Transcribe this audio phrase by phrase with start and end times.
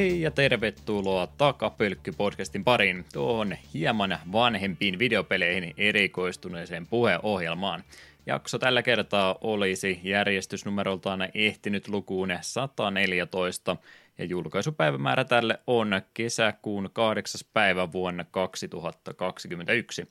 [0.00, 7.84] Hei ja tervetuloa Takapölkky-podcastin pariin tuohon hieman vanhempiin videopeleihin erikoistuneeseen puheohjelmaan.
[8.26, 13.76] Jakso tällä kertaa olisi järjestysnumeroltaan ehtinyt lukuun 114
[14.18, 17.40] ja julkaisupäivämäärä tälle on kesäkuun 8.
[17.52, 20.08] päivä vuonna 2021.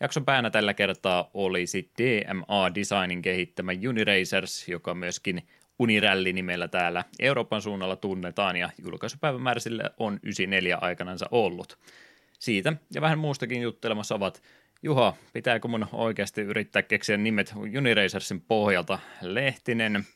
[0.00, 5.42] Jakson päänä tällä kertaa olisi DMA Designin kehittämä Uniracers, joka myöskin
[5.80, 11.78] Unirälli nimellä täällä Euroopan suunnalla tunnetaan ja julkaisupäivämäärä sille on 94 aikanansa ollut.
[12.38, 14.42] Siitä ja vähän muustakin juttelemassa ovat
[14.82, 18.98] Juha, pitääkö mun oikeasti yrittää keksiä nimet Uniracersin pohjalta?
[19.20, 20.06] Lehtinen,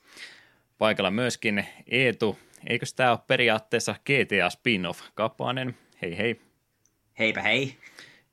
[0.79, 2.39] paikalla myöskin Eetu.
[2.67, 5.01] Eikö tämä ole periaatteessa GTA spin-off?
[5.15, 6.41] Kapanen, hei hei.
[7.19, 7.77] Heipä hei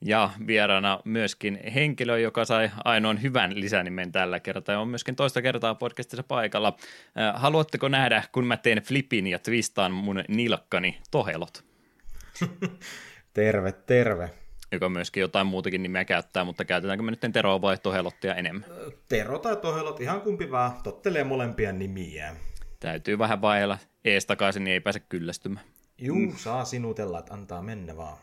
[0.02, 5.42] ja vieraana myöskin henkilö, joka sai ainoan hyvän lisänimen tällä kertaa ja on myöskin toista
[5.42, 6.78] kertaa podcastissa paikalla.
[7.20, 11.64] Äh, haluatteko nähdä, kun mä teen flipin ja twistaan mun nilkkani tohelot?
[13.34, 14.30] terve, terve.
[14.72, 18.66] Joka myöskin jotain muutakin nimeä käyttää, mutta käytetäänkö me nyt Teroa vai Tohelottia enemmän?
[19.10, 22.36] Tero tai Tohelot, ihan kumpi vaan, tottelee molempia nimiä.
[22.80, 25.66] Täytyy vähän vaihella ees takaisin, niin ei pääse kyllästymään.
[25.98, 26.36] Juu, mm.
[26.36, 28.18] saa sinutella, että antaa mennä vaan.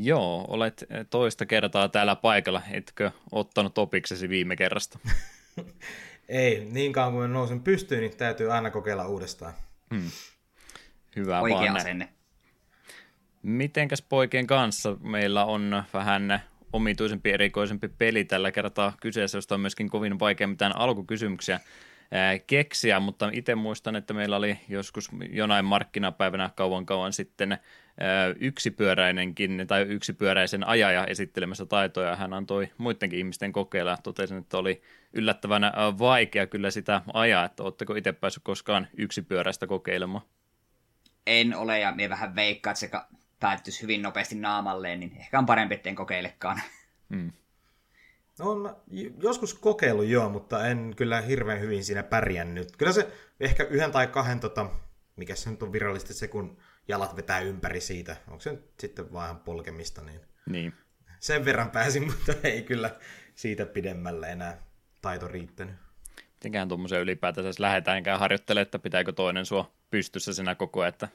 [0.00, 2.62] Joo, olet eh, toista kertaa täällä paikalla.
[2.70, 4.98] Etkö ottanut opiksesi viime kerrasta?
[6.28, 9.52] Ei, niin kauan kuin nousen pystyyn, niin täytyy aina kokeilla uudestaan.
[9.94, 10.10] Hmm.
[11.16, 11.76] Hyvä Oikea vaan.
[11.76, 12.08] asenne.
[13.42, 14.96] Mitenkäs poikien kanssa?
[15.00, 20.76] Meillä on vähän omituisempi, erikoisempi peli tällä kertaa kyseessä, josta on myöskin kovin vaikea mitään
[20.76, 21.60] alkukysymyksiä
[22.46, 27.58] keksiä, mutta itse muistan, että meillä oli joskus jonain markkinapäivänä kauan kauan sitten
[28.40, 32.16] yksipyöräinenkin tai yksipyöräisen ajaja esittelemässä taitoja.
[32.16, 33.98] Hän antoi muidenkin ihmisten kokeilla.
[34.02, 34.82] Totesin, että oli
[35.12, 35.62] yllättävän
[35.98, 40.24] vaikea kyllä sitä ajaa, että oletteko itse päässyt koskaan yksipyöräistä kokeilemaan?
[41.26, 42.90] En ole ja minä vähän veikkaan, että se
[43.40, 46.60] päättyisi hyvin nopeasti naamalleen, niin ehkä on parempi, etten kokeilekaan.
[47.10, 47.32] Hmm.
[48.38, 48.76] No, on
[49.22, 52.76] joskus kokeillut joo, mutta en kyllä hirveän hyvin siinä pärjännyt.
[52.76, 54.70] Kyllä se ehkä yhden tai kahden, tota,
[55.16, 58.16] mikä se nyt on virallisesti se, kun jalat vetää ympäri siitä.
[58.28, 60.72] Onko se nyt sitten vaan polkemista, niin, niin.
[61.20, 62.90] sen verran pääsin, mutta ei kyllä
[63.34, 64.62] siitä pidemmälle enää
[65.02, 65.74] taito riittänyt.
[66.34, 71.08] Mitenkään tuommoisen ylipäätänsä lähdetäänkään harjoittelemaan, että pitääkö toinen sua pystyssä sinä koko ajan, että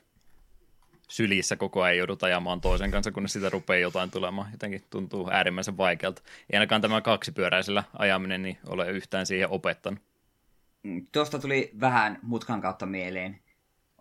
[1.09, 4.51] sylissä koko ajan joudut ajamaan toisen kanssa, kun sitä rupeaa jotain tulemaan.
[4.51, 6.21] Jotenkin tuntuu äärimmäisen vaikealta.
[6.49, 9.99] Ei ainakaan tämä kaksipyöräisellä ajaminen niin ole yhtään siihen opettanut.
[10.83, 13.39] Mm, tuosta tuli vähän mutkan kautta mieleen.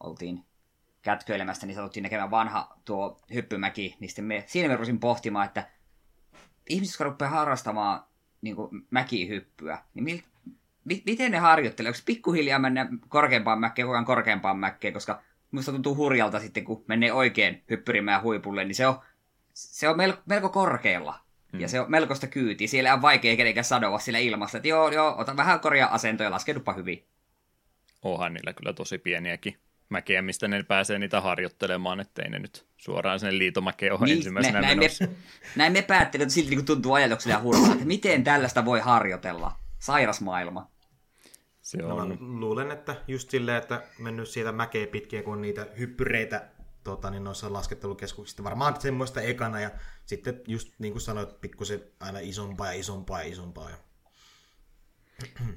[0.00, 0.44] Oltiin
[1.02, 5.68] kätköilemästä, niin satuttiin näkemään vanha tuo hyppymäki, niin sitten me, siinä me rusin pohtimaan, että
[6.68, 8.04] ihmiset, jotka rupeaa harrastamaan
[8.42, 10.18] niin kuin mäkihyppyä, niin mil,
[10.84, 11.90] mi, miten ne harjoittelee?
[11.90, 16.84] Onko pikkuhiljaa mennä korkeampaan mäkkeen, koko ajan korkeampaan mäkkeen, koska musta tuntuu hurjalta sitten, kun
[16.88, 19.00] menee oikein hyppyrimään huipulle, niin se on,
[19.54, 21.20] se on melko, melko korkealla.
[21.52, 21.60] Hmm.
[21.60, 22.68] Ja se on melkoista kyytiä.
[22.68, 26.30] Siellä on vaikea kenenkään sanoa sillä ilmassa, että joo, joo, ota vähän korjaa asentoja ja
[26.30, 27.04] laskeudupa hyvin.
[28.02, 29.56] Onhan niillä kyllä tosi pieniäkin
[29.92, 34.60] mäkeä, mistä ne pääsee niitä harjoittelemaan, ettei ne nyt suoraan sinne liitomäkeen ole niin, ensimmäisenä
[34.60, 34.88] ne, näin, me,
[35.56, 39.52] näin me päättelemme, että silti kun tuntuu ajatuksella hurjalta, että miten tällaista voi harjoitella.
[39.78, 40.70] Sairas maailma.
[41.62, 42.08] Se no, on...
[42.08, 46.48] No, luulen, että just silleen, että mennyt siitä mäkeä pitkin, kun niitä hyppyreitä
[46.84, 49.70] tota, niin noissa laskettelukeskuksissa varmaan semmoista ekana ja
[50.06, 53.70] sitten just niin kuin sanoit, pikkusen aina isompaa ja isompaa ja isompaa.
[53.70, 53.76] Ja...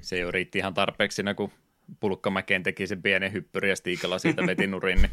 [0.00, 1.52] Se jo riitti ihan tarpeeksi siinä, kun
[2.00, 5.10] Pulkkamäkeen teki sen pienen hyppyri ja Stiikalla siitä veti nurin, niin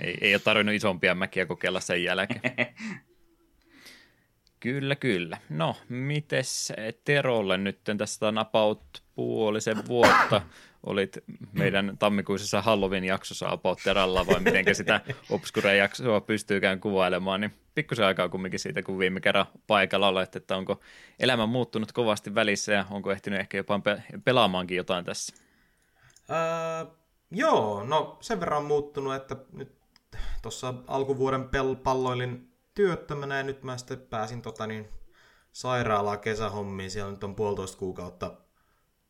[0.00, 2.66] ei, ei ole tarvinnut isompia mäkiä kokeilla sen jälkeen.
[4.60, 5.38] Kyllä, kyllä.
[5.48, 6.72] No, mites
[7.04, 10.42] Terolle nyt tästä on about puolisen vuotta
[10.86, 11.18] olit
[11.52, 15.00] meidän tammikuisessa Halloween-jaksossa about Teralla, vai miten sitä
[15.30, 20.80] Obscure-jaksoa pystyykään kuvailemaan, niin pikkusen aikaa kumminkin siitä, kun viime kerran paikalla olet, että onko
[21.18, 25.45] elämä muuttunut kovasti välissä ja onko ehtinyt ehkä jopa pe- pelaamaankin jotain tässä?
[26.30, 26.94] Öö,
[27.30, 29.78] joo, no sen verran on muuttunut, että nyt
[30.42, 34.88] tuossa alkuvuoden pel- palloilin työttömänä ja nyt mä sitten pääsin tota niin,
[35.52, 36.90] sairaalaa kesähommiin.
[36.90, 38.32] Siellä nyt on puolitoista kuukautta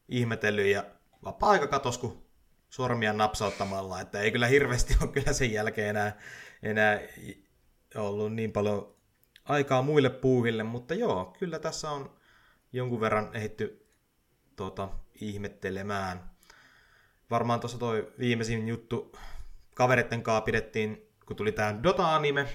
[0.09, 0.85] ihmetellyt ja
[1.25, 2.27] vapaa-aika katos, kun
[2.69, 6.19] sormia napsauttamalla, että ei kyllä hirveästi ole kyllä sen jälkeen enää,
[6.63, 7.01] enää
[7.95, 8.97] ollut niin paljon
[9.45, 12.17] aikaa muille puuhille, mutta joo, kyllä tässä on
[12.73, 13.87] jonkun verran ehitty
[14.57, 14.89] tota,
[15.21, 16.36] ihmettelemään.
[17.31, 19.13] Varmaan tuossa toi viimeisin juttu
[19.75, 22.47] kavereiden kanssa pidettiin, kun tuli tämä Dota-anime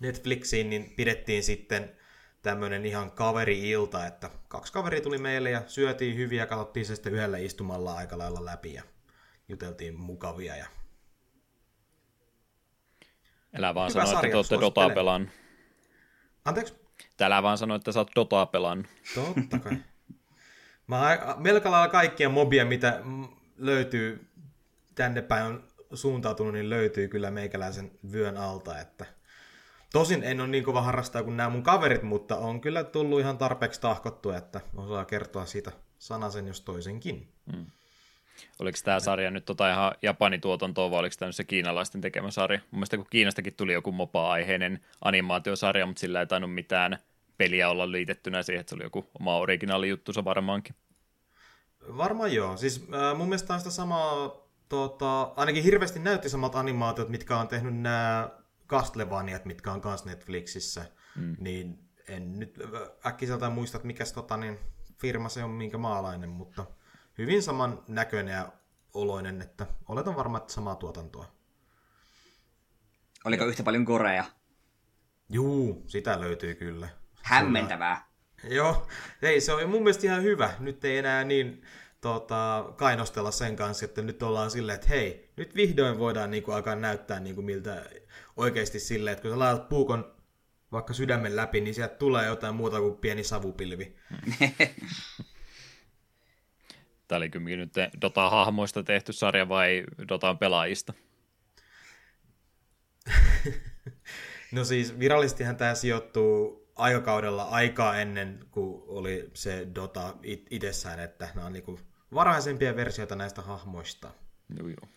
[0.00, 1.96] Netflixiin, niin pidettiin sitten
[2.42, 7.14] tämmöinen ihan kaveri-ilta, että kaksi kaveria tuli meille ja syötiin hyviä ja katsottiin se sitten
[7.14, 8.82] yhdellä istumalla aika lailla läpi ja
[9.48, 10.66] juteltiin mukavia ja
[13.58, 15.30] Älä vaan sano, että te olette Dotaa pelannut.
[16.44, 16.74] Anteeksi?
[17.16, 18.86] Täällä vaan sano, että sä oot Dotaa pelannut.
[19.14, 19.76] Totta kai.
[20.86, 23.00] Mä melko lailla kaikkia mobia, mitä
[23.56, 24.26] löytyy
[24.94, 25.64] tänne päin on
[25.94, 29.06] suuntautunut, niin löytyy kyllä meikäläisen vyön alta, että
[29.94, 33.38] Tosin en ole niin kova harrastaja kuin nämä mun kaverit, mutta on kyllä tullut ihan
[33.38, 37.28] tarpeeksi tahkottu, että osaa kertoa siitä sanasen jos toisenkin.
[37.52, 37.66] Hmm.
[38.58, 42.58] Oliko tämä sarja nyt tota ihan Japanin tuotantoa vai oliko tämä se kiinalaisten tekemä sarja?
[42.58, 46.98] Mun mielestä kun Kiinastakin tuli joku mopa-aiheinen animaatiosarja, mutta sillä ei tainnut mitään
[47.36, 50.74] peliä olla liitettynä siihen, että se oli joku oma originaali juttu varmaankin.
[51.88, 52.56] Varmaan joo.
[52.56, 57.48] Siis äh, mun mielestä on sitä samaa, tota, ainakin hirveästi näytti samat animaatiot, mitkä on
[57.48, 58.30] tehnyt nämä
[58.68, 60.84] Castlevaniat, mitkä on myös Netflixissä.
[61.16, 61.36] Mm.
[61.40, 62.58] Niin en nyt
[63.06, 64.58] äkkiseltä muista, että mikä tota, niin
[64.98, 66.66] firma se on, minkä maalainen, mutta
[67.18, 68.52] hyvin saman näköinen ja
[68.94, 71.26] oloinen, että oletan varmaan, että samaa tuotantoa.
[73.24, 74.24] Oliko yhtä paljon korea?
[75.28, 76.88] Juu, sitä löytyy kyllä.
[77.22, 78.13] Hämmentävää.
[78.58, 78.86] Joo,
[79.22, 80.54] ei, se on mun mielestä ihan hyvä.
[80.58, 81.62] Nyt ei enää niin
[82.00, 86.74] tota, kainostella sen kanssa, että nyt ollaan silleen, että hei, nyt vihdoin voidaan niinku alkaa
[86.74, 87.84] näyttää niinku miltä
[88.36, 90.14] oikeasti silleen, että kun sä laitat puukon
[90.72, 93.96] vaikka sydämen läpi, niin sieltä tulee jotain muuta kuin pieni savupilvi.
[97.08, 100.94] Tämä oli kyllä nyt Dota-hahmoista tehty sarja vai Dotan pelaajista?
[104.52, 110.14] no siis virallisestihan tämä sijoittuu aikakaudella aikaa ennen kuin oli se Dota
[110.50, 111.80] itsessään, että nämä on niinku
[112.14, 114.10] varhaisempia versioita näistä hahmoista.
[114.58, 114.88] Joo, joo.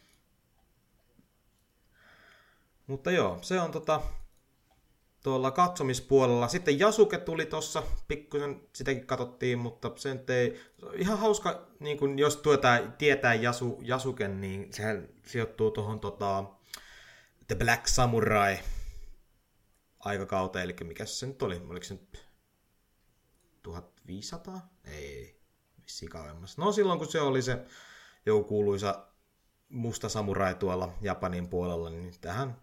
[2.87, 4.01] Mutta joo, se on tota,
[5.23, 6.47] tuolla katsomispuolella.
[6.47, 10.59] Sitten Jasuke tuli tuossa, pikkusen sitäkin katsottiin, mutta sen ei...
[10.93, 16.43] Ihan hauska, niin kun jos tuota, tietää Jasu, Jasuken, niin sehän sijoittuu tuohon tota,
[17.47, 18.59] The Black Samurai
[20.07, 21.61] aikakauteen, eli mikä se nyt oli?
[21.69, 22.27] Oliko se nyt
[23.63, 24.69] 1500?
[24.83, 25.39] Ei,
[25.83, 26.57] vissiin kauemmas.
[26.57, 27.65] No silloin kun se oli se
[28.25, 29.07] joku kuuluisa
[29.69, 32.61] musta samurai tuolla Japanin puolella, niin tähän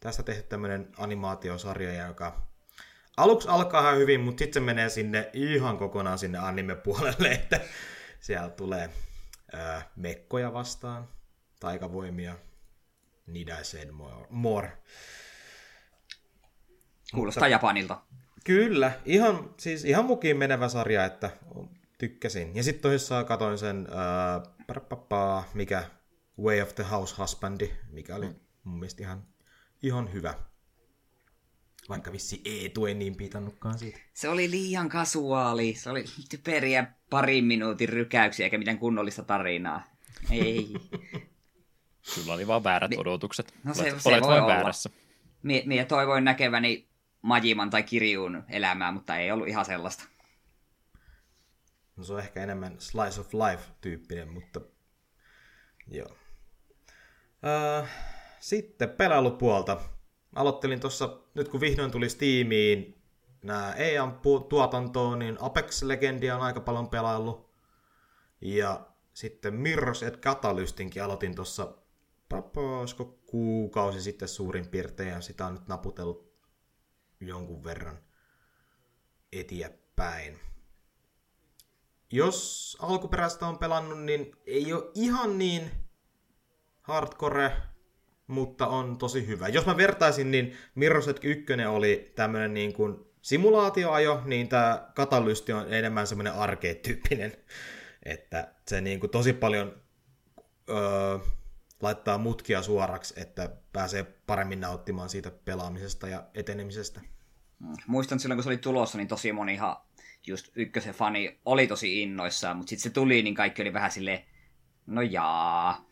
[0.00, 2.46] tästä tehty tämmöinen animaatiosarja, joka
[3.16, 7.60] aluksi alkaa ihan hyvin, mutta sitten se menee sinne ihan kokonaan sinne anime-puolelle, että
[8.20, 8.90] siellä tulee
[9.52, 11.08] ää, mekkoja vastaan,
[11.60, 12.38] taikavoimia,
[13.26, 14.26] need I said more.
[14.30, 14.78] more.
[17.14, 18.00] Kuulostaa mutta, Japanilta.
[18.44, 21.30] Kyllä, ihan, siis ihan mukiin menevä sarja, että
[21.98, 22.56] tykkäsin.
[22.56, 24.40] Ja sitten tosissaan katoin sen, ää,
[25.54, 25.84] mikä
[26.40, 28.26] Way of the House Husbandi, mikä oli
[28.64, 29.22] mun mielestä ihan
[29.82, 30.34] ihan hyvä.
[31.88, 33.98] Vaikka vissi Eetu ei niin piitannutkaan siitä.
[34.14, 35.74] Se oli liian kasuaali.
[35.74, 39.82] Se oli typeriä parin minuutin rykäyksiä eikä mitään kunnollista tarinaa.
[40.30, 40.74] Ei.
[42.02, 43.54] Sulla oli vaan väärät odotukset.
[43.64, 44.46] No se, olet, se olet voi olla.
[44.46, 44.90] väärässä.
[45.42, 46.88] Mie, mie toivoin näkeväni
[47.22, 50.04] Majiman tai Kirjun elämää, mutta ei ollut ihan sellaista.
[51.96, 54.60] No se on ehkä enemmän slice of life tyyppinen, mutta
[55.88, 56.08] joo.
[57.42, 57.88] Uh,
[58.40, 59.80] sitten pelailupuolta.
[60.34, 63.02] Aloittelin tuossa, nyt kun vihdoin tuli Steamiin
[63.42, 67.52] nämä EAN tuotantoon, niin Apex Legendia on aika paljon pelaillut.
[68.40, 71.74] Ja sitten Mirror's et Catalystinkin aloitin tuossa,
[72.56, 76.31] olisiko kuukausi sitten suurin piirtein, ja sitä on nyt naputellut
[77.28, 77.98] jonkun verran
[79.32, 80.38] eteenpäin.
[82.12, 85.70] Jos alkuperäistä on pelannut, niin ei ole ihan niin
[86.82, 87.52] hardcore
[88.26, 89.48] mutta on tosi hyvä.
[89.48, 95.74] Jos mä vertaisin, niin Mirror's 1 oli tämmöinen niin kuin simulaatioajo, niin tämä katalysti on
[95.74, 97.32] enemmän semmoinen arcade-tyyppinen,
[98.02, 99.82] että se niin kuin tosi paljon
[100.70, 101.18] öö,
[101.82, 107.00] laittaa mutkia suoraksi, että pääsee paremmin nauttimaan siitä pelaamisesta ja etenemisestä.
[107.86, 109.76] Muistan silloin, kun se oli tulossa, niin tosi monihan
[110.26, 114.24] just ykkösen fani oli tosi innoissaan, mutta sitten se tuli, niin kaikki oli vähän silleen,
[114.86, 115.86] no jaa,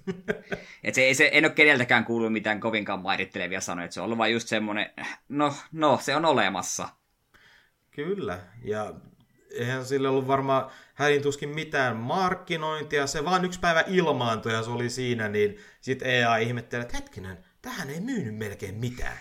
[0.84, 4.18] et se, se, en ole keneltäkään kuullut mitään kovinkaan mairittelevia sanoja, että se on ollut
[4.18, 4.90] vain just semmoinen,
[5.28, 6.88] no, no, se on olemassa.
[7.90, 8.94] Kyllä, ja
[9.54, 14.70] eihän sillä ollut varmaan hädin tuskin mitään markkinointia, se vaan yksi päivä ilmaantui ja se
[14.70, 19.18] oli siinä, niin sitten EA ihmetteli, että hetkinen, tähän ei myynyt melkein mitään.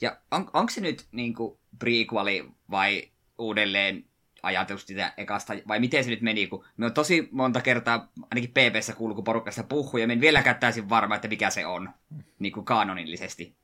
[0.00, 4.04] Ja on, onko se nyt niin kuin prequeli vai uudelleen
[4.42, 8.50] ajateltu sitä ekasta, vai miten se nyt meni, kun me on tosi monta kertaa, ainakin
[8.50, 11.90] PPssä kuullut, kun porukasta puhuu, ja me en vieläkään täysin varma, että mikä se on,
[12.38, 13.56] niin kuin kanonillisesti.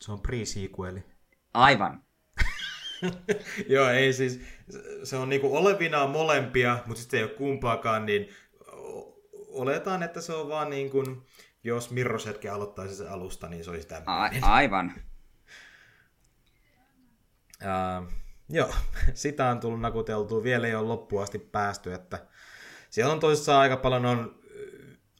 [0.00, 1.02] Se on pre-sequeli.
[1.54, 2.02] Aivan.
[3.68, 4.40] Joo, ei siis,
[5.04, 8.28] se on niinku olevinaan molempia, mutta sitten ei ole kumpaakaan, niin
[9.48, 11.26] oletaan, että se on vaan niin kuin,
[11.64, 14.44] jos Mirror's hetken aloittaisi se alusta, niin se olisi tämmöinen.
[14.44, 14.92] A- aivan.
[17.62, 18.08] Uh,
[18.48, 18.74] joo,
[19.14, 20.42] sitä on tullut nakuteltua.
[20.42, 22.26] Vielä ei ole loppuun asti päästy, että
[22.90, 24.44] siellä on tosissaan aika paljon on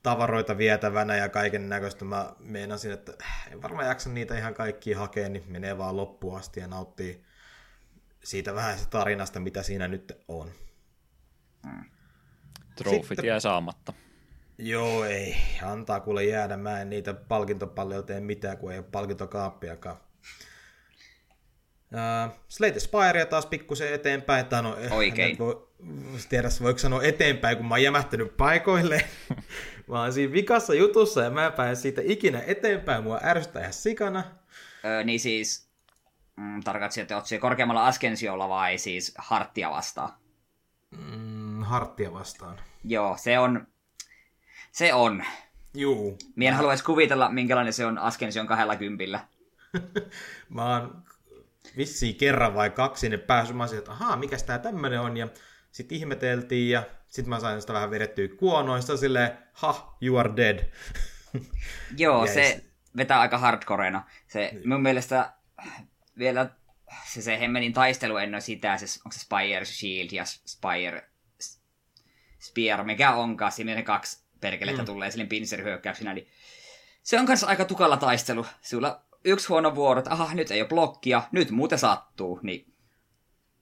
[0.03, 2.05] tavaroita vietävänä ja kaiken näköistä.
[2.05, 3.13] Mä meinasin, että
[3.53, 7.25] en varmaan jaksa niitä ihan kaikkia hakea, niin menee vaan loppuun asti ja nauttii
[8.25, 10.51] siitä vähän se tarinasta, mitä siinä nyt on.
[11.67, 11.85] Hmm.
[12.77, 13.25] Trofit Sitten...
[13.25, 13.93] jää saamatta.
[14.59, 15.37] Joo, ei.
[15.63, 16.57] Antaa kuule jäädä.
[16.57, 19.97] Mä en niitä palkintopalloja tee mitään, kun ei ole palkintokaappiakaan.
[21.95, 24.47] Uh, Slate Spire taas pikkusen eteenpäin.
[24.47, 25.39] Tai no, Oikein.
[25.39, 25.69] Voi,
[26.29, 29.05] tiedä, voiko sanoa eteenpäin, kun mä oon jämähtänyt paikoille.
[29.89, 33.03] mä oon siinä vikassa jutussa ja mä en pääse siitä ikinä eteenpäin.
[33.03, 34.25] Mua ärsyttää ihan sikana.
[34.85, 35.64] Öö, niin siis,
[36.37, 40.13] mm, tarkoitatko, että oot korkeammalla askensiolla vai siis harttia vastaan?
[40.91, 42.61] Mm, harttia vastaan.
[42.85, 43.67] Joo, se on,
[44.73, 45.25] se on.
[45.75, 46.19] Juu.
[46.37, 46.57] Mien mä...
[46.57, 49.21] haluaisi kuvitella, minkälainen se on askension kahdella kympillä.
[50.49, 51.05] mä oon
[51.77, 53.57] vissiin kerran vai kaksi sinne päässyt.
[53.57, 55.17] Mä olisin, että ahaa, mikäs tää tämmönen on.
[55.17, 55.29] Ja
[55.71, 60.73] sitten ihmeteltiin ja sitten mä sain sitä vähän vedettyä kuonoista silleen, ha, you are dead.
[61.97, 62.65] Joo, se
[62.97, 64.03] vetää aika hardcorena.
[64.27, 64.69] Se niin.
[64.69, 65.33] mun mielestä
[66.19, 66.51] vielä
[67.13, 71.09] se, se hemmenin taistelu ennen sitä, se, onko se Spire Shield ja Spire
[72.39, 74.87] Spear, mikä onkaan, siinä ne kaksi perkelettä mm.
[74.87, 76.29] tulee sille pinserihyökkäyksinä, niin
[77.03, 78.47] se on kanssa aika tukalla taistelu.
[78.63, 82.75] Sulla yksi huono vuoro, että aha, nyt ei ole blokkia, nyt muuten sattuu, niin...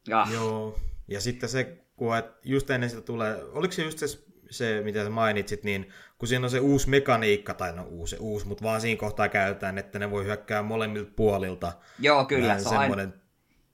[0.08, 0.26] Ja.
[0.32, 4.06] Joo, ja sitten se, kun just ennen sitä tulee, oliko se just se,
[4.52, 8.46] se mitä sä mainitsit, niin kun siinä on se uusi mekaniikka, tai no uusi, uusi
[8.46, 11.72] mutta vaan siinä kohtaa käytetään, että ne voi hyökkää molemmilta puolilta.
[11.98, 12.58] Joo, kyllä.
[12.58, 13.22] Se on semmoinen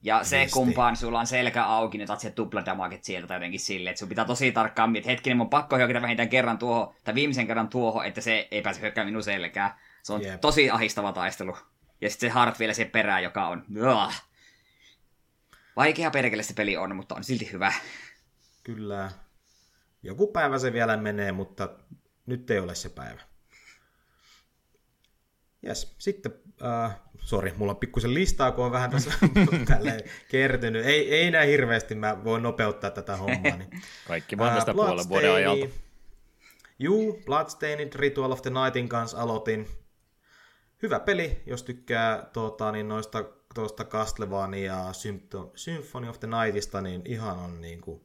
[0.02, 0.52] ja se Visti.
[0.52, 4.08] kumpaan sulla on selkä auki, niin otat se tupladamaget sieltä tai jotenkin silleen, että sun
[4.08, 8.06] pitää tosi tarkkaan miettiä, hetkinen, mun pakko hyökätä vähintään kerran tuohon, tai viimeisen kerran tuohon,
[8.06, 9.70] että se ei pääse hyökkäämään minun selkään.
[10.02, 10.40] Se on yep.
[10.40, 11.56] tosi ahistava taistelu.
[12.00, 13.64] Ja sitten se Hart vielä se perään, joka on...
[13.76, 14.22] Uah.
[15.76, 17.72] Vaikea perkele se peli on, mutta on silti hyvä.
[18.64, 19.10] Kyllä.
[20.02, 21.68] Joku päivä se vielä menee, mutta
[22.26, 23.20] nyt ei ole se päivä.
[25.66, 25.94] Yes.
[25.98, 29.10] Sitten, uh, sori, mulla on pikkusen listaa, kun on vähän tässä
[30.30, 30.86] kertynyt.
[30.86, 33.56] Ei, ei näin hirveästi, mä voin nopeuttaa tätä hommaa.
[33.56, 33.82] Niin.
[34.08, 35.66] Kaikki vaan tästä uh, puolen vuoden ajalta.
[36.78, 39.68] Juu, Bloodstained Ritual of the Nightin kanssa aloitin
[40.82, 43.24] hyvä peli, jos tykkää tuota, niin noista
[43.54, 44.92] tuosta Castlevania ja
[45.54, 48.00] Symphony of the Nightista, niin ihan on niin kuin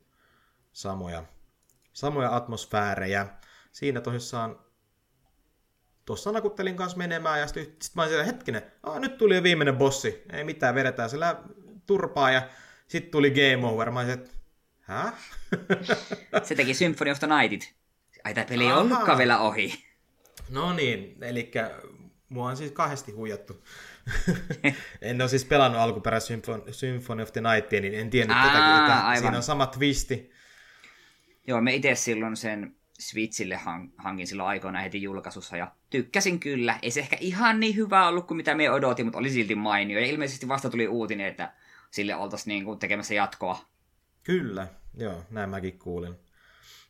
[0.72, 1.24] samoja,
[1.94, 3.28] samoja atmosfäärejä.
[3.72, 4.60] Siinä tosissaan
[6.06, 9.44] tuossa nakuttelin kanssa menemään ja sitten sit mä olin siellä, hetkinen, ah, nyt tuli jo
[9.44, 11.44] viimeinen bossi, ei mitään, vedetään siellä
[11.86, 12.42] turpaa ja
[12.88, 13.92] sitten tuli game over.
[13.92, 14.32] Mä olin, että?
[16.44, 17.76] Se teki Symphony of the Nightit.
[18.24, 19.86] Ai tämä peli ei ollutkaan vielä ohi.
[20.50, 21.52] No niin, eli
[22.34, 23.64] Mua on siis kahdesti huijattu.
[25.02, 26.34] en ole siis pelannut alkuperäistä
[26.72, 29.18] Symphony of the Nightia, niin en tiennyt Aa, tätä, että aivan.
[29.18, 30.32] siinä on sama twisti.
[31.48, 33.60] Joo, me itse silloin sen Switchille
[33.98, 36.80] hankin silloin aikoina heti julkaisussa ja tykkäsin kyllä.
[36.82, 40.00] Ei se ehkä ihan niin hyvä ollut kuin mitä me odotin, mutta oli silti mainio.
[40.00, 41.54] Ja ilmeisesti vasta tuli uutinen, että
[41.92, 43.60] sille oltaisiin niin tekemässä jatkoa.
[44.24, 46.16] Kyllä, joo, näin mäkin kuulin.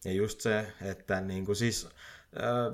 [0.05, 1.89] Ja just se, että niin kuin siis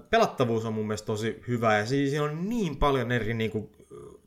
[0.09, 3.69] pelattavuus on mun mielestä tosi hyvä ja siinä on niin paljon eri niin kuin,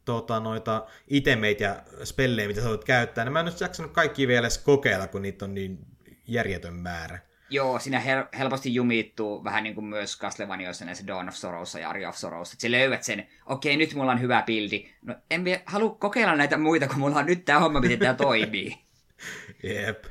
[0.05, 3.31] tota, noita itemeitä ja spellejä, mitä sä voit käyttää.
[3.31, 5.79] mä en ole jaksanut kaikki vielä edes kokeilla, kun niitä on niin
[6.27, 7.19] järjetön määrä.
[7.53, 11.91] Joo, siinä hel- helposti jumittuu vähän niin kuin myös Castlevaniaissa näissä Dawn of Sorrows ja
[11.91, 12.53] Aria of Sorrows.
[12.53, 14.89] Että löydät sen, okei, nyt mulla on hyvä pildi.
[15.03, 18.79] No en halua kokeilla näitä muita, kun mulla on nyt tämä homma, miten tämä toimii.
[19.63, 20.05] Jep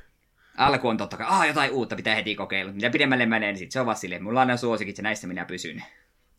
[0.57, 2.71] alku on totta kai, ah, jotain uutta pitää heti kokeilla.
[2.71, 5.27] Mitä pidemmälle menee, niin sit se on vaan silleen, mulla on nämä suosikit ja näissä
[5.27, 5.83] minä pysyn.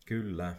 [0.07, 0.55] Kyllä.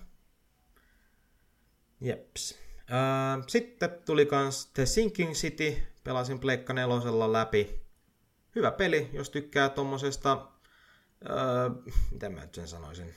[2.02, 2.60] Jeps.
[2.78, 7.83] Uh, sitten tuli kans The Sinking City, pelasin Pleikka nelosella läpi.
[8.56, 13.16] Hyvä peli, jos tykkää tommosesta, uh, mitä mä sen sanoisin,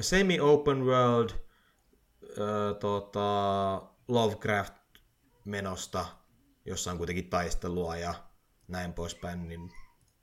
[0.00, 6.06] semi-open world uh, tota, Lovecraft-menosta,
[6.64, 8.14] jossa on kuitenkin taistelua ja
[8.68, 9.70] näin poispäin, niin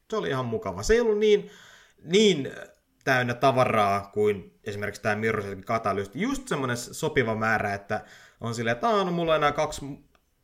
[0.10, 0.84] se oli ihan mukava.
[0.84, 1.52] Se ei ollut niin,
[2.04, 2.52] niin
[3.04, 6.16] täynnä tavaraa kuin esimerkiksi tämä Mirror's Catalyst.
[6.16, 8.06] Just semmoinen sopiva määrä, että
[8.42, 9.86] on silleen, että no, mulla on enää kaksi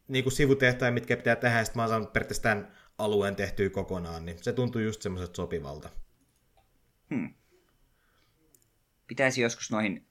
[0.08, 3.70] niin kuin sivutehtäjä, mitkä pitää tehdä, ja sitten mä oon saanut periaatteessa tämän alueen tehtyä
[3.70, 5.90] kokonaan, niin se tuntuu just semmoiset sopivalta.
[7.10, 7.34] Hmm.
[9.08, 10.06] Pitäisi joskus noihin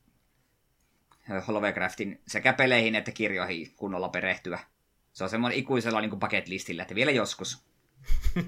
[1.48, 4.58] Holovecraftin sekä peleihin että kirjoihin kunnolla perehtyä.
[5.12, 7.68] Se on semmoinen ikuisella niin bucket listillä, että vielä joskus.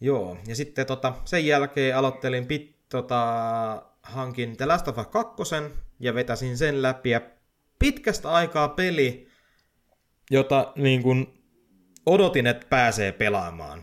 [0.00, 5.42] Joo, ja sitten tota, sen jälkeen aloittelin pit, tota, hankin The Last of Us 2
[6.00, 7.10] ja vetäsin sen läpi.
[7.10, 7.20] Ja
[7.78, 9.28] pitkästä aikaa peli,
[10.30, 11.33] jota niin kuin,
[12.06, 13.82] odotin, että pääsee pelaamaan.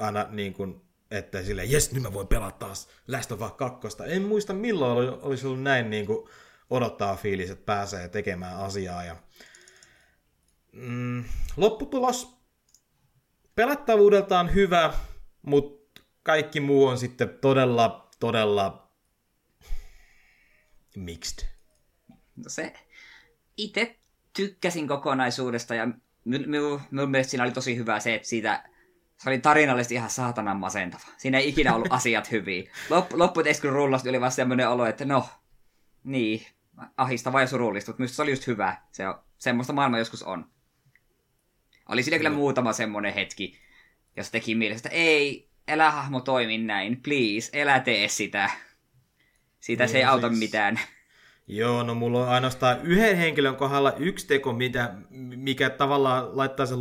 [0.00, 0.80] Aina niin kuin,
[1.10, 3.88] että silleen, jes, nyt mä voin pelata taas Last of Us 2.
[4.06, 6.28] En muista milloin olisi ollut näin niin kuin,
[6.70, 9.04] odottaa fiilis, että pääsee tekemään asiaa.
[9.04, 9.16] Ja,
[10.72, 11.24] mm,
[11.56, 12.36] lopputulos
[13.54, 14.94] pelattavuudeltaan hyvä,
[15.42, 18.88] mutta kaikki muu on sitten todella, todella
[20.96, 21.48] mixed.
[22.36, 22.72] No se,
[23.56, 23.98] itse
[24.36, 25.88] tykkäsin kokonaisuudesta ja
[26.24, 28.64] minun mielestä siinä oli tosi hyvä se, että siitä
[29.16, 31.02] se oli tarinallisesti ihan saatanan masentava.
[31.16, 32.70] Siinä ei ikinä ollut asiat hyviä.
[32.90, 35.28] Loppu, lopputeeksi kun rullasti oli vaan semmoinen olo, että no,
[36.04, 36.46] niin,
[36.96, 38.76] ahistava ja surullista, mutta minusta se oli just hyvä.
[38.92, 40.50] Se on, semmoista maailma joskus on.
[41.88, 43.58] Oli siinä kyllä muutama semmoinen hetki,
[44.16, 48.50] jos teki mielessä, että ei, älä hahmo toimi näin, please, älä tee sitä.
[49.60, 50.38] Siitä niin, se ei auta siis...
[50.38, 50.80] mitään.
[51.46, 54.94] Joo, no mulla on ainoastaan yhden henkilön kohdalla yksi teko, mitä,
[55.36, 56.78] mikä tavallaan laittaa sen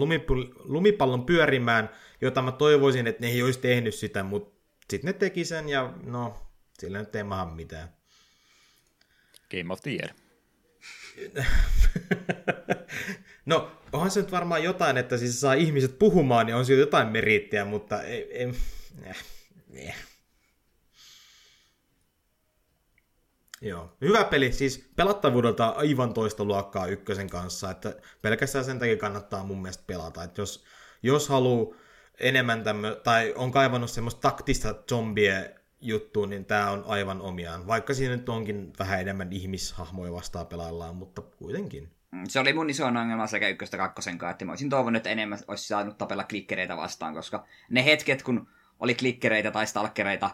[0.63, 1.89] lumipallon pyörimään,
[2.21, 4.53] jota mä toivoisin, että ne ei olisi tehnyt sitä, mutta
[4.89, 6.37] sitten ne teki sen ja no,
[6.79, 7.89] sillä nyt ei maha mitään.
[9.51, 10.09] Game of the Year.
[13.45, 17.07] no, onhan se nyt varmaan jotain, että siis saa ihmiset puhumaan, niin on siitä jotain
[17.07, 18.53] meriittiä, mutta ei, ei,
[19.03, 19.23] eh,
[19.73, 20.02] eh.
[23.63, 29.43] Joo, hyvä peli, siis pelattavuudelta aivan toista luokkaa ykkösen kanssa, että pelkästään sen takia kannattaa
[29.43, 30.65] mun mielestä pelata, että jos,
[31.03, 31.75] jos haluaa
[32.19, 37.67] enemmän tämmö, tai on kaivannut semmoista taktista zombie juttuun, niin tämä on aivan omiaan.
[37.67, 41.91] Vaikka siinä nyt onkin vähän enemmän ihmishahmoja vastaan pelaillaan, mutta kuitenkin.
[42.11, 45.09] Mm, se oli mun iso ongelma sekä ykköstä kakkosen kanssa, että mä olisin toivonut, että
[45.09, 48.47] enemmän olisi saanut tapella klikkereitä vastaan, koska ne hetket, kun
[48.79, 50.29] oli klikkereitä tai stalkereita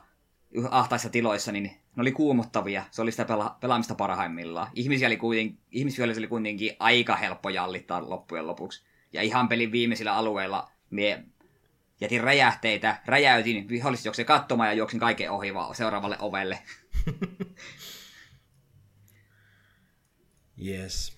[0.71, 2.83] ahtaissa tiloissa, niin ne oli kuumottavia.
[2.91, 4.67] Se oli sitä pela- pelaamista parhaimmillaan.
[4.75, 8.83] Ihmisiä oli, kuitenkin, ihmisiä oli kuitenkin aika helppo jallittaa loppujen lopuksi.
[9.13, 11.23] Ja ihan pelin viimeisillä alueilla mie
[12.01, 16.59] jätin räjähteitä, räjäytin, viholliset juoksin katsomaan ja juoksin kaiken ohi vaan seuraavalle ovelle.
[20.67, 21.17] yes.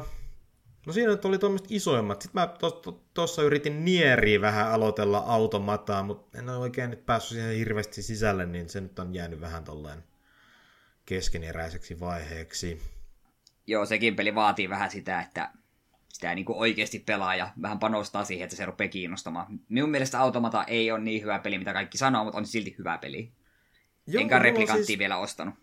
[0.00, 0.17] Uh,
[0.88, 2.22] no siinä nyt oli tuommoiset isoimmat.
[2.22, 7.06] Sitten mä tuossa to, to, yritin nieriä vähän aloitella automataa, mutta en ole oikein nyt
[7.06, 10.04] päässyt siihen hirveästi sisälle, niin se nyt on jäänyt vähän tolleen
[11.06, 12.82] keskeneräiseksi vaiheeksi.
[13.66, 15.50] Joo, sekin peli vaatii vähän sitä, että
[16.08, 19.60] sitä niin kuin oikeasti pelaa ja vähän panostaa siihen, että se rupeaa kiinnostamaan.
[19.68, 22.98] Minun mielestä Automata ei ole niin hyvä peli, mitä kaikki sanoo, mutta on silti hyvä
[22.98, 23.32] peli.
[24.06, 25.54] Joo, Enkä replikanttia siis vielä ostanut.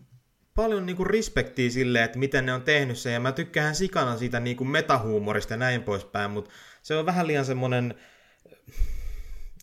[0.56, 4.40] Paljon niinku respektiä sille, että miten ne on tehnyt sen, ja mä tykkään sikana siitä
[4.40, 6.50] niinku metahuumorista ja näin poispäin, mutta
[6.82, 7.94] se on vähän liian semmoinen,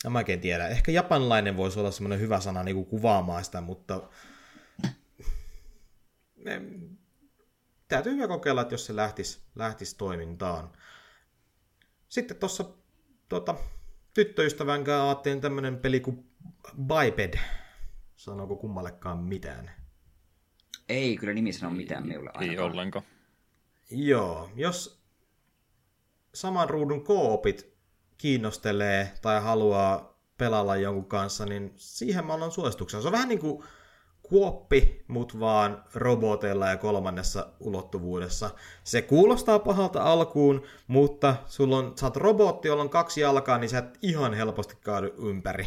[0.05, 4.09] en mä oikein tiedä, ehkä japanlainen voisi olla semmoinen hyvä sana niinku kuvaamaan sitä, mutta
[7.87, 10.71] täytyy vielä kokeilla, että jos se lähtisi, lähtisi toimintaan.
[12.09, 12.65] Sitten tuossa
[13.29, 13.55] tuota,
[14.13, 16.29] tyttöystävän kanssa ajattelin tämmöinen peli kuin
[16.77, 17.39] Biped.
[18.15, 19.82] Sanooko kummallekaan mitään?
[20.89, 22.49] Ei, kyllä nimi sano mitään minulle ainakaan.
[22.51, 23.05] Ei ollenkaan.
[23.91, 25.03] Joo, jos
[26.33, 27.73] saman ruudun koopit
[28.17, 33.01] kiinnostelee tai haluaa pelalla jonkun kanssa, niin siihen mä annan suosituksen.
[33.01, 33.63] Se on vähän niin kuin
[34.23, 38.49] kuoppi, mut vaan roboteilla ja kolmannessa ulottuvuudessa.
[38.83, 43.69] Se kuulostaa pahalta alkuun, mutta sulla on, sä oot robotti, jolla on kaksi jalkaa, niin
[43.69, 45.65] sä et ihan helposti kaadu ympäri.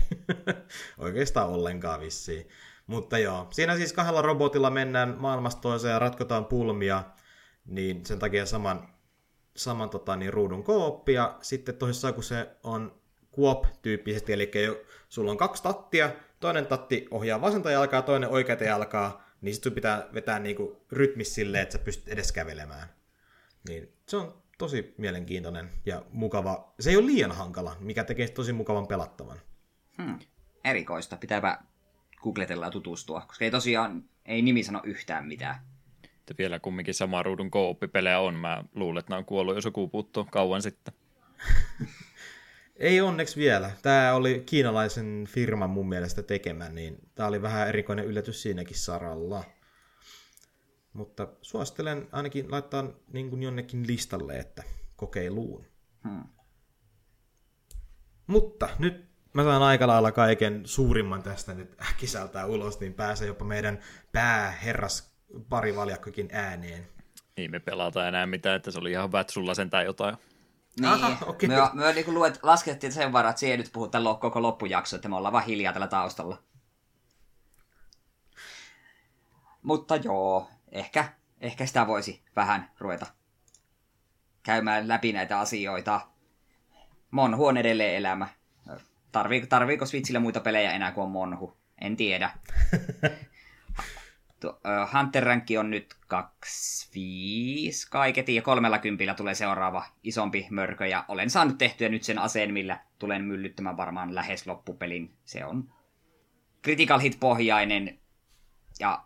[0.99, 2.49] Oikeastaan ollenkaan vissiin.
[2.87, 7.05] Mutta joo, siinä siis kahdella robotilla mennään maailmasta toiseen ja ratkotaan pulmia,
[7.65, 8.89] niin sen takia saman,
[9.57, 11.37] saman tota, niin, ruudun kooppia.
[11.43, 14.51] Sitten tosissaan, kun se on kuop-tyyppisesti, eli
[15.09, 20.09] sulla on kaksi tattia, toinen tatti ohjaa vasenta jalkaa, toinen oikeata jalkaa, niin sitten pitää
[20.15, 22.89] vetää niinku rytmis silleen, että sä pystyt edes kävelemään.
[23.69, 26.75] Niin se on tosi mielenkiintoinen ja mukava.
[26.81, 29.41] Se ei ole liian hankala, mikä tekee tosi mukavan pelattavan.
[30.03, 30.19] Hmm.
[30.65, 31.17] Erikoista.
[31.17, 31.59] Pitääpä
[32.23, 35.57] googletella ja tutustua, koska ei tosiaan, ei nimi sano yhtään mitään.
[36.05, 38.35] Että vielä kumminkin sama ruudun kooppipelejä on.
[38.35, 40.95] Mä luulen, että nämä on kuollut jo sukupuuttoon kauan sitten.
[42.77, 43.71] Ei onneksi vielä.
[43.83, 49.45] Tämä oli kiinalaisen firman mun mielestä tekemä, niin tämä oli vähän erikoinen yllätys siinäkin saralla.
[50.93, 54.63] Mutta suosittelen ainakin laittaa niin kuin jonnekin listalle, että
[54.97, 55.65] kokeiluun.
[56.09, 56.25] Hmm.
[58.27, 63.45] Mutta nyt mä saan aika lailla kaiken suurimman tästä nyt äkkisältää ulos, niin pääsee jopa
[63.45, 63.79] meidän
[64.13, 65.17] pääherras
[65.49, 66.89] parivaljakkokin ääneen.
[67.37, 70.17] Niin me pelataan enää mitään, että se oli ihan hyvä, sulla sentään jotain.
[70.81, 71.49] Niin, Aha, okay.
[71.49, 75.09] me, me niin luet, laskettiin sen varan, että siihen nyt puhut tämän koko loppujakso, että
[75.09, 76.43] me ollaan vaan hiljaa tällä taustalla.
[79.63, 83.07] Mutta joo, ehkä, ehkä sitä voisi vähän ruveta
[84.43, 86.01] käymään läpi näitä asioita.
[87.11, 88.29] Monhu on edelleen elämä.
[89.13, 91.57] Tarvii, tarviiko Switchillä muita pelejä enää kuin on Monhu?
[91.81, 92.31] En tiedä.
[94.93, 101.31] Hunter Rankki on nyt 25 kaiketi ja kolmella kympillä tulee seuraava isompi mörkö ja olen
[101.31, 105.15] saanut tehtyä nyt sen aseen, millä tulen myllyttämään varmaan lähes loppupelin.
[105.25, 105.73] Se on
[106.63, 107.99] Critical Hit-pohjainen
[108.81, 109.05] ja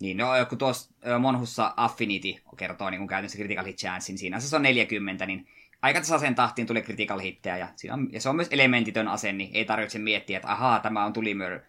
[0.00, 4.56] niin, no kun tuossa Monhussa Affinity kertoo niin kun käytännössä Critical Hit Chancein, siinä se
[4.56, 5.48] on 40, niin
[5.82, 9.32] aika tasaisen tahtiin tulee Critical Hittejä ja, siinä on, ja se on myös elementitön ase,
[9.32, 11.60] niin ei tarvitse miettiä, että ahaa, tämä on tulimör,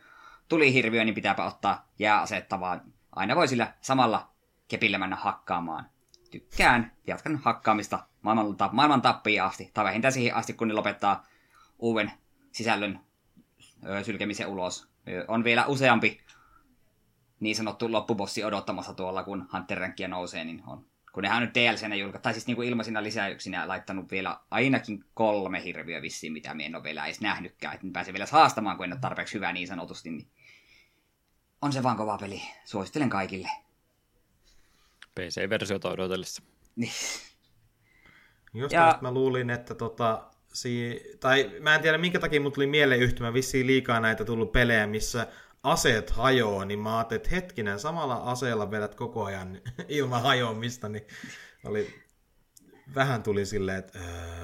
[0.50, 4.32] tuli hirviö, niin pitääpä ottaa jääasetta, vaan aina voi sillä samalla
[4.68, 5.90] kepillä mennä hakkaamaan.
[6.32, 11.26] Tykkään, jatkan hakkaamista maailman, maailman tappiin asti, tai vähintään siihen asti, kun ne lopettaa
[11.80, 12.12] uuden
[12.52, 13.00] sisällön
[13.86, 14.90] ö, sylkemisen ulos.
[15.08, 16.22] Ö, on vielä useampi
[17.40, 20.86] niin sanottu loppubossi odottamassa tuolla, kun Hunter Rankia nousee, niin on.
[21.14, 25.06] Kun nehän on nyt DLCnä julka, tai siis niin kuin ilmaisina lisäyksinä laittanut vielä ainakin
[25.14, 28.78] kolme hirviöä vissiin, mitä me en ole vielä edes nähnytkään, että ne pääsee vielä haastamaan,
[28.78, 30.28] kun en ole tarpeeksi hyvä niin sanotusti, niin
[31.62, 32.42] on se vaan kova peli.
[32.66, 33.50] Suosittelen kaikille.
[35.20, 36.44] PC-versiota odotellessa.
[36.76, 36.92] Niin.
[38.54, 39.00] Just ja...
[39.02, 41.02] mä luulin, että tota, si...
[41.20, 44.88] tai mä en tiedä minkä takia mut tuli mieleen yhtymä, vissiin liikaa näitä tullut pelejä,
[44.88, 45.28] missä
[45.64, 51.04] aseet hajoaa, niin mä ajattelin, että hetkinen, samalla aseella vedät koko ajan ilman hajoamista, niin
[51.66, 52.04] oli,
[52.96, 54.42] vähän tuli silleen, että öö,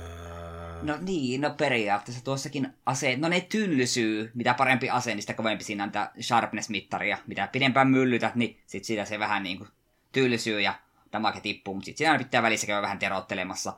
[0.81, 5.63] No niin, no periaatteessa tuossakin aseet, no ne tylsyy, mitä parempi ase, niin sitä kovempi
[5.63, 7.17] siinä on sharpness-mittaria.
[7.27, 9.69] Mitä pidempään myllytät, niin sit sitä se vähän niin kuin
[10.11, 10.73] tylsyy ja
[11.13, 13.73] damage tippuu, mutta sitten siinä pitää välissä käydä vähän terottelemassa.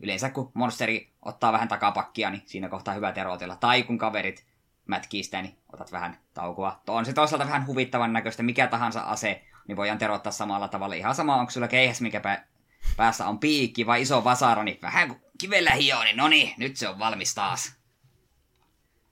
[0.00, 3.56] Yleensä kun monsteri ottaa vähän takapakkia, niin siinä kohtaa hyvä terotella.
[3.56, 4.46] Tai kun kaverit
[4.90, 6.80] mätkii sitä, niin otat vähän taukoa.
[6.86, 10.94] On se toisaalta vähän huvittavan näköistä, mikä tahansa ase, niin voidaan terottaa samalla tavalla.
[10.94, 12.38] Ihan sama, onko sulla keihäs, mikä
[12.96, 16.88] päässä on piikki vai iso vasara, niin vähän kivellä hioo, niin no niin, nyt se
[16.88, 17.80] on valmis taas.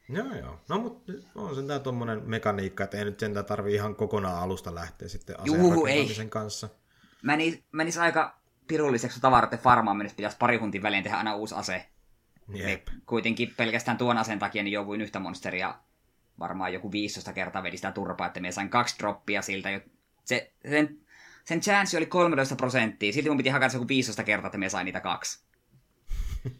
[0.08, 0.60] Joo, joo.
[0.68, 4.74] No, mutta on se tämä tuommoinen mekaniikka, että ei nyt sentään tarvii ihan kokonaan alusta
[4.74, 5.36] lähteä sitten
[6.10, 6.68] aseen kanssa.
[7.22, 8.38] Menis, menis aika
[8.68, 11.86] pirulliseksi tavaroiden farmaan mennessä pitäisi pari huntin välein tehdä aina uusi ase.
[12.54, 12.88] Jep.
[12.88, 15.74] Niin kuitenkin pelkästään tuon aseen takia niin jouduin yhtä monsteria
[16.38, 19.80] varmaan joku 15 kertaa vedi sitä turpaa, että me sain kaksi droppia siltä.
[20.24, 20.98] Se, sen,
[21.44, 24.68] sen chance oli 13 prosenttia, silti mun piti hakata se joku 15 kertaa, että me
[24.68, 25.40] sain niitä kaksi.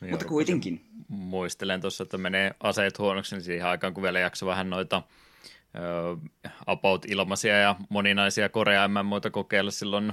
[0.00, 0.84] Niin Mutta kuitenkin.
[1.08, 5.02] Muistelen tuossa, että menee aseet huonoksi, niin siihen aikaan kun vielä jakso vähän noita
[5.74, 10.12] uh, about-ilmaisia ja moninaisia Korea muita kokeilla silloin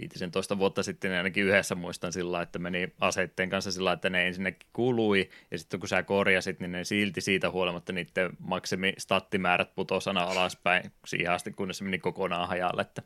[0.00, 4.26] 15 vuotta sitten niin ainakin yhdessä muistan sillä että meni aseitteen kanssa sillä että ne
[4.26, 9.74] ensinnäkin kului, ja sitten kun sä korjasit, niin ne silti siitä huolimatta niiden maksimi stattimäärät
[9.74, 13.02] putosana alaspäin siihen asti, kunnes se meni kokonaan hajalle, että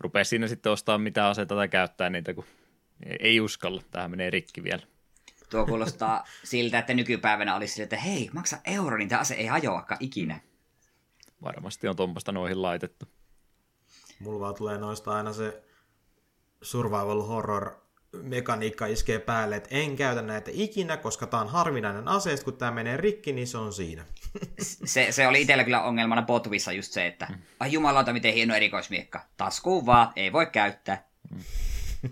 [0.00, 2.44] rupesi siinä sitten ostaa mitä aseita tai käyttää niitä, kun
[3.20, 4.82] ei uskalla, tähän menee rikki vielä.
[5.50, 9.46] Tuo kuulostaa siltä, että nykypäivänä olisi sille, että hei, maksa euro, niin tämä ase ei
[9.46, 10.40] hajoakaan ikinä.
[11.42, 13.08] Varmasti on tuommoista noihin laitettu.
[14.20, 15.62] Mulla vaan tulee noista aina se
[16.66, 17.70] survival horror
[18.22, 22.70] mekaniikka iskee päälle, että en käytä näitä ikinä, koska tämä on harvinainen ase, kun tämä
[22.70, 24.04] menee rikki, niin se on siinä.
[24.84, 27.42] Se, se oli itsellä kyllä ongelmana Botwissa just se, että mm.
[27.60, 29.20] ai jumalauta, miten hieno erikoismiekka.
[29.36, 31.04] Taskuun vaan, ei voi käyttää.
[31.30, 31.40] Mm.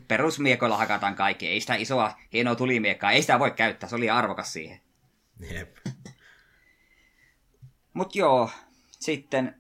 [0.09, 1.49] Perusmiekoilla hakataan kaikki.
[1.49, 3.88] Ei sitä isoa hienoa tulimiekkaa, ei sitä voi käyttää.
[3.88, 4.81] Se oli arvokas siihen.
[5.51, 5.77] Jep.
[7.93, 8.51] Mut joo,
[8.90, 9.55] sitten,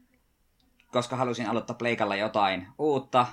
[0.92, 3.26] koska halusin aloittaa pleikalla jotain uutta,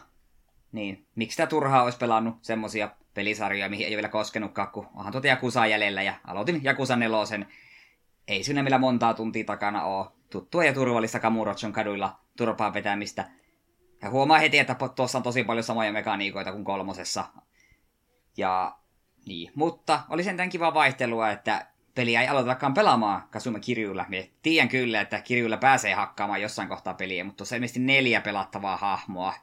[0.71, 5.11] niin miksi sitä turhaa olisi pelannut semmosia pelisarjoja, mihin ei ole vielä koskenutkaan, kun onhan
[5.11, 7.47] tuota Jakusaa jäljellä ja aloitin Jakusa nelosen.
[8.27, 10.07] Ei sinne millä montaa tuntia takana ole.
[10.29, 13.29] Tuttua ja turvallista Kamurochon kaduilla turpaan vetämistä.
[14.01, 17.25] Ja huomaa heti, että tuossa on tosi paljon samoja mekaniikoita kuin kolmosessa.
[18.37, 18.77] Ja
[19.25, 24.05] niin, mutta oli sentään kiva vaihtelua, että peliä ei aloitetakaan pelaamaan Kasuma Kirjulla.
[24.09, 28.77] Mie tiedän kyllä, että Kirjulla pääsee hakkaamaan jossain kohtaa peliä, mutta tuossa ilmeisesti neljä pelattavaa
[28.77, 29.33] hahmoa.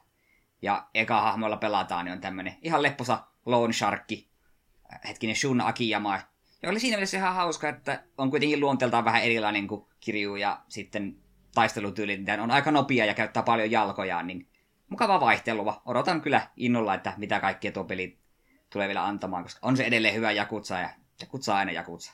[0.61, 4.29] Ja eka hahmoilla pelataan, niin on tämmönen ihan lepposa Lone Sharkki,
[5.07, 6.19] hetkinen Shun Akiyama,
[6.61, 10.61] Ja oli siinä mielessä ihan hauska, että on kuitenkin luonteeltaan vähän erilainen kuin Kirju ja
[10.67, 11.17] sitten
[11.55, 14.47] taistelutyyli, mitä on aika nopea ja käyttää paljon jalkojaan, niin
[14.89, 15.81] mukava vaihtelua.
[15.85, 18.19] Odotan kyllä innolla, että mitä kaikkea tuo peli
[18.69, 20.89] tulee vielä antamaan, koska on se edelleen hyvä Jakutsa ja
[21.21, 22.13] Jakutsa aina Jakutsa.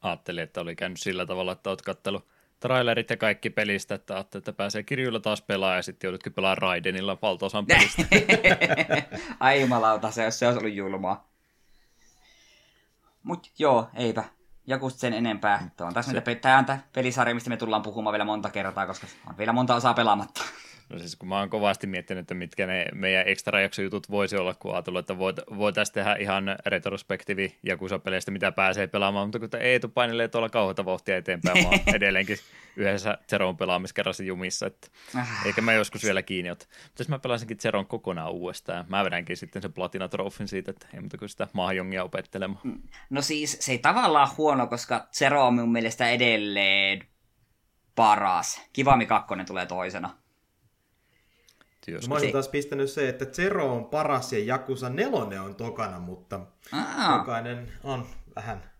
[0.00, 2.28] Ajattelin, että oli käynyt sillä tavalla, että olet kattellut
[2.60, 6.58] trailerit ja kaikki pelistä, että ajattelin, että pääsee kirjuilla taas pelaamaan ja sitten joudutkin pelaamaan
[6.58, 8.02] Raidenilla valtaosan pelistä.
[9.40, 11.28] Ai jumalauta, se, se olisi ollut julmaa.
[13.22, 14.24] Mut joo, eipä.
[14.66, 15.70] Joku sen enempää.
[15.76, 16.34] Tuo on tässä se...
[16.34, 19.74] tämä on tämä pelisarja, mistä me tullaan puhumaan vielä monta kertaa, koska on vielä monta
[19.74, 20.44] osaa pelaamatta.
[20.88, 24.54] No siis kun mä oon kovasti miettinyt, että mitkä ne meidän extra jutut voisi olla,
[24.54, 29.80] kun ajatellut, että voit, voitaisiin tehdä ihan retrospektiivi Jakusa-peleistä, mitä pääsee pelaamaan, mutta kun ei
[29.80, 32.38] tule painelee tuolla kauheata vauhtia eteenpäin, mä oon edelleenkin
[32.76, 35.46] yhdessä Zeron pelaamiskerrassa jumissa, että ah.
[35.46, 36.66] eikä mä joskus vielä kiinni ota.
[36.84, 40.86] Mutta jos mä pelasinkin Zeron kokonaan uudestaan, mä vedänkin sitten sen Platina Trophyn siitä, että
[40.94, 42.60] ei muuta kuin sitä mahjongia opettelemaan.
[42.64, 42.82] Mm.
[43.10, 47.06] No siis se ei tavallaan huono, koska Zero on mun mielestä edelleen
[47.94, 48.60] paras.
[48.72, 50.25] Kivami 2 tulee toisena
[51.90, 52.08] joskus.
[52.08, 56.40] Mä olisin taas pistänyt se, että Zero on paras ja Jakusa 4 on tokana, mutta
[56.72, 57.18] Aa.
[57.18, 58.70] jokainen on vähän...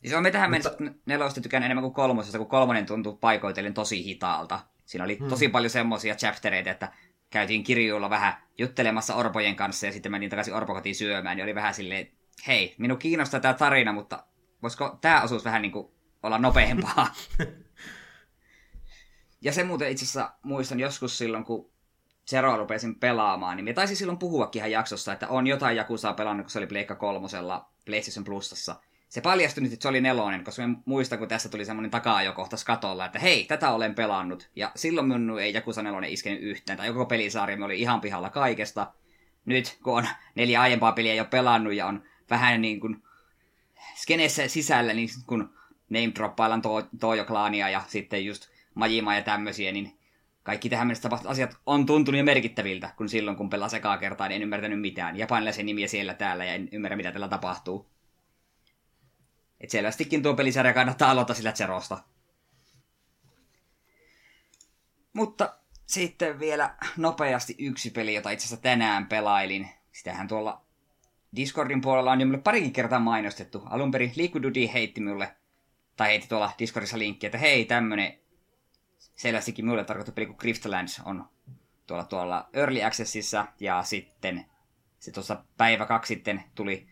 [0.00, 0.70] Siis on me tähän mutta...
[0.78, 4.60] mennessä nelosta tykään enemmän kuin kolmosesta, kun kolmonen tuntuu paikoitellen tosi hitaalta.
[4.84, 5.28] Siinä oli hmm.
[5.28, 6.92] tosi paljon semmoisia chaptereita, että
[7.30, 11.74] käytiin kirjuilla vähän juttelemassa Orpojen kanssa ja sitten menin takaisin Orpokotiin syömään, niin oli vähän
[11.74, 12.08] silleen,
[12.46, 14.24] hei, minun kiinnostaa tämä tarina, mutta
[14.62, 15.88] voisiko tämä osuus vähän niin kuin
[16.22, 17.14] olla nopeampaa?
[19.44, 21.69] ja se muuten itse asiassa muistan joskus silloin, kun
[22.30, 26.44] Zeroa rupesin pelaamaan, niin me taisin silloin puhuakin ihan jaksossa, että on jotain Jakusaa pelannut,
[26.44, 28.76] kun se oli Pleikka kolmosella PlayStation Plusassa.
[29.08, 32.56] Se paljastui nyt, että se oli nelonen, koska mä muistan, kun tässä tuli semmoinen taka-ajokohta
[32.66, 34.48] katolla, että hei, tätä olen pelannut.
[34.56, 38.92] Ja silloin minun ei Jakusa nelonen iskenyt yhteen, tai joko pelisarja oli ihan pihalla kaikesta.
[39.44, 43.02] Nyt, kun on neljä aiempaa peliä jo pelannut ja on vähän niin kuin
[43.94, 45.54] skeneessä sisällä, niin kun
[45.88, 49.99] name droppaillaan to- Tojo-klaania ja sitten just Majima ja tämmöisiä, niin
[50.42, 54.28] kaikki tähän mennessä tapahtuvat asiat on tuntunut jo merkittäviltä, kun silloin kun pelaa ekaa kertaa,
[54.28, 55.16] niin en ymmärtänyt mitään.
[55.16, 57.90] Japanilaisen nimiä siellä täällä ja en ymmärrä mitä tällä tapahtuu.
[59.60, 61.98] Et selvästikin tuo pelisarja kannattaa aloittaa sillä Zerosta.
[65.12, 65.54] Mutta
[65.86, 69.68] sitten vielä nopeasti yksi peli, jota itse asiassa tänään pelailin.
[69.92, 70.62] Sitähän tuolla
[71.36, 73.62] Discordin puolella on jo mulle parikin kertaa mainostettu.
[73.66, 75.34] Alun perin Liquidudi heitti mulle,
[75.96, 78.18] tai heitti tuolla Discordissa linkki, että hei, tämmönen
[79.20, 81.24] selvästikin minulle tarkoitettu peli kuin Griftlands on
[81.86, 84.46] tuolla, tuolla Early Accessissa, ja sitten
[84.98, 86.88] se tuossa päivä kaksi sitten tuli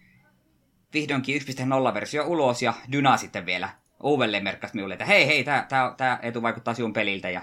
[0.94, 3.68] vihdoinkin 1.0-versio ulos, ja Dyna sitten vielä
[4.02, 7.42] uudelleen merkkasi minulle, että hei, hei, tää etu vaikuttaa sinun peliltä, ja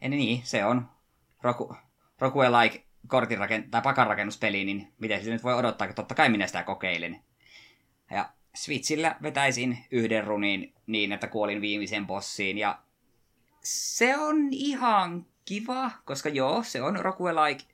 [0.00, 0.88] en niin, se on.
[1.42, 1.76] Roku,
[2.18, 6.62] Rokue-like kortinrakent- tai pakanrakennuspeli, niin miten se nyt voi odottaa, että totta kai minä sitä
[6.62, 7.20] kokeilen.
[8.10, 12.78] Ja Switchillä vetäisin yhden runin niin, että kuolin viimeiseen bossiin, ja
[13.62, 17.64] se on ihan kiva, koska joo, se on roguelike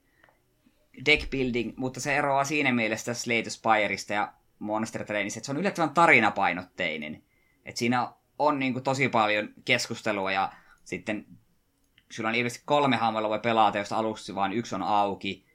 [1.06, 5.58] deck building, mutta se eroaa siinä mielessä Slate Spireista ja Monster Trainista, että se on
[5.58, 7.22] yllättävän tarinapainotteinen.
[7.64, 10.52] Että siinä on niin kuin, tosi paljon keskustelua ja
[10.84, 11.26] sitten
[12.10, 15.46] sulla on ilmeisesti kolme hahmoa voi pelata, josta aluksi vain yksi on auki.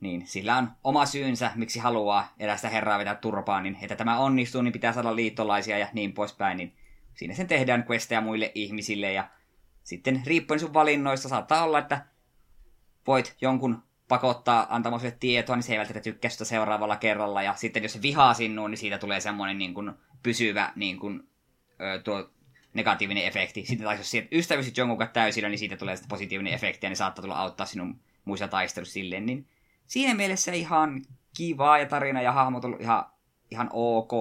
[0.00, 4.62] Niin sillä on oma syynsä, miksi haluaa erästä herraa vetää turpaan, niin että tämä onnistuu,
[4.62, 6.56] niin pitää saada liittolaisia ja niin poispäin.
[6.56, 6.76] Niin
[7.14, 9.28] siinä sen tehdään questeja muille ihmisille ja
[9.84, 12.06] sitten riippuen sun valinnoista saattaa olla, että
[13.06, 17.42] voit jonkun pakottaa antamaan sinulle tietoa, niin se ei välttämättä tykkää sitä seuraavalla kerralla.
[17.42, 19.92] Ja sitten jos se vihaa sinuun, niin siitä tulee semmoinen niin kuin
[20.22, 21.28] pysyvä niin kuin,
[21.80, 22.30] ö, tuo
[22.74, 23.66] negatiivinen efekti.
[23.66, 27.22] Sitten taas jos ystävystyt jonkun kanssa täysillä, niin siitä tulee positiivinen efekti, ja niin saattaa
[27.22, 29.26] tulla auttaa sinun muissa taistelussa silleen.
[29.26, 29.48] Niin
[29.86, 31.02] siinä mielessä ihan
[31.36, 33.06] kivaa ja tarina ja hahmot on ihan,
[33.50, 34.12] ihan ok.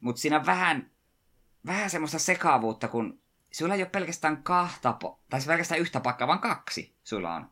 [0.00, 0.90] Mutta siinä vähän,
[1.66, 3.20] vähän semmoista sekavuutta, kun
[3.52, 4.96] sulla ei ole pelkästään kahta,
[5.30, 7.50] tai pelkästään yhtä pakkaa, vaan kaksi sulla on.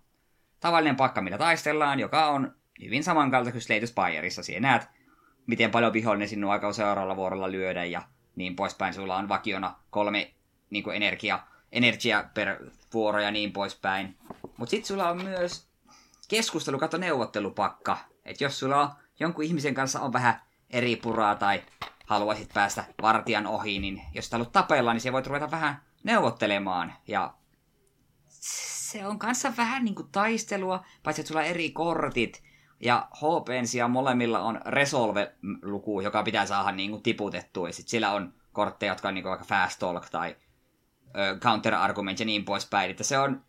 [0.61, 4.43] Tavallinen pakka, millä taistellaan, joka on hyvin samankaltainen kuin Slay Spireissa.
[4.43, 4.89] Siellä näet,
[5.47, 8.03] miten paljon vihollinen sinun aika seuraavalla vuorolla lyödä ja
[8.37, 8.95] niin poispäin.
[8.95, 10.35] Sulla on vakiona kolme
[10.71, 11.41] niin kuin energia,
[11.73, 14.17] energia per vuoro ja niin poispäin.
[14.57, 15.69] Mutta sitten sulla on myös
[16.29, 17.99] keskustelu, kato neuvottelupakka.
[18.25, 21.63] Että jos sulla on jonkun ihmisen kanssa on vähän eri puraa tai
[22.07, 26.93] haluaisit päästä vartijan ohi, niin jos haluat tapella, niin se voit ruveta vähän neuvottelemaan.
[27.07, 27.35] Ja
[28.29, 32.43] se on kanssa vähän niin kuin taistelua, paitsi että sulla on eri kortit.
[32.81, 37.69] Ja HPn sijaan molemmilla on Resolve-luku, joka pitää saada niin kuin tiputettua.
[37.69, 40.37] Ja sitten sillä on kortteja, jotka on niin kuin vaikka Fast Talk tai
[41.41, 42.91] Counter Argument ja niin poispäin.
[42.91, 43.45] Että se on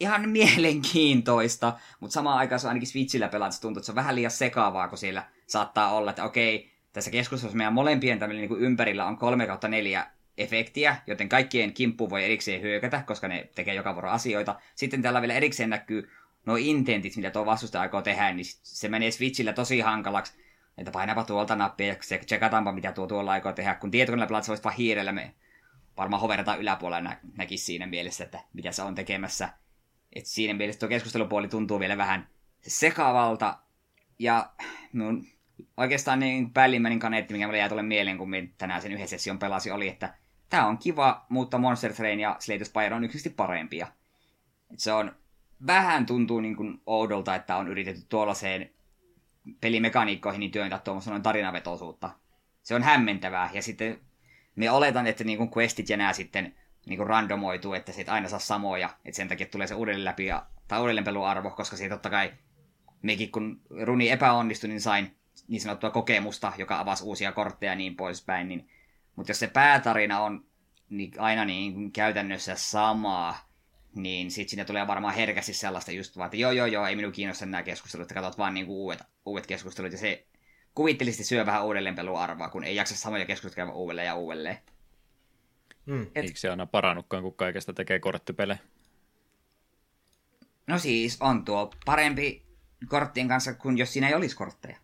[0.00, 3.96] ihan mielenkiintoista, mutta samaan aikaan se on ainakin Switchillä pelaat, se tuntuu, että se on
[3.96, 8.60] vähän liian sekaavaa, kun siellä saattaa olla, että okei, tässä keskustelussa meidän molempien niin kuin
[8.60, 10.06] ympärillä on 3 kautta 4
[10.38, 14.60] efektiä, joten kaikkien kimppu voi erikseen hyökätä, koska ne tekee joka vuoro asioita.
[14.74, 16.10] Sitten täällä vielä erikseen näkyy
[16.46, 20.32] nuo intentit, mitä tuo vastustaja aikoo tehdä, niin se menee Switchillä tosi hankalaksi.
[20.78, 21.96] Että painapa tuolta nappia ja
[22.26, 23.74] tsekataanpa, mitä tuo tuolla aikoo tehdä.
[23.74, 25.34] Kun tietokoneella pelaat, voisi vaan hiirellä me
[25.96, 29.48] varmaan hoverata yläpuolella nä- näkisi siinä mielessä, että mitä se on tekemässä.
[30.12, 32.28] Et siinä mielessä tuo keskustelupuoli tuntuu vielä vähän
[32.62, 33.58] sekavalta.
[34.18, 34.50] Ja
[34.92, 35.26] mun
[35.76, 39.70] oikeastaan niin päällimmäinen kaneetti, mikä mulle jäi tuolle mieleen, kun tänään sen yhden session pelasi,
[39.70, 40.14] oli, että
[40.48, 43.86] tämä on kiva, mutta Monster Train ja Slay Spire on yksisesti parempia.
[44.72, 45.16] Et se on
[45.66, 48.70] vähän tuntuu niin kuin oudolta, että on yritetty tuollaiseen
[49.60, 52.10] pelimekaniikkoihin niin työntää tuommoista tarinavetoisuutta.
[52.62, 53.50] Se on hämmentävää.
[53.52, 54.00] Ja sitten
[54.56, 56.54] me oletan, että niin kuin questit ja nämä sitten
[56.86, 58.90] niin kuin randomoituu, että se aina saa samoja.
[59.04, 62.32] Että sen takia tulee se uudelleen läpi ja, tai uudelleenpeluarvo, koska siitä totta kai
[63.02, 65.16] mekin kun runi epäonnistui, niin sain
[65.48, 68.48] niin sanottua kokemusta, joka avasi uusia kortteja ja niin poispäin.
[68.48, 68.68] Niin,
[69.16, 70.46] mutta jos se päätarina on
[70.88, 73.48] niin aina niin käytännössä samaa,
[73.94, 77.12] niin sitten sinne tulee varmaan herkästi sellaista just vaan, että joo joo joo, ei minun
[77.12, 80.26] kiinnosta nämä keskustelut, että katsot vaan niin kuin uudet, uudet keskustelut, ja se
[80.74, 84.58] kuvittelisesti syö vähän uudelleenpeluarvoa, kun ei jaksa samoja keskusteluja käydä uudelleen ja uudelleen.
[85.86, 86.02] Mm.
[86.02, 86.24] Et...
[86.24, 88.58] Eikö se aina parannutkaan, kun kaikesta tekee korttipelejä?
[90.66, 92.46] No siis, on tuo parempi
[92.88, 94.76] korttien kanssa kuin jos siinä ei olisi kortteja.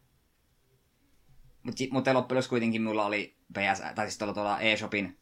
[1.62, 5.18] Mutta mut loppujen kuitenkin mulla oli PS, tai siis tuolla, tuolla eShopin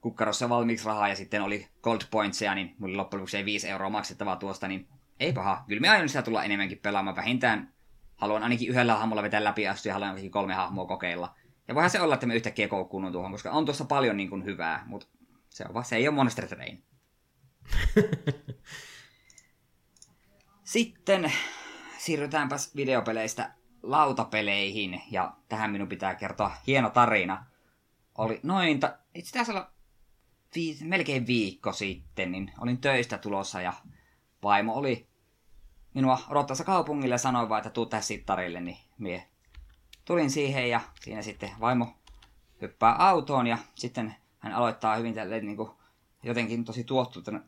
[0.00, 3.90] kukkarossa valmiiksi rahaa ja sitten oli gold pointsia, niin mulla oli loppujen lopuksi 5 euroa
[3.90, 4.88] maksettavaa tuosta, niin
[5.20, 5.64] ei paha.
[5.68, 7.16] Kyllä me aion sitä tulla enemmänkin pelaamaan.
[7.16, 7.74] Vähintään
[8.16, 11.34] haluan ainakin yhdellä hahmolla vetää läpi asti ja haluan ainakin kolme hahmoa kokeilla.
[11.68, 14.44] Ja voihan se olla, että me yhtäkkiä koukkuun tuohon, koska on tuossa paljon niin kuin
[14.44, 15.06] hyvää, mutta
[15.48, 16.84] se, on, se ei ole Monster Train.
[20.64, 21.32] Sitten
[21.98, 23.50] siirrytäänpäs videopeleistä
[23.90, 27.46] lautapeleihin, ja tähän minun pitää kertoa hieno tarina.
[28.18, 29.70] Oli noin, ta- itse taisi olla
[30.54, 33.72] viis, melkein viikko sitten, niin olin töistä tulossa ja
[34.42, 35.08] vaimo oli
[35.94, 39.28] minua odottamassa kaupungille ja sanoi vaan, että tuu tähän sittarille, niin mie
[40.04, 41.96] tulin siihen ja siinä sitten vaimo
[42.60, 45.70] hyppää autoon ja sitten hän aloittaa hyvin tälleen niin kuin,
[46.22, 46.84] jotenkin tosi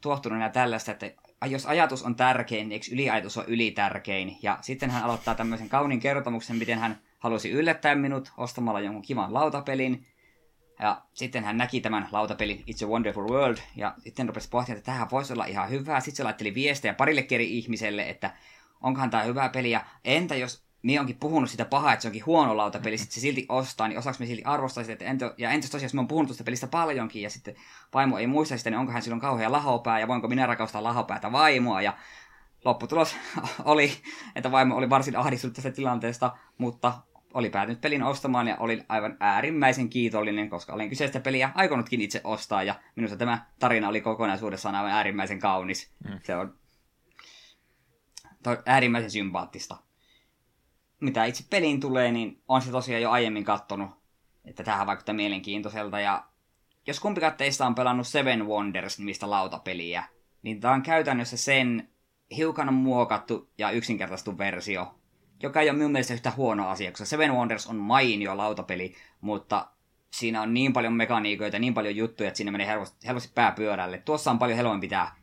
[0.00, 1.12] tuottunut ja tällaista, että
[1.46, 4.36] jos ajatus on tärkein, niin eikö yliajatus on ylitärkein?
[4.42, 9.34] Ja sitten hän aloittaa tämmöisen kauniin kertomuksen, miten hän halusi yllättää minut ostamalla jonkun kivan
[9.34, 10.06] lautapelin.
[10.80, 14.92] Ja sitten hän näki tämän lautapelin It's a Wonderful World, ja sitten rupesi pohtimaan, että
[14.92, 16.00] tähän voisi olla ihan hyvää.
[16.00, 18.30] Sitten se laitteli viestejä parille eri ihmiselle, että
[18.80, 22.26] onkohan tämä hyvä peli, ja entä jos minä onkin puhunut sitä pahaa, että se onkin
[22.26, 25.50] huono lautapeli, sitten se silti ostaa, niin osaako me silti arvostaa sitä, että entä, ja
[25.50, 27.54] entäs tosiaan, jos mä oon puhunut tuosta pelistä paljonkin, ja sitten
[27.94, 31.32] vaimo ei muista sitä, niin onko hän silloin kauhean lahopää, ja voinko minä rakastaa lahopäätä
[31.32, 31.96] vaimoa, ja
[32.64, 33.16] lopputulos
[33.64, 33.92] oli,
[34.36, 36.92] että vaimo oli varsin ahdistunut tästä tilanteesta, mutta
[37.34, 42.20] oli päätynyt pelin ostamaan ja olin aivan äärimmäisen kiitollinen, koska olen kyseistä peliä aikonutkin itse
[42.24, 45.92] ostaa ja minusta tämä tarina oli kokonaisuudessaan aivan äärimmäisen kaunis.
[46.08, 46.20] Mm.
[46.22, 46.58] Se on
[48.66, 49.76] äärimmäisen sympaattista.
[51.00, 53.90] Mitä itse peliin tulee, niin on se tosiaan jo aiemmin kattonut,
[54.44, 56.24] että tähän vaikuttaa mielenkiintoiselta ja
[56.86, 60.04] jos kumpikaan teistä on pelannut Seven Wonders-nimistä lautapeliä,
[60.42, 61.88] niin tämä on käytännössä sen
[62.36, 64.98] hiukan muokattu ja yksinkertaistu versio
[65.42, 69.68] joka ei ole minun mielestä yhtä huono asia, koska Seven Wonders on mainio lautapeli, mutta
[70.12, 73.98] siinä on niin paljon mekaniikoita, niin paljon juttuja, että siinä menee helposti, helposti pääpyörälle.
[73.98, 75.16] Tuossa on paljon helpompi pitää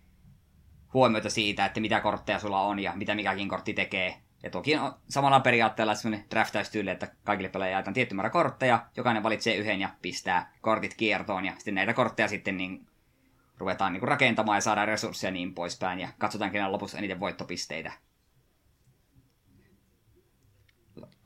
[0.93, 4.17] huomiota siitä, että mitä kortteja sulla on ja mitä mikäkin kortti tekee.
[4.45, 9.23] Ja toki on samalla periaatteella sellainen draftaustyyli, että kaikille pelaajille jaetaan tietty määrä kortteja, jokainen
[9.23, 12.87] valitsee yhden ja pistää kortit kiertoon, ja sitten näitä kortteja sitten niin
[13.57, 17.91] ruvetaan niin rakentamaan ja saadaan resursseja niin poispäin, ja katsotaan kenen lopussa eniten voittopisteitä.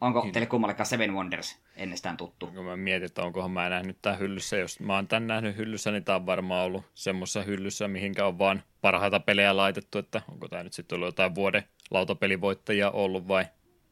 [0.02, 2.48] Onko teille kummallekaan Seven Wonders ennestään tuttu?
[2.48, 4.58] Kun mä mietin, että onkohan mä nähnyt tämän hyllyssä.
[4.58, 8.40] Jos mä oon tämän nähnyt hyllyssä, niin tämä on varmaan ollut semmoisessa hyllyssä, mihinkä on
[8.40, 9.98] vaan parhaita pelejä laitettu.
[9.98, 13.46] Että onko tämä nyt sitten ollut jotain vuoden lautapelivoittajia ollut vai?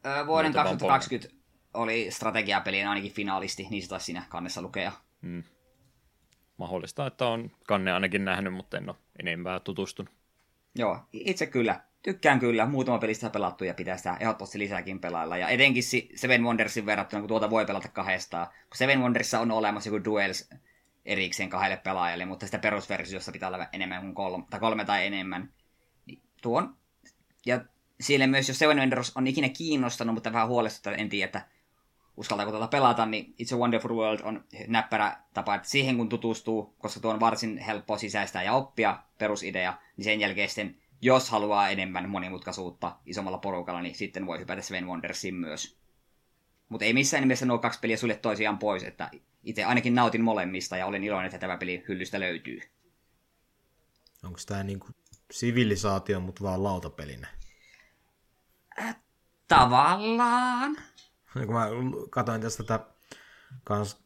[0.05, 1.36] Öö, vuoden 2020
[1.73, 4.91] oli strategiapelien ainakin finaalisti, niin se taisi siinä kannessa lukea.
[5.21, 5.43] Hmm.
[6.58, 10.13] Mahdollista, että on kanne ainakin nähnyt, mutta en ole enempää tutustunut.
[10.75, 15.37] Joo, itse kyllä tykkään kyllä, muutama pelistä pelattu ja pitää sitä ehdottomasti lisääkin pelailla.
[15.37, 15.83] Ja etenkin
[16.15, 18.48] Seven Wondersin verrattuna, kun tuota voi pelata kahdestaan.
[18.48, 20.50] Kun Seven Wondersissa on olemassa joku Duels
[21.06, 25.54] erikseen kahdelle pelaajalle, mutta sitä perusversiossa pitää olla enemmän kuin kolme tai, kolme tai enemmän.
[26.06, 26.77] Niin tuon.
[27.45, 27.62] Ja
[28.02, 31.48] siellä myös, jos Seven Wonders on ikinä kiinnostanut, mutta vähän huolestuttaa, en tiedä, että
[32.17, 36.75] uskaltaako tuota pelata, niin It's a Wonderful World on näppärä tapa, että siihen kun tutustuu,
[36.77, 41.69] koska tuo on varsin helppo sisäistää ja oppia perusidea, niin sen jälkeen sitten jos haluaa
[41.69, 45.77] enemmän monimutkaisuutta isommalla porukalla, niin sitten voi hypätä Sven Wondersin myös.
[46.69, 49.12] Mutta ei missään nimessä nuo kaksi peliä sulle toisiaan pois, että
[49.43, 52.60] itse ainakin nautin molemmista ja olen iloinen, että tämä peli hyllystä löytyy.
[54.23, 54.87] Onko tämä niinku
[55.31, 57.27] sivilisaatio, mutta vaan lautapelinä?
[59.48, 60.78] Tavallaan.
[61.34, 61.67] Kun mä
[62.10, 62.86] katsoin tästä tätä
[63.63, 64.04] kans,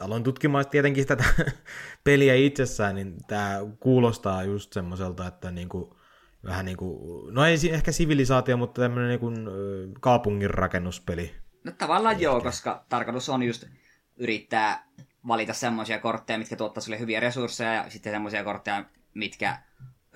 [0.00, 1.24] aloin tutkimaan tietenkin tätä
[2.04, 5.96] peliä itsessään, niin tämä kuulostaa just semmoiselta, että niinku,
[6.44, 6.98] vähän niin kuin,
[7.34, 11.34] no ei ehkä sivilisaatio, mutta tämmöinen niin kaupungin rakennuspeli.
[11.64, 12.24] No tavallaan Ehkä.
[12.24, 13.64] joo, koska tarkoitus on just
[14.16, 14.88] yrittää
[15.26, 19.58] valita semmoisia kortteja, mitkä tuottaa sulle hyviä resursseja, ja sitten semmoisia kortteja, mitkä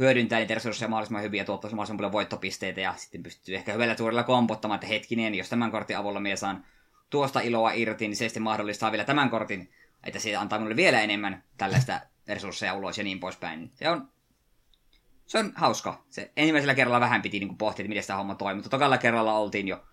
[0.03, 3.95] hyödyntää niitä resursseja mahdollisimman hyviä ja tuottaa mahdollisimman paljon voittopisteitä, ja sitten pystyy ehkä hyvällä
[3.95, 6.65] tuurilla kompottamaan, että hetkinen, jos tämän kortin avulla minä saan
[7.11, 9.71] tuosta iloa irti, niin se sitten mahdollistaa vielä tämän kortin,
[10.05, 13.71] että se antaa minulle vielä enemmän tällaista resursseja ulos ja niin poispäin.
[13.75, 14.09] Se on,
[15.27, 16.05] se on hauska.
[16.09, 19.39] Se ensimmäisellä kerralla vähän piti niin pohtia, että miten tämä homma toimii, mutta tokalla kerralla
[19.39, 19.85] oltiin jo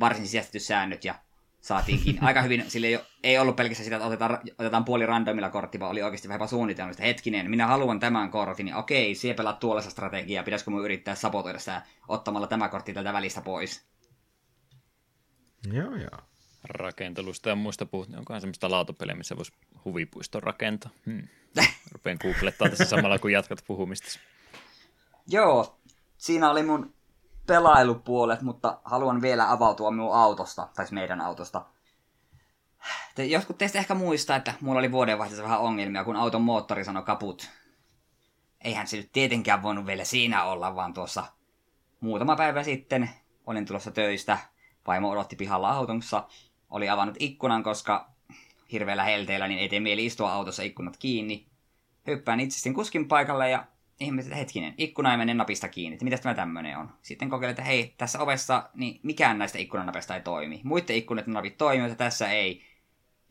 [0.00, 1.14] varsin sisäistetty säännöt ja
[1.62, 5.80] saatiinkin aika hyvin, sille ei, ei ollut pelkästään sitä, että otetaan, otetaan puoli randomilla kortti,
[5.80, 7.02] vaan oli oikeasti vähän suunnitelmista.
[7.02, 11.58] Hetkinen, minä haluan tämän kortin, niin okei, siellä pelaat tuollaista strategiaa, pitäisikö mun yrittää sabotoida
[11.58, 13.86] sitä ottamalla tämä kortti tältä välistä pois.
[15.72, 16.18] Joo, joo.
[16.64, 19.52] Rakentelusta ja muista puhut, niin onkohan semmoista lautapeliä, missä voisi
[19.84, 20.90] huvipuiston rakentaa.
[21.06, 21.28] Hmm.
[21.92, 24.18] Rupean googlettaa tässä samalla, kun jatkat puhumista.
[25.26, 25.80] Joo,
[26.18, 26.94] siinä oli mun
[27.46, 31.64] pelailupuolet, mutta haluan vielä avautua minun autosta, tai siis meidän autosta.
[33.14, 37.02] Te, jotkut teistä ehkä muistaa, että mulla oli vuodenvaihteessa vähän ongelmia, kun auton moottori sanoi
[37.02, 37.50] kaput.
[38.60, 41.24] Eihän se nyt tietenkään voinut vielä siinä olla, vaan tuossa
[42.00, 43.10] muutama päivä sitten
[43.46, 44.38] olin tulossa töistä.
[44.86, 46.28] Vaimo odotti pihalla autonsa.
[46.70, 48.10] Oli avannut ikkunan, koska
[48.72, 51.48] hirveällä helteellä niin ei tee mieli istua autossa ikkunat kiinni.
[52.06, 53.64] Hyppään itse kuskin paikalle ja
[54.02, 56.90] ihmiset, hetkinen, ikkuna ei mene napista kiinni, että mitäs tämä tämmöinen on.
[57.02, 60.60] Sitten kokeilin, että hei, tässä ovessa niin mikään näistä ikkunanapista ei toimi.
[60.64, 62.62] Muiden ikkunoiden napit toimii, mutta tässä ei.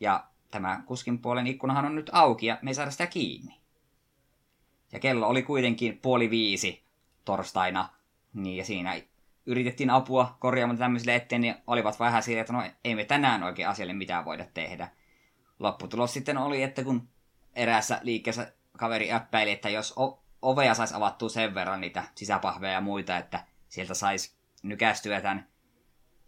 [0.00, 3.54] Ja tämä kuskin puolen ikkunahan on nyt auki ja me ei saada sitä kiinni.
[4.92, 6.82] Ja kello oli kuitenkin puoli viisi
[7.24, 7.88] torstaina,
[8.34, 9.00] niin ja siinä
[9.46, 13.68] yritettiin apua korjaamaan tämmöisille eteen, niin olivat vähän siinä, että no ei me tänään oikein
[13.68, 14.88] asialle mitään voida tehdä.
[15.58, 17.08] Lopputulos sitten oli, että kun
[17.54, 19.92] eräässä liikkeessä kaveri äppäili, että jos
[20.42, 25.48] ovea saisi avattua sen verran niitä sisäpahveja ja muita, että sieltä saisi nykästyä tämän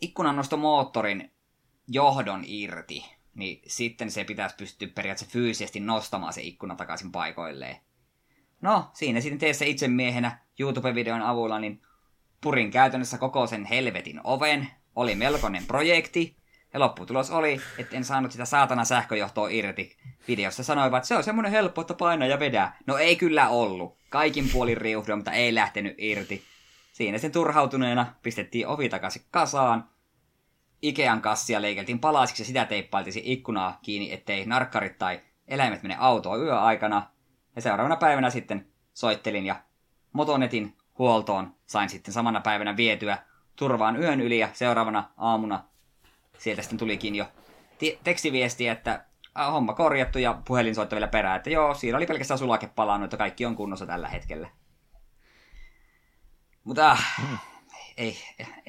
[0.00, 1.30] ikkunannostomoottorin
[1.88, 7.76] johdon irti, niin sitten se pitäisi pystyä periaatteessa fyysisesti nostamaan se ikkuna takaisin paikoilleen.
[8.60, 11.82] No, siinä sitten teessä itse miehenä YouTube-videon avulla, niin
[12.40, 14.68] purin käytännössä koko sen helvetin oven.
[14.96, 16.36] Oli melkoinen projekti,
[16.74, 19.96] ja lopputulos oli, että en saanut sitä saatana sähköjohtoa irti.
[20.28, 22.76] Videossa sanoivat, että se on semmoinen helppo, että painaa ja vedää.
[22.86, 23.98] No ei kyllä ollut.
[24.14, 26.44] Kaikin puolin riuhdoin, mutta ei lähtenyt irti.
[26.92, 29.88] Siinä sen turhautuneena pistettiin ovi takaisin kasaan.
[30.82, 36.42] Ikean kassia leikeltiin palasiksi ja sitä teippailtiin ikkunaa kiinni, ettei narkkarit tai eläimet mene autoon
[36.42, 37.10] yöaikana.
[37.56, 39.56] Ja seuraavana päivänä sitten soittelin ja
[40.12, 43.18] Motonetin huoltoon sain sitten samana päivänä vietyä
[43.56, 45.64] turvaan yön yli ja seuraavana aamuna
[46.38, 47.26] sieltä sitten tulikin jo
[48.04, 49.04] tekstiviesti, että
[49.36, 53.16] homma korjattu ja puhelin soittoi vielä perään, että joo, siinä oli pelkästään sulake palannut, että
[53.16, 54.48] kaikki on kunnossa tällä hetkellä.
[56.64, 57.38] Mutta äh, mm.
[57.96, 58.18] ei,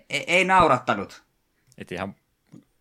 [0.10, 1.24] ei, ei naurattanut.
[1.78, 2.16] Et ihan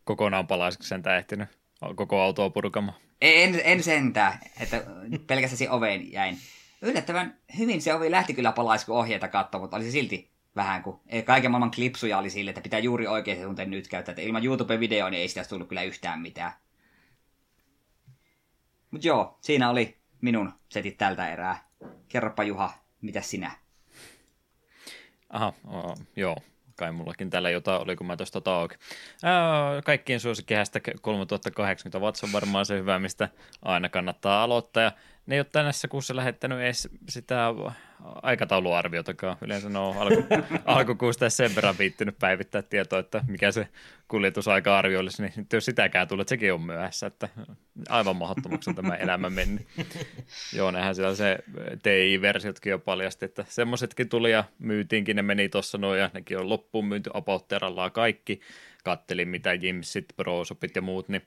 [0.05, 1.49] kokonaan palaisiksi sen ehtinyt
[1.97, 2.99] koko autoa purkamaan.
[3.20, 4.82] En, en sentään, että
[5.26, 6.39] pelkästään siihen oveen jäin.
[6.82, 11.01] Yllättävän hyvin se ovi lähti kyllä palaisi, ohjeita katsoa, mutta oli se silti vähän kuin,
[11.24, 14.45] kaiken maailman klipsuja oli sille, että pitää juuri oikein se tunteen nyt käyttää, että ilman
[14.45, 16.53] YouTube-videoa niin ei sitä tullut kyllä yhtään mitään.
[18.95, 21.65] Mutta joo, siinä oli minun setit tältä erää.
[22.09, 23.51] Kerropa Juha, mitä sinä?
[25.31, 26.37] Aha, oh, joo,
[26.77, 28.75] kai mullakin täällä jotain oli, kun mä tuosta auki.
[29.85, 33.29] kaikkien suosikki hashtag 3080 watts on varmaan se hyvä, mistä
[33.63, 34.83] aina kannattaa aloittaa.
[34.83, 34.93] Ja
[35.27, 37.49] ne ei ole tänässä kuussa lähettänyt edes sitä
[38.23, 39.37] aikatauluarviotakaan.
[39.41, 40.25] Yleensä ne on alku,
[40.65, 43.69] alkukuusta sen verran viittynyt päivittää tietoa, että mikä se
[44.09, 47.29] kuljetusaika-arvio olisi, niin nyt jos sitäkään tulee, että sekin on myöhässä, että
[47.89, 49.67] aivan mahdottomaksi on tämä elämä mennyt.
[50.57, 51.39] Joo, nehän siellä se
[51.83, 56.49] TI-versiotkin jo paljasti, että semmoisetkin tuli ja myytiinkin, ne meni tuossa noin ja nekin on
[56.49, 58.41] loppuun myynty apautterallaan kaikki.
[58.85, 61.23] Kattelin mitä Jimsit, ProSopit ja muut, niin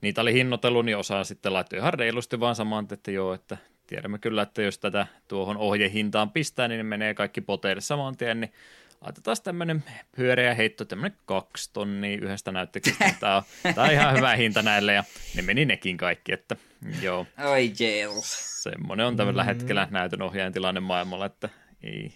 [0.00, 3.56] niitä oli hinnoitellut, niin osa sitten laittoi ihan reilusti vaan samaan, että joo, että
[3.86, 8.40] tiedämme kyllä, että jos tätä tuohon ohjehintaan pistää, niin ne menee kaikki poteille saman tien,
[8.40, 8.52] niin
[9.00, 9.84] laitetaan tämmöinen
[10.16, 13.04] pyöreä heitto, tämmöinen kaksi tonnia yhdestä näyttöksestä.
[13.20, 13.42] Tämä on,
[13.74, 16.56] tämä on ihan hyvä hinta näille ja ne meni nekin kaikki, että
[17.02, 17.26] joo.
[17.44, 18.62] Oi jails.
[18.62, 19.46] Semmoinen on tällä mm.
[19.46, 21.48] hetkellä näytön ohjaajan tilanne maailmalla, että
[21.82, 22.12] ei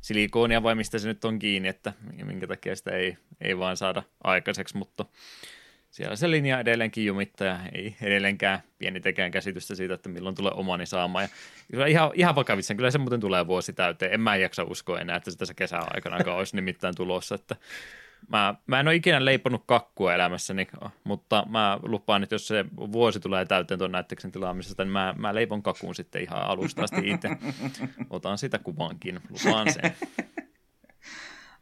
[0.00, 1.92] silikoonia vai mistä se nyt on kiinni, että
[2.24, 5.04] minkä takia sitä ei, ei vaan saada aikaiseksi, mutta
[5.90, 10.86] siellä se linja edelleenkin jumittaa ja ei edelleenkään pienitekään käsitystä siitä, että milloin tulee omani
[10.86, 11.28] saamaan.
[11.72, 14.12] Ja ihan, ihan vakavissa, kyllä se muuten tulee vuosi täyteen.
[14.12, 17.34] En mä jaksa uskoa enää, että se tässä kesän aikana olisi nimittäin tulossa.
[17.34, 17.56] Että
[18.28, 20.68] mä, mä en ole ikinä leiponut kakkua elämässäni,
[21.04, 25.34] mutta mä lupaan, että jos se vuosi tulee täyteen tuon näytteksen tilaamisesta, niin mä, mä
[25.34, 27.28] leipon kakun sitten ihan alusta asti itse.
[28.10, 29.96] Otan sitä kuvankin, lupaan sen.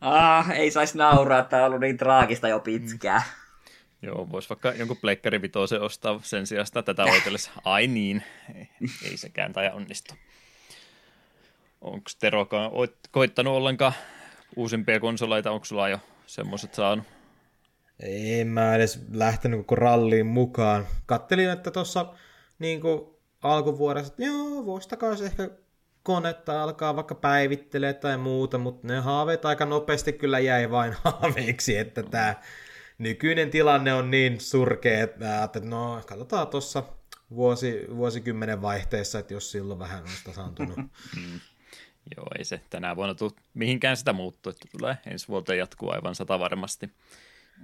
[0.01, 3.22] Ah, ei saisi nauraa, tämä on ollut niin traagista jo pitkään.
[3.22, 3.47] Mm.
[4.03, 7.51] Joo, voisi vaikka jonkun pleikkari vitoisen ostaa sen sijasta tätä oikeudessa.
[7.64, 8.22] Ai niin,
[8.55, 8.68] ei,
[9.05, 10.14] ei sekään tai onnistu.
[11.80, 12.70] Onko Terokaan
[13.11, 13.92] koittanut ollenkaan
[14.57, 15.51] uusimpia konsoleita?
[15.51, 17.07] Onko sulla jo semmoiset saanut?
[18.01, 20.86] En mä edes lähtenyt koko ralliin mukaan.
[21.07, 22.14] Kattelin, että tuossa
[22.59, 22.80] niin
[23.42, 25.51] alkuvuodessa, että joo, voisi takaisin ehkä
[26.03, 31.76] konetta alkaa vaikka päivittelee tai muuta, mutta ne haaveet aika nopeasti kyllä jäi vain haaveiksi,
[31.76, 32.34] että tämä
[32.99, 36.82] nykyinen tilanne on niin surkea, että, että no katsotaan tuossa
[37.30, 40.78] vuosi, vuosikymmenen vaihteessa, että jos silloin vähän on tasaantunut.
[41.16, 41.40] Mm.
[42.16, 46.14] Joo, ei se tänä vuonna tule mihinkään sitä muuttu, että tulee ensi vuoteen jatkuu aivan
[46.14, 46.90] sata varmasti.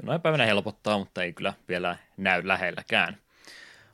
[0.03, 3.19] Noin päivänä helpottaa, mutta ei kyllä vielä näy lähelläkään.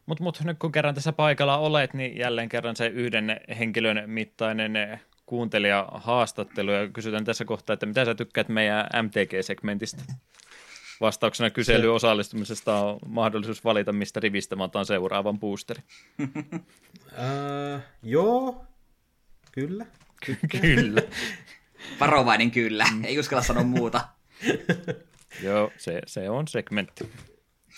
[0.07, 5.01] Mutta mut, nyt kun kerran tässä paikalla olet, niin jälleen kerran se yhden henkilön mittainen
[5.27, 10.03] kuuntelija-haastattelu ja kysytään tässä kohtaa, että mitä sä tykkäät meidän MTG-segmentistä?
[11.01, 15.83] Vastauksena kysely osallistumisesta on mahdollisuus valita, mistä rivistä mä otan seuraavan boosteri.
[16.21, 18.65] uh, joo,
[19.53, 19.87] kyllä.
[20.61, 21.03] kyllä.
[22.01, 24.01] Varovainen kyllä, ei uskalla sanoa muuta.
[25.45, 27.09] joo, se, se on segmentti.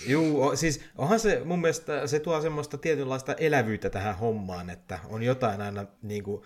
[0.07, 5.23] Joo, siis onhan se mun mielestä, se tuo semmoista tietynlaista elävyyttä tähän hommaan, että on
[5.23, 6.43] jotain aina niin kuin,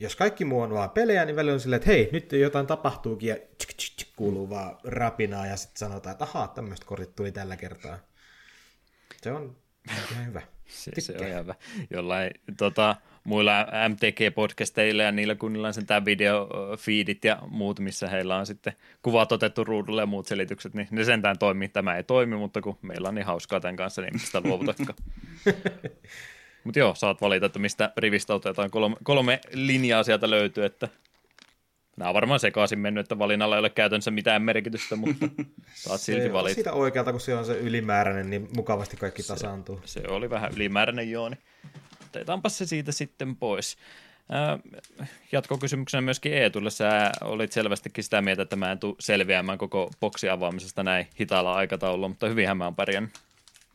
[0.00, 3.28] jos kaikki muu on vaan pelejä, niin välillä on silleen, että hei, nyt jotain tapahtuukin
[3.28, 7.32] ja tsk, tsk, tsk, kuuluu vaan rapinaa ja sitten sanotaan, että ahaa, tämmöistä korit tuli
[7.32, 7.98] tällä kertaa.
[9.22, 9.56] Se on
[9.90, 10.42] ihan hyvä.
[10.68, 11.54] Se, se on ihan hyvä.
[11.90, 18.36] Jollain tota, muilla MTG-podcasteilla ja niillä kunnilla on sen tämä videofeedit ja muut, missä heillä
[18.36, 18.72] on sitten
[19.02, 21.68] kuvat otettu ruudulle ja muut selitykset, niin ne sentään toimii.
[21.68, 24.98] Tämä ei toimi, mutta kun meillä on niin hauskaa tämän kanssa, niin mistä luovutakaan.
[26.68, 28.70] mutta joo, saat valita, että mistä rivistä otetaan.
[28.70, 30.88] Kolme, kolme linjaa sieltä löytyy, että
[31.96, 35.28] Nämä on varmaan sekaisin mennyt, että valinnalla ei ole käytännössä mitään merkitystä, mutta
[35.74, 36.54] saat silti valita.
[36.54, 39.80] Siitä oikealta, kun se on se ylimääräinen, niin mukavasti kaikki tasaantuu.
[39.84, 41.38] Se, se oli vähän ylimääräinen joo, niin
[42.06, 43.76] otetaanpa se siitä sitten pois.
[45.32, 46.70] jatkokysymyksenä myöskin Eetulle.
[46.70, 51.54] Sä olit selvästikin sitä mieltä, että mä en tule selviämään koko boksi avaamisesta näin hitaalla
[51.54, 53.12] aikataululla, mutta hyvinhän mä oon pärjännyt.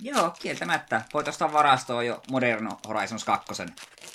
[0.04, 1.02] Joo, kieltämättä.
[1.14, 3.64] Voit ostaa varastoa jo Modern Horizons 2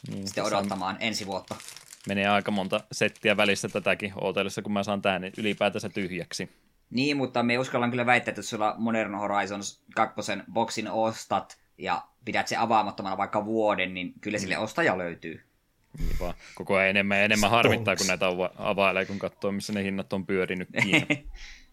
[0.09, 1.03] niin, sitten odottamaan on...
[1.03, 1.57] ensi vuotta.
[2.09, 6.51] Menee aika monta settiä välissä tätäkin ootellessa, kun mä saan tähän niin ylipäätänsä tyhjäksi.
[6.91, 12.03] Niin, mutta me uskallan kyllä väittää, että jos sulla Modern Horizons 2 boksin ostat ja
[12.25, 15.43] pidät se avaamattomana vaikka vuoden, niin kyllä sille ostaja löytyy.
[15.99, 16.35] Niin vaan.
[16.55, 18.27] Koko ajan enemmän ja enemmän harmittaa, kun näitä
[18.59, 20.69] availee, kun katsoo, missä ne hinnat on pyörinyt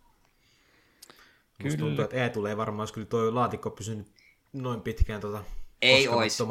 [1.63, 4.07] Musta tuntuu, että E tulee varmaan, jos kyllä tuo laatikko pysynyt
[4.53, 5.43] noin pitkään tota
[5.81, 6.43] ei olisi.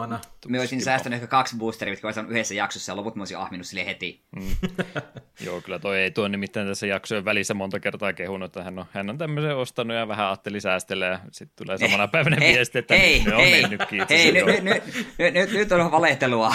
[0.49, 3.67] Me olisin säästänyt ehkä kaksi boosteria, mitkä olisin yhdessä jaksossa, ja loput mä olisin ahminut
[3.67, 4.23] sille heti.
[4.37, 4.57] Mm.
[5.47, 8.85] Joo, kyllä toi ei tuo nimittäin tässä jaksojen välissä monta kertaa kehunut, että hän on,
[8.93, 12.97] hän on tämmöisen ostanut ja vähän ajatteli säästellä, ja sitten tulee samana päivänä viesti, että
[12.97, 14.85] hei, nyt hei, on mennytkin Hei, nyt, nyt, nyt,
[15.19, 16.55] nyt, nyt, nyt on valehtelua.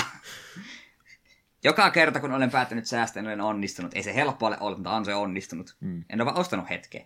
[1.63, 3.91] Joka kerta, kun olen päättänyt säästää, niin olen onnistunut.
[3.95, 5.75] Ei se helppo ole ollut, mutta on se onnistunut.
[5.79, 6.03] Mm.
[6.09, 7.05] En ole vaan ostanut hetkeä.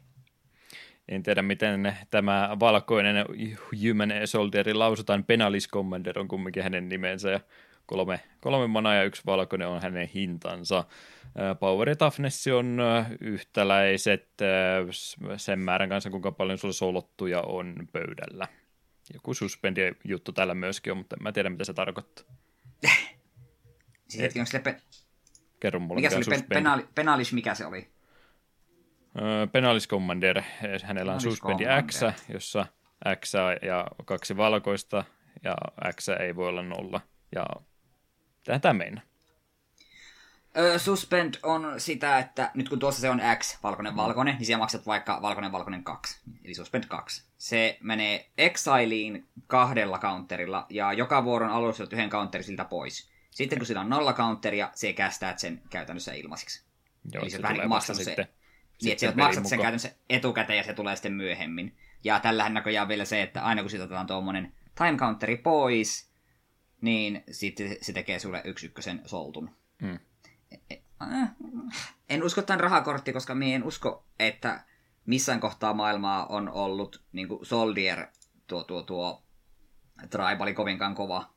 [1.08, 3.26] En tiedä, miten tämä valkoinen
[3.72, 5.24] Human Soldieri lausutaan.
[5.24, 7.40] Penalis Commander on kumminkin hänen nimensä ja
[7.86, 10.84] kolme, kolme mana ja yksi valkoinen on hänen hintansa.
[11.60, 12.78] Power ja Toughness on
[13.22, 14.30] yhtäläiset
[15.38, 18.48] sen määrän kanssa, kuinka paljon sulla solottuja on pöydällä.
[19.14, 22.26] Joku suspendi juttu täällä myöskin on, mutta en mä tiedä, mitä se tarkoittaa.
[24.10, 24.82] siis onko sille pe-
[25.60, 26.44] Kerro mulle, mikä, mikä se oli?
[26.50, 27.88] Penali, penalis, mikä se oli?
[29.52, 30.42] Penalis Commander,
[30.84, 32.66] hänellä on suspendi X, jossa
[33.20, 35.04] X ja kaksi valkoista,
[35.44, 35.56] ja
[35.96, 37.02] X ei voi olla nolla.
[37.36, 37.46] Ja
[38.44, 38.84] tähän tämä
[40.78, 44.86] suspend on sitä, että nyt kun tuossa se on X, valkoinen, valkoinen, niin siellä maksat
[44.86, 46.22] vaikka valkoinen, valkoinen 2.
[46.46, 47.24] Eli suspend 2.
[47.38, 53.12] Se menee Exileen kahdella counterilla, ja joka vuoron alussa yhden counterin siltä pois.
[53.32, 56.64] Sitten kun sillä on nolla counteria, se kästää sen käytännössä ilmaisiksi.
[57.14, 58.28] Joo, Eli se, se vähän niin maksaa se, sitten
[58.82, 61.78] niin, että maksat sen käytännössä etukäteen ja se tulee sitten myöhemmin.
[62.04, 66.14] Ja tällähän näköjään vielä se, että aina kun siitä otetaan tuommoinen time counteri pois,
[66.82, 69.50] niin sitten se tekee sulle yksi ykkösen soltun.
[69.82, 70.00] Hmm.
[72.10, 74.64] En usko tämän rahakortti, koska minä en usko, että
[75.06, 78.08] missään kohtaa maailmaa on ollut niin kuin Soldier,
[78.48, 79.24] tuo, tuo, tuo
[80.10, 81.33] tribali kovinkaan kova.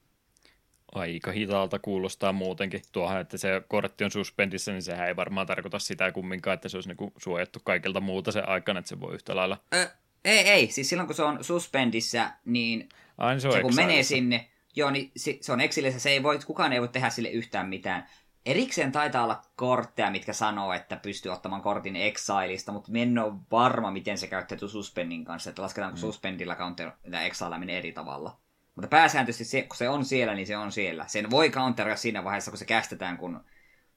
[0.96, 2.82] Aika hitaalta kuulostaa muutenkin.
[2.92, 6.76] Tuohan, että se kortti on suspendissa, niin sehän ei varmaan tarkoita sitä kumminkaan, että se
[6.76, 9.58] olisi niinku suojattu kaikilta muuta se aikana, että se voi yhtä lailla.
[9.74, 9.90] Ö,
[10.24, 10.66] ei, ei.
[10.70, 12.88] Siis silloin kun se on suspendissa, niin
[13.18, 16.22] Aina se, on se kun menee sinne, joo, niin se, se on exilissä, se ei
[16.22, 18.06] voi, kukaan ei voi tehdä sille yhtään mitään.
[18.46, 23.32] Erikseen taitaa olla kortteja, mitkä sanoo, että pystyy ottamaan kortin Exileista, mutta mä en ole
[23.50, 26.00] varma, miten se käyttäytyy suspendin kanssa, että lasketaanko mm.
[26.00, 27.20] suspendilla counter ja
[27.68, 28.45] eri tavalla.
[28.76, 31.04] Mutta pääsääntöisesti se, kun se on siellä, niin se on siellä.
[31.06, 33.44] Sen voi counteria siinä vaiheessa, kun se kästetään, kun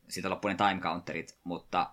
[0.09, 1.89] siitä loppuu ne time counterit, mutta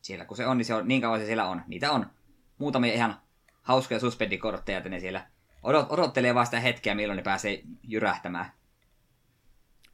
[0.00, 1.62] siellä kun se on, niin se on, niin kauan se siellä on.
[1.66, 2.10] Niitä on
[2.58, 3.20] muutamia ihan
[3.62, 5.26] hauskoja suspendikortteja, että ne siellä
[5.62, 8.52] odot, odottelee vaan sitä hetkeä, milloin ne pääsee jyrähtämään.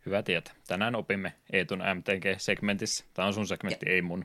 [0.07, 0.55] Hyvä tietää.
[0.66, 3.05] Tänään opimme Eetun MTG-segmentissä.
[3.14, 4.24] Tämä on sun segmentti, ei mun.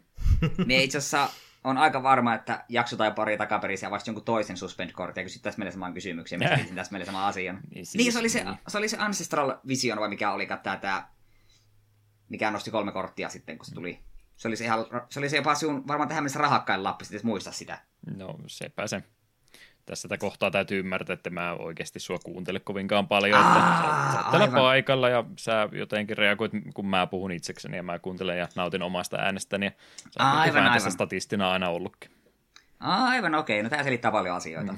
[0.66, 1.30] Mie itse asiassa
[1.64, 5.41] on aika varma, että jakso tai pari takaperin ja vasta jonkun toisen suspend-kortin, ja kysyt
[5.41, 7.59] täsmälleen samaan kysymykseen, mä kysyin täsmälleen saman asian.
[7.76, 8.57] Niin siis, niin, se, oli se, niin.
[8.68, 11.07] se oli se Ancestral Vision, vai mikä oli tämä, tämä
[12.30, 13.99] mikä nosti kolme korttia sitten, kun se tuli.
[14.36, 17.22] Se oli se, ihan, se, oli se jopa sinun varmaan tähän mennessä rahakkain lappi, sitten
[17.24, 17.80] muista sitä.
[18.18, 19.03] No sepä se.
[19.86, 23.39] Tässä tätä kohtaa täytyy ymmärtää, että mä oikeasti sua kuuntele kovinkaan paljon.
[23.39, 24.51] Että Aa, aivan.
[24.51, 29.17] paikalla ja sä jotenkin reagoit, kun mä puhun itsekseni ja mä kuuntelen ja nautin omasta
[29.17, 29.65] äänestäni.
[29.65, 30.91] Ja oot Aivan, aivan.
[30.91, 32.11] statistina aina ollutkin.
[32.79, 34.71] Aivan okei, no tämä selittää paljon asioita.
[34.71, 34.77] Mm.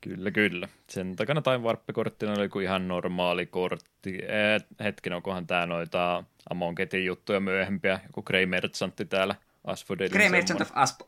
[0.00, 0.68] Kyllä, kyllä.
[0.88, 4.18] Sen takana Time Warp-korttina oli kuin ihan normaali kortti.
[4.22, 8.00] Eh, hetken, onkohan tää noita Amonketin juttuja myöhempiä.
[8.06, 9.34] Joku Grey Merchantti täällä
[10.12, 11.00] Grey Merchant of Asp...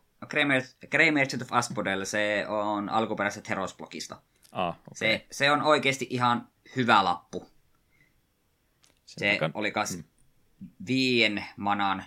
[0.91, 4.17] Grey Merchant of Aspodel, se on alkuperäisestä Heros-blogista.
[4.53, 4.83] Ah, okay.
[4.95, 7.51] Se, se on oikeasti ihan hyvä lappu.
[9.07, 9.99] Sen Se takan- oli kas
[10.87, 12.05] viien manan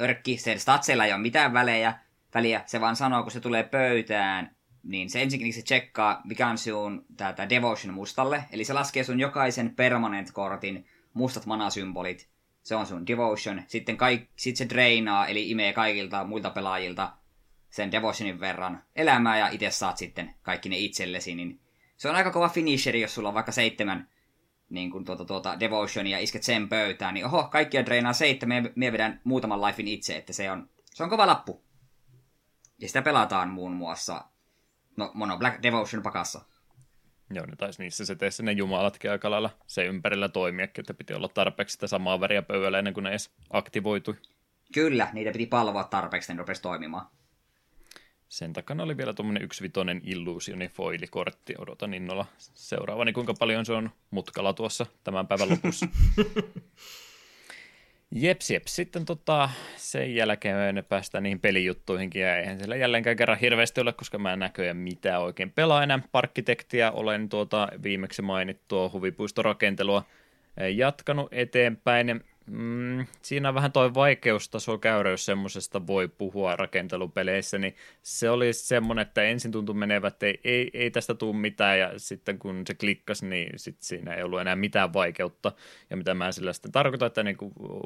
[0.00, 0.36] örkki.
[0.38, 1.98] Sen statseilla ei ole mitään välejä,
[2.34, 2.62] väliä.
[2.66, 7.04] Se vaan sanoo, kun se tulee pöytään, niin se ensinnäkin se tsekkaa, mikä on sinun
[7.16, 8.44] tää Devotion mustalle.
[8.52, 12.28] Eli se laskee sun jokaisen permanent-kortin mustat manasymbolit.
[12.62, 13.62] Se on sun Devotion.
[13.66, 17.12] Sitten kaik, sit se drainaa, eli imee kaikilta muilta pelaajilta
[17.74, 21.34] sen Devotionin verran elämää ja itse saat sitten kaikki ne itsellesi.
[21.34, 21.60] Niin
[21.96, 24.08] se on aika kova finisheri, jos sulla on vaikka seitsemän
[24.70, 28.92] niin kuin tuota, tuota Devotionia ja isket sen pöytään, niin oho, kaikkia treenaa seitsemän, me
[28.92, 31.64] vedän muutaman lifein itse, että se on, se on kova lappu.
[32.78, 34.24] Ja sitä pelataan muun muassa
[34.96, 36.40] no, Mono Black Devotion pakassa.
[37.30, 41.28] Joo, ne taisi niissä seteissä ne jumalatkin aika lailla se ympärillä toimiakin, että piti olla
[41.28, 44.14] tarpeeksi sitä samaa väriä pöydällä ennen kuin ne edes aktivoitui.
[44.74, 47.06] Kyllä, niitä piti palvoa tarpeeksi, ne rupesi toimimaan.
[48.28, 51.54] Sen takana oli vielä tuommoinen yksivitoinen illusioni foilikortti.
[51.58, 55.86] Odotan innolla seuraavani, kuinka paljon se on mutkalla tuossa tämän päivän lopussa.
[58.16, 58.76] Jeps, jeps.
[58.76, 64.18] Sitten tota, sen jälkeen päästään niihin pelijuttuihinkin, ja eihän siellä jälleenkään kerran hirveästi ole, koska
[64.18, 65.98] mä en näköjään mitään oikein pelaa enää.
[66.12, 70.04] Parkkitektiä olen tuota viimeksi mainittua huvipuistorakentelua
[70.56, 72.24] eh, jatkanut eteenpäin.
[72.46, 79.02] Mm, siinä vähän toi vaikeustaso käyrä, jos semmoisesta voi puhua rakentelupeleissä, niin se oli semmoinen,
[79.02, 82.74] että ensin tuntui menevät, että ei, ei, ei tästä tule mitään, ja sitten kun se
[82.74, 85.52] klikkasi, niin sit siinä ei ollut enää mitään vaikeutta,
[85.90, 87.36] ja mitä mä sillä sitten tarkoitan, että niin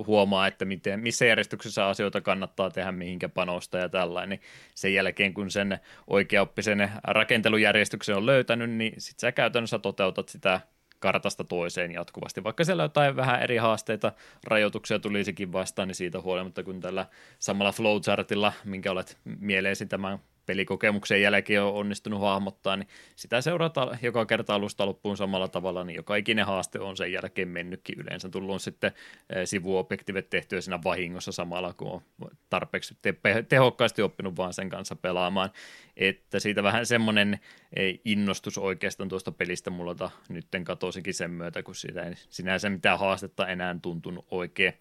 [0.06, 4.40] huomaa, että miten, missä järjestyksessä asioita kannattaa tehdä, mihinkä panosta ja tällainen, niin
[4.74, 10.60] sen jälkeen kun sen oikeaoppisen rakentelujärjestyksen on löytänyt, niin sit sä käytännössä toteutat sitä
[10.98, 12.44] kartasta toiseen jatkuvasti.
[12.44, 14.12] Vaikka siellä jotain vähän eri haasteita,
[14.44, 17.06] rajoituksia tulisikin vastaan, niin siitä huolimatta, kun tällä
[17.38, 20.18] samalla flowchartilla, minkä olet mieleesi tämän
[20.48, 25.96] pelikokemuksen jälkeen on onnistunut hahmottaa, niin sitä seurataan joka kerta alusta loppuun samalla tavalla, niin
[25.96, 28.00] joka ikinen haaste on sen jälkeen mennytkin.
[28.00, 28.92] Yleensä tullut sitten
[29.30, 34.96] eh, sivuobjektivet tehtyä siinä vahingossa samalla, kun on tarpeeksi te- tehokkaasti oppinut vaan sen kanssa
[34.96, 35.50] pelaamaan.
[35.96, 37.40] Että siitä vähän semmoinen
[37.76, 42.98] eh, innostus oikeastaan tuosta pelistä mulla nytten katosikin sen myötä, kun sitä ei sinänsä mitään
[42.98, 44.74] haastetta enää tuntunut oikein,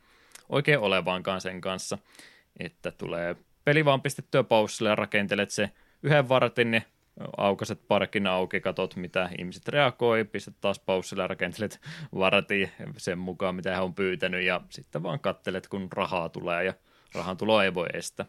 [0.49, 1.97] oikein olevaankaan sen kanssa,
[2.59, 3.36] että tulee
[3.68, 5.72] peli vaan pistettyä paussille ja rakentelet se
[6.03, 6.84] yhden vartin, niin
[7.38, 11.80] aukaset parkin auki, katot mitä ihmiset reagoi, pistät taas paussille ja rakentelet
[12.15, 16.74] vartin sen mukaan, mitä he on pyytänyt ja sitten vaan kattelet, kun rahaa tulee ja
[17.15, 18.26] rahan tuloa ei voi estää.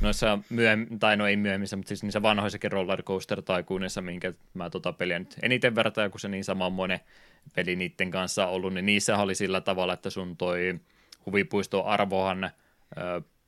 [0.00, 4.70] Noissa myöhemmin, tai no ei myöhemmissä, mutta siis niissä vanhoissakin roller coaster taikuunissa, minkä mä
[4.70, 7.00] tota peliä nyt eniten vertaan, kun se niin samanmoinen
[7.54, 10.80] peli niiden kanssa on ollut, niin niissä oli sillä tavalla, että sun toi
[11.26, 12.50] huvipuiston arvohan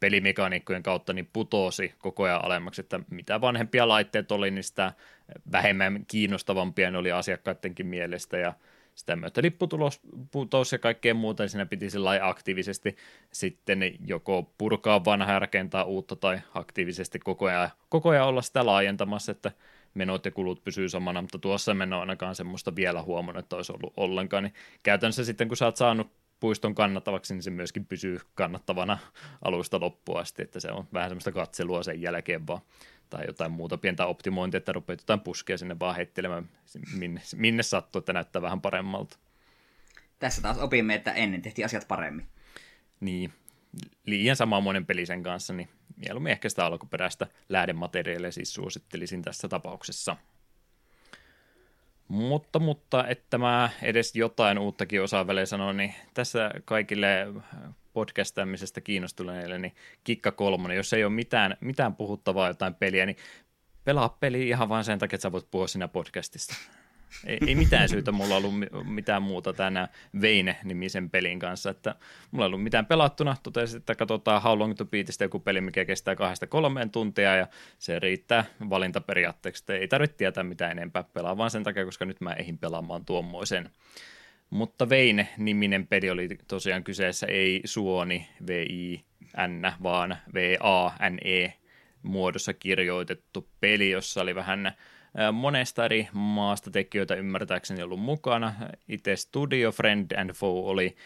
[0.02, 4.92] pelimekaniikkojen kautta niin putosi koko ajan alemmaksi, että mitä vanhempia laitteet oli, niin sitä
[5.52, 8.52] vähemmän kiinnostavampia ne oli asiakkaidenkin mielestä ja
[8.94, 10.00] sitä myötä lipputulos
[10.30, 12.96] putos ja kaikkea muuta, niin siinä piti sillä aktiivisesti
[13.32, 18.66] sitten joko purkaa vanhaa ja rakentaa uutta tai aktiivisesti koko ajan, koko ajan olla sitä
[18.66, 19.52] laajentamassa, että
[19.94, 23.92] menot ja kulut pysyy samana, mutta tuossa meno ainakaan semmoista vielä huomannut, että olisi ollut
[23.96, 28.98] ollenkaan, niin käytännössä sitten kun sä oot saanut puiston kannattavaksi, niin se myöskin pysyy kannattavana
[29.42, 32.60] alusta loppuun asti, että se on vähän semmoista katselua sen jälkeen vaan,
[33.10, 36.48] tai jotain muuta pientä optimointia, että rupeat jotain puskea sinne vaan heittelemään,
[36.94, 39.18] minne, minne sattuu, että näyttää vähän paremmalta.
[40.18, 42.26] Tässä taas opimme, että ennen tehtiin asiat paremmin.
[43.00, 43.32] Niin,
[44.06, 50.16] liian samanmoinen peli sen kanssa, niin mieluummin ehkä sitä alkuperäistä lähdemateriaalia siis suosittelisin tässä tapauksessa.
[52.08, 57.26] Mutta, mutta että mä edes jotain uuttakin osaan välein sanoa, niin tässä kaikille
[57.92, 59.74] podcastaamisesta kiinnostuneille, niin
[60.04, 63.16] Kikka kolmonen, jos ei ole mitään, mitään puhuttavaa jotain peliä, niin
[63.84, 66.54] pelaa peli ihan vain sen takia, että sä voit puhua siinä podcastista.
[67.26, 68.12] Ei, ei mitään syytä.
[68.12, 68.54] Mulla ollut
[68.84, 69.88] mitään muuta tänä
[70.20, 71.94] Veine-nimisen pelin kanssa, että
[72.30, 75.84] mulla ei ollut mitään pelattuna, totesin, että katsotaan How Long to Beatista joku peli, mikä
[75.84, 77.46] kestää kahdesta kolmeen tuntia ja
[77.78, 81.02] se riittää valintaperiaatteeksi, ei tarvitse tietää mitä enempää.
[81.02, 83.70] Pelaa, vaan sen takia, koska nyt mä eihin pelaamaan tuommoisen.
[84.50, 91.52] Mutta Veine-niminen peli oli tosiaan kyseessä ei Suoni, V-I-N, vaan V-A-N-E
[92.02, 94.72] muodossa kirjoitettu peli, jossa oli vähän
[95.32, 98.54] monesta eri maasta tekijöitä ymmärtääkseni ollut mukana.
[98.88, 100.96] Itse Studio Friend and Foe oli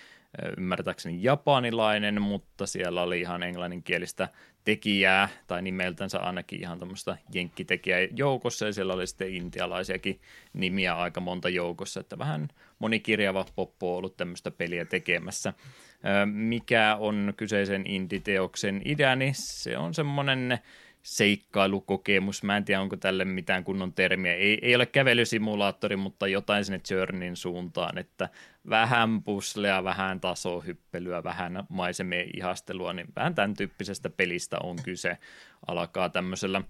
[0.59, 4.29] ymmärtääkseni japanilainen, mutta siellä oli ihan englanninkielistä
[4.65, 10.21] tekijää, tai nimeltänsä ainakin ihan tämmöistä jenkkitekijää joukossa, ja siellä oli sitten intialaisiakin
[10.53, 12.49] nimiä aika monta joukossa, että vähän
[12.79, 15.53] monikirjava poppo on ollut tämmöistä peliä tekemässä.
[16.33, 20.59] Mikä on kyseisen inditeoksen idea, niin se on semmoinen
[21.07, 22.43] seikkailukokemus.
[22.43, 24.35] Mä en tiedä, onko tälle mitään kunnon termiä.
[24.35, 28.29] Ei, ei ole kävelysimulaattori, mutta jotain sinne Journeyn suuntaan, että
[28.71, 35.19] vähän puslea, vähän tasohyppelyä, vähän maisemien ihastelua, niin vähän tämän tyyppisestä pelistä on kyse.
[35.67, 36.63] Alkaa tämmöisellä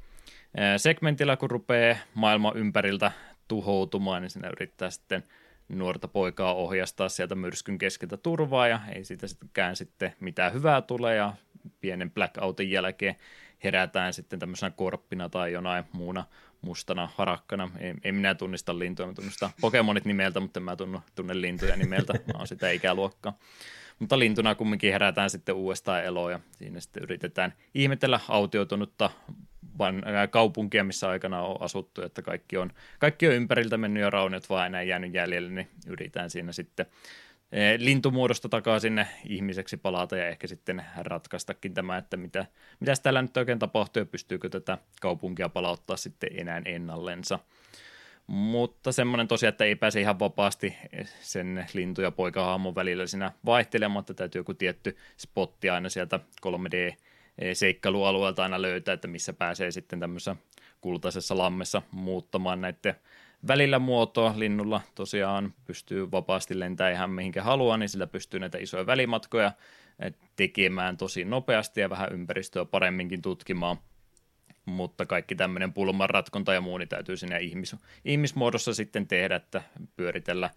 [0.77, 3.13] segmentillä, kun rupeaa maailman ympäriltä
[3.49, 5.25] tuhoutumaan, niin sinä yrittää sitten
[5.69, 11.15] nuorta poikaa ohjastaa sieltä myrskyn keskeltä turvaa, ja ei siitä sittenkään sitten mitään hyvää tule,
[11.15, 11.33] ja
[11.81, 13.17] pienen blackoutin jälkeen
[13.65, 16.25] herätään sitten tämmöisenä korppina tai jonain muuna
[16.61, 17.71] mustana harakkana.
[17.79, 22.13] Ei, ei minä tunnista lintuja, mä tunnistan Pokemonit nimeltä, mutta mä tunnu, tunne lintuja nimeltä.
[22.13, 23.39] Mä oon sitä ikäluokkaa.
[23.99, 29.11] Mutta lintuna kumminkin herätään sitten uudestaan eloon ja siinä sitten yritetään ihmetellä autioitunutta
[29.79, 34.51] van, kaupunkia, missä aikana on asuttu, että kaikki on, kaikki on ympäriltä mennyt ja rauniot
[34.51, 36.87] vaan enää jäänyt jäljelle, niin yritetään siinä sitten
[37.79, 42.47] lintumuodosta takaa sinne ihmiseksi palata ja ehkä sitten ratkaistakin tämä, että mitä,
[42.81, 47.39] mitä täällä nyt oikein tapahtuu ja pystyykö tätä kaupunkia palauttaa sitten enää ennallensa.
[48.27, 50.77] Mutta semmoinen tosiaan, että ei pääse ihan vapaasti
[51.21, 58.43] sen lintu- ja poikahaamon välillä siinä vaihtelemaan, että täytyy joku tietty spotti aina sieltä 3D-seikkailualueelta
[58.43, 60.37] aina löytää, että missä pääsee sitten tämmöisessä
[60.81, 62.95] kultaisessa lammessa muuttamaan näiden
[63.49, 64.35] välillä muotoa.
[64.37, 69.53] Linnulla tosiaan pystyy vapaasti lentämään ihan mihinkä haluaa, niin sillä pystyy näitä isoja välimatkoja
[70.01, 73.77] eh, tekemään tosi nopeasti ja vähän ympäristöä paremminkin tutkimaan.
[74.65, 79.63] Mutta kaikki tämmöinen pulmanratkonta ja muu niin täytyy sinne ihmis, ihmismuodossa sitten tehdä, että
[79.97, 80.51] pyöritellä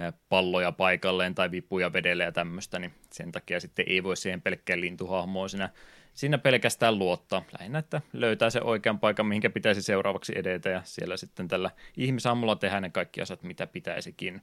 [0.00, 4.42] eh, palloja paikalleen tai vipuja vedelle ja tämmöistä, niin sen takia sitten ei voi siihen
[4.42, 5.70] pelkkään lintuhahmoon siinä
[6.14, 7.42] siinä pelkästään luottaa.
[7.58, 12.56] Lähinnä, että löytää se oikean paikan, mihinkä pitäisi seuraavaksi edetä ja siellä sitten tällä ihmisammulla
[12.56, 14.42] tehdään ne kaikki asiat, mitä pitäisikin.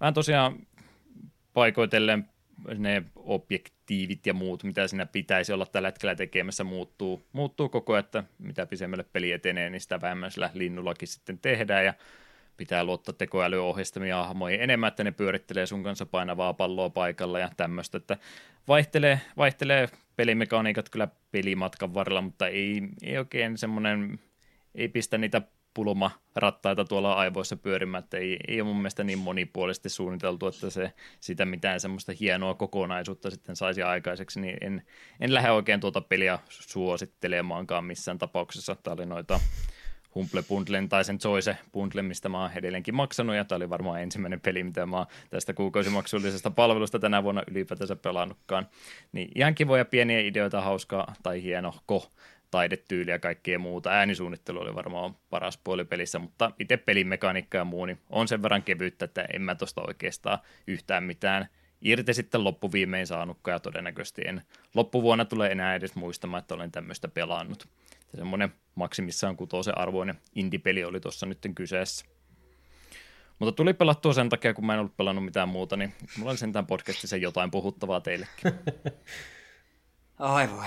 [0.00, 0.66] Vähän tosiaan
[1.52, 2.28] paikoitellen
[2.78, 8.04] ne objektiivit ja muut, mitä siinä pitäisi olla tällä hetkellä tekemässä, muuttuu, muuttuu koko ajan,
[8.04, 11.94] että mitä pisemmälle peli etenee, niin sitä vähemmän sillä linnullakin sitten tehdään ja
[12.56, 17.98] pitää luottaa tekoälyohjeistamia hahmoja enemmän, että ne pyörittelee sun kanssa painavaa palloa paikalla ja tämmöistä,
[17.98, 18.16] että
[18.68, 24.20] vaihtelee, vaihtelee pelimekaniikat kyllä pelimatkan varrella, mutta ei, ei oikein semmoinen,
[24.74, 25.42] ei pistä niitä
[25.74, 30.92] pulmarattaita tuolla aivoissa pyörimään, että ei, ei ole mun mielestä niin monipuolisesti suunniteltu, että se
[31.20, 34.82] sitä mitään semmoista hienoa kokonaisuutta sitten saisi aikaiseksi, niin en,
[35.20, 38.74] en lähde oikein tuota peliä suosittelemaankaan missään tapauksessa.
[38.74, 39.40] Tämä oli noita
[40.16, 44.02] Humble Bundlen tai sen Zoise Bundlen, mistä mä oon edelleenkin maksanut, ja tämä oli varmaan
[44.02, 48.68] ensimmäinen peli, mitä mä oon tästä kuukausimaksullisesta palvelusta tänä vuonna ylipäätänsä pelannutkaan.
[49.12, 52.10] Niin ihan kivoja pieniä ideoita, hauskaa tai hieno ko
[52.50, 53.90] taidetyyli ja kaikkea muuta.
[53.90, 58.62] Äänisuunnittelu oli varmaan paras puoli pelissä, mutta itse pelimekaniikka ja muu niin on sen verran
[58.62, 61.48] kevyyttä, että en mä tosta oikeastaan yhtään mitään
[61.82, 64.42] irti sitten loppuviimein saanutkaan ja todennäköisesti en
[64.74, 67.68] loppuvuonna tule enää edes muistamaan, että olen tämmöistä pelannut
[68.14, 72.06] semmoinen maksimissaan kutosen arvoinen indie-peli oli tuossa nyt kyseessä.
[73.38, 76.38] Mutta tuli pelattua sen takia, kun mä en ollut pelannut mitään muuta, niin mulla oli
[76.38, 78.52] sentään podcastissa jotain puhuttavaa teillekin.
[80.34, 80.66] Oi voi.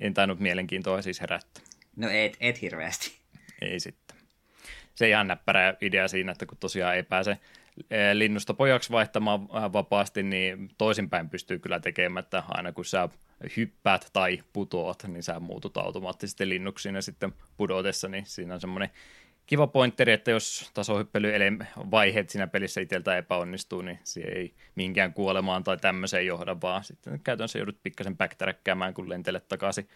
[0.00, 1.62] En tainnut mielenkiintoa siis herättää.
[1.96, 3.18] No et, et hirveästi.
[3.62, 4.16] Ei sitten.
[4.94, 7.38] Se ihan näppärä idea siinä, että kun tosiaan ei pääse
[8.14, 13.08] linnusta pojaksi vaihtamaan vapaasti, niin toisinpäin pystyy kyllä tekemään, että aina kun sä
[13.56, 18.90] hyppäät tai putoat, niin sä muutut automaattisesti linnuksiin ja sitten pudotessa, niin siinä on semmoinen
[19.46, 25.76] kiva pointeri, että jos tasohyppelyvaiheet siinä pelissä itseltä epäonnistuu, niin se ei minkään kuolemaan tai
[25.76, 29.88] tämmöiseen johda, vaan sitten käytännössä joudut pikkasen backtrackkäämään, kun lentelet takaisin,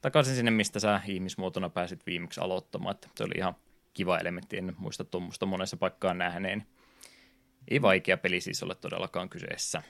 [0.00, 2.94] takaisin sinne, mistä sä ihmismuotona pääsit viimeksi aloittamaan.
[2.94, 3.54] Että se oli ihan
[3.94, 6.66] kiva elementti, en muista tuommoista monessa paikkaan nähneen.
[7.68, 9.82] Ei vaikea peli siis ole todellakaan kyseessä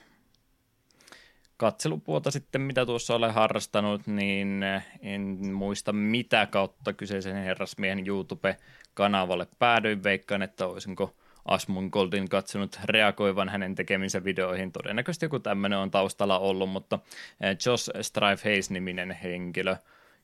[1.57, 4.63] katselupuolta sitten, mitä tuossa olen harrastanut, niin
[5.01, 5.21] en
[5.53, 10.03] muista mitä kautta kyseisen herrasmiehen YouTube-kanavalle päädyin.
[10.03, 11.15] Veikkaan, että olisinko
[11.45, 14.71] Asmun Goldin katsonut reagoivan hänen tekeminsä videoihin.
[14.71, 16.99] Todennäköisesti joku tämmöinen on taustalla ollut, mutta
[17.41, 19.75] eh, Josh Strive Hayes-niminen henkilö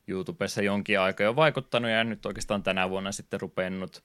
[0.08, 4.04] YouTubessa jonkin aikaa jo vaikuttanut ja nyt oikeastaan tänä vuonna sitten rupennut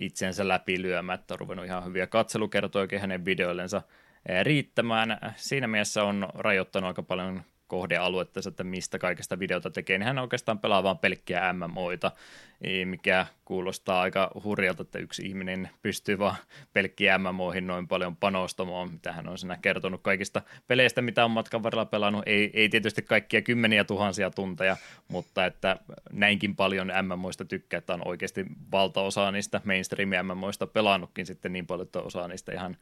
[0.00, 3.82] itsensä läpi lyömättä, on ruvennut ihan hyviä katselukertoja hänen videoillensa
[4.42, 5.18] riittämään.
[5.36, 10.58] Siinä mielessä on rajoittanut aika paljon kohdealuetta, että mistä kaikesta videota tekee, niin hän oikeastaan
[10.58, 12.12] pelaa vain pelkkiä MMOita,
[12.84, 16.36] mikä kuulostaa aika hurjalta, että yksi ihminen pystyy vaan
[16.72, 21.62] pelkkiä MMOihin noin paljon panostamaan, mitä hän on siinä kertonut kaikista peleistä, mitä on matkan
[21.62, 22.22] varrella pelannut.
[22.26, 24.76] Ei, ei tietysti kaikkia kymmeniä tuhansia tunteja,
[25.08, 25.76] mutta että
[26.12, 31.86] näinkin paljon MMOista tykkää, että on oikeasti valtaosa niistä mainstream MMOista pelannutkin sitten niin paljon,
[31.86, 32.76] että osaa niistä ihan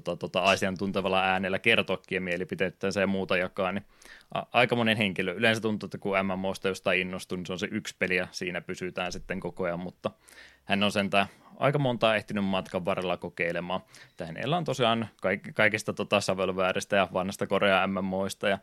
[0.00, 3.84] tota, tota, asiantuntevalla äänellä kertoakin mielipiteittänsä ja muuta jakaa, niin
[4.34, 5.32] a- aika monen henkilö.
[5.32, 8.60] Yleensä tuntuu, että kun MMOsta jostain innostuu, niin se on se yksi peli ja siinä
[8.60, 10.10] pysytään sitten koko ajan, mutta
[10.64, 11.26] hän on sentään
[11.56, 13.80] aika montaa ehtinyt matkan varrella kokeilemaan.
[14.26, 18.58] Hänellä on tosiaan kaik- kaikista tota sävelvääristä ja vanhasta Korea MMOista ja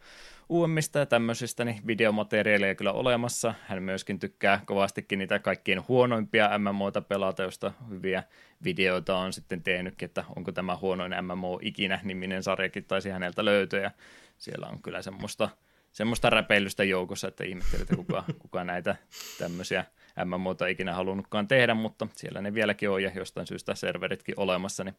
[0.49, 3.53] uudemmista ja tämmöisistä niin videomateriaaleja kyllä olemassa.
[3.67, 8.23] Hän myöskin tykkää kovastikin niitä kaikkien huonoimpia MMOita pelata, josta hyviä
[8.63, 13.81] videoita on sitten tehnytkin, että onko tämä huonoin MMO ikinä niminen sarjakin taisi häneltä löytyä.
[13.81, 13.91] Ja
[14.37, 15.49] siellä on kyllä semmoista,
[15.91, 18.95] semmoista räpeilystä joukossa, että ihmettelee, että kuka, kuka näitä
[19.37, 19.85] tämmöisiä
[20.25, 24.95] MMOta ikinä halunnutkaan tehdä, mutta siellä ne vieläkin on ja jostain syystä serveritkin olemassa, niin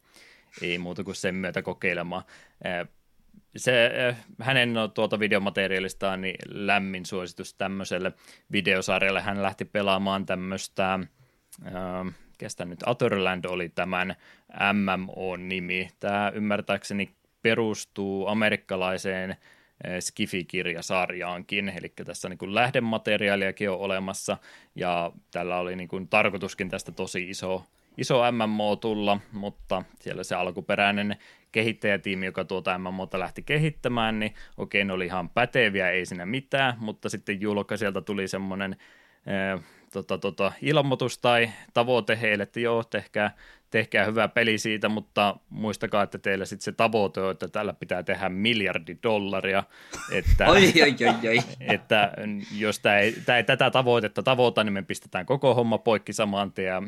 [0.62, 2.22] ei muuta kuin sen myötä kokeilemaan.
[3.56, 3.90] Se,
[4.40, 8.12] hänen tuota videomateriaalistaan niin lämmin suositus tämmöiselle
[8.52, 9.20] videosarjalle.
[9.20, 10.98] Hän lähti pelaamaan tämmöistä,
[12.38, 14.16] kestä nyt, Otherland oli tämän
[14.72, 15.88] MMO-nimi.
[16.00, 17.10] Tämä ymmärtääkseni
[17.42, 19.36] perustuu amerikkalaiseen
[20.00, 24.36] Skifi-kirjasarjaankin, eli tässä niin kuin lähdemateriaaliakin on olemassa,
[24.74, 27.64] ja tällä oli niin kuin tarkoituskin tästä tosi iso,
[27.98, 31.16] iso MMO tulla, mutta siellä se alkuperäinen
[31.52, 36.74] kehittäjätiimi, joka tuota MMOta lähti kehittämään, niin okei, ne oli ihan päteviä, ei siinä mitään,
[36.78, 38.76] mutta sitten julkaisijalta tuli semmoinen
[39.92, 43.36] tota, tota, ilmoitus tai tavoite heille, että joo, tehkää,
[43.70, 48.02] tehkää hyvä peli siitä, mutta muistakaa, että teillä sitten se tavoite on, että tällä pitää
[48.02, 49.64] tehdä miljardi dollaria,
[50.12, 51.38] että, oi, oi, oi, oi.
[51.60, 52.12] että
[52.56, 56.66] jos tämä ei, ei tätä tavoitetta tavoita, niin me pistetään koko homma poikki saman tien,
[56.66, 56.82] ja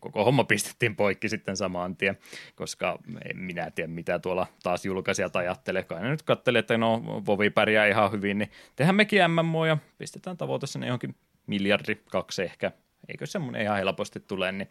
[0.00, 2.18] koko homma pistettiin poikki sitten saman tien,
[2.54, 2.98] koska
[3.30, 5.82] en minä tiedä, mitä tuolla taas julkaisijat ajattelee.
[5.82, 9.76] Kai ne nyt katselee, että no, Vovi pärjää ihan hyvin, niin tehdään mekin MMO ja
[9.98, 11.14] pistetään tavoite sinne johonkin
[11.46, 12.72] miljardi, kaksi ehkä,
[13.08, 14.68] eikö semmoinen ihan helposti tule, niin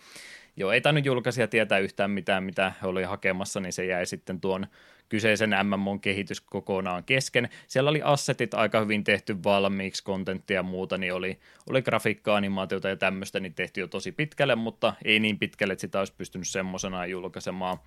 [0.56, 4.68] joo, ei tainnut julkaisija tietää yhtään mitään, mitä oli hakemassa, niin se jäi sitten tuon
[5.10, 7.50] kyseisen MMOn kehitys kokonaan kesken.
[7.68, 12.96] Siellä oli assetit aika hyvin tehty valmiiksi, kontenttia ja muuta, niin oli, oli grafiikka-animaatiota ja
[12.96, 17.06] tämmöistä niin tehty jo tosi pitkälle, mutta ei niin pitkälle, että sitä olisi pystynyt semmoisena
[17.06, 17.78] julkaisemaan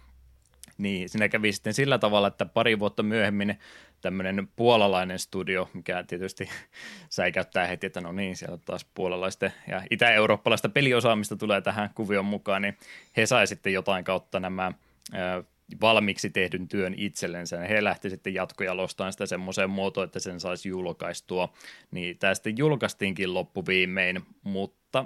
[0.78, 3.58] niin siinä kävi sitten sillä tavalla, että pari vuotta myöhemmin
[4.00, 6.48] tämmöinen puolalainen studio, mikä tietysti
[7.10, 12.62] säikäyttää heti, että no niin, siellä taas puolalaista ja itä-eurooppalaista peliosaamista tulee tähän kuvion mukaan,
[12.62, 12.76] niin
[13.16, 14.72] he sai sitten jotain kautta nämä
[15.80, 17.58] valmiiksi tehdyn työn itsellensä.
[17.58, 21.52] He lähti sitten jatkojalostamaan sitä semmoiseen muotoon, että sen saisi julkaistua.
[21.90, 25.04] Niin tämä sitten julkaistiinkin loppuviimein, mutta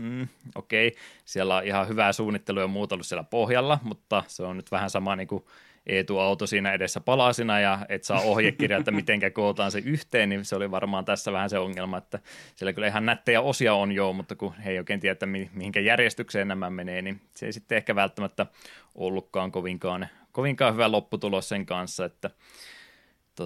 [0.00, 1.00] mm, okei, okay.
[1.24, 4.90] siellä on ihan hyvää suunnittelua ja muuta ollut siellä pohjalla, mutta se on nyt vähän
[4.90, 5.44] sama niin kuin
[5.86, 10.56] Eetu-auto siinä edessä palasina ja et saa ohjekirja, että miten kootaan se yhteen, niin se
[10.56, 12.18] oli varmaan tässä vähän se ongelma, että
[12.56, 15.80] siellä kyllä ihan nättejä osia on jo, mutta kun he ei oikein tiedä, että mihinkä
[15.80, 18.46] järjestykseen nämä menee, niin se ei sitten ehkä välttämättä
[18.94, 22.30] ollutkaan kovinkaan, kovinkaan hyvä lopputulos sen kanssa, että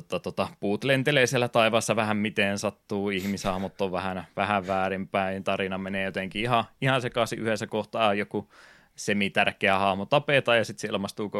[0.02, 5.78] tota, tota, puut lentelee siellä taivaassa vähän miten sattuu, ihmishahmot on vähän, vähän väärinpäin, tarina
[5.78, 8.48] menee jotenkin ihan, ihan sekaisin yhdessä kohtaa, joku
[8.96, 11.30] semitärkeä hahmo tapetaan ja sitten se ilmastuu,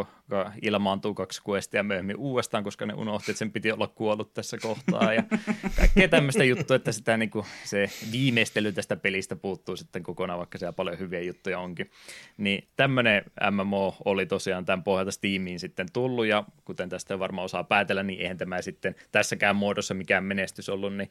[0.63, 5.13] ilmaantuu kaksi questia myöhemmin uudestaan, koska ne unohti, että sen piti olla kuollut tässä kohtaa
[5.13, 5.23] ja
[5.77, 10.59] kaikkea tämmöistä juttua, että sitä niin kuin, se viimeistely tästä pelistä puuttuu sitten kokonaan, vaikka
[10.59, 11.91] siellä paljon hyviä juttuja onkin.
[12.37, 17.65] Niin tämmöinen MMO oli tosiaan tämän pohjalta Steamiin sitten tullut ja kuten tästä varmaan osaa
[17.65, 21.11] päätellä, niin eihän tämä sitten tässäkään muodossa mikään menestys ollut, niin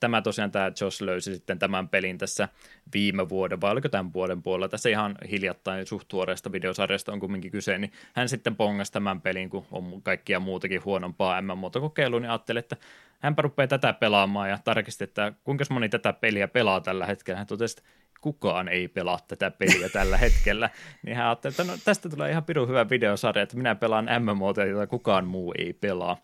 [0.00, 2.48] tämä tosiaan tämä Josh löysi sitten tämän pelin tässä
[2.94, 7.50] viime vuoden, vai oliko tämän vuoden puolella, tässä ihan hiljattain suht tuoreesta videosarjasta on kumminkin
[7.50, 12.58] kyse, niin hän sitten pongasi tämän pelin, kun on kaikkia muutakin huonompaa MMO-kokeilua, niin ajattelin,
[12.58, 12.76] että
[13.18, 17.38] hänpä rupeaa tätä pelaamaan ja tarkisti, että kuinka moni tätä peliä pelaa tällä hetkellä.
[17.38, 17.90] Hän totesi, että
[18.22, 20.70] kukaan ei pelaa tätä peliä tällä hetkellä,
[21.02, 24.64] niin hän ajatteli, että no, tästä tulee ihan pirun hyvä videosarja, että minä pelaan MMOta,
[24.64, 26.16] jota kukaan muu ei pelaa.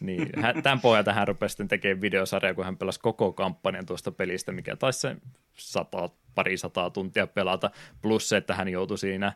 [0.00, 4.12] Niin hän, tämän pohjalta hän rupesi sitten tekemään videosarjaa, kun hän pelasi koko kampanjan tuosta
[4.12, 5.16] pelistä, mikä taisi se
[5.54, 7.70] sata, pari sataa tuntia pelata,
[8.02, 9.32] plus se, että hän joutui siinä,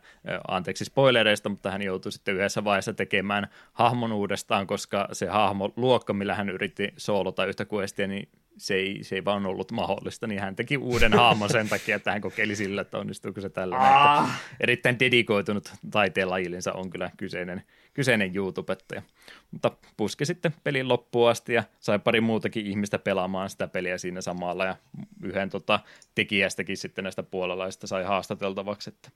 [0.48, 6.12] anteeksi spoilereista, mutta hän joutui sitten yhdessä vaiheessa tekemään hahmon uudestaan, koska se hahmo luokka,
[6.12, 8.28] millä hän yritti soolota yhtä questia, niin
[8.61, 12.12] se ei, se ei vaan ollut mahdollista, niin hän teki uuden haamon sen takia, että
[12.12, 13.76] hän kokeili sillä, että onnistuuko se tällä.
[13.78, 14.40] Ah.
[14.61, 17.62] Erittäin dedikoitunut taiteen lajillinsa on kyllä kyseinen,
[17.94, 19.02] kyseinen YouTubettaja.
[19.50, 24.20] Mutta puski sitten pelin loppuun asti ja sai pari muutakin ihmistä pelaamaan sitä peliä siinä
[24.20, 24.76] samalla ja
[25.22, 25.80] yhden tota,
[26.14, 29.11] tekijästäkin sitten näistä puolalaisista sai haastateltavaksi, että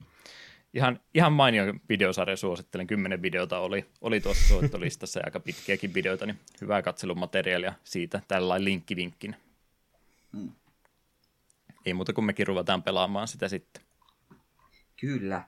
[0.74, 6.26] ihan, ihan mainio videosarja suosittelen, kymmenen videota oli, oli tuossa suosittolistassa ja aika pitkiäkin videoita,
[6.26, 9.36] niin hyvää katselumateriaalia siitä tällainen linkkivinkkinä.
[10.32, 10.52] Mm.
[11.86, 13.82] Ei muuta kuin mekin ruvetaan pelaamaan sitä sitten.
[15.00, 15.42] Kyllä.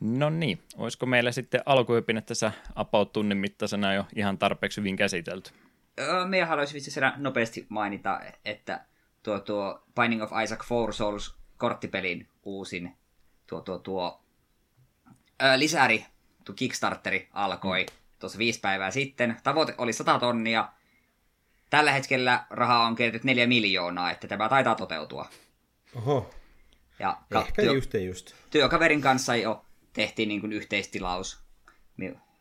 [0.00, 5.50] No niin, olisiko meillä sitten alkuhypinä tässä about tunnin mittaisena jo ihan tarpeeksi hyvin käsitelty?
[5.98, 8.84] Öö, me haluaisin vitsi nopeasti mainita, että
[9.22, 12.97] tuo, tuo Binding of Isaac Four Souls korttipelin uusin
[13.48, 14.22] tuo, tuo, tuo
[15.38, 16.04] ää, lisäri,
[16.44, 17.86] tuo Kickstarteri alkoi
[18.18, 19.36] tuossa viisi päivää sitten.
[19.42, 20.68] Tavoite oli 100 tonnia.
[21.70, 25.28] Tällä hetkellä rahaa on kerätty neljä miljoonaa, että tämä taitaa toteutua.
[25.96, 26.30] Oho.
[26.98, 28.32] Ja ka- Ehkä työ- just just.
[28.50, 31.40] Työkaverin kanssa jo tehtiin niin kuin yhteistilaus.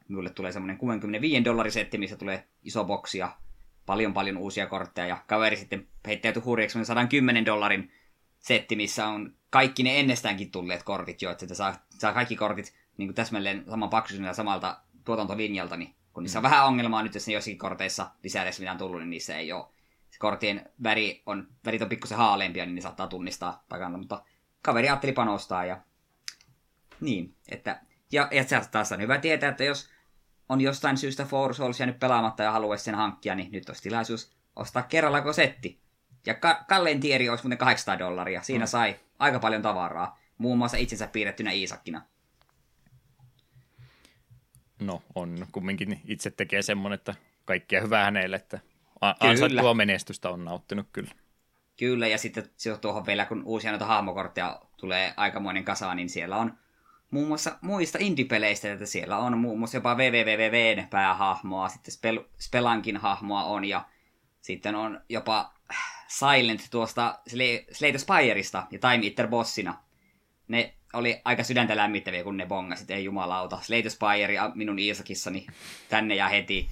[0.07, 3.37] Minulle tulee semmoinen 65 dollarisetti, missä tulee iso boksi ja
[3.85, 5.07] paljon paljon uusia kortteja.
[5.07, 7.91] Ja kaveri sitten heittäytyi hurjaksi 110 dollarin
[8.39, 13.07] setti, missä on kaikki ne ennestäänkin tulleet kortit jo, että saa, saa kaikki kortit niin
[13.07, 16.45] kuin täsmälleen saman paksuisena samalta tuotantolinjalta, niin kun niissä mm.
[16.45, 19.51] on vähän ongelmaa nyt, jos ne jossakin korteissa lisäydessä mitä on tullut, niin niissä ei
[19.51, 19.65] ole.
[20.09, 24.23] Se korttien väri on, värit on pikkusen haaleempia, niin ne saattaa tunnistaa paikalta, mutta
[24.61, 25.81] kaveri ajatteli panostaa ja
[27.01, 27.81] niin, että
[28.11, 29.89] ja, ja se taas on hyvä tietää, että jos
[30.49, 34.31] on jostain syystä Four Souls jäänyt pelaamatta ja haluaisi sen hankkia, niin nyt olisi tilaisuus
[34.55, 35.81] ostaa kerralla setti.
[36.25, 38.41] Ja ka- kallein tieri olisi muuten 800 dollaria.
[38.41, 38.67] Siinä mm.
[38.67, 40.19] sai aika paljon tavaraa.
[40.37, 42.01] Muun muassa itsensä piirrettynä Iisakkina.
[44.79, 47.15] No, on kumminkin itse tekee semmoinen, että
[47.45, 48.59] kaikkia hyvää hänelle, että
[49.19, 51.11] ansaittua menestystä on nauttinut kyllä.
[51.77, 52.49] Kyllä, ja sitten
[52.81, 56.57] tuohon vielä, kun uusia noita hahmokortteja tulee aikamoinen kasa, niin siellä on
[57.11, 62.97] muun muassa muista indie-peleistä, että siellä on muun muassa jopa WWWn päähahmoa, sitten Spel- Spelankin
[62.97, 63.85] hahmoa on, ja
[64.41, 65.53] sitten on jopa
[66.07, 67.19] Silent tuosta
[67.71, 69.77] Slate Spireista ja Time Eater bossina.
[70.47, 73.59] Ne oli aika sydäntä lämmittäviä, kun ne bongasit, ei jumalauta.
[73.61, 75.47] Slate Spire ja minun Iisakissani
[75.89, 76.69] tänne ja heti.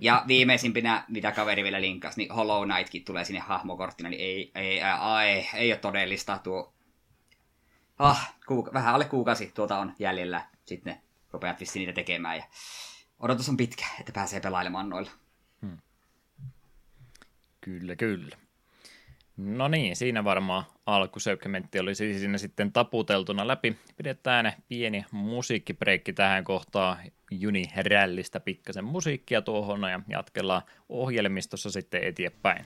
[0.00, 4.80] Ja viimeisimpinä, mitä kaveri vielä linkkasi, niin Hollow Knightkin tulee sinne hahmokorttina, niin ei, ei,
[4.80, 6.72] ei, ei, ei ole todellista tuo...
[7.98, 10.46] Ah, kuuka- vähän alle kuukausi tuota on jäljellä.
[10.64, 11.00] Sitten ne
[11.32, 12.44] rupeat vissiin niitä tekemään ja
[13.20, 15.10] odotus on pitkä, että pääsee pelailemaan noilla.
[17.66, 18.36] Kyllä, kyllä.
[19.36, 23.76] No niin, siinä varmaan alkusegmentti oli siis siinä sitten taputeltuna läpi.
[23.96, 26.96] Pidetään pieni musiikkibreikki tähän kohtaan.
[27.30, 32.64] Juni rällistä pikkasen musiikkia tuohon ja jatkellaan ohjelmistossa sitten eteenpäin.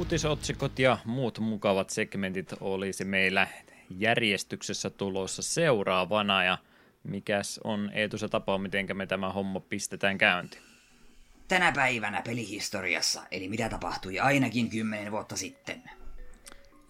[0.00, 3.48] Uutisotsikot ja muut mukavat segmentit olisi meillä
[3.90, 6.58] järjestyksessä tulossa seuraavana ja
[7.04, 10.62] mikäs on Eetu se tapa, miten me tämä homma pistetään käyntiin?
[11.48, 15.82] Tänä päivänä pelihistoriassa, eli mitä tapahtui ainakin kymmenen vuotta sitten.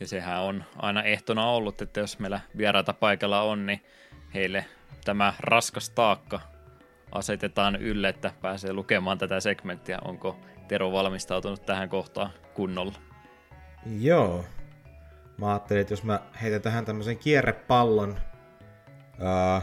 [0.00, 3.82] Ja sehän on aina ehtona ollut, että jos meillä vieraita paikalla on, niin
[4.34, 4.64] heille
[5.04, 6.40] tämä raskas taakka
[7.12, 9.98] asetetaan ylle, että pääsee lukemaan tätä segmenttiä.
[10.04, 10.38] Onko
[10.70, 12.92] Tero valmistautunut tähän kohtaan kunnolla?
[14.00, 14.44] Joo.
[15.38, 19.62] Mä ajattelin, että jos mä heitän tähän tämmöisen kierrepallon, uh,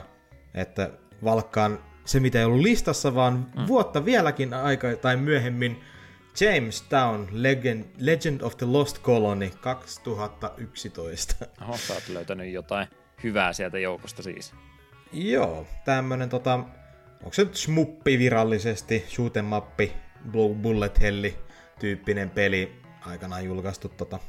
[0.54, 0.90] että
[1.24, 3.68] valkkaan se, mitä ei ollut listassa, vaan mm.
[3.68, 5.84] vuotta vieläkin aika tai myöhemmin
[6.40, 11.46] Jamestown Legend, Legend of the Lost Colony 2011.
[11.62, 12.88] Oho, sä oot löytänyt jotain
[13.24, 14.54] hyvää sieltä joukosta siis.
[15.14, 16.54] Joo, tämmönen tota,
[17.24, 19.54] onko se nyt smuppi virallisesti, shoot'em
[20.32, 21.38] Blue Bullet Helli
[21.80, 24.20] tyyppinen peli aikanaan julkaistu tota.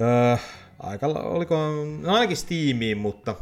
[0.00, 0.36] Öö,
[0.78, 1.56] aika, oliko,
[2.00, 3.34] no ainakin Steamiin, mutta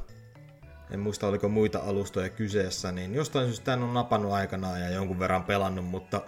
[0.90, 5.18] en muista oliko muita alustoja kyseessä, niin jostain syystä tämän on napannut aikanaan ja jonkun
[5.18, 6.20] verran pelannut, mutta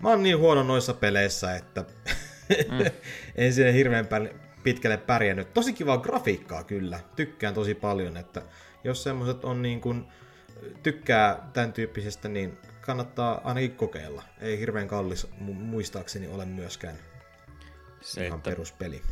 [0.00, 1.84] mä oon niin huono noissa peleissä, että
[2.70, 2.80] mm.
[3.36, 4.08] en sinne hirveän
[4.62, 5.54] pitkälle pärjännyt.
[5.54, 8.42] Tosi kivaa grafiikkaa kyllä, tykkään tosi paljon, että
[8.84, 10.04] jos semmoset on niin kuin,
[10.82, 14.22] tykkää tämän tyyppisestä, niin kannattaa ainakin kokeilla.
[14.40, 16.96] Ei hirveän kallis muistaakseni ole myöskään
[18.00, 19.02] se, ihan peruspeli.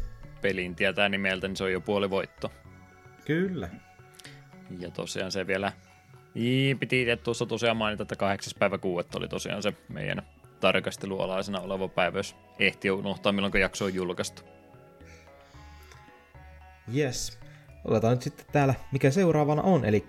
[0.41, 2.53] Pelin tietää nimeltä, niin se on jo puoli voitto.
[3.25, 3.69] Kyllä.
[4.79, 5.73] Ja tosiaan se vielä
[6.35, 8.53] niin, piti tuossa tosiaan mainita, että 8.
[8.59, 9.09] päivä 6.
[9.15, 10.23] oli tosiaan se meidän
[10.61, 14.43] tarkastelualaisena oleva päivä, jos ehti unohtaa milloin jakso on julkaistu.
[16.97, 17.39] Yes.
[17.85, 20.05] Otetaan nyt sitten täällä, mikä seuraavana on, eli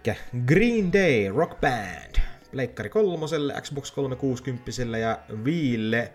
[0.46, 2.33] Green Day Rock Band.
[2.54, 6.14] Pleikkari kolmoselle, Xbox 360 ja Viille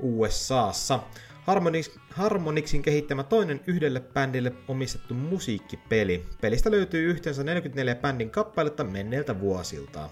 [0.00, 1.00] USAssa.
[1.44, 6.26] Harmonix, Harmonixin kehittämä toinen yhdelle bändille omistettu musiikkipeli.
[6.40, 10.10] Pelistä löytyy yhteensä 44 bändin kappaletta menneiltä vuosilta.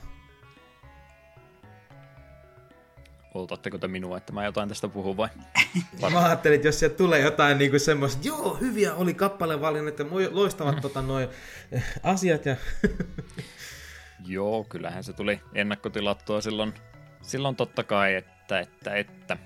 [3.33, 5.29] Poltatteko te minua, että mä jotain tästä puhun vai?
[6.13, 10.81] mä ajattelin, että jos sieltä tulee jotain niin semmoista, joo, hyviä oli kappalevalinnat ja loistavat
[10.83, 11.29] tota, noi
[12.03, 12.47] asiat.
[12.47, 12.57] Ja...
[14.27, 16.75] joo, kyllähän se tuli ennakkotilattua silloin,
[17.23, 19.37] silloin totta kai, että, että, että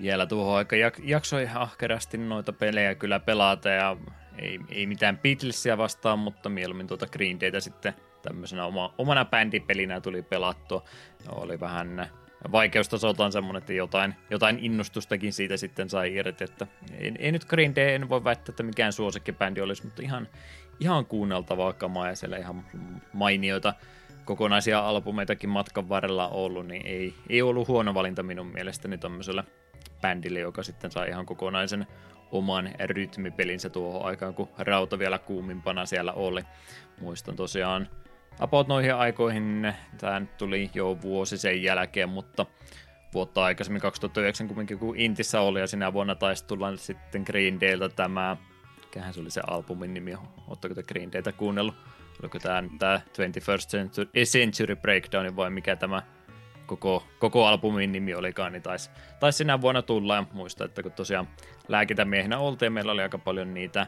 [0.00, 3.96] vielä tuohon aika jaksoi ahkerasti noita pelejä kyllä pelata ja
[4.38, 10.00] ei, ei mitään Beatlesia vastaan, mutta mieluummin tuota Green Daytä sitten tämmöisenä oma, omana bändipelinä
[10.00, 10.84] tuli pelattua.
[11.28, 12.10] Oli vähän
[12.52, 16.66] vaikeustasoltaan semmoinen, että jotain, jotain innostustakin siitä sitten sai irti, että
[16.98, 20.28] ei, ei nyt Green Day, en voi väittää, että mikään suosikkibändi olisi, mutta ihan,
[20.80, 22.64] ihan kuunneltavaa kamaa ja siellä ihan
[23.12, 23.74] mainioita
[24.24, 29.44] kokonaisia albumeitakin matkan varrella ollut, niin ei, ei ollut huono valinta minun mielestäni tämmöisellä
[30.00, 31.86] bändille, joka sitten sai ihan kokonaisen
[32.32, 36.42] oman rytmipelinsä tuohon aikaan, kun rauta vielä kuumimpana siellä oli.
[37.00, 37.88] Muistan tosiaan
[38.40, 42.46] about noihin aikoihin, tämä nyt tuli jo vuosi sen jälkeen, mutta
[43.14, 47.88] vuotta aikaisemmin 2009 kumminkin kun Intissä oli ja sinä vuonna taisi tulla sitten Green Daylta
[47.88, 48.36] tämä,
[48.94, 50.14] mikähän se oli se albumin nimi,
[50.48, 51.74] ootteko te Green Dayta kuunnellut?
[52.22, 56.02] Oliko tämä, tämä 21st Century, Century Breakdown vai mikä tämä
[56.66, 58.90] koko, koko albumin nimi olikaan, niin taisi,
[59.20, 60.14] taisi sinä vuonna tulla.
[60.14, 61.28] Ja muista, että kun tosiaan
[61.68, 63.80] lääkintämiehenä oltiin, meillä oli aika paljon niitä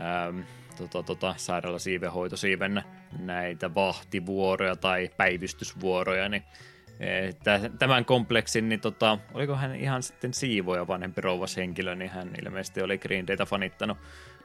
[0.00, 0.40] ähm,
[0.76, 2.82] tota, tota, sairaala siivenhoitosiiven
[3.18, 6.42] näitä vahtivuoroja tai päivystysvuoroja, niin
[7.78, 12.82] tämän kompleksin, niin tota, oliko hän ihan sitten siivoja vanhempi rouvas henkilö, niin hän ilmeisesti
[12.82, 13.98] oli Green Dayta fanittanut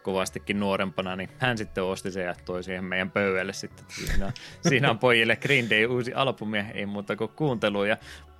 [0.06, 3.86] kovastikin nuorempana, niin hän sitten osti se ja toi siihen meidän pöydälle sitten.
[3.88, 4.32] Siinä,
[4.70, 7.84] siinä on pojille Green Day uusi albumi, ei muuta kuin kuuntelu.
[7.84, 7.98] Ja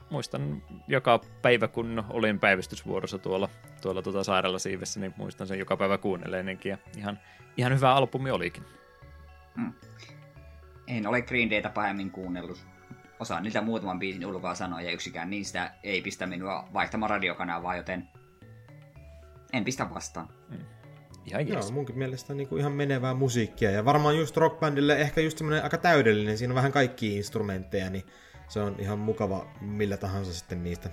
[0.10, 3.50] muistan joka päivä, kun olin päivystysvuorossa tuolla,
[3.82, 6.70] tuolla tuota sairaala siivessä, niin muistan sen joka päivä kuunnelleenkin.
[6.70, 7.20] Ja ihan,
[7.58, 8.64] ihan hyvä albumi olikin.
[9.56, 9.74] Hmm.
[10.88, 12.66] En ole Green Dayta pahemmin kuunnellut.
[13.20, 18.08] Osaan niitä muutaman biisin ulkoa sanoa ja yksikään niistä ei pistä minua vaihtamaan radiokanavaa, joten
[19.54, 20.30] en pistä vastaan.
[20.50, 20.76] Hmm.
[21.26, 23.72] Ihan Joo, munkin mielestä niin kuin ihan menevää musiikkia.
[23.72, 26.38] Ja varmaan just rockbandille ehkä just semmoinen aika täydellinen.
[26.38, 28.04] Siinä on vähän kaikki instrumentteja, niin
[28.48, 30.90] se on ihan mukava millä tahansa sitten niistä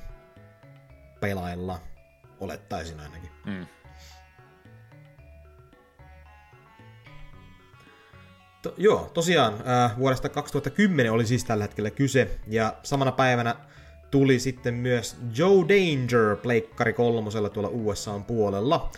[1.21, 1.81] pelailla.
[2.41, 3.31] Olettaisin ainakin.
[3.47, 3.67] Mm.
[8.63, 13.57] To, joo, tosiaan äh, vuodesta 2010 oli siis tällä hetkellä kyse, ja samana päivänä
[14.11, 18.91] tuli sitten myös Joe Danger Pleikkari kolmosella tuolla USA puolella.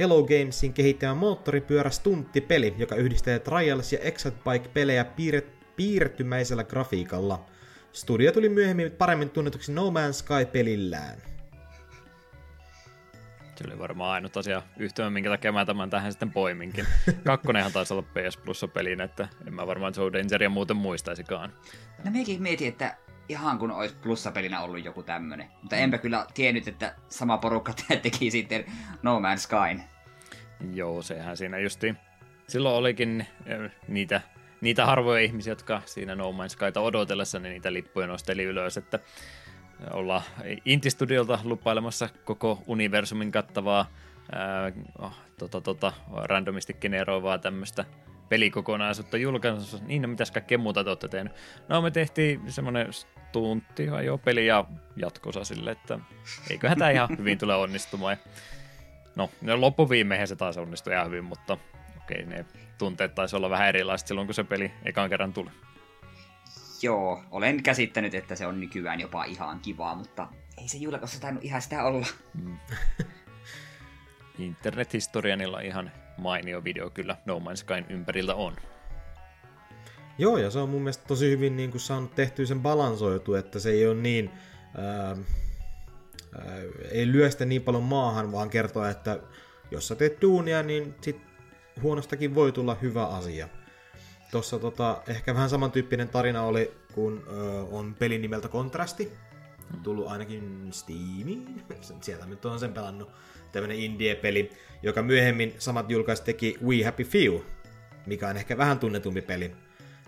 [0.00, 7.44] Hello Gamesin kehittämä moottoripyörä stunttipeli, joka yhdistää Trials ja Excitebike-pelejä piir- piirtymäisellä grafiikalla.
[7.92, 11.18] Studio tuli myöhemmin paremmin tunnetuksi No Man's Sky-pelillään.
[13.56, 16.86] Se oli varmaan ainut asia yhtymä, minkä takia mä tämän tähän sitten poiminkin.
[17.24, 21.52] Kakkonenhan taisi olla PS Plussa pelinä, että en mä varmaan Joe Dangeria muuten muistaisikaan.
[22.04, 22.96] No mekin mietin, että
[23.28, 25.50] ihan kun olisi plussapelinä ollut joku tämmönen.
[25.62, 27.72] Mutta enpä kyllä tiennyt, että sama porukka
[28.02, 28.64] teki sitten
[29.02, 29.89] No Man's Skyn.
[30.74, 31.96] Joo, sehän siinä justiin.
[32.48, 33.26] Silloin olikin
[33.88, 34.20] niitä,
[34.60, 38.98] niitä harvoja ihmisiä, jotka siinä No Man's Skyta odotellessa niin niitä lippuja nosteli ylös, että
[39.90, 40.22] olla
[40.64, 43.90] Inti-studiolta lupailemassa koko universumin kattavaa
[44.32, 45.92] ää, oh, tota, tota,
[46.22, 47.84] randomisti generoivaa tämmöistä
[48.28, 49.78] pelikokonaisuutta julkaisussa.
[49.86, 51.32] Niin, no mitäs kaikkea muuta te olette tehnyt?
[51.68, 52.86] No me tehtiin semmoinen
[53.32, 54.64] tunti jo peli ja
[54.96, 55.98] jatkosa sille, että
[56.50, 58.16] eiköhän tämä ihan hyvin tule onnistumaan.
[59.16, 61.58] No, no loppuviimeihin se taas onnistui ihan hyvin, mutta
[62.02, 62.44] okei, ne
[62.78, 65.50] tunteet taisi olla vähän erilaiset silloin, kun se peli ekan kerran tuli.
[66.82, 70.28] Joo, olen käsittänyt, että se on nykyään jopa ihan kivaa, mutta
[70.58, 72.06] ei se julkaisussa tainnut ihan sitä olla.
[72.34, 72.58] Mm.
[74.38, 78.56] Internethistorianilla ihan mainio video kyllä No Man's Skyn ympäriltä on.
[80.18, 83.58] Joo, ja se on mun mielestä tosi hyvin niin kuin saanut tehtyä sen balansoitu, että
[83.58, 84.30] se ei ole niin...
[84.76, 85.16] Ää,
[86.90, 89.20] ei lyö sitä niin paljon maahan, vaan kertoo, että
[89.70, 91.20] jos sä teet duunia, niin sit
[91.82, 93.48] huonostakin voi tulla hyvä asia.
[94.30, 99.12] Tuossa tota, ehkä vähän samantyyppinen tarina oli, kun ö, on peli nimeltä Kontrasti.
[99.82, 101.64] Tullut ainakin Steamiin.
[102.00, 103.10] Sieltä nyt on sen pelannut.
[103.52, 104.50] Tämmönen indie-peli,
[104.82, 107.40] joka myöhemmin samat julkaiset teki We Happy Few,
[108.06, 109.56] mikä on ehkä vähän tunnetumpi peli.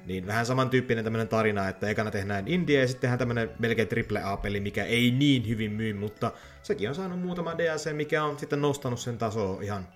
[0.06, 3.88] Niin vähän samantyyppinen tämmönen tarina, että ekana tehdään indie ja sitten tehdään tämmönen melkein
[4.24, 8.60] AAA-peli, mikä ei niin hyvin myy, mutta sekin on saanut muutama DLC, mikä on sitten
[8.60, 9.88] nostanut sen tasoa ihan...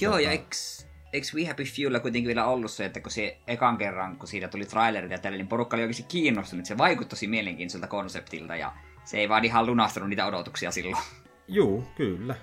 [0.00, 0.20] Joo, tota...
[0.20, 4.16] ja eks, eks We Happy Fewllä kuitenkin vielä ollut se, että kun se ekan kerran,
[4.16, 7.86] kun siitä tuli trailerit ja tälle, niin porukka oli oikeasti kiinnostunut, se vaikutti tosi mielenkiintoiselta
[7.86, 8.72] konseptilta ja
[9.04, 11.02] se ei vaan ihan lunastanut niitä odotuksia silloin.
[11.48, 12.34] Juu, kyllä.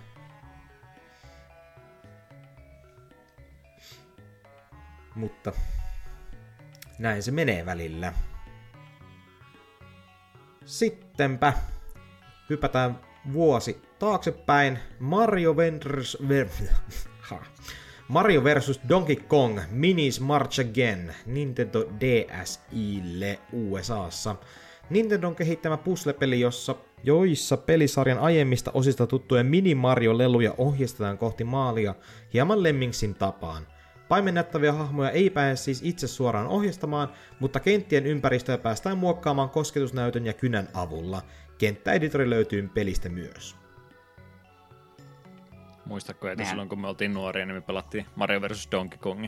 [5.16, 5.52] Mutta
[7.00, 8.14] näin se menee välillä.
[10.66, 11.54] Sittenpä
[12.50, 13.00] hypätään
[13.34, 14.80] vuosi taaksepäin.
[15.00, 16.18] Mario Vendors...
[18.08, 18.80] Mario vs.
[18.90, 24.36] Donkey Kong Minis March Again Nintendo DSille USAssa.
[24.90, 31.96] Nintendon kehittämä puzzle-peli, jossa joissa pelisarjan aiemmista osista tuttuja Mini Mario-leluja ohjeistetaan kohti maalia
[32.34, 33.68] hieman Lemmingsin tapaan.
[34.08, 37.10] Paimennettavia hahmoja ei pääse siis itse suoraan ohjastamaan,
[37.40, 41.22] mutta kenttien ympäristöä päästään muokkaamaan kosketusnäytön ja kynän avulla.
[41.58, 43.56] Kenttäeditori löytyy pelistä myös.
[45.86, 46.52] Muistatko, että Mehän...
[46.52, 48.68] silloin kun me oltiin nuoria, niin me pelattiin Mario vs.
[48.72, 49.28] Donkey Kong.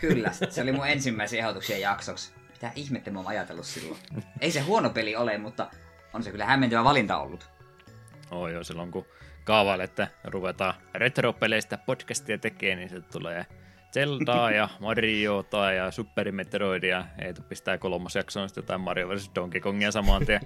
[0.00, 2.32] Kyllä, se oli mun ensimmäisen ehdotuksen jaksoksi.
[2.50, 4.00] Mitä ihmettä mä oon ajatellut silloin.
[4.40, 5.70] Ei se huono peli ole, mutta
[6.12, 7.48] on se kyllä hämmentävä valinta ollut.
[8.30, 9.06] Oh, joo, silloin kun
[9.44, 13.46] kaavailette, ruvetaan retropeleistä podcastia tekemään, niin se tulee
[13.96, 17.04] Zeldaa ja Mariota ja Super Metroidia.
[17.18, 19.30] Ei pistää kolmas jaksoon sitten jotain Mario vs.
[19.34, 20.40] Donkey Kongia samaan tien.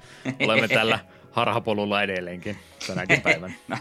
[0.47, 0.99] Olemme tällä
[1.31, 2.57] harhapolulla edelleenkin
[2.87, 3.55] tänäkin päivänä.
[3.69, 3.77] no.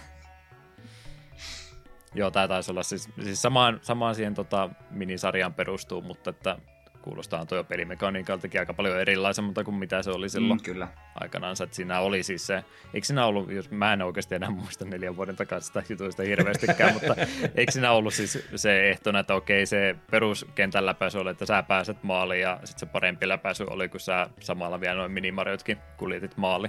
[2.15, 6.57] Joo, tämä taisi olla siis, siis samaan, samaan siihen tota, minisarjaan perustuu, mutta että
[7.01, 10.87] kuulostaa tuo pelimekaniikaltakin aika paljon erilaisemmalta kuin mitä se oli silloin mm, kyllä.
[11.15, 11.55] aikanaan.
[11.63, 12.63] Että siinä oli siis se,
[12.93, 17.15] eikö siinä ollut, jos mä en oikeasti enää muista neljän vuoden takaisesta jutuista hirveästikään, mutta
[17.55, 22.03] eikö siinä ollut siis se ehtona, että okei se peruskentän läpäisy oli, että sä pääset
[22.03, 26.67] maaliin ja sitten se parempi läpäisy oli, kun sä samalla vielä noin minimariotkin kuljetit maali.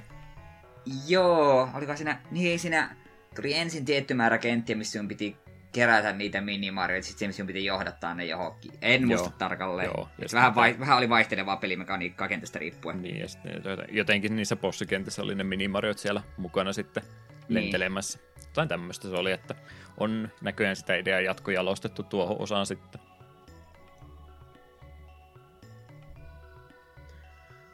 [1.09, 2.97] Joo, oliko siinä, niin siinä
[3.37, 5.37] tuli ensin tietty määrä kenttiä, missä sun piti
[5.73, 8.73] kerätä niitä minimarjoja, sitten sinun piti johdattaa ne johonkin.
[8.83, 9.91] En muista joo, tarkalleen.
[9.97, 13.03] Joo, vähän, vai, vähän oli vaihtelevaa pelimekaniikkaa kentästä riippuen.
[13.03, 17.03] Niin, ja sitten jotenkin niissä bossikentissä oli ne minimariot siellä mukana sitten
[17.49, 17.55] niin.
[17.55, 18.19] lentelemässä.
[18.53, 19.55] Tai tämmöistä se oli, että
[19.99, 23.01] on näköjään sitä ideaa jatkojalostettu tuohon osaan sitten.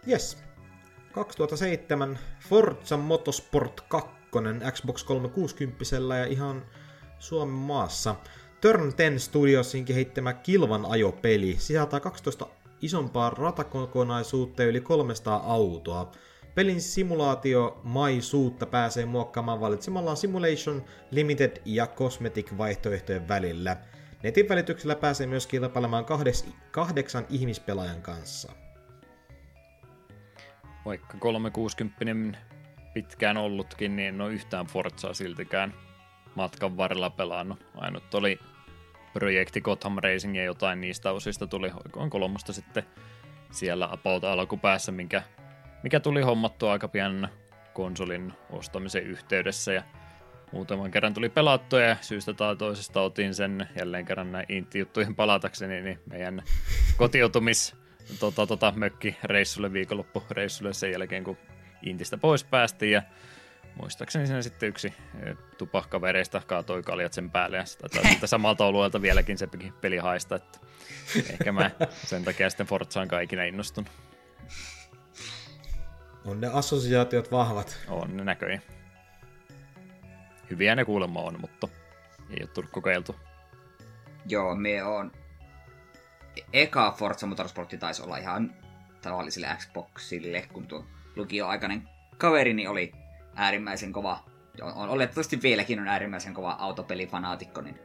[0.09, 0.47] Yes.
[1.13, 2.19] 2007
[2.49, 4.17] Forza Motorsport 2
[4.73, 5.85] Xbox 360
[6.19, 6.65] ja ihan
[7.19, 8.15] Suomen maassa.
[8.61, 12.47] Turn 10 Studiosin kehittämä Kilvan ajopeli sisältää 12
[12.83, 16.13] isompaa ratakokonaisuutta ja yli 300 autoa.
[16.55, 23.77] Pelin simulaatio maisuutta pääsee muokkaamaan valitsemallaan Simulation, Limited ja Cosmetic vaihtoehtojen välillä.
[24.23, 28.53] Netin välityksellä pääsee myös kilpailemaan kahdes, kahdeksan ihmispelaajan kanssa.
[30.85, 32.39] Vaikka 360
[32.95, 35.86] pitkään ollutkin, niin en ole yhtään Forzaa siltikään
[36.37, 37.67] matkan varrella pelannut.
[37.75, 38.41] Ainut oli
[39.13, 42.83] projekti Gotham Racing ja jotain niistä osista tuli, on kolmosta sitten
[43.51, 45.23] siellä about alkupäässä, minkä,
[45.83, 47.29] mikä tuli hommattua aika pian
[47.73, 49.73] konsolin ostamisen yhteydessä.
[49.73, 49.83] Ja
[50.53, 55.83] muutaman kerran tuli pelattua ja syystä tai toisesta otin sen jälleen kerran näin intti-juttuihin palatakseni,
[55.83, 56.43] niin meidän
[56.99, 57.77] kotiutumis
[58.21, 61.39] tota, tota, mökkireissulle, viikonloppureissulle sen jälkeen, kun
[61.83, 62.93] Intistä pois päästiin.
[62.93, 63.03] Ja
[63.81, 64.95] muistaakseni siinä sitten yksi
[65.59, 69.49] tupakkavereistä kaatoi kaljat sen päälle ja sitä samalta oluelta vieläkin se
[69.81, 70.59] peli haista, että
[71.31, 71.71] ehkä mä
[72.05, 73.91] sen takia sitten Forzaan ikinä innostunut.
[76.25, 77.79] On ne assosiaatiot vahvat.
[77.89, 78.63] On ne näköjään.
[80.51, 81.69] Hyviä ne kuulemma on, mutta
[82.31, 83.17] ei ole tullut kokeiltu.
[84.29, 85.13] Joo, me on...
[86.53, 88.55] Eka Forza Motorsportti taisi olla ihan
[89.03, 90.87] tavallisille Xboxille, kun tuo
[91.17, 91.89] lukioaikainen
[92.19, 92.93] kaverini oli
[93.37, 94.25] äärimmäisen kova,
[94.63, 97.79] on, oletettavasti vieläkin on äärimmäisen kova autopelifanaatikko, niin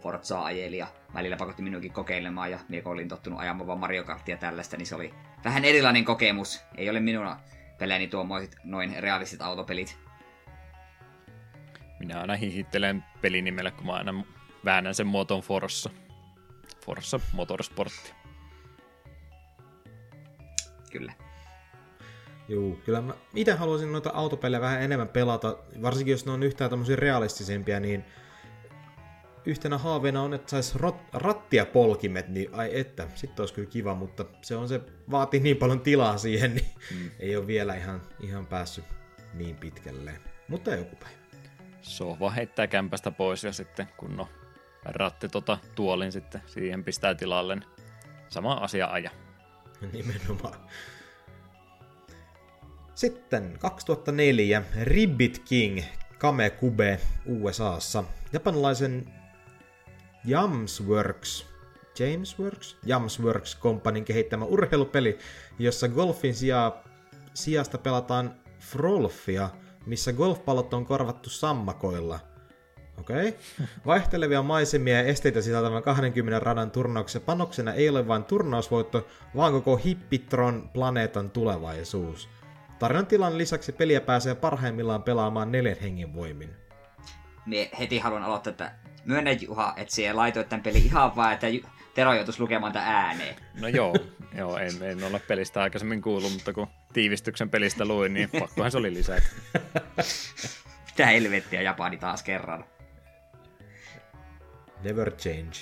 [0.00, 4.36] Forza ajeli ja välillä pakotti minunkin kokeilemaan ja minä olin tottunut ajamaan vaan Mario Kartia
[4.36, 5.14] tällaista, niin se oli
[5.44, 6.64] vähän erilainen kokemus.
[6.76, 7.36] Ei ole minun
[7.78, 9.98] pelejäni tuommoiset noin realistiset autopelit.
[11.98, 14.24] Minä aina hihittelen pelinimellä, kun mä aina
[14.64, 15.90] väännän sen muotoon Forza.
[16.84, 18.12] Forza Motorsportti.
[20.92, 21.12] Kyllä.
[22.48, 26.70] Joo, kyllä mä itse haluaisin noita autopelejä vähän enemmän pelata, varsinkin jos ne on yhtään
[26.70, 28.04] tämmöisiä realistisempia, niin
[29.46, 30.78] yhtenä haaveena on, että saisi
[31.12, 34.80] rattia polkimet, niin ai että, sitten olisi kyllä kiva, mutta se on se,
[35.10, 37.10] vaatii niin paljon tilaa siihen, niin mm.
[37.18, 38.84] ei ole vielä ihan, ihan päässyt
[39.34, 40.20] niin pitkälle.
[40.48, 41.18] Mutta joku päivä.
[41.82, 44.26] Sohva heittää kämpästä pois ja sitten kun on
[44.84, 47.68] ratti tota tuolin sitten siihen pistää tilalle, niin
[48.28, 49.10] sama asia aja.
[49.92, 50.54] Nimenomaan.
[52.98, 55.82] Sitten 2004 Ribbit King
[56.18, 58.04] Kamekube USAssa.
[58.32, 59.12] Japanilaisen
[60.24, 61.46] Jamsworks
[61.98, 62.76] Jamesworks?
[62.84, 65.18] Jamsworks Companyn kehittämä urheilupeli,
[65.58, 66.82] jossa golfin sijaa,
[67.34, 69.50] sijasta pelataan frolfia,
[69.86, 72.20] missä golfpallot on korvattu sammakoilla.
[73.00, 73.28] Okei.
[73.28, 73.32] Okay.
[73.86, 79.06] Vaihtelevia maisemia ja esteitä sisältävän 20 radan turnauksen panoksena ei ole vain turnausvoitto,
[79.36, 82.37] vaan koko Hippitron planeetan tulevaisuus.
[82.78, 86.50] Tarinantilan lisäksi peliä pääsee parhaimmillaan pelaamaan neljän hengen voimin.
[87.46, 88.72] Mie heti haluan aloittaa, että
[89.04, 91.46] myönnä Juha, että siellä laitoit tämän pelin ihan vaan, että
[91.98, 93.36] Tero joutuisi lukemaan tämän ääneen.
[93.60, 93.94] No joo,
[94.34, 98.78] joo en, en ole pelistä aikaisemmin kuullut, mutta kun tiivistyksen pelistä luin, niin pakkohan se
[98.78, 99.22] oli lisätä.
[100.86, 102.64] Mitä helvettiä Japani taas kerran.
[104.82, 105.56] Never change.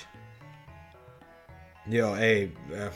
[1.87, 2.53] Joo, ei...
[2.81, 2.93] Äh,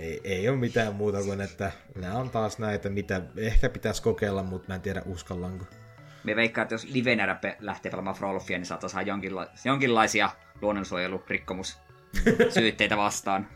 [0.00, 4.42] ei, ei ole mitään muuta kuin, että nämä on taas näitä, mitä ehkä pitäisi kokeilla,
[4.42, 5.64] mutta mä en tiedä uskallanko.
[6.24, 10.30] Me veikkaan, että jos livenä lähtee pelaamaan Frolfia, niin saattaa saada jonkinla- jonkinlaisia
[10.62, 13.48] luonnonsuojelusrikkomussyytteitä vastaan.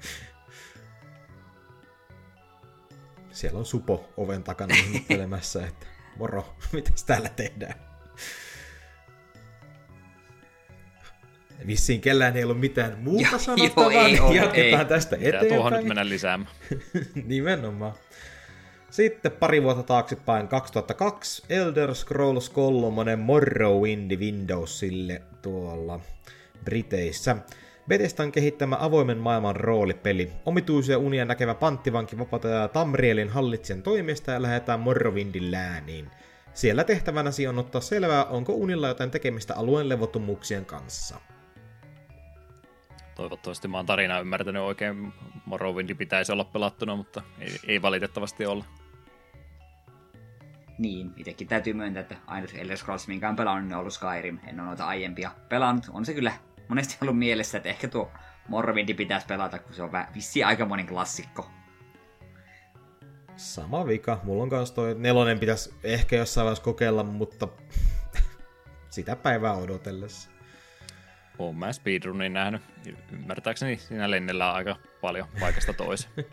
[3.31, 7.75] Siellä on Supo oven takana ihmettelemässä, että moro, mitäs täällä tehdään?
[11.67, 14.89] Vissiin kellään ei ollut mitään muuta ja, sanottavaa, joo, niin ei jatketaan ei.
[14.89, 15.55] tästä Pitää eteenpäin.
[15.55, 16.51] tuohon nyt mennä lisäämään.
[17.25, 17.93] Nimenomaan.
[18.91, 26.01] Sitten pari vuotta taaksepäin, 2002, Elder Scrolls 3 Morrowind Windowsille tuolla
[26.65, 27.37] Briteissä.
[27.89, 30.33] Bethesdan kehittämä avoimen maailman roolipeli.
[30.47, 36.11] Omituisia unia näkevä panttivanki vapautetaan Tamrielin hallitsijan toimesta ja lähdetään Morrowindin lääniin.
[36.55, 41.21] Siellä tehtävänäsi on ottaa selvää, onko unilla jotain tekemistä alueen levottomuuksien kanssa.
[43.15, 45.13] Toivottavasti mä oon tarinaa ymmärtänyt oikein.
[45.47, 48.65] Morrowindi pitäisi olla pelattuna, mutta ei, ei valitettavasti olla.
[50.79, 54.39] Niin, itsekin täytyy myöntää, että ainut Elder Scrolls, minkä on pelannut, on ollut Skyrim.
[54.47, 55.85] En ole noita aiempia pelannut.
[55.93, 56.33] On se kyllä
[56.69, 58.11] monesti ollut mielessä, että ehkä tuo
[58.49, 61.51] Morrowindi pitäisi pelata, kun se on vissi aikamoinen klassikko.
[63.37, 64.21] Sama vika.
[64.23, 67.49] Mulla on kanssa toi nelonen pitäisi ehkä jossain vaiheessa kokeilla, mutta
[68.91, 70.34] sitä päivää odotellessa.
[71.39, 72.63] Oon mä speedrunin nähnyt.
[73.13, 76.13] Ymmärtääkseni siinä lennellään aika paljon paikasta toiseen.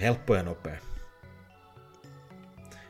[0.00, 0.76] Helppo ja nopea.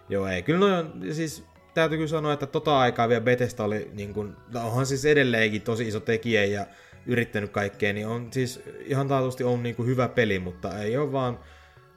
[0.08, 0.42] Joo, ei.
[0.42, 1.44] Kyllä noin, siis
[1.74, 5.62] täytyy kyllä sanoa, että tota aikaa vielä Bethesda oli, niin kun, no onhan siis edelleenkin
[5.62, 6.66] tosi iso tekijä ja
[7.06, 11.12] yrittänyt kaikkea, niin on siis ihan taatusti on niin kuin hyvä peli, mutta ei ole
[11.12, 11.40] vaan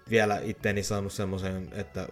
[0.10, 2.07] vielä itteni saanut semmoisen, että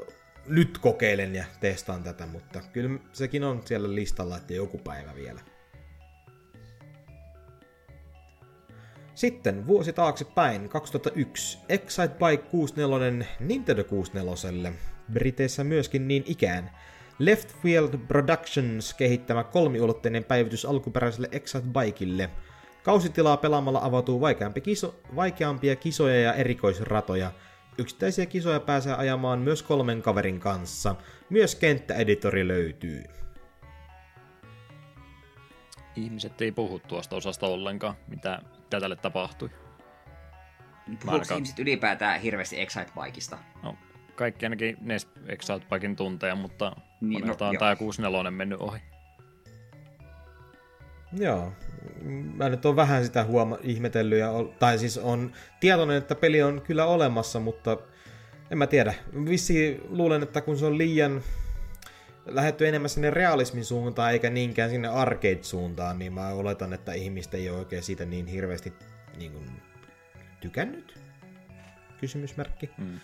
[0.48, 5.42] nyt kokeilen ja testaan tätä, mutta kyllä sekin on siellä listalla, että joku päivä vielä.
[9.18, 14.74] Sitten vuosi taaksepäin, 2001, Excite Bike 64 Nintendo 64,
[15.14, 16.72] Briteissä myöskin niin ikään.
[17.20, 22.30] Left Field Productions kehittämä kolmiulotteinen päivitys alkuperäiselle Excite Bikeille.
[22.84, 27.32] Kausitilaa pelaamalla avautuu vaikeampia, kiso, vaikeampia kisoja ja erikoisratoja.
[27.78, 30.96] Yksittäisiä kisoja pääsee ajamaan myös kolmen kaverin kanssa.
[31.30, 33.04] Myös kenttäeditori löytyy.
[35.96, 39.50] Ihmiset ei puhu tuosta osasta ollenkaan, mitä, mitä tälle tapahtui.
[41.06, 43.38] Puhuuko ihmiset ylipäätään hirveästi Excite-Bikeista?
[43.64, 43.76] No,
[44.16, 48.80] kaikki ainakin NES Excite tunteja, mutta Niin, no, on tämä 64 mennyt ohi.
[51.14, 51.54] Joo.
[52.36, 56.62] Mä nyt on vähän sitä huoma- ihmetellyt, ja tai siis on tietoinen, että peli on
[56.62, 57.78] kyllä olemassa, mutta
[58.52, 58.94] en mä tiedä.
[59.26, 61.22] Vissi luulen, että kun se on liian
[62.28, 67.50] lähetty enemmän sinne realismin suuntaan eikä niinkään sinne arcade-suuntaan, niin mä oletan, että ihmiset ei
[67.50, 68.74] ole oikein siitä niin hirveästi
[69.18, 69.62] niin kuin,
[70.40, 71.00] tykännyt.
[72.00, 72.70] Kysymysmerkki.
[72.78, 73.00] Mm.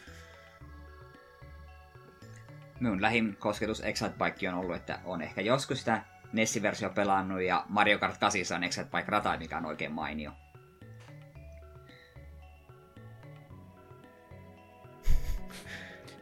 [2.79, 6.01] Minun lähin kosketus Excite-Bike on ollut, että on ehkä joskus sitä
[6.33, 10.31] Nessi-versio pelannut ja Mario Kart 8 on Excite-Bike-rata, mikä on oikein mainio.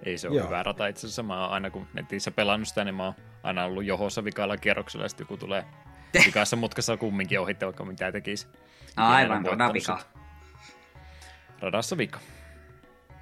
[0.03, 0.45] Ei se ole Joo.
[0.45, 1.23] hyvä rata itse asiassa.
[1.23, 3.13] Mä oon aina kun netissä pelannut sitä, niin mä oon
[3.43, 5.65] aina ollut johossa vikalla kierroksella, ja sitten joku tulee
[6.25, 8.47] vikassa mutkassa kumminkin ohitte, vaikka mitä tekisi.
[8.95, 9.97] Aivan, navika.
[9.97, 10.09] sitä.
[11.59, 12.19] Radassa vika.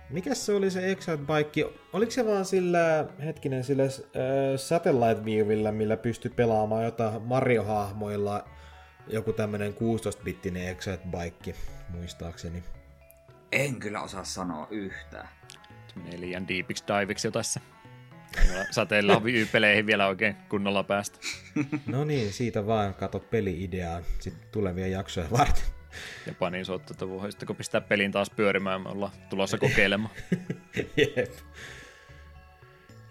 [0.09, 1.65] Mikä se oli se Excite Bike?
[1.93, 3.89] Oliko se vaan sillä, hetkinen, sillä äh,
[4.55, 8.45] Satellite Viewillä, millä pystyi pelaamaan jotain Mario-hahmoilla
[9.07, 11.53] joku tämmönen 16-bittinen Excite Bike,
[11.89, 12.63] muistaakseni.
[13.51, 15.29] En kyllä osaa sanoa yhtään.
[16.03, 17.59] Menee liian deepiksi diviksi jo tässä.
[18.71, 19.21] Sateilla
[19.51, 21.19] peleihin vielä oikein kunnolla päästä.
[21.87, 25.63] No niin, siitä vaan kato peli-ideaa sitten tulevia jaksoja varten.
[26.27, 30.13] Japanin soittoa voisitteko pistää pelin taas pyörimään, me ollaan tulossa kokeilemaan.
[30.97, 31.31] Jep.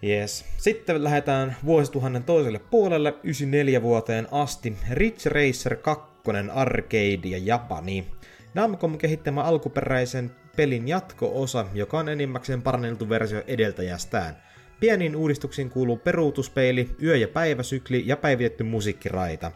[0.03, 0.45] Yes.
[0.57, 4.77] Sitten lähdetään vuosituhannen toiselle puolelle, 94 vuoteen asti.
[4.91, 6.09] Ridge Racer 2
[6.53, 8.07] Arcade ja Japani.
[8.53, 14.37] Namcom kehittämä alkuperäisen pelin jatko-osa, joka on enimmäkseen paranneltu versio edeltäjästään.
[14.79, 19.51] Pieniin uudistuksiin kuuluu peruutuspeili, yö- ja päiväsykli ja päivitetty musiikkiraita.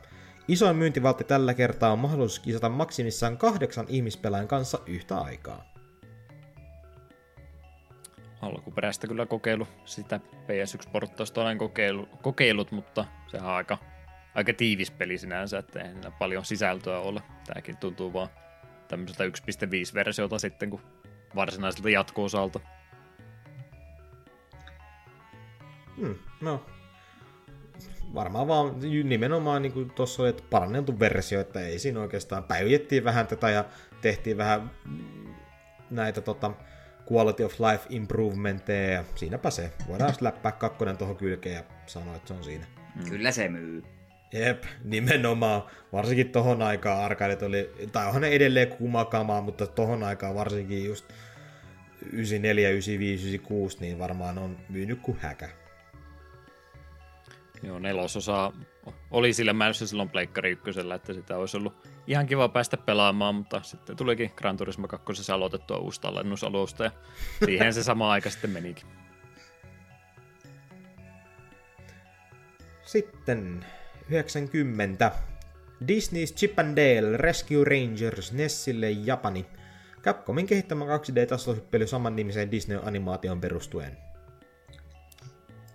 [0.48, 5.74] Isoin myyntivaltti tällä kertaa on mahdollisuus kisata maksimissaan kahdeksan ihmispelaajan kanssa yhtä aikaa.
[8.42, 13.78] Alkuperäistä kyllä kokeilu sitä PS1-porttausta olen kokeilu, kokeilut, mutta sehän on aika,
[14.36, 17.22] aika tiivis peli sinänsä, että ei paljon sisältöä ole.
[17.48, 18.30] Tämäkin tuntuu vaan
[18.88, 20.82] tämmöiseltä 1.5-versiota sitten kuin
[21.36, 22.60] varsinaiselta jatko-osalta.
[25.98, 26.66] Hmm, no,
[28.14, 33.04] varmaan vaan nimenomaan niin kuin tuossa oli, että paranneltu versio, että ei siinä oikeastaan päivitettiin
[33.04, 33.66] vähän tätä ja
[34.02, 34.72] tehtiin vähän
[35.90, 36.52] näitä tota,
[37.12, 39.72] quality of life improvementteja ja siinäpä se.
[39.88, 42.66] Voidaan läppää kakkonen tuohon kylkeen ja sanoa, että se on siinä.
[43.10, 43.84] Kyllä se myy.
[44.34, 45.64] Jep, nimenomaan.
[45.94, 51.06] Varsinkin tohon aikaan arcadeit oli, tai onhan ne edelleen kumakamaa, mutta tohon aikaan varsinkin just
[52.02, 55.50] 94, 95, 96, niin varmaan on myynyt kuin häkä.
[57.64, 58.52] Joo, nelososa
[59.12, 63.62] oli sillä määrässä silloin Pleikkari ykkösellä, että sitä olisi ollut ihan kiva päästä pelaamaan, mutta
[63.62, 66.92] sitten tulikin Gran Turismo 2 aloitettua uusi tallennusalusta ja
[67.46, 68.86] siihen se sama aika sitten menikin.
[72.82, 73.66] Sitten
[74.10, 75.12] 90.
[75.88, 79.46] Disney's Chip and Dale Rescue Rangers Nessille Japani.
[80.02, 83.98] Capcomin kehittämä 2D-tasohyppely saman nimiseen Disney-animaation perustuen.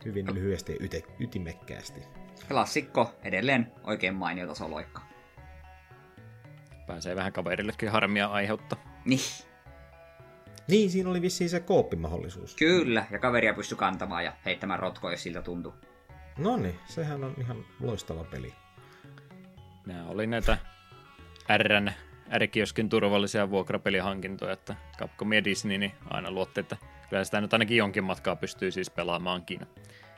[0.05, 2.01] Hyvin lyhyesti ja yte, ytimekkäästi.
[2.49, 5.03] Klassikko, edelleen oikein mainio tasoloikka.
[6.87, 9.01] Pääsee vähän kaverillekin harmia aiheuttaa.
[9.05, 9.21] Niin,
[10.69, 12.55] Niin, siinä oli vissiin se kooppimahdollisuus.
[12.57, 13.07] kyllä.
[13.11, 15.75] Ja kaveria pysty kantamaan ja heittämään rotkoa, jos siltä tuntuu.
[16.39, 18.55] No niin, sehän on ihan loistava peli.
[19.87, 20.59] Nämä oli näitä
[21.57, 21.91] Rn,
[22.39, 26.77] R-kioskin turvallisia vuokrapelihankintoja, että Capcom ja Disney niin aina luotte, että
[27.11, 29.61] kyllä sitä nyt ainakin jonkin matkaa pystyy siis pelaamaankin.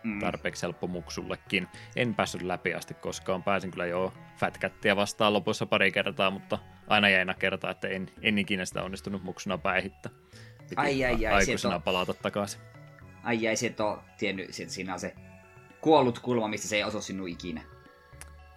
[0.04, 0.20] Mm.
[0.20, 1.68] Tarpeeksi helppo muksullekin.
[1.96, 3.42] En päässyt läpi asti koskaan.
[3.42, 8.10] Pääsin kyllä jo Fat Cattia vastaan lopussa pari kertaa, mutta aina jäinä kertaa, että en,
[8.22, 10.12] en ikinä sitä onnistunut muksuna päihittää.
[10.58, 12.60] Piti Ai, ai, ai, aikuisena on- palata takaisin.
[13.22, 15.14] Ai jäi, et ole tiennyt, siinä on se
[15.80, 17.62] kuollut kulma, mistä se ei osu sinun ikinä.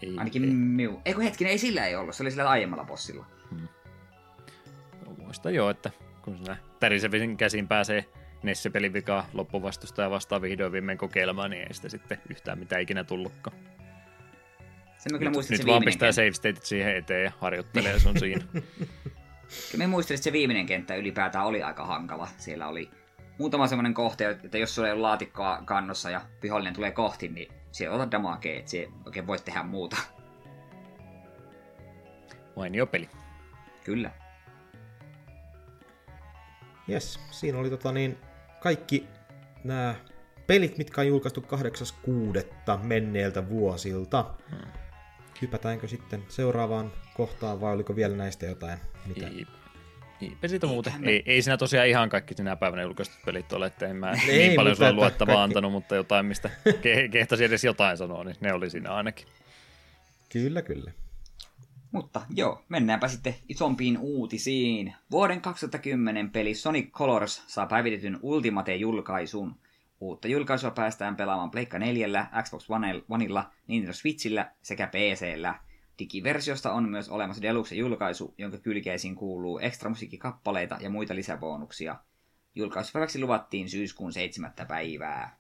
[0.01, 0.49] Ei, Ainakin ei.
[0.49, 1.01] miu.
[1.05, 2.15] Eikö hetkinen, ei sillä ei ollut.
[2.15, 3.25] Se oli sillä aiemmalla bossilla.
[5.17, 5.91] Muistan jo, että
[6.21, 8.05] kun sinä tärisevin käsin pääsee
[8.43, 13.03] Nesse-pelin vikaa loppuvastusta ja vastaan vihdoin viimein kokeilemaan, niin ei sitä sitten yhtään mitään ikinä
[13.03, 13.57] tullutkaan.
[14.97, 16.21] Sen mä kyllä Nyt, muistin, nyt vaan viimeinen pistää kenttä.
[16.21, 18.45] save stateit siihen eteen ja harjoittelee ja se on siinä.
[19.71, 22.27] Kyllä mä muistelin, että se viimeinen kenttä ylipäätään oli aika hankala.
[22.37, 22.89] Siellä oli
[23.39, 27.53] muutama semmoinen kohte, että jos sulla ei ole laatikkoa kannossa ja vihollinen tulee kohti, niin
[27.71, 29.97] siellä otat damakea, että se oikein voit tehdä muuta.
[32.55, 33.09] Mainio peli.
[33.83, 34.11] Kyllä.
[36.89, 38.17] Yes, siinä oli tota niin,
[38.59, 39.07] kaikki
[39.63, 39.95] nämä
[40.47, 42.77] pelit, mitkä on julkaistu 8.6.
[42.83, 44.25] menneiltä vuosilta.
[44.49, 44.71] Hmm.
[45.41, 48.79] Hypätäänkö sitten seuraavaan kohtaan vai oliko vielä näistä jotain?
[49.05, 49.27] Mitä?
[49.27, 49.47] Ei,
[50.45, 50.93] Siitä muuten.
[51.03, 54.37] Ei, ei siinä tosiaan ihan kaikki sinä päivänä julkaistut pelit ole, että en mä ei,
[54.37, 55.43] niin paljon sulle luettavaa kaikki...
[55.43, 56.49] antanut, mutta jotain, mistä
[56.83, 59.27] ke- kehtasi edes jotain sanoa, niin ne oli siinä ainakin.
[60.29, 60.91] Kyllä, kyllä.
[61.91, 64.93] Mutta joo, mennäänpä sitten isompiin uutisiin.
[65.11, 69.55] Vuoden 2010 peli Sonic Colors saa päivitetyn Ultimate-julkaisun.
[69.99, 72.65] Uutta julkaisua päästään pelaamaan Pleikka 4, Xbox
[73.09, 75.55] Oneilla, Nintendo Switchillä sekä PCllä.
[75.99, 81.95] Digiversiosta on myös olemassa Deluxe-julkaisu, jonka kylkeisiin kuuluu ekstra musiikkikappaleita ja muita lisäbonuksia.
[82.55, 84.53] Julkaisupäiväksi luvattiin syyskuun 7.
[84.67, 85.37] päivää.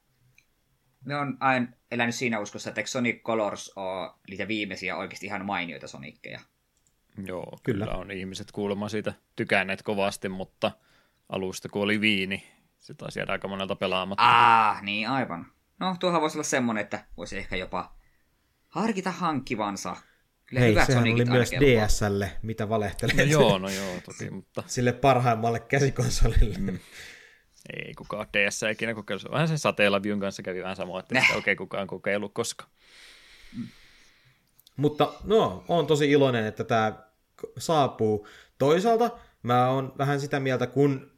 [1.05, 5.87] Me on aina elänyt siinä uskossa, että Sonic Colors on niitä viimeisiä oikeasti ihan mainioita
[5.87, 6.39] Sonickeja.
[7.25, 7.85] Joo, kyllä.
[7.85, 10.71] kyllä on ihmiset kuulemma siitä tykänneet kovasti, mutta
[11.29, 12.43] alusta kun oli viini,
[12.77, 14.23] se taisi jäädä aika monelta pelaamatta.
[14.69, 15.45] Ah, niin aivan.
[15.79, 17.95] No, tuohan voisi olla semmonen, että voisi ehkä jopa
[18.67, 19.95] harkita hankkivansa.
[20.53, 23.15] Kyllä Hei, sehän Sonicit oli myös DSlle, mitä valehtelee.
[23.15, 24.63] No joo, no joo, toki, mutta...
[24.67, 26.57] Sille parhaimmalle käsikonsolille.
[26.57, 26.79] Mm.
[27.77, 29.31] Ei kukaan DS ikinä kokeillut.
[29.31, 32.65] Vähän sen Satellaviewn kanssa kävi vähän samoin, että sitä oikein kukaan kokeillut koska.
[34.77, 36.93] Mutta no, on tosi iloinen, että tämä
[37.57, 38.27] saapuu.
[38.57, 39.09] Toisaalta
[39.43, 41.11] mä oon vähän sitä mieltä, kun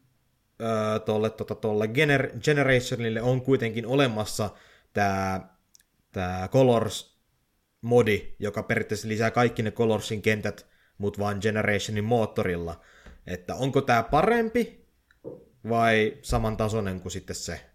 [0.61, 4.49] öö, tolle, tota, tolle gener- Generationille on kuitenkin olemassa
[4.93, 5.41] tämä
[6.11, 7.14] tää Colors
[7.85, 10.67] modi, joka periaatteessa lisää kaikki ne Colorsin kentät,
[10.97, 12.81] mutta vain Generationin moottorilla.
[13.27, 14.85] Että onko tämä parempi
[15.69, 17.65] vai samantasoinen kuin sitten se?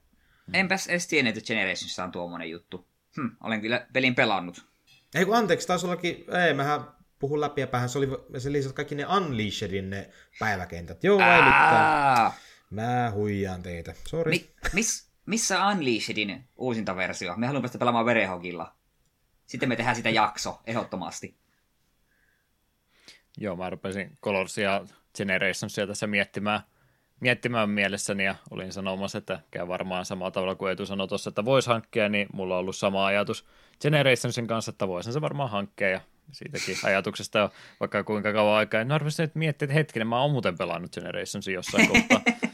[0.52, 2.88] Enpäs edes tiennyt, että Generationissa on tuommoinen juttu.
[3.16, 4.66] Hm, olen kyllä pelin pelannut.
[5.14, 6.80] Ei kun anteeksi, taisi ollakin, ei, mähän
[7.18, 8.08] puhun läpi ja päähän, se, oli,
[8.38, 11.04] se lisäsi kaikki ne Unleashedin ne päiväkentät.
[11.04, 12.32] Joo, elikkä,
[12.70, 14.30] mä huijaan teitä, sori.
[14.30, 17.36] Mi- miss, missä Unleashedin uusinta versio?
[17.36, 18.79] Me haluamme päästä pelaamaan Verehogilla.
[19.50, 21.34] Sitten me tehdään sitä jakso, ehdottomasti.
[23.38, 24.84] Joo, mä rupesin Colorsia
[25.16, 26.60] Generationsia tässä miettimään,
[27.20, 31.44] miettimään mielessäni ja olin sanomassa, että käy varmaan samalla tavalla kuin Etu sanoi tuossa, että
[31.44, 33.46] voisi hankkia, niin mulla on ollut sama ajatus
[33.82, 36.00] Generationsin kanssa, että voisin se varmaan hankkia ja
[36.32, 37.50] siitäkin ajatuksesta
[37.80, 38.84] vaikka kuinka kauan aikaa.
[38.84, 42.20] No arvoisin nyt miettiä, että hetkinen, mä oon muuten pelannut Generationsin jossain kohtaa.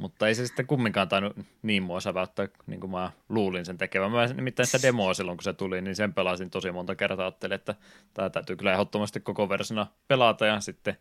[0.00, 4.10] Mutta ei se sitten kumminkaan tainnut niin mua säväyttää, niin kuin mä luulin sen tekevän.
[4.10, 7.26] Mä nimittäin sitä demoa silloin, kun se tuli, niin sen pelasin tosi monta kertaa.
[7.26, 7.74] Ajattelin, että
[8.14, 10.46] tämä täytyy kyllä ehdottomasti koko versiona pelata.
[10.46, 10.96] Ja sitten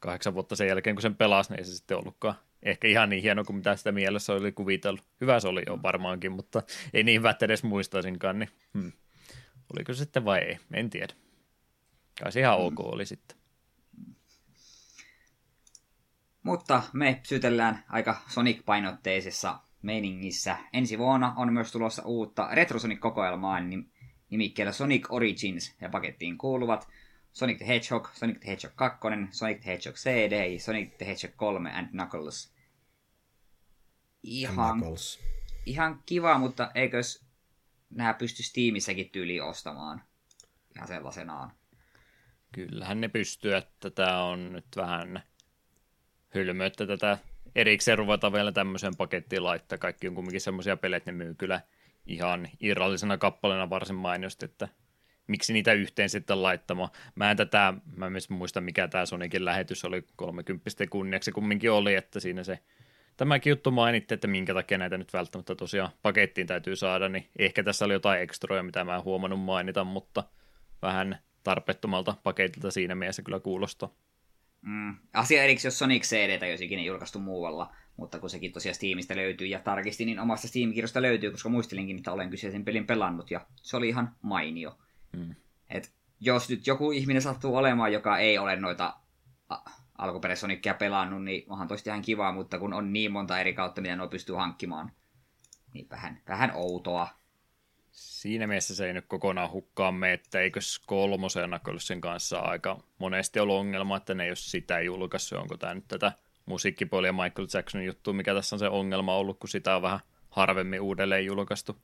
[0.00, 3.22] kahdeksan vuotta sen jälkeen, kun sen pelasi, niin ei se sitten ollutkaan ehkä ihan niin
[3.22, 5.04] hieno kuin mitä sitä mielessä oli kuvitellut.
[5.20, 6.62] Hyvä se oli jo varmaankin, mutta
[6.94, 8.92] ei niin hyvät edes muistaisinkaan, niin hmm.
[9.76, 11.14] oliko se sitten vai ei, en tiedä.
[12.22, 13.43] Kai se ihan ok oli sitten.
[16.44, 20.56] Mutta me sytellään aika Sonic-painotteisessa meiningissä.
[20.72, 23.60] Ensi vuonna on myös tulossa uutta Retrosonic-kokoelmaa
[24.30, 26.88] nimikkeellä Sonic Origins ja pakettiin kuuluvat
[27.32, 28.98] Sonic the Hedgehog, Sonic the Hedgehog 2,
[29.30, 32.54] Sonic the Hedgehog CD ja Sonic the Hedgehog 3 and Knuckles.
[34.22, 35.20] Ihan, Knuckles.
[35.66, 37.26] ihan kiva, mutta eikös
[37.90, 40.02] nämä pysty Steamissäkin tyyliin ostamaan
[40.76, 41.52] ihan sellaisenaan?
[42.52, 45.22] Kyllähän ne pystyy, että tämä on nyt vähän
[46.66, 47.18] että tätä
[47.54, 49.78] erikseen ruveta vielä tämmöiseen pakettiin laittaa.
[49.78, 51.60] Kaikki on kumminkin semmoisia pelejä, että ne myy kyllä
[52.06, 54.68] ihan irrallisena kappaleena varsin mainiosti, että
[55.26, 56.90] miksi niitä yhteen sitten laittamaan.
[57.14, 61.94] Mä en tätä, mä en muista mikä tämä Sonicin lähetys oli 30 kunniaksi kumminkin oli,
[61.94, 62.58] että siinä se
[63.16, 67.62] tämäkin juttu mainitti, että minkä takia näitä nyt välttämättä tosiaan pakettiin täytyy saada, niin ehkä
[67.62, 70.24] tässä oli jotain ekstroja, mitä mä en huomannut mainita, mutta
[70.82, 73.90] vähän tarpeettomalta paketilta siinä mielessä kyllä kuulostaa.
[74.64, 74.96] Mm.
[75.12, 79.46] Asia erikseen, jos Sonic CD jos ikinä julkaistu muualla, mutta kun sekin tosiaan Steamista löytyy
[79.46, 83.76] ja tarkistin, niin omasta Steam-kirjosta löytyy, koska muistelinkin, että olen kyseisen pelin pelannut ja se
[83.76, 84.78] oli ihan mainio.
[85.16, 85.34] Mm.
[85.70, 88.96] Et jos nyt joku ihminen sattuu olemaan, joka ei ole noita
[89.98, 93.96] alkuperäisonicia pelannut, niin onhan toista ihan kivaa, mutta kun on niin monta eri kautta, mitä
[93.96, 94.92] ne pystyy hankkimaan,
[95.74, 97.08] niin vähän, vähän outoa.
[97.94, 103.40] Siinä mielessä se ei nyt kokonaan hukkaan mene, että eikös kolmosen sen kanssa aika monesti
[103.40, 106.12] ollut ongelma, että ne ei ole sitä julkaissut, onko tämä nyt tätä
[106.46, 110.00] musiikkipuolia Michael Jacksonin juttu, mikä tässä on se ongelma ollut, kun sitä on vähän
[110.30, 111.76] harvemmin uudelleen julkaistu.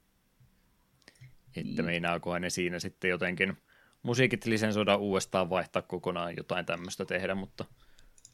[1.57, 1.85] Että niin.
[1.85, 3.57] meinaakohan ne siinä sitten jotenkin
[4.03, 7.65] musiikit lisensoida uudestaan vaihtaa kokonaan jotain tämmöistä tehdä, mutta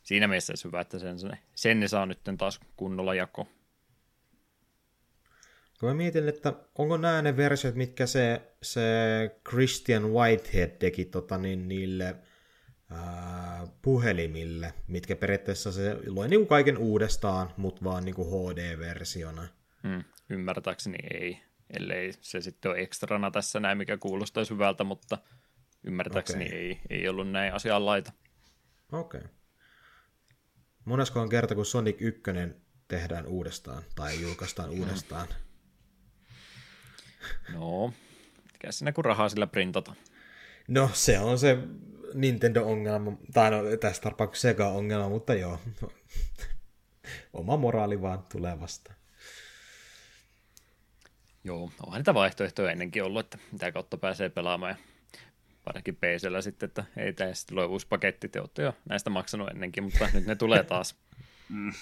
[0.03, 1.17] siinä mielessä olisi hyvä, että sen,
[1.55, 3.49] sen ne saa nyt taas kunnolla jako.
[5.81, 8.83] Kun mä mietin, että onko nämä ne versiot, mitkä se, se
[9.49, 12.17] Christian Whitehead teki tota, niin, niille
[12.91, 19.49] ää, puhelimille, mitkä periaatteessa se lue niin kuin kaiken uudestaan, mutta vaan niin kuin HD-versiona.
[19.83, 21.41] Hmm, ymmärtääkseni ei,
[21.71, 25.19] ellei se sitten ole ekstrana tässä näin, mikä kuulostaisi hyvältä, mutta
[25.85, 26.59] ymmärtääkseni okay.
[26.59, 28.13] ei, ei ollut näin asianlaita.
[28.93, 29.19] Okei.
[29.19, 29.31] Okay.
[30.85, 32.23] Monesko kerta, kun Sonic 1
[32.89, 34.81] tehdään uudestaan tai julkaistaan mm.
[34.81, 35.29] uudestaan?
[37.53, 37.93] No,
[38.53, 39.95] mikä siinä kun rahaa sillä printata?
[40.69, 41.59] No, se on se
[42.15, 45.59] Nintendo-ongelma, tai no tässä tapauksessa Sega-ongelma, mutta joo,
[47.33, 48.97] oma moraali vaan tulee vastaan.
[51.45, 54.77] Joo, onhan niitä vaihtoehtoja ennenkin ollut, että mitä kautta pääsee pelaamaan ja
[55.67, 59.85] ainakin PCllä sitten, että ei tässä tule uusi paketti, te olette jo näistä maksanut ennenkin,
[59.85, 60.97] mutta nyt ne tulee taas.
[61.49, 61.73] Mm.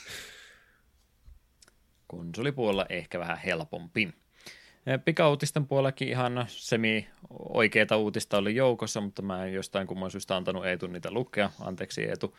[2.06, 4.14] Konsolipuolella ehkä vähän helpompi.
[5.04, 10.66] Pikauutisten puolellakin ihan semi oikeita uutista oli joukossa, mutta mä en jostain kumman syystä antanut
[10.66, 11.50] Eetu niitä lukea.
[11.60, 12.36] Anteeksi Eetu.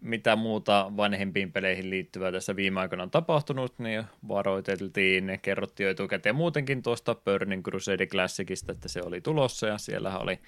[0.00, 6.34] Mitä muuta vanhempiin peleihin liittyvää tässä viime aikoina on tapahtunut, niin varoiteltiin, kerrottiin jo etukäteen
[6.34, 10.38] muutenkin tuosta Burning Crusade Classicista, että se oli tulossa ja siellä oli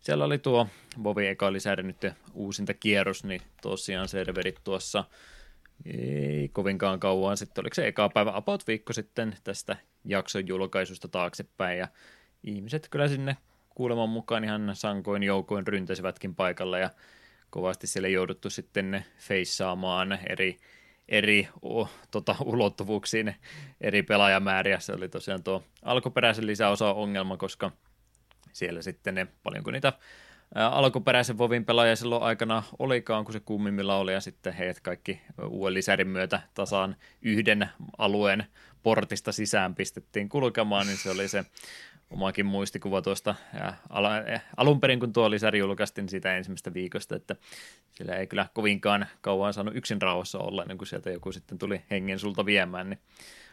[0.00, 0.66] siellä oli tuo
[1.04, 1.58] Vovi eka oli
[2.34, 5.04] uusinta kierros, niin tosiaan serverit tuossa
[5.86, 11.78] ei kovinkaan kauan sitten, oliko se eka päivä about viikko sitten tästä jakson julkaisusta taaksepäin
[11.78, 11.88] ja
[12.42, 13.36] ihmiset kyllä sinne
[13.68, 16.90] kuuleman mukaan ihan sankoin joukoin ryntäsivätkin paikalla ja
[17.50, 20.56] kovasti siellä jouduttu sitten feissaamaan eri,
[21.08, 23.34] eri oh, tota, ulottuvuuksiin
[23.80, 24.80] eri pelaajamääriä.
[24.80, 27.70] Se oli tosiaan tuo alkuperäisen lisäosa ongelma, koska
[28.52, 29.92] siellä sitten ne, paljonko niitä
[30.54, 35.74] alkuperäisen Vovin pelaaja silloin aikana olikaan, kun se kummimmilla oli, ja sitten heidät kaikki uuden
[35.74, 37.68] lisärin myötä tasaan yhden
[37.98, 38.46] alueen
[38.84, 41.44] portista sisään pistettiin kulkemaan, niin se oli se
[42.10, 43.74] omakin muistikuva tuosta ja
[44.26, 47.36] eh, alun perin, kun tuo lisäri julkaistiin siitä ensimmäistä viikosta, että
[47.90, 51.82] sillä ei kyllä kovinkaan kauan saanut yksin rauhassa olla, ennen kuin sieltä joku sitten tuli
[51.90, 53.00] hengen sulta viemään, niin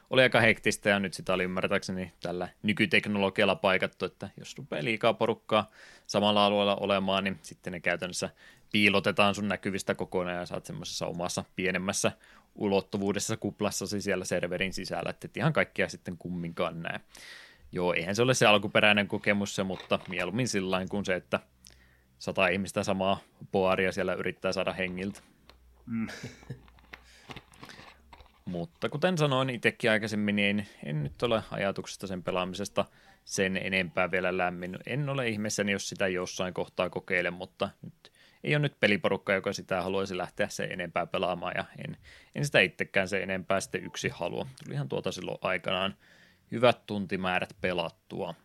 [0.10, 5.14] oli aika hektistä ja nyt sitä oli ymmärtääkseni tällä nykyteknologialla paikattu, että jos rupeaa liikaa
[5.14, 5.72] porukkaa
[6.08, 8.30] samalla alueella olemaan, niin sitten ne käytännössä
[8.72, 12.12] piilotetaan sun näkyvistä kokonaan ja saat semmoisessa omassa pienemmässä
[12.56, 17.00] ulottuvuudessa kuplassasi siellä serverin sisällä, että et ihan kaikkia sitten kumminkaan näe.
[17.72, 21.40] Joo, eihän se ole se alkuperäinen kokemus se, mutta mieluummin sillä kuin se, että
[22.20, 23.20] sata ihmistä samaa
[23.52, 25.22] poaria siellä yrittää saada hengiltä.
[25.86, 26.08] Mm.
[28.46, 32.86] Mutta kuten sanoin itsekin aikaisemmin, niin en, en nyt ole ajatuksesta sen pelaamisesta
[33.26, 34.78] sen enempää vielä lämmin.
[34.86, 38.11] En ole ihmeessäni, jos sitä jossain kohtaa kokeilen, mutta nyt
[38.44, 41.98] ei ole nyt peliporukka, joka sitä haluaisi lähteä se enempää pelaamaan, ja en,
[42.36, 44.48] en sitä itsekään se enempää sitten yksi halua.
[44.64, 45.96] Tuli ihan tuota silloin aikanaan
[46.52, 48.36] hyvät tuntimäärät pelattua.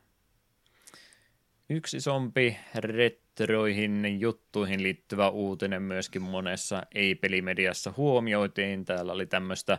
[1.71, 8.85] Yksi isompi retroihin juttuihin liittyvä uutinen myöskin monessa ei-pelimediassa huomioitiin.
[8.85, 9.79] Täällä oli tämmöistä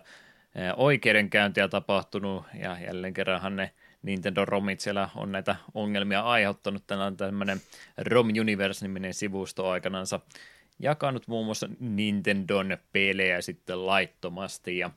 [0.78, 6.84] oikeudenkäyntiä tapahtunut ja jälleen kerranhan ne Nintendo Romit siellä on näitä ongelmia aiheuttanut.
[6.88, 7.62] Täällä on tämmöinen
[7.98, 10.20] Rom Universe-niminen sivusto aikanansa
[10.80, 14.90] jakanut muun muassa Nintendon pelejä sitten laittomasti ja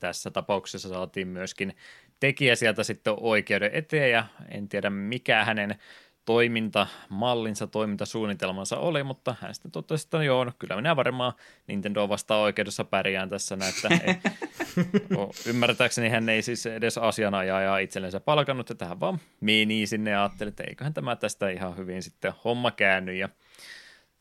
[0.00, 1.76] tässä tapauksessa saatiin myöskin
[2.20, 5.78] tekijä sieltä sitten oikeuden eteen ja en tiedä mikä hänen
[6.24, 11.32] toimintamallinsa, toimintasuunnitelmansa oli, mutta hän sitten totesi, että joo, no, kyllä minä varmaan
[11.66, 13.56] Nintendo vastaan oikeudessa pärjään tässä
[15.10, 20.22] no, ymmärtääkseni hän ei siis edes asianajajaa itsellensä palkannut, että hän vaan meni sinne ja
[20.22, 23.28] ajatteli, että eiköhän tämä tästä ihan hyvin sitten homma käänny ja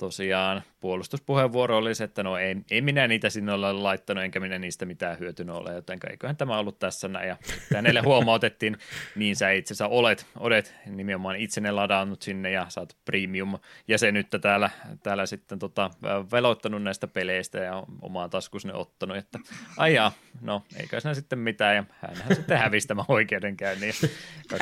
[0.02, 4.60] tosiaan puolustuspuheenvuoro oli se, että no ei, ei minä niitä sinne ole laittanut, enkä minä
[4.60, 7.28] niistä mitään hyötynyt ole, joten eiköhän tämä ollut tässä näin.
[7.28, 7.38] Ja
[7.76, 8.78] hänelle huomautettiin,
[9.16, 14.70] niin sä itse asiassa olet, olet nimenomaan itsenne ladannut sinne ja saat premium-jäsenyyttä täällä,
[15.04, 15.92] täällä sitten tota,
[16.32, 19.40] veloittanut näistä peleistä ja omaa taskusne ottanut, että
[19.78, 20.12] aijaa,
[20.42, 23.94] no eikä sinä sitten mitään, ja hänhän sitten hävisi tämän oikeudenkäynnin,
[24.54, 24.60] 2,1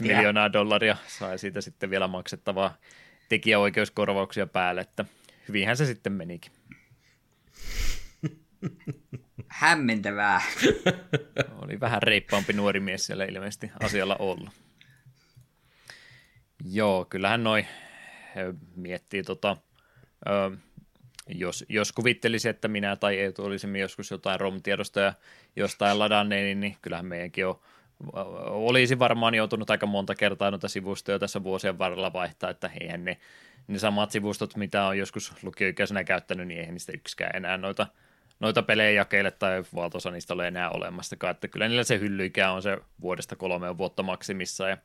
[0.00, 2.74] miljoonaa dollaria sai siitä sitten vielä maksettavaa
[3.28, 5.04] tekijäoikeuskorvauksia päälle, että
[5.48, 6.52] hyvinhän se sitten menikin.
[9.48, 10.42] Hämmentävää.
[11.62, 14.50] Oli vähän reippaampi nuori mies siellä ilmeisesti asialla ollut.
[16.64, 17.66] Joo, kyllähän noi
[18.76, 19.56] miettii tota,
[20.26, 20.56] ö,
[21.28, 25.14] jos, jos kuvittelisi, että minä tai Eetu olisimme joskus jotain ROM-tiedostoja
[25.56, 27.60] jostain ladanneet, niin, niin kyllähän meidänkin on
[28.46, 33.18] olisi varmaan joutunut aika monta kertaa noita sivustoja tässä vuosien varrella vaihtaa, että eihän ne,
[33.68, 37.86] ne samat sivustot, mitä on joskus lukioikäisenä käyttänyt, niin eihän niistä yksikään enää noita,
[38.40, 42.62] noita pelejä jakeille tai valtaosa niistä ole enää olemassakaan, että kyllä niillä se hyllyikää on
[42.62, 44.68] se vuodesta kolme vuotta maksimissa.
[44.68, 44.76] Ja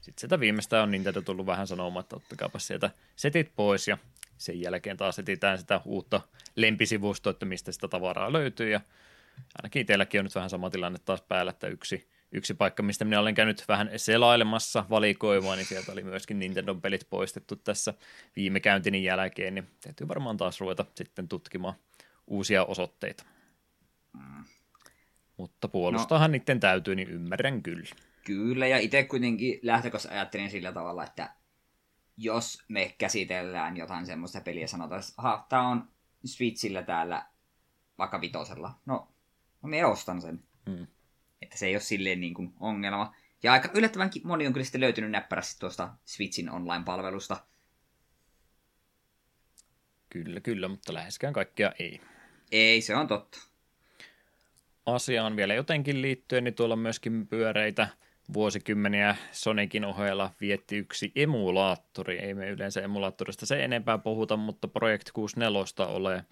[0.00, 3.98] sitten sieltä viimeistä on Nintendo tullut vähän sanomaan, että ottakaapa sieltä setit pois ja
[4.38, 6.20] sen jälkeen taas etsitään sitä uutta
[6.56, 8.70] lempisivustoa, että mistä sitä tavaraa löytyy.
[8.70, 8.80] Ja
[9.58, 13.20] ainakin itselläkin on nyt vähän sama tilanne taas päällä, että yksi, yksi paikka, mistä minä
[13.20, 17.94] olen käynyt vähän selailemassa valikoimaa, niin sieltä oli myöskin Nintendo pelit poistettu tässä
[18.36, 21.74] viime käyntini jälkeen, niin täytyy varmaan taas ruveta sitten tutkimaan
[22.26, 23.24] uusia osoitteita.
[24.12, 24.44] Mm.
[25.36, 27.94] Mutta puolustahan no, niiden täytyy, niin ymmärrän kyllä.
[28.24, 31.34] Kyllä, ja itse kuitenkin lähtökossa ajattelin sillä tavalla, että
[32.16, 35.88] jos me käsitellään jotain semmoista peliä sanotaan, että tämä on
[36.24, 37.26] Switchillä täällä
[37.98, 38.74] vaikka vitosella.
[38.86, 39.08] No,
[39.62, 40.44] no me ostan sen.
[40.70, 40.86] Hmm.
[41.42, 43.14] Että se ei ole silleen niin kuin ongelma.
[43.42, 47.36] Ja aika yllättävänkin moni on kyllä sitten löytynyt näppärästi tuosta Switchin online-palvelusta.
[50.10, 52.00] Kyllä, kyllä, mutta läheskään kaikkia ei.
[52.52, 53.38] Ei, se on totta.
[54.86, 57.88] Asiaan vielä jotenkin liittyen, niin tuolla myöskin pyöreitä
[58.34, 62.18] vuosikymmeniä Sonicin ohella vietti yksi emulaattori.
[62.18, 66.24] Ei me yleensä emulaattorista se enempää puhuta, mutta Project 64 ole,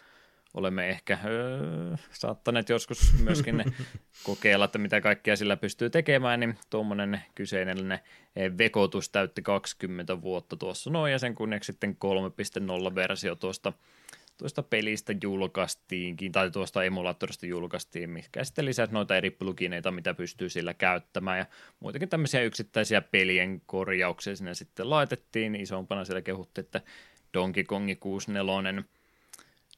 [0.55, 3.65] olemme ehkä öö, saattaneet joskus myöskin
[4.25, 7.99] kokeilla, että mitä kaikkea sillä pystyy tekemään, niin tuommoinen kyseinen
[8.59, 13.73] vekotus täytti 20 vuotta tuossa noin, ja sen kunniaksi sitten 3.0-versio tuosta
[14.39, 20.49] tuosta pelistä julkaistiinkin, tai tuosta emulaattorista julkaistiin, mikä sitten lisäsi noita eri plugineita, mitä pystyy
[20.49, 21.47] sillä käyttämään, ja
[21.81, 26.81] muitakin tämmöisiä yksittäisiä pelien korjauksia sinne sitten laitettiin, isompana siellä kehuttiin, että
[27.35, 28.83] Donkey Kong 64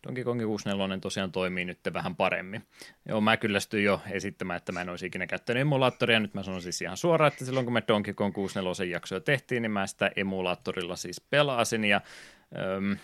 [0.07, 2.63] Donkey Kong 64 tosiaan toimii nyt vähän paremmin.
[3.09, 6.21] Joo, mä kyllästyin jo esittämään, että mä en olisi ikinä käyttänyt emulaattoria.
[6.21, 9.63] Nyt mä sanon siis ihan suoraan, että silloin kun me Donkey Kong 64 jaksoja tehtiin,
[9.63, 11.85] niin mä sitä emulaattorilla siis pelasin.
[11.85, 12.01] Ja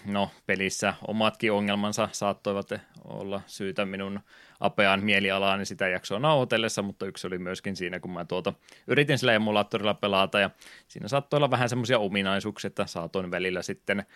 [0.07, 2.69] no, pelissä omatkin ongelmansa saattoivat
[3.05, 4.21] olla syytä minun
[4.61, 8.53] apeaan mielialaani sitä jaksoa nauhoitellessa, mutta yksi oli myöskin siinä, kun mä tuota,
[8.87, 10.51] yritin sillä emulaattorilla pelata, ja
[10.89, 14.07] siinä saattoi olla vähän semmoisia ominaisuuksia, että saatoin välillä sitten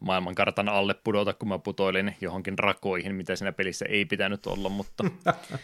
[0.00, 5.04] maailmankartan alle pudota, kun mä putoilin johonkin rakoihin, mitä siinä pelissä ei pitänyt olla, mutta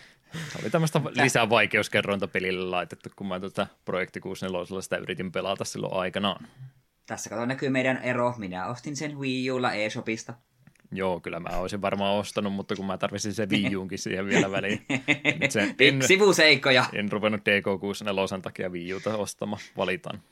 [0.62, 5.94] oli tämmöistä lisää vaikeuskerrointa pelille laitettu, kun mä tuota projekti 64 sitä yritin pelata silloin
[5.94, 6.46] aikanaan.
[7.06, 8.34] Tässä kato näkyy meidän ero.
[8.38, 10.34] Minä ostin sen Wii Ulla eShopista.
[10.92, 14.50] Joo, kyllä mä olisin varmaan ostanut, mutta kun mä tarvitsin sen Wii Unkin siihen vielä
[14.50, 14.86] väliin.
[15.48, 16.84] sen, en, Sivuseikkoja.
[16.92, 20.22] En ruvennut DK64 takia Wii Uta ostamaan, valitan.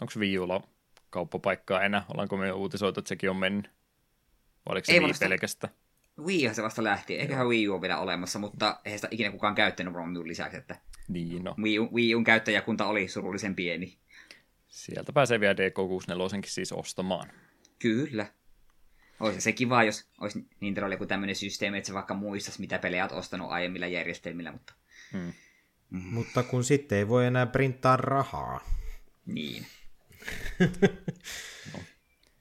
[0.00, 0.62] Onko Wii Ulla
[1.10, 2.04] kauppapaikkaa enää?
[2.08, 3.70] Ollaanko me uutisoitu, että sekin on mennyt?
[4.66, 5.28] Vai oliko se Ei Wii vasta...
[5.28, 5.68] pelkästä?
[6.18, 7.14] Wii se vasta lähti.
[7.18, 10.56] Eiköhän Wii U ole vielä olemassa, mutta eihän sitä ikinä kukaan käyttänyt Wii lisäksi.
[10.56, 11.54] Että niin, no.
[11.62, 13.98] Wii, U, Wii Un käyttäjäkunta oli surullisen pieni.
[14.68, 17.32] Sieltä pääsee vielä DK64 siis ostamaan.
[17.78, 18.26] Kyllä.
[19.20, 23.04] Olisi se kiva, jos olisi Nintendo joku tämmöinen systeemi, että se vaikka muistaisi, mitä pelejä
[23.04, 24.72] olet ostanut aiemmilla järjestelmillä, mutta...
[25.12, 25.32] Hmm.
[25.90, 26.02] Mm.
[26.02, 28.60] Mutta kun sitten ei voi enää printtaa rahaa.
[29.26, 29.66] Niin.
[31.72, 31.80] no.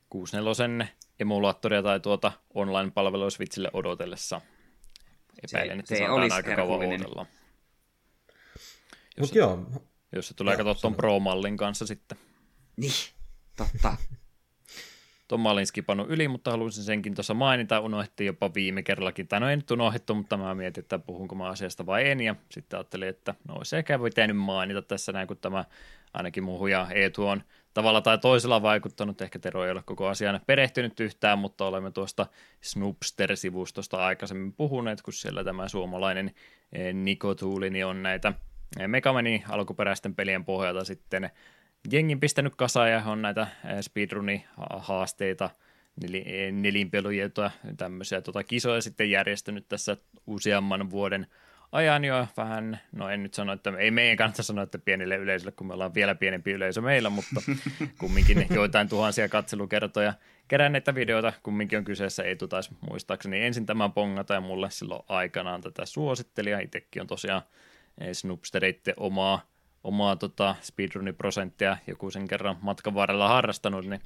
[0.09, 0.87] 64
[1.19, 4.41] emulaattoria tai tuota online-palvelua Switchille odotellessa.
[5.43, 7.25] Epäilen, se, että se olisi aika kauan odotella.
[9.19, 9.65] Mutta joo,
[10.15, 12.17] jos se tulee katsoa tuon Pro-mallin kanssa sitten.
[12.77, 12.93] Niin,
[13.57, 13.97] totta.
[15.27, 17.79] Tuon mä olin skipannut yli, mutta halusin senkin tuossa mainita.
[17.79, 19.27] Unohdettiin jopa viime kerrallakin.
[19.27, 22.21] Tai no ei nyt unohdettu, mutta mä mietin, että puhunko mä asiasta vai en.
[22.21, 25.65] Ja sitten ajattelin, että no olisi ehkä pitänyt mainita tässä näin, kun tämä
[26.13, 27.43] ainakin muuhun ja Eetu on
[27.77, 29.21] tavalla tai toisella vaikuttanut.
[29.21, 32.25] Ehkä Tero ei ole koko asian perehtynyt yhtään, mutta olemme tuosta
[32.61, 36.31] Snoopster-sivustosta aikaisemmin puhuneet, kun siellä tämä suomalainen
[36.73, 38.33] eh, Nikotuulini on näitä–
[38.87, 41.29] Megamanin alkuperäisten pelien pohjalta sitten
[41.91, 43.47] jengin pistänyt kasaan ja on näitä
[43.81, 45.49] speedruni-haasteita,
[46.51, 49.97] nelinpeluja ja tämmöisiä tota, kisoja sitten järjestänyt tässä
[50.27, 51.27] useamman vuoden
[51.71, 55.51] ajan jo vähän, no en nyt sano, että ei meidän kannata sanoa, että pienille yleisölle,
[55.51, 57.41] kun me ollaan vielä pienempi yleisö meillä, mutta
[57.99, 60.13] kumminkin joitain tuhansia katselukertoja
[60.47, 65.61] keränneitä videoita kumminkin on kyseessä, ei taisi muistaakseni ensin tämän pongata ja mulle silloin aikanaan
[65.61, 67.41] tätä suositteli ja itsekin on tosiaan
[68.13, 69.41] Snoopstereitten omaa,
[69.83, 74.01] omaa tota speedruniprosenttia joku sen kerran matkan varrella harrastanut, niin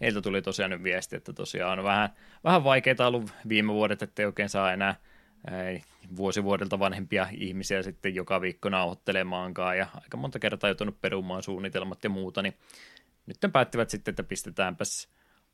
[0.00, 2.08] heiltä tuli tosiaan nyt viesti, että tosiaan on vähän,
[2.44, 4.94] vähän vaikeita ollut viime vuodet, että ei oikein saa enää
[6.16, 12.04] vuosi vuodelta vanhempia ihmisiä sitten joka viikko nauhoittelemaankaan ja aika monta kertaa joutunut perumaan suunnitelmat
[12.04, 12.54] ja muuta, niin
[13.26, 15.08] nyt päättivät sitten, että pistetäänpäs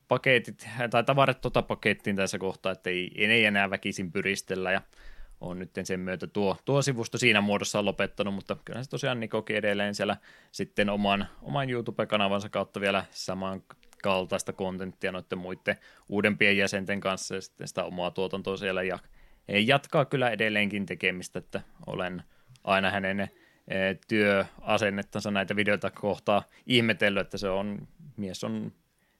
[0.09, 4.81] paketit tai tavarat tota pakettiin tässä kohtaa, että ei, ei enää väkisin pyristellä ja
[5.41, 9.21] on nyt sen myötä tuo, tuo sivusto siinä muodossa on lopettanut, mutta kyllä se tosiaan
[9.21, 10.17] Nikokin edelleen siellä
[10.53, 15.77] sitten oman, oman YouTube-kanavansa kautta vielä samankaltaista kontenttia noiden muiden
[16.09, 18.99] uudempien jäsenten kanssa ja sitten sitä omaa tuotantoa siellä ja
[19.49, 22.23] jatkaa kyllä edelleenkin tekemistä, että olen
[22.65, 23.31] aina hänen eh,
[24.09, 28.73] työasennettansa näitä videoita kohtaa ihmetellyt, että se on, mies on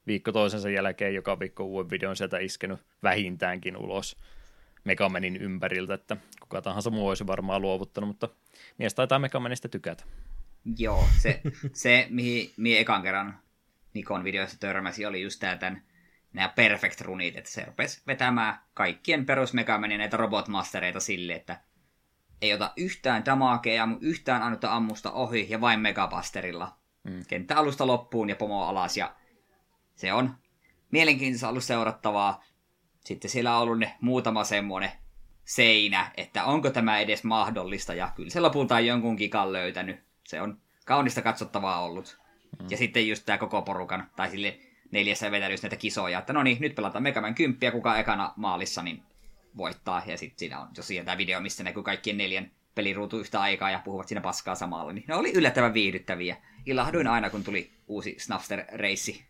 [0.07, 4.17] viikko toisensa jälkeen joka viikko uuden videon sieltä iskenyt vähintäänkin ulos
[4.83, 8.29] Megamanin ympäriltä, että kuka tahansa muu olisi varmaan luovuttanut, mutta
[8.77, 10.03] mies taitaa Megamanista tykätä.
[10.77, 11.41] Joo, se,
[11.73, 13.39] se mihin, mihin ekan kerran
[13.93, 15.81] Nikon videoissa törmäsi, oli just tämä tämän,
[16.33, 21.61] nämä perfect runit, että se rupesi vetämään kaikkien perusmekamenin näitä robotmastereita sille, että
[22.41, 26.77] ei ota yhtään damakea, yhtään ainutta ammusta ohi ja vain megapasterilla.
[27.03, 27.23] Mm.
[27.27, 29.15] Kenttä alusta loppuun ja pomo alas ja
[29.95, 30.35] se on
[30.91, 32.43] mielenkiintoista ollut seurattavaa.
[32.99, 34.91] Sitten siellä on ollut ne muutama semmoinen
[35.45, 40.03] seinä, että onko tämä edes mahdollista, ja kyllä se lopulta on jonkun kikan löytänyt.
[40.23, 42.19] Se on kaunista katsottavaa ollut.
[42.59, 42.67] Mm.
[42.69, 44.59] Ja sitten just tämä koko porukan, tai sille
[44.93, 49.03] neljässä vetänyt näitä kisoja, että no niin, nyt pelataan Megaman 10, kuka ekana maalissa, niin
[49.57, 50.03] voittaa.
[50.05, 53.81] Ja sitten siinä on tosiaan tämä video, missä näkyy kaikkien neljän peliruutu yhtä aikaa ja
[53.85, 54.93] puhuvat siinä paskaa samalla.
[54.93, 56.37] Niin ne oli yllättävän viihdyttäviä.
[56.65, 59.23] Ilahduin aina, kun tuli uusi Snapster-reissi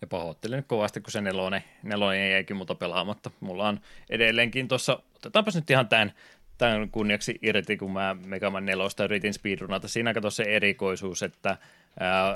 [0.00, 3.30] ja pahoittelen kovasti, kun se nelonen, nelonen jäikin muuta pelaamatta.
[3.40, 6.12] Mulla on edelleenkin tuossa, otetaanpas nyt ihan tämän,
[6.58, 9.88] tämän kunniaksi irti, kun mä Megaman 4 yritin speedrunata.
[9.88, 11.56] Siinä kato se erikoisuus, että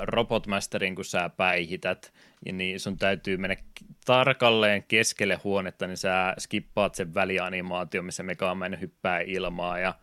[0.01, 2.13] Robotmasterin, kun sä päihität,
[2.51, 3.55] niin sun täytyy mennä
[4.05, 9.93] tarkalleen keskelle huonetta, niin sä skippaat sen välianimaatio, missä Megaman hyppää ilmaa ja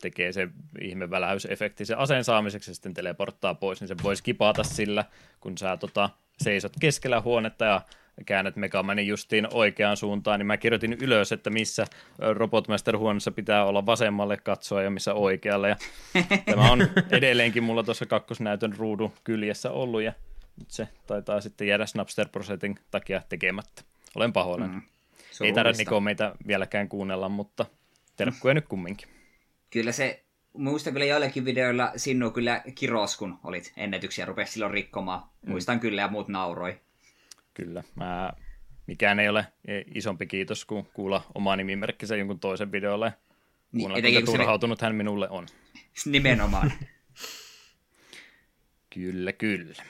[0.00, 0.48] tekee se
[0.80, 5.04] ihme välähysefekti sen aseen saamiseksi ja sitten teleporttaa pois, niin se voi skipata sillä,
[5.40, 7.80] kun sä tota, seisot keskellä huonetta ja
[8.26, 11.86] käännät Megamanin justiin oikeaan suuntaan, niin mä kirjoitin ylös, että missä
[12.32, 15.68] Robotmaster huoneessa pitää olla vasemmalle katsoa ja missä oikealle.
[15.68, 15.76] Ja
[16.50, 20.12] tämä on edelleenkin mulla tuossa kakkosnäytön ruudun kyljessä ollut ja
[20.58, 23.82] nyt se taitaa sitten jäädä Snapster Prosetin takia tekemättä.
[24.14, 24.72] Olen pahoillani.
[24.72, 24.82] Mm,
[25.44, 27.66] Ei tarvitse Niko meitä vieläkään kuunnella, mutta
[28.16, 29.08] terkkuja nyt kumminkin.
[29.70, 34.72] Kyllä se muistan kyllä joillekin videoilla sinua kyllä kiros, kun olit ennätyksiä ja rupesi silloin
[34.72, 35.22] rikkomaan.
[35.42, 35.50] Mm.
[35.50, 36.80] Muistan kyllä ja muut nauroi.
[37.56, 37.82] Kyllä.
[37.94, 38.32] Mä,
[38.86, 39.46] mikään ei ole
[39.94, 43.12] isompi kiitos kuin kuulla oma nimimerkkinsä jonkun toisen videolle.
[43.72, 44.86] Niin, kuinka turhautunut se...
[44.86, 45.46] hän minulle on.
[46.06, 46.72] Nimenomaan.
[48.94, 49.82] kyllä, kyllä.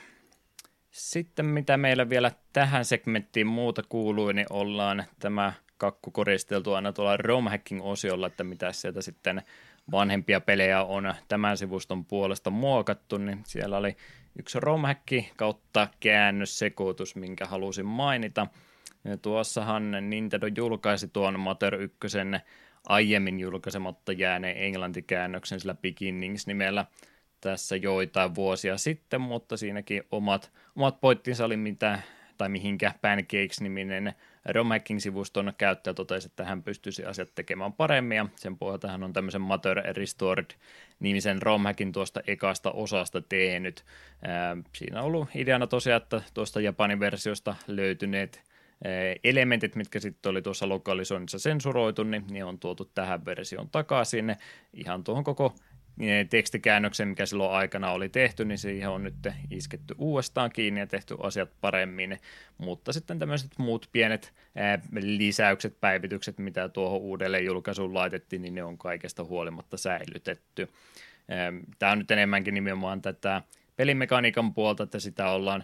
[0.91, 7.17] Sitten mitä meillä vielä tähän segmenttiin muuta kuuluu, niin ollaan tämä kakku koristeltu aina tuolla
[7.17, 9.41] romhacking-osiolla, että mitä sieltä sitten
[9.91, 13.97] vanhempia pelejä on tämän sivuston puolesta muokattu, niin siellä oli
[14.39, 18.47] yksi romhäkki kautta käännössekoitus, minkä halusin mainita.
[19.03, 21.97] Ja tuossahan Nintendo julkaisi tuon Mater 1
[22.87, 26.85] aiemmin julkaisematta jääneen englantikäännöksen sillä Beginnings-nimellä
[27.41, 31.99] tässä joitain vuosia sitten, mutta siinäkin omat, omat pointtinsa oli mitä,
[32.37, 34.13] tai mihinkä Pancakes-niminen
[34.49, 39.41] Romhacking-sivuston käyttäjä totesi, että hän pystyisi asiat tekemään paremmin, ja sen pohjalta hän on tämmöisen
[39.41, 43.85] Matter Restored-nimisen romhackin tuosta ekasta osasta tehnyt.
[44.73, 48.43] Siinä on ollut ideana tosiaan, että tuosta Japanin versiosta löytyneet
[49.23, 54.35] elementit, mitkä sitten oli tuossa lokalisoinnissa sensuroitu, niin ne on tuotu tähän versioon takaisin.
[54.73, 55.55] Ihan tuohon koko
[56.29, 61.15] tekstikäännöksen, mikä silloin aikana oli tehty, niin siihen on nyt isketty uudestaan kiinni ja tehty
[61.23, 62.19] asiat paremmin,
[62.57, 64.33] mutta sitten tämmöiset muut pienet
[65.01, 70.69] lisäykset, päivitykset, mitä tuohon uudelleen julkaisuun laitettiin, niin ne on kaikesta huolimatta säilytetty.
[71.79, 73.41] Tämä on nyt enemmänkin nimenomaan tätä
[73.75, 75.63] pelimekaniikan puolta, että sitä ollaan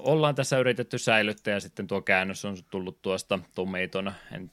[0.00, 4.50] ollaan tässä yritetty säilyttää ja sitten tuo käännös on tullut tuosta Tomaton, en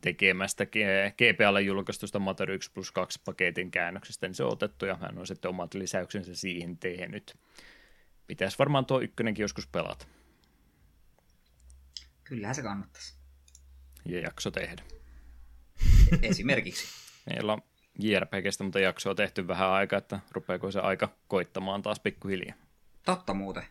[0.00, 0.66] tekemästä
[1.10, 5.26] GPAlle julkaistusta Mater 1 plus 2 paketin käännöksestä, niin se on otettu ja hän on
[5.26, 7.36] sitten omat lisäyksensä siihen tehnyt.
[8.26, 10.06] Pitäisi varmaan tuo ykkönenkin joskus pelata.
[12.24, 13.14] Kyllähän se kannattaisi.
[14.04, 14.82] Ja jakso tehdä.
[16.22, 16.86] Esimerkiksi.
[17.30, 17.62] Meillä on
[17.98, 22.56] JRPGstä, mutta jaksoa tehty vähän aikaa, että rupeako se aika koittamaan taas pikkuhiljaa.
[23.04, 23.64] Totta muuten.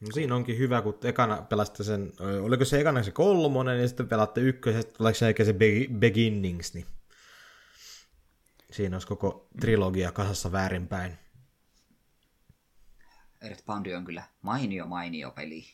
[0.00, 2.12] No siinä onkin hyvä, kun ekana pelaste sen,
[2.42, 5.54] oliko se ekana se kolmonen ja sitten pelatte ykkösestä, tuleeko se se
[5.98, 6.86] Beginnings, niin
[8.70, 11.18] siinä olisi koko trilogia kasassa väärinpäin.
[13.40, 15.64] Earth Bound on kyllä mainio mainio peli.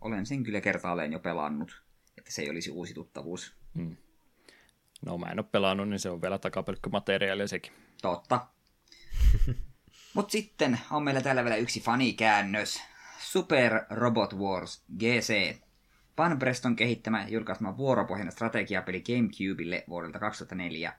[0.00, 1.82] Olen sen kyllä kertaalleen jo pelannut,
[2.18, 3.52] että se ei olisi uusi tuttavuus.
[3.74, 3.96] Hmm.
[5.06, 7.72] No mä en ole pelannut, niin se on vielä takapelkkymateriaalia sekin.
[8.02, 8.46] Totta.
[10.14, 12.82] Mutta sitten on meillä täällä vielä yksi fanikäännös.
[13.18, 15.56] Super Robot Wars GC.
[16.38, 20.92] Preston kehittämä julkaisema vuoropohjainen strategiapeli GameCubelle vuodelta 2004.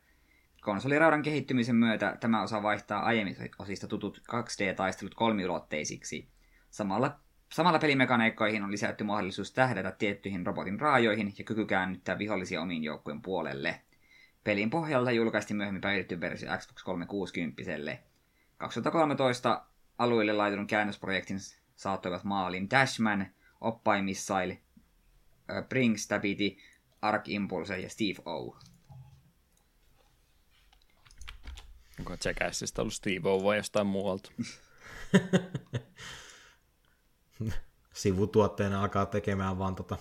[0.62, 6.28] Konsoliraudan kehittymisen myötä tämä osa vaihtaa aiemmin osista tutut 2D-taistelut kolmiulotteisiksi.
[6.70, 7.20] Samalla,
[7.54, 13.22] samalla pelimekaniikkoihin on lisätty mahdollisuus tähdätä tiettyihin robotin raajoihin ja kyky käännyttää vihollisia omiin joukkojen
[13.22, 13.82] puolelle.
[14.44, 17.98] Pelin pohjalta julkaistiin myöhemmin päivitetty versio Xbox 360.
[18.58, 19.66] 2013
[19.98, 21.40] alueelle laitunut käännösprojektin
[21.78, 23.28] saattoivat maaliin Dashman,
[23.62, 24.62] Oppai Missile,
[25.70, 26.58] Bring Stability,
[27.02, 28.58] Arc Impulse ja Steve O.
[32.00, 34.32] Onko Jackassista ollut Steve O vai jostain muualta?
[37.94, 39.98] Sivutuotteena alkaa tekemään vaan tota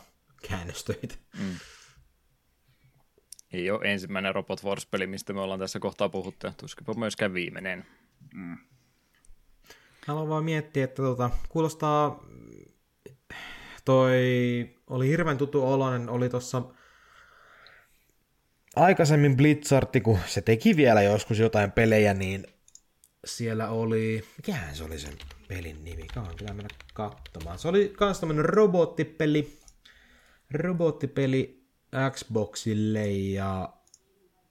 [0.49, 1.15] käännöstöitä.
[1.39, 1.57] Mm.
[3.53, 7.87] Ei ole ensimmäinen Robot Wars-peli, mistä me ollaan tässä kohtaa puhuttu, tuskinpa myöskään viimeinen.
[8.35, 8.59] Mm.
[10.07, 12.25] Haluan vaan miettiä, että tota, kuulostaa
[13.85, 14.21] toi
[14.87, 16.63] oli hirveän tuttu oloinen, oli tuossa
[18.77, 22.47] aikaisemmin Blitzartti, kun se teki vielä joskus jotain pelejä, niin
[23.25, 25.15] siellä oli, mikähän se oli sen
[25.49, 27.59] pelin nimi, kauan pitää mennä katsomaan.
[27.59, 29.59] Se oli kans tämmönen robottipeli,
[30.51, 31.67] robottipeli
[32.11, 33.73] Xboxille ja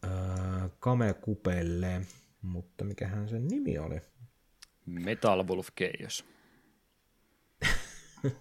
[0.05, 2.01] äh, Kamekupelle,
[2.41, 4.01] mutta mikähän sen nimi oli?
[4.85, 6.25] Metal Wolf Chaos.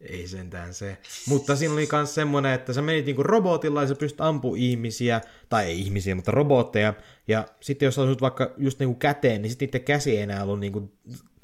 [0.00, 0.98] Ei sentään se.
[1.28, 5.20] Mutta siinä oli myös semmoinen, että sä menit niinku robotilla ja sä pystyt ampumaan ihmisiä,
[5.48, 6.94] tai ei ihmisiä, mutta robotteja.
[7.28, 10.60] Ja sitten jos osut vaikka just niinku käteen, niin sitten niiden käsi ei enää ollut
[10.60, 10.92] niinku...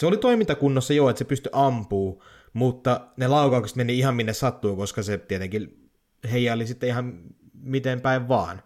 [0.01, 4.77] Se oli toimintakunnossa joo, että se pystyi ampuu, mutta ne laukaukset meni ihan minne sattuu,
[4.77, 5.91] koska se tietenkin
[6.33, 7.23] heijaili sitten ihan
[7.63, 8.63] miten päin vaan.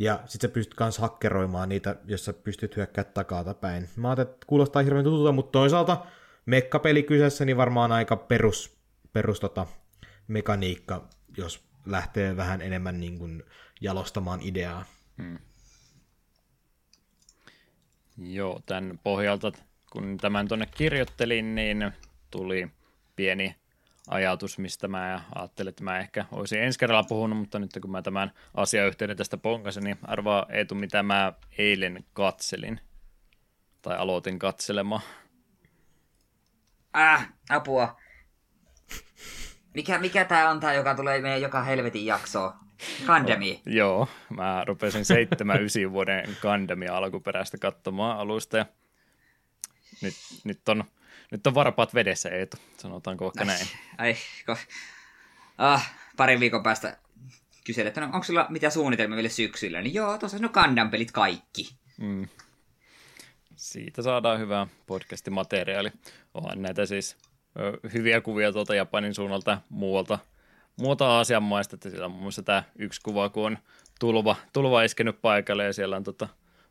[0.00, 3.88] Ja sitten sä pystyt myös hakkeroimaan niitä, jos sä pystyt hyökkää takaa päin.
[3.96, 6.06] Mä ajattelin, että kuulostaa hirveän tutulta, mutta toisaalta
[6.46, 8.80] mekkapeli kyseessä, niin varmaan aika perus
[9.12, 9.66] perus tota,
[10.28, 13.42] mekaniikka, jos lähtee vähän enemmän niin kuin
[13.80, 14.84] jalostamaan ideaa.
[15.22, 15.38] Hmm.
[18.18, 19.52] Joo, tämän pohjalta,
[19.92, 21.92] kun tämän tuonne kirjoittelin, niin
[22.30, 22.68] tuli
[23.16, 23.54] pieni
[24.10, 28.02] ajatus, mistä mä ajattelin, että mä ehkä olisin ensi kerralla puhunut, mutta nyt kun mä
[28.02, 32.80] tämän asiayhteyden tästä ponkasin, niin arvaa Eetu, mitä mä eilen katselin.
[33.82, 35.02] Tai aloitin katselemaan.
[36.96, 37.96] Äh, apua.
[39.74, 42.56] Mikä, mikä tää on tää, joka tulee meidän joka helvetin jaksoa?
[43.06, 43.52] Gundami.
[43.66, 45.02] Oh, joo, mä rupesin
[45.88, 48.66] 7-9 vuoden Gundamia alkuperäistä katsomaan alusta ja
[50.02, 50.14] nyt,
[50.44, 50.84] nyt, on,
[51.30, 53.66] nyt on varpaat vedessä Eetu, sanotaanko vaikka näin.
[53.98, 54.16] Ai,
[54.46, 54.56] ko...
[55.58, 56.98] ah, parin viikon päästä
[57.64, 59.82] kyselin, että no, onko sulla mitä suunnitelmia vielä syksyllä?
[59.82, 61.74] Niin joo, tuossa no Gundam-pelit kaikki.
[61.98, 62.28] Mm.
[63.56, 65.92] Siitä saadaan hyvää podcastin materiaali.
[66.34, 67.16] Onhan näitä siis
[67.94, 70.18] hyviä kuvia tuolta Japanin suunnalta muualta,
[70.76, 73.58] muuta Aasian maista, että siellä on muun muassa tämä yksi kuva, kun on
[74.00, 76.28] tulva, tulva iskenyt paikalle ja siellä on tota,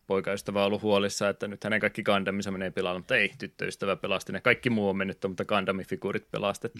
[0.09, 4.41] poikaystävä ollut huolissa, että nyt hänen kaikki Gundamissa menee pilalle, mutta ei, tyttöystävä pelasti ne.
[4.41, 6.79] Kaikki muu on mennyt, mutta Gundamifiguurit pelastettu.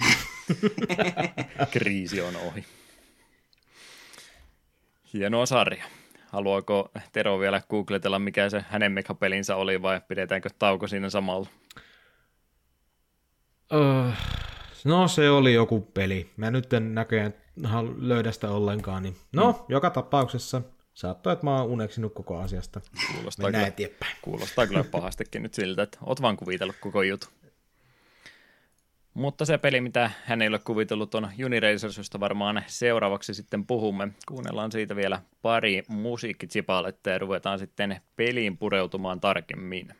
[1.72, 2.66] Kriisi on ohi.
[5.14, 5.84] Hienoa sarja.
[6.28, 11.48] Haluaako Tero vielä googletella, mikä se hänen mekapelinsä oli vai pidetäänkö tauko siinä samalla?
[13.74, 14.12] Öö,
[14.86, 16.30] no se oli joku peli.
[16.38, 17.34] Mä nyt en näköjään
[17.98, 19.04] löydä sitä ollenkaan.
[19.04, 19.16] Niin.
[19.34, 19.58] No, mm.
[19.68, 20.62] joka tapauksessa
[21.00, 22.82] saattoi, että mä oon uneksinut koko asiasta.
[23.14, 24.16] Kuulostaa, Mennään kyllä, eteenpäin.
[24.22, 27.28] kuulostaa kyllä pahastikin nyt siltä, että oot vaan kuvitellut koko juttu.
[29.14, 34.08] Mutta se peli, mitä hän ei ole kuvitellut, on Uniracers, josta varmaan seuraavaksi sitten puhumme.
[34.28, 39.94] Kuunnellaan siitä vielä pari musiikkitsipaletta ja ruvetaan sitten peliin pureutumaan tarkemmin.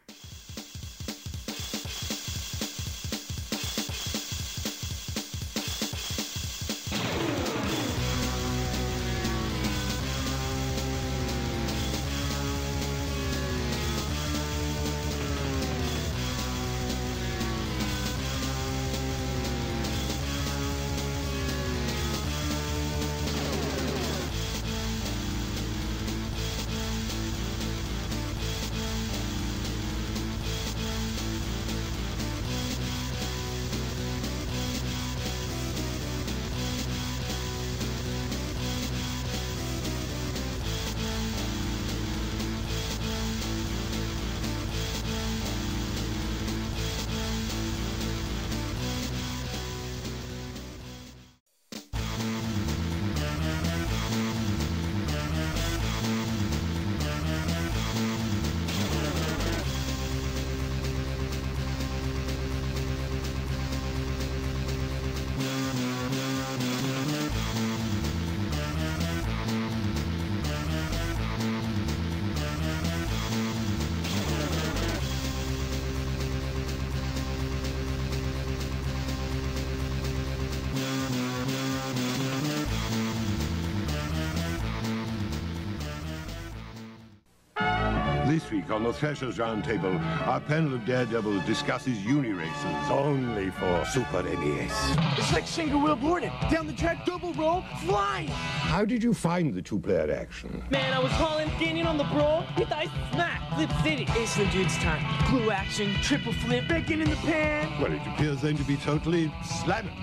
[89.00, 89.98] Threshers Roundtable,
[90.28, 92.90] our panel of daredevils discusses uni-races.
[92.90, 94.74] Only for Super NES.
[95.18, 96.34] It's like single Will Borden.
[96.52, 98.28] Down the track, double roll, flying.
[98.28, 100.62] How did you find the two-player action?
[100.70, 102.46] Man, I was calling, gaining on the brawl.
[102.58, 104.06] With ice smack, Flip City.
[104.18, 105.02] Ace the dude's time.
[105.32, 107.82] blue action, triple flip, bacon in the pan.
[107.82, 109.96] Well, it appears then to be totally slamming.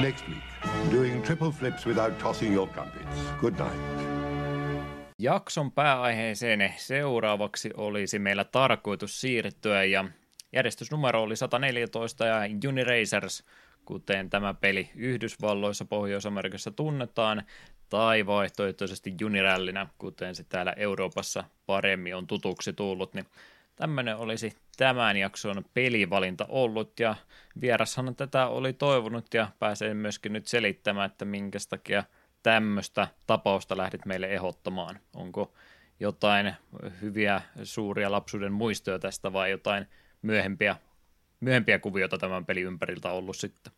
[0.00, 0.38] Next week,
[0.90, 3.04] doing triple flips without tossing your crumpets.
[3.38, 4.01] Good night.
[5.22, 6.74] Jakson pääaiheeseen.
[6.76, 10.04] Seuraavaksi olisi meillä tarkoitus siirtyä ja
[10.52, 12.36] järjestysnumero oli 114 ja
[12.68, 13.44] Uniracers,
[13.84, 17.42] kuten tämä peli Yhdysvalloissa, Pohjois-Amerikassa tunnetaan,
[17.88, 23.26] tai vaihtoehtoisesti Unirallinä, kuten se täällä Euroopassa paremmin on tutuksi tullut, niin
[23.76, 27.00] tämmöinen olisi tämän jakson pelivalinta ollut.
[27.00, 27.14] Ja
[27.60, 32.04] vierashan tätä oli toivonut ja pääsee myöskin nyt selittämään, että minkä takia–
[32.42, 35.00] tämmöistä tapausta lähdit meille ehdottamaan?
[35.14, 35.52] Onko
[36.00, 36.54] jotain
[37.00, 39.86] hyviä suuria lapsuuden muistoja tästä vai jotain
[40.22, 40.76] myöhempiä,
[41.40, 43.72] myöhempiä kuvioita tämän pelin ympäriltä ollut sitten?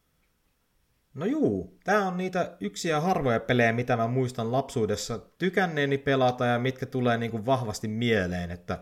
[1.14, 6.58] No juu, tämä on niitä yksiä harvoja pelejä, mitä mä muistan lapsuudessa tykänneeni pelata ja
[6.58, 8.78] mitkä tulee niin kuin vahvasti mieleen, että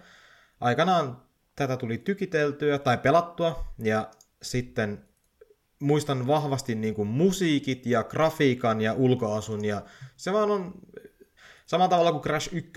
[0.60, 1.22] aikanaan
[1.56, 4.10] tätä tuli tykiteltyä tai pelattua ja
[4.42, 5.04] sitten
[5.82, 9.82] muistan vahvasti niin kuin musiikit ja grafiikan ja ulkoasun ja
[10.16, 10.74] se vaan on
[11.66, 12.72] samalla tavalla kuin Crash 1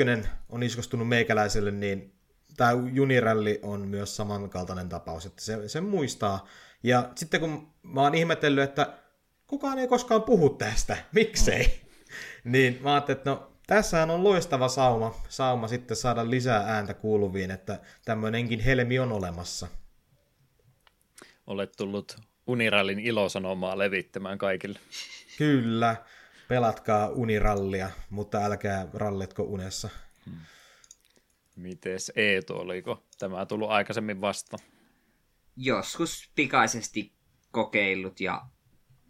[0.49, 2.13] on iskostunut meikäläiselle, niin
[2.57, 6.47] tämä Juniralli on myös samankaltainen tapaus, että se, se muistaa.
[6.83, 8.93] Ja sitten kun mä oon ihmetellyt, että
[9.47, 11.81] kukaan ei koskaan puhu tästä, miksei,
[12.43, 17.51] niin mä ajattelin, että no tässähän on loistava sauma, sauma sitten saada lisää ääntä kuuluviin,
[17.51, 19.67] että tämmöinenkin helmi on olemassa.
[21.47, 24.79] Olet tullut Unirallin ilosanomaa levittämään kaikille.
[25.37, 25.95] Kyllä,
[26.47, 29.89] pelatkaa Unirallia, mutta älkää rallitko unessa.
[30.25, 30.39] Hmm.
[31.55, 34.57] Mites Eetu, oliko tämä tullut aikaisemmin vasta?
[35.57, 37.13] Joskus pikaisesti
[37.51, 38.41] kokeillut ja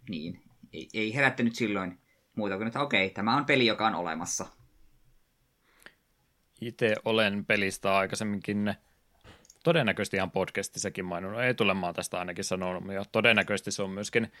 [0.08, 0.42] niin,
[0.72, 1.98] ei, ei herättänyt silloin
[2.36, 4.46] muuta kuin, että okei, tämä on peli, joka on olemassa.
[6.60, 8.74] Itse olen pelistä aikaisemminkin
[9.66, 14.32] todennäköisesti ihan podcastissakin maininnut, ei tule mä tästä ainakin sanonut, ja todennäköisesti se on myöskin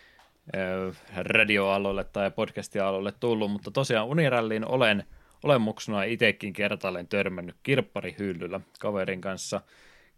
[1.16, 5.04] radioaloille tai podcastialoille tullut, mutta tosiaan Uniralliin olen
[5.42, 9.60] olemuksena itsekin kertaalleen törmännyt kirpparihyllyllä kaverin kanssa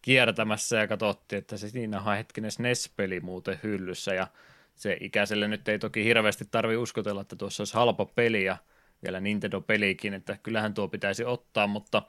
[0.02, 4.14] kiertämässä ja katsottiin, että se siinä on hetkinen SNES-peli muuten hyllyssä.
[4.14, 4.26] Ja
[4.74, 8.56] se ikäiselle nyt ei toki hirveästi tarvi uskotella, että tuossa olisi halpa peli ja
[9.04, 12.02] vielä Nintendo-pelikin, että kyllähän tuo pitäisi ottaa, mutta–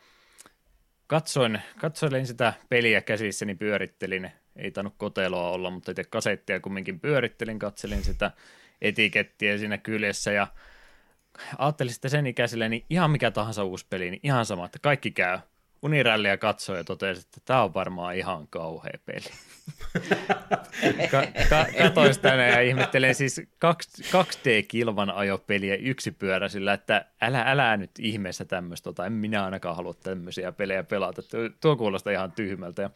[1.10, 7.60] katsoin, katsoin sitä peliä käsissäni, pyörittelin, ei tainnut koteloa olla, mutta itse kasettia kumminkin pyörittelin,
[7.60, 8.32] katselin sitä
[8.82, 10.48] etikettiä siinä kyljessä ja
[11.58, 15.12] ajattelin sitten sen ikäisille, niin ihan mikä tahansa uusi peli, niin ihan sama, että kaikki
[15.12, 15.40] käy.
[15.82, 19.26] Unirallia katsoi ja totesi, että tämä on varmaan ihan kauhea peli.
[21.12, 28.46] ka- ka- katoin tänne ja ihmettelen siis 2D-kilvan ajopeliä yksipyöräisillä, että älä, älä nyt ihmeessä
[28.46, 31.22] tämmöistä, tota, en minä ainakaan halua tämmöisiä pelejä pelata.
[31.62, 32.82] Tuo kuulostaa ihan tyhmältä.
[32.82, 32.90] Ja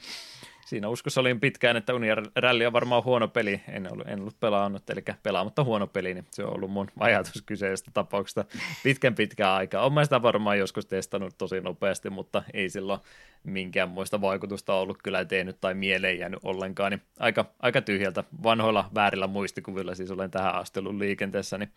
[0.65, 3.61] siinä uskossa olin pitkään, että Uniralli on varmaan huono peli.
[3.68, 7.41] En ollut, en ollut pelaannut, eli pelaamatta huono peli, niin se on ollut mun ajatus
[7.41, 8.45] kyseisestä tapauksesta
[8.84, 9.85] pitkän pitkään aikaa.
[9.85, 12.99] Olen sitä varmaan joskus testannut tosi nopeasti, mutta ei silloin
[13.44, 16.91] minkäänmoista vaikutusta ollut kyllä tehnyt tai mieleen jäänyt ollenkaan.
[16.91, 21.72] Niin aika, aika tyhjältä vanhoilla väärillä muistikuvilla siis olen tähän asti ollut liikenteessä, niin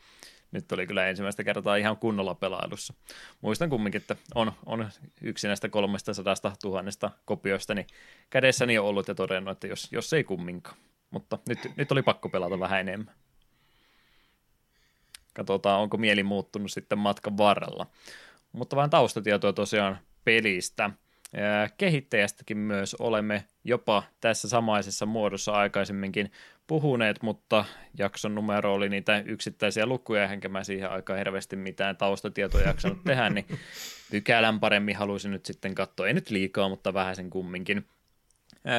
[0.53, 2.95] nyt oli kyllä ensimmäistä kertaa ihan kunnolla pelailussa.
[3.41, 4.91] Muistan kumminkin, että on, on
[5.23, 7.87] yksi näistä 300 tuhannesta kopioista niin
[8.31, 10.77] kädessäni on ollut ja todennut, että jos, jos ei kumminkaan.
[11.11, 13.15] Mutta nyt, nyt oli pakko pelata vähän enemmän.
[15.35, 17.87] Katsotaan, onko mieli muuttunut sitten matkan varrella.
[18.53, 20.91] Mutta vähän taustatietoa tosiaan pelistä.
[21.79, 26.33] Kehittäjästäkin myös olemme jopa tässä samaisessa muodossa aikaisemminkin
[26.67, 27.65] puhuneet, mutta
[27.99, 33.31] jakson numero oli niitä yksittäisiä lukuja, enkä mä siihen aikaan hirveästi mitään taustatietoja jaksanut tehdä,
[33.31, 33.47] niin
[34.11, 37.87] pykälän paremmin haluaisin nyt sitten katsoa, ei nyt liikaa, mutta vähän sen kumminkin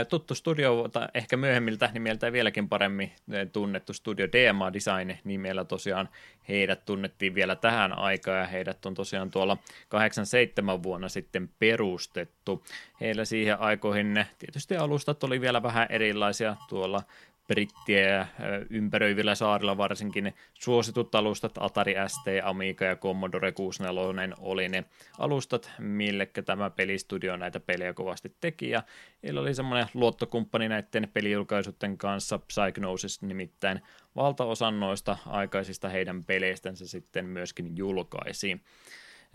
[0.10, 3.12] tuttu studio, tai ehkä myöhemmiltä nimeltä vieläkin paremmin
[3.54, 6.10] tunnettu studio DMA Design nimellä tosiaan
[6.50, 9.58] heidät tunnettiin vielä tähän aikaan ja heidät on tosiaan tuolla
[9.90, 12.64] 87 vuonna sitten perustettu.
[13.02, 17.02] Heillä siihen aikoihin tietysti alustat oli vielä vähän erilaisia tuolla
[17.48, 18.28] brittiä
[18.70, 24.84] ympäröivillä saarilla varsinkin suositut alustat Atari ST, Amiga ja Commodore 64 oli ne
[25.20, 28.84] alustat, millekä tämä pelistudio näitä pelejä kovasti teki ja
[29.24, 33.82] heillä oli semmoinen luottokumppani näiden pelijulkaisuiden kanssa Psychnosis nimittäin
[34.16, 38.62] valtaosan noista aikaisista heidän peleistänsä sitten myöskin julkaisi.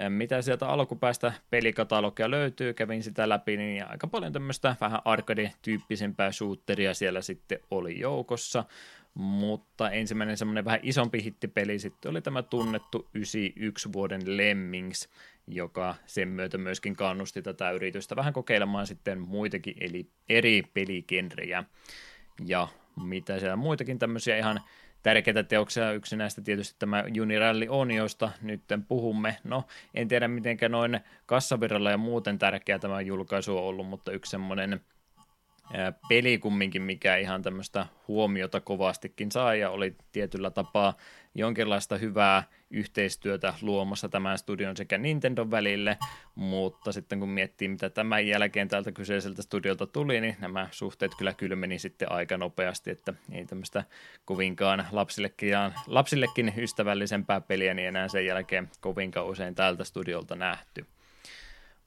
[0.09, 6.95] Mitä sieltä alkupäästä pelikatalogia löytyy, kävin sitä läpi, niin aika paljon tämmöistä vähän arcade-tyyppisempää shooteria
[6.95, 8.65] siellä sitten oli joukossa,
[9.15, 15.09] mutta ensimmäinen semmoinen vähän isompi hittipeli sitten oli tämä tunnettu 91 vuoden Lemmings,
[15.47, 21.65] joka sen myötä myöskin kannusti tätä yritystä vähän kokeilemaan sitten muitakin eli eri peligenrejä.
[22.47, 22.69] Ja
[23.05, 24.61] mitä siellä muitakin tämmöisiä ihan
[25.03, 25.93] tärkeitä teoksia.
[25.93, 29.37] Yksi näistä tietysti tämä Juniralli on, josta nyt puhumme.
[29.45, 29.65] No,
[29.95, 34.81] en tiedä mitenkä noin kassavirralla ja muuten tärkeä tämä julkaisu on ollut, mutta yksi semmoinen
[36.09, 40.95] peli kumminkin, mikä ihan tämmöistä huomiota kovastikin sai ja oli tietyllä tapaa
[41.35, 45.99] jonkinlaista hyvää yhteistyötä luomassa tämän studion sekä Nintendo välille,
[46.35, 51.35] mutta sitten kun miettii, mitä tämän jälkeen tältä kyseiseltä studiolta tuli, niin nämä suhteet kyllä
[51.35, 53.85] kylmeni sitten aika nopeasti, että ei tämmöistä
[54.25, 55.55] kovinkaan lapsillekin,
[55.87, 60.87] lapsillekin ystävällisempää peliä niin enää sen jälkeen kovinkaan usein tältä studiolta nähty.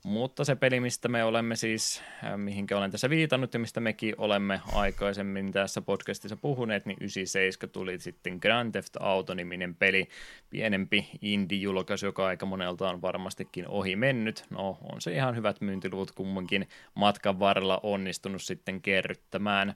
[0.06, 4.16] Mutta se peli, mistä me olemme siis, äh, mihinkä olen tässä viitannut ja mistä mekin
[4.18, 10.08] olemme aikaisemmin tässä podcastissa puhuneet, niin 97 tuli sitten Grand Theft Auto-niminen peli,
[10.50, 14.46] pienempi indie-julkaisu, joka aika monelta on varmastikin ohi mennyt.
[14.50, 19.74] No, on se ihan hyvät myyntiluvut kummankin matkan varrella onnistunut sitten kerryttämään.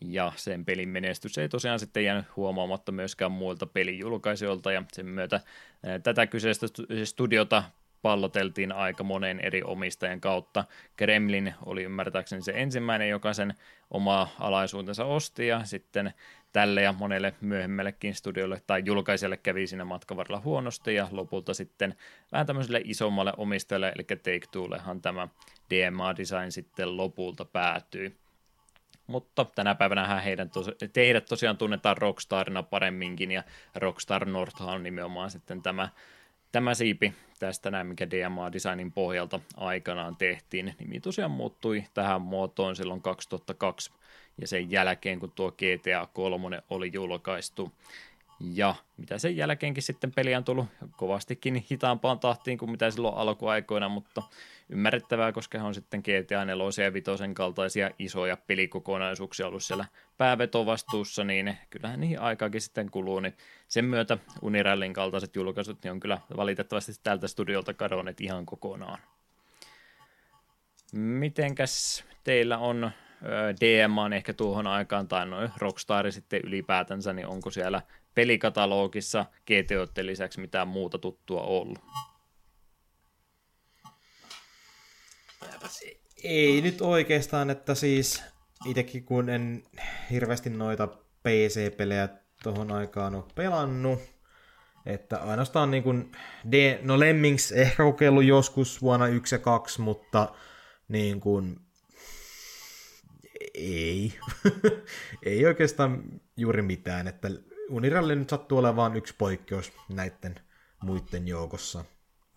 [0.00, 5.36] Ja sen pelin menestys ei tosiaan sitten jäänyt huomaamatta myöskään muilta pelijulkaisijoilta, ja sen myötä
[5.36, 5.42] äh,
[6.02, 6.66] tätä kyseistä
[7.04, 7.62] studiota
[8.02, 10.64] palloteltiin aika monen eri omistajan kautta.
[10.96, 13.54] Kremlin oli ymmärtääkseni se ensimmäinen, joka sen
[13.90, 16.14] omaa alaisuutensa osti ja sitten
[16.52, 21.94] tälle ja monelle myöhemmällekin studiolle tai julkaisijalle kävi siinä matkan varrella huonosti ja lopulta sitten
[22.32, 25.28] vähän tämmöiselle isommalle omistajalle, eli Take Twolehan tämä
[25.70, 28.16] DMA Design sitten lopulta päätyi.
[29.06, 33.42] Mutta tänä päivänä heidän tos, teidät tosiaan tunnetaan Rockstarina paremminkin ja
[33.74, 35.88] Rockstar North on nimenomaan sitten tämä
[36.52, 43.02] Tämä siipi tästä näin, mikä DMA-designin pohjalta aikanaan tehtiin, nimi tosiaan muuttui tähän muotoon silloin
[43.02, 43.92] 2002
[44.40, 47.72] ja sen jälkeen, kun tuo GTA 3 oli julkaistu.
[48.50, 50.66] Ja mitä sen jälkeenkin sitten peli on tullut
[50.96, 54.22] kovastikin hitaampaan tahtiin kuin mitä silloin alkuaikoina, mutta
[54.68, 59.84] ymmärrettävää, koska he on sitten GTA 4 ja 5 kaltaisia isoja pelikokonaisuuksia ollut siellä
[60.18, 63.36] päävetovastuussa, niin kyllähän niihin aikaakin sitten kuluu, niin
[63.68, 68.98] sen myötä Unirallin kaltaiset julkaisut niin on kyllä valitettavasti tältä studiolta kadonneet ihan kokonaan.
[70.92, 72.90] Mitenkäs teillä on
[73.60, 77.82] DMA ehkä tuohon aikaan, tai noin Rockstar sitten ylipäätänsä, niin onko siellä
[78.14, 81.78] pelikatalogissa GTOiden lisäksi mitään muuta tuttua ollut?
[86.24, 88.22] Ei nyt oikeastaan, että siis
[88.66, 89.62] itsekin kun en
[90.10, 90.86] hirveästi noita
[91.22, 92.08] PC-pelejä
[92.42, 94.00] tuohon aikaan ole pelannut,
[94.86, 96.12] että ainoastaan niin kuin,
[96.52, 100.34] D, no Lemmings ehkä kokeillut joskus vuonna 1 ja 2, mutta
[100.88, 101.56] niin kuin,
[103.54, 104.12] ei.
[105.26, 106.02] ei oikeastaan
[106.36, 107.28] juuri mitään, että
[107.72, 110.40] Uniralle nyt sattuu olemaan yksi poikkeus näiden
[110.82, 111.84] muiden joukossa.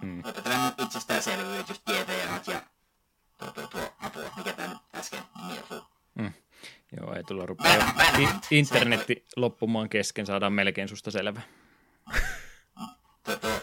[0.01, 0.23] Mm.
[0.23, 2.13] Tällainen itsestäänselvyys, just GTA
[2.51, 2.61] ja
[3.37, 5.59] tuo, tuo, tuo apua, mikä tämä nyt äsken nimi
[6.15, 6.33] mm.
[6.97, 7.93] Joo, ei tulla rupea.
[8.19, 11.41] I- internetti loppumaan kesken, saadaan melkein susta selvä.
[13.23, 13.61] tuo, tuo,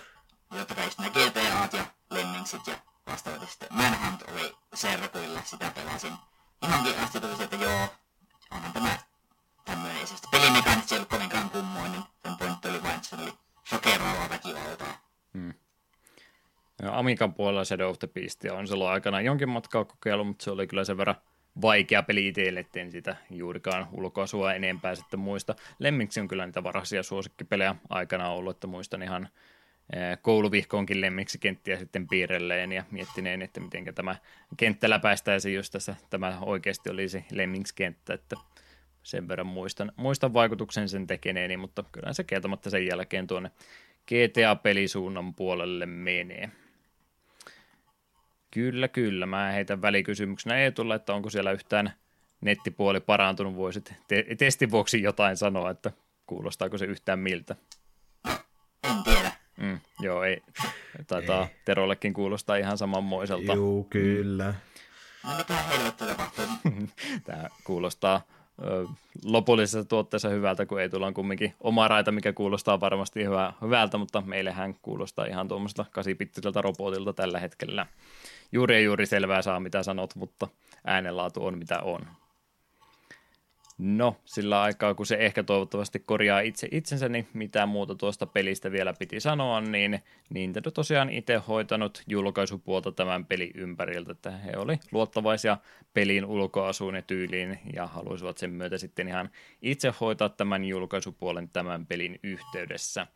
[0.50, 2.74] totta kai nämä GTAt ja Lemmingsit ja
[3.06, 3.50] vastaavat.
[3.50, 6.12] Sitten Manhunt oli serkuilla, sitä pelasin.
[6.62, 7.88] Ihankin asti tuli että joo,
[8.50, 8.98] onhan tämä
[10.04, 13.32] sitten pelimekaanit ei ollut kovinkaan kummoin, niin sen pointti oli vain, että se oli
[13.68, 15.08] shokeraavaa väkivaltaa.
[15.34, 15.54] Hmm.
[16.82, 20.66] Amikan puolella Shadow of the Beast on silloin aikana jonkin matkaa kokeillut, mutta se oli
[20.66, 21.16] kyllä sen verran
[21.62, 25.54] vaikea peli itselle, etten sitä juurikaan ulkoasua enempää sitten muista.
[25.78, 29.28] Lemmiksi on kyllä niitä varhaisia suosikkipelejä aikana ollut, että muistan ihan
[29.92, 34.16] eh, kouluvihkoonkin lemmiksikenttiä sitten piirrelleen ja miettineen, että miten tämä
[34.56, 38.36] kenttä läpäistäisi, jos tässä tämä oikeasti olisi lemmingskenttä, että
[39.02, 43.50] sen verran muistan, muistan vaikutuksen sen tekeneeni, mutta kyllä se kieltämättä sen jälkeen tuonne
[44.06, 46.50] GTA-pelisuunnan puolelle menee.
[48.50, 49.26] Kyllä, kyllä.
[49.26, 51.92] Mä heitän välikysymyksenä Eetulla, että onko siellä yhtään
[52.40, 53.56] nettipuoli parantunut.
[53.56, 55.92] Voisit te- testin vuoksi jotain sanoa, että
[56.26, 57.56] kuulostaako se yhtään miltä.
[58.82, 59.32] En tiedä.
[59.56, 60.42] Mm, joo, ei.
[61.06, 61.56] Taitaa ei.
[61.64, 63.52] Terollekin kuulostaa ihan samanmoiselta.
[63.52, 64.54] Joo, kyllä.
[65.24, 66.44] No mitä tapahtuu?
[67.26, 68.22] Tämä kuulostaa
[69.24, 74.20] lopullisessa tuotteessa hyvältä, kun ei tulla kumminkin oma raita, mikä kuulostaa varmasti hyvä, hyvältä, mutta
[74.20, 77.86] meillähän kuulostaa ihan tuommoiselta kasipittiseltä robotilta tällä hetkellä.
[78.52, 80.48] Juuri ei juuri selvää saa, mitä sanot, mutta
[80.84, 82.00] äänenlaatu on mitä on.
[83.78, 88.72] No, sillä aikaa, kun se ehkä toivottavasti korjaa itse itsensä, niin mitä muuta tuosta pelistä
[88.72, 90.00] vielä piti sanoa, niin
[90.30, 95.58] Nintendo tosiaan itse hoitanut julkaisupuolta tämän pelin ympäriltä, että he oli luottavaisia
[95.94, 99.30] pelin ulkoasuun ja tyyliin ja haluaisivat sen myötä sitten ihan
[99.62, 103.06] itse hoitaa tämän julkaisupuolen tämän pelin yhteydessä.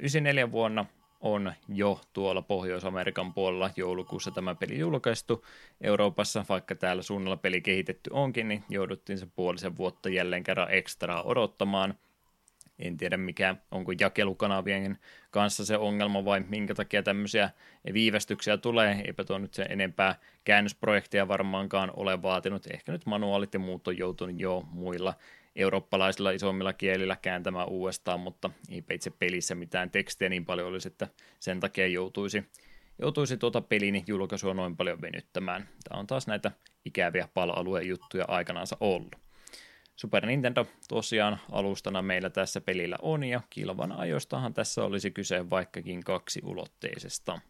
[0.00, 0.86] 94 vuonna
[1.20, 5.46] on jo tuolla Pohjois-Amerikan puolella joulukuussa tämä peli julkaistu.
[5.80, 11.22] Euroopassa, vaikka täällä suunnalla peli kehitetty onkin, niin jouduttiin se puolisen vuotta jälleen kerran ekstraa
[11.22, 11.94] odottamaan.
[12.78, 14.98] En tiedä mikä, onko jakelukanavien
[15.30, 17.50] kanssa se ongelma vai minkä takia tämmöisiä
[17.92, 19.00] viivästyksiä tulee.
[19.04, 20.14] Eipä tuo nyt se enempää
[20.44, 22.66] käännösprojektia varmaankaan ole vaatinut.
[22.66, 25.14] Ehkä nyt manuaalit ja muut on joutunut jo muilla
[25.56, 31.08] eurooppalaisilla isommilla kielillä kääntämään uudestaan, mutta ei itse pelissä mitään tekstiä niin paljon olisi, että
[31.40, 32.44] sen takia joutuisi,
[32.98, 35.68] joutuisi tuota pelin julkaisua noin paljon venyttämään.
[35.88, 36.50] Tämä on taas näitä
[36.84, 39.16] ikäviä pala-alueen juttuja aikanaansa ollut.
[39.96, 46.04] Super Nintendo tosiaan alustana meillä tässä pelillä on, ja kilvan ajoistahan tässä olisi kyse vaikkakin
[46.04, 47.40] kaksi ulotteisesta.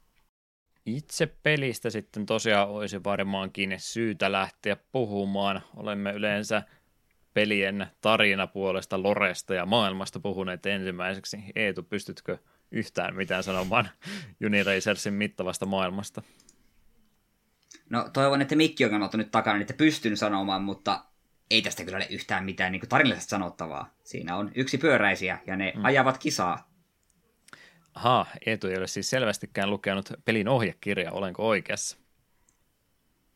[0.87, 5.63] Itse pelistä sitten tosiaan olisi varmaankin syytä lähteä puhumaan.
[5.77, 6.63] Olemme yleensä
[7.35, 11.37] pelien tarinapuolesta, loresta ja maailmasta puhuneet ensimmäiseksi.
[11.55, 12.39] Eetu, pystytkö
[12.71, 13.89] yhtään mitään sanomaan
[14.47, 16.23] Uniracersin mittavasta maailmasta?
[17.91, 21.05] No toivon, että mikki on nyt takana, niin että pystyn sanomaan, mutta
[21.51, 23.95] ei tästä kyllä ole yhtään mitään niin tarinallisesti sanottavaa.
[24.05, 25.85] Siinä on yksi pyöräisiä ja ne hmm.
[25.85, 26.71] ajavat kisaa.
[27.95, 31.97] Aha, Eetu ei ole siis selvästikään lukenut pelin ohjekirjaa, olenko oikeassa?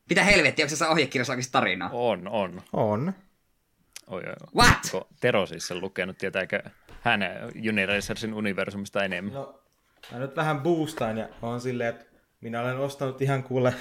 [0.09, 1.91] Mitä helvettiä, onko se ohjekirjassa oikeasti tarinaa?
[1.93, 2.63] On, on.
[2.73, 3.13] On.
[4.07, 4.35] Oi, oi.
[4.57, 4.79] What?
[4.95, 6.63] Onko Tero siis sen lukenut, tietääkö
[7.01, 7.21] hän
[7.69, 9.35] Uniracersin universumista enemmän?
[9.35, 9.63] No,
[10.13, 12.05] mä nyt vähän boostaan ja on silleen, että
[12.41, 13.75] minä olen ostanut ihan kuule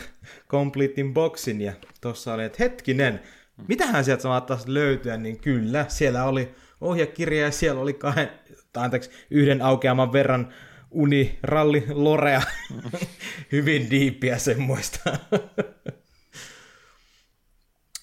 [0.50, 3.20] Completein boxin ja tossa oli, että hetkinen,
[3.68, 8.30] mitähän sieltä saattaisi löytyä, niin kyllä, siellä oli ohjekirja ja siellä oli kahden,
[8.74, 10.54] tai anteeksi, yhden aukeaman verran
[10.92, 12.42] uni, ralli, lorea.
[13.52, 15.18] Hyvin diippiä semmoista.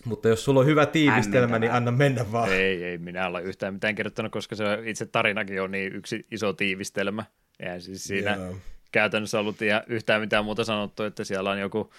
[0.05, 2.53] Mutta jos sulla on hyvä tiivistelmä, niin anna mennä vaan.
[2.53, 6.53] Ei, ei minä ole yhtään mitään kirjoittanut, koska se itse tarinakin on niin yksi iso
[6.53, 7.25] tiivistelmä.
[7.61, 8.57] Eihän siis siinä Joo.
[8.93, 9.57] käytännössä ollut
[9.87, 11.91] yhtään mitään muuta sanottu, että siellä on joku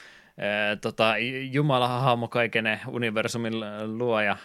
[0.81, 1.13] tota,
[1.51, 3.53] Jumala hahmo kaiken universumin
[3.97, 4.37] luoja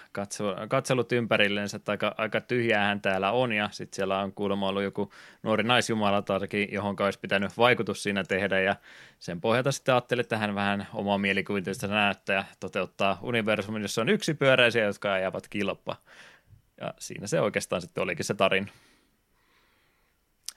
[0.68, 5.12] katsellut ympärillensä, että aika, aika tyhjäähän täällä on, ja sitten siellä on kuulemma ollut joku
[5.42, 8.76] nuori naisjumalatarki, johon olisi pitänyt vaikutus siinä tehdä, ja
[9.18, 14.34] sen pohjalta sitten ajattelin, että hän vähän omaa mielikuvitusta näyttää toteuttaa universumin, jossa on yksi
[14.34, 15.96] pyöräisiä, jotka ajavat kilpaa.
[16.80, 18.66] Ja siinä se oikeastaan sitten olikin se tarina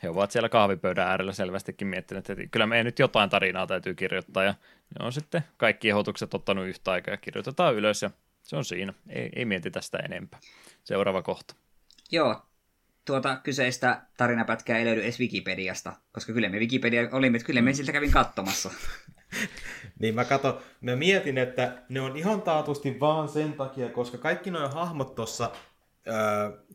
[0.03, 4.43] he ovat siellä kahvipöydän äärellä selvästikin miettineet, että kyllä me nyt jotain tarinaa täytyy kirjoittaa,
[4.43, 4.55] ja
[4.99, 8.09] ne on sitten kaikki ehdotukset ottanut yhtä aikaa ja kirjoitetaan ylös, ja
[8.43, 8.93] se on siinä.
[9.09, 10.39] Ei, ei mieti tästä enempää.
[10.83, 11.55] Seuraava kohta.
[12.11, 12.41] Joo,
[13.05, 17.73] tuota kyseistä tarinapätkää ei löydy edes Wikipediasta, koska kyllä me Wikipedia olimme, että kyllä me
[17.73, 18.69] siltä kävin katsomassa.
[19.99, 24.51] niin mä kato, mä mietin, että ne on ihan taatusti vaan sen takia, koska kaikki
[24.51, 25.51] nuo hahmot tuossa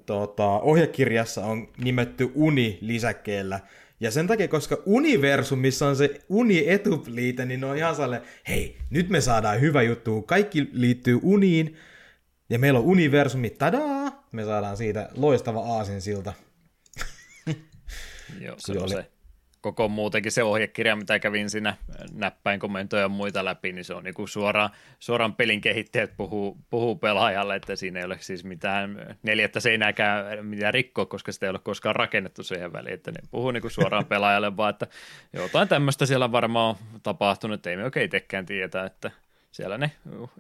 [0.07, 3.61] tota, ohjekirjassa on nimetty Uni-lisäkkeellä.
[4.01, 8.77] Ja sen takia, koska universum, missä on se uni-etupliite, niin ne on ihan sellainen, hei,
[8.91, 11.77] nyt me saadaan hyvä juttu, kaikki liittyy uniin,
[12.51, 16.33] ja meillä on universumi, tadaa, me saadaan siitä loistava aasinsilta.
[18.41, 19.14] Joo, se on se
[19.65, 21.77] koko muutenkin se ohjekirja, mitä kävin siinä
[22.13, 26.59] näppäin kommentoja ja muita läpi, niin se on niin kuin suoraan, suoraan pelin kehittäjät puhuu,
[26.71, 31.51] puhuu pelaajalle, että siinä ei ole siis mitään neljättä seinääkään mitään rikkoa, koska sitä ei
[31.51, 34.87] ole koskaan rakennettu siihen väliin, että ne puhuu niin kuin suoraan pelaajalle, vaan että
[35.33, 39.11] jotain tämmöistä siellä varmaan on tapahtunut, ei me oikein itsekään tietää, että
[39.51, 39.91] siellä ne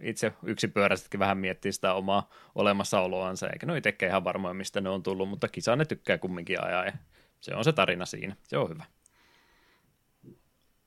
[0.01, 5.03] itse yksipyöräisetkin vähän miettii sitä omaa olemassaoloansa, eikä ne itsekään ihan varmoja, mistä ne on
[5.03, 6.93] tullut, mutta kisa ne tykkää kumminkin ajaa ja
[7.41, 8.85] se on se tarina siinä, se on hyvä.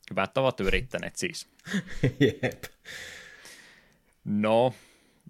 [0.10, 1.48] Hyvä, että ovat yrittäneet siis.
[2.20, 2.64] Jep.
[4.26, 4.74] No,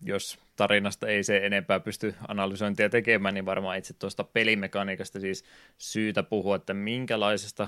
[0.04, 5.44] jos tarinasta ei se enempää pysty analysointia tekemään, niin varmaan itse tuosta pelimekaniikasta siis
[5.78, 7.68] syytä puhua, että minkälaisesta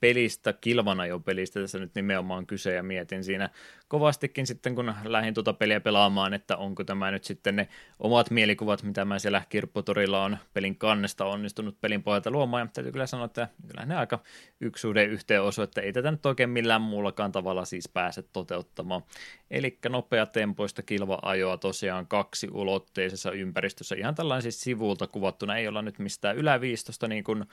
[0.00, 3.50] pelistä, kilvanajo-pelistä tässä nyt nimenomaan kyse, ja mietin siinä
[3.90, 7.68] kovastikin sitten, kun lähdin tuota peliä pelaamaan, että onko tämä nyt sitten ne
[7.98, 12.92] omat mielikuvat, mitä mä siellä kirpputorilla on pelin kannesta onnistunut pelin pohjalta luomaan, ja täytyy
[12.92, 14.18] kyllä sanoa, että kyllä ne aika
[14.60, 19.02] yksuuden yhteen osu, että ei tätä nyt oikein millään muullakaan tavalla siis pääse toteuttamaan.
[19.50, 25.98] Eli nopeatempoista kilva-ajoa tosiaan kaksi ulotteisessa ympäristössä, ihan tällainen siis sivulta kuvattuna, ei olla nyt
[25.98, 27.44] mistään yläviistosta niin kuin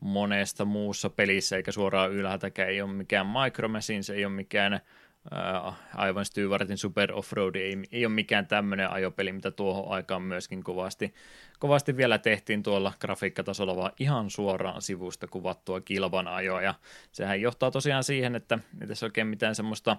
[0.00, 4.80] monesta muussa pelissä, eikä suoraan ylhäältäkään, ei ole mikään Micro Machines, ei ole mikään
[5.94, 11.14] Aivan Stewartin Super Offroad ei, ei ole mikään tämmöinen ajopeli, mitä tuohon aikaan myöskin kovasti,
[11.58, 16.74] kovasti vielä tehtiin tuolla grafiikkatasolla, vaan ihan suoraan sivusta kuvattua kilvan ajoa, ja
[17.12, 19.96] sehän johtaa tosiaan siihen, että ei tässä oikein mitään semmoista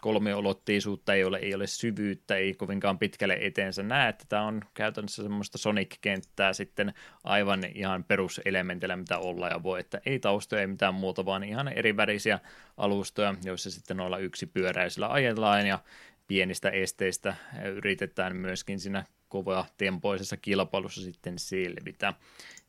[0.00, 5.22] kolmiolotteisuutta ei ole, ei ole syvyyttä, ei kovinkaan pitkälle eteensä näe, että tämä on käytännössä
[5.22, 6.94] semmoista Sonic-kenttää sitten
[7.24, 11.68] aivan ihan peruselementillä, mitä olla ja voi, että ei taustoja, ei mitään muuta, vaan ihan
[11.68, 12.38] eri värisiä
[12.76, 14.18] alustoja, joissa sitten noilla
[14.52, 15.78] pyöräisillä ajellaan ja
[16.26, 17.34] pienistä esteistä
[17.74, 22.14] yritetään myöskin siinä kovaa tempoisessa kilpailussa sitten selvitä.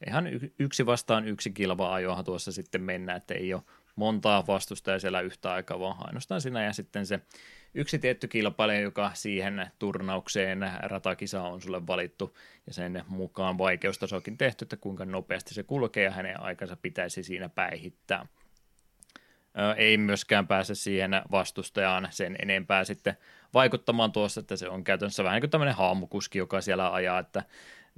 [0.07, 0.27] Ihan
[0.59, 3.61] yksi vastaan yksi kilva ajoahan tuossa sitten mennään, että ei ole
[3.99, 7.19] montaa vastustajaa siellä yhtä aikaa, vaan ainoastaan sinä ja sitten se
[7.73, 14.65] yksi tietty kilpailija, joka siihen turnaukseen ratakisa on sulle valittu ja sen mukaan vaikeustasokin tehty,
[14.65, 18.25] että kuinka nopeasti se kulkee ja hänen aikansa pitäisi siinä päihittää.
[19.77, 23.17] Ei myöskään pääse siihen vastustajaan sen enempää sitten
[23.53, 27.43] vaikuttamaan tuossa, että se on käytännössä vähän niin kuin tämmöinen haamukuski, joka siellä ajaa, että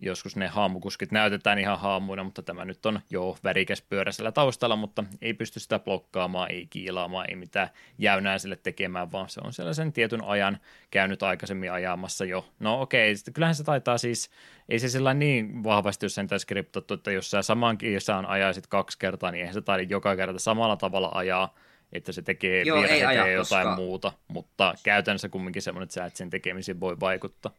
[0.02, 5.04] joskus ne haamukuskit näytetään ihan haamuina, mutta tämä nyt on jo värikäs pyöräisellä taustalla, mutta
[5.22, 9.94] ei pysty sitä blokkaamaan, ei kiilaamaan, ei mitään jäynää sille tekemään, vaan se on sellaisen
[9.94, 10.58] tietyn ajan
[10.92, 12.46] käynyt aikaisemmin ajamassa jo.
[12.60, 14.30] No okei, okay, kyllähän se taitaa siis,
[14.70, 18.68] ei se sillä niin vahvasti, jos sen tässä skriptattu, että jos sä saman kisaan ajaisit
[18.68, 21.56] kaksi kertaa, niin eihän se taida joka kerta samalla tavalla ajaa,
[21.94, 23.76] että se tekee Joo, virheitä ja jotain koska...
[23.76, 27.52] muuta, mutta käytännössä kumminkin semmoinen, että sä et sen tekemisiin voi vaikuttaa.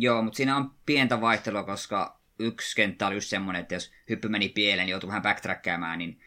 [0.00, 4.28] Joo, mutta siinä on pientä vaihtelua, koska yksi kenttä oli just semmoinen, että jos hyppy
[4.28, 6.20] meni pieleen, niin joutui vähän backtrackkäämään, niin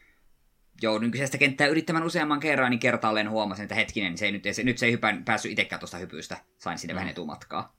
[0.81, 4.43] joudun kyseistä kenttää yrittämään useamman kerran, niin kertaalleen huomasin, että hetkinen, niin se ei nyt,
[4.51, 6.37] se, nyt se ei hypän, päässyt itsekään tuosta hypystä.
[6.57, 6.95] Sain sinne mm.
[6.95, 7.75] vähän etumatkaa.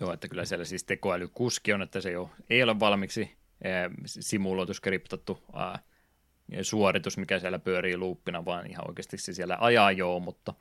[0.00, 3.20] Joo, että kyllä siellä siis tekoälykuski on, että se jo ei ole valmiiksi
[3.62, 5.44] eh, simuloitu, skriptattu
[6.62, 10.54] suoritus, mikä siellä pyörii luuppina, vaan ihan oikeasti se siellä ajaa joo, mutta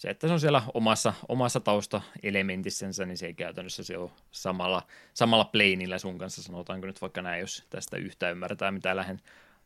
[0.00, 4.82] se, että se on siellä omassa, omassa tausta-elementissänsä, niin se ei käytännössä se ole samalla,
[5.14, 9.20] samalla planeillä sun kanssa, sanotaanko nyt vaikka näin, jos tästä yhtä ymmärretään, mitä lähden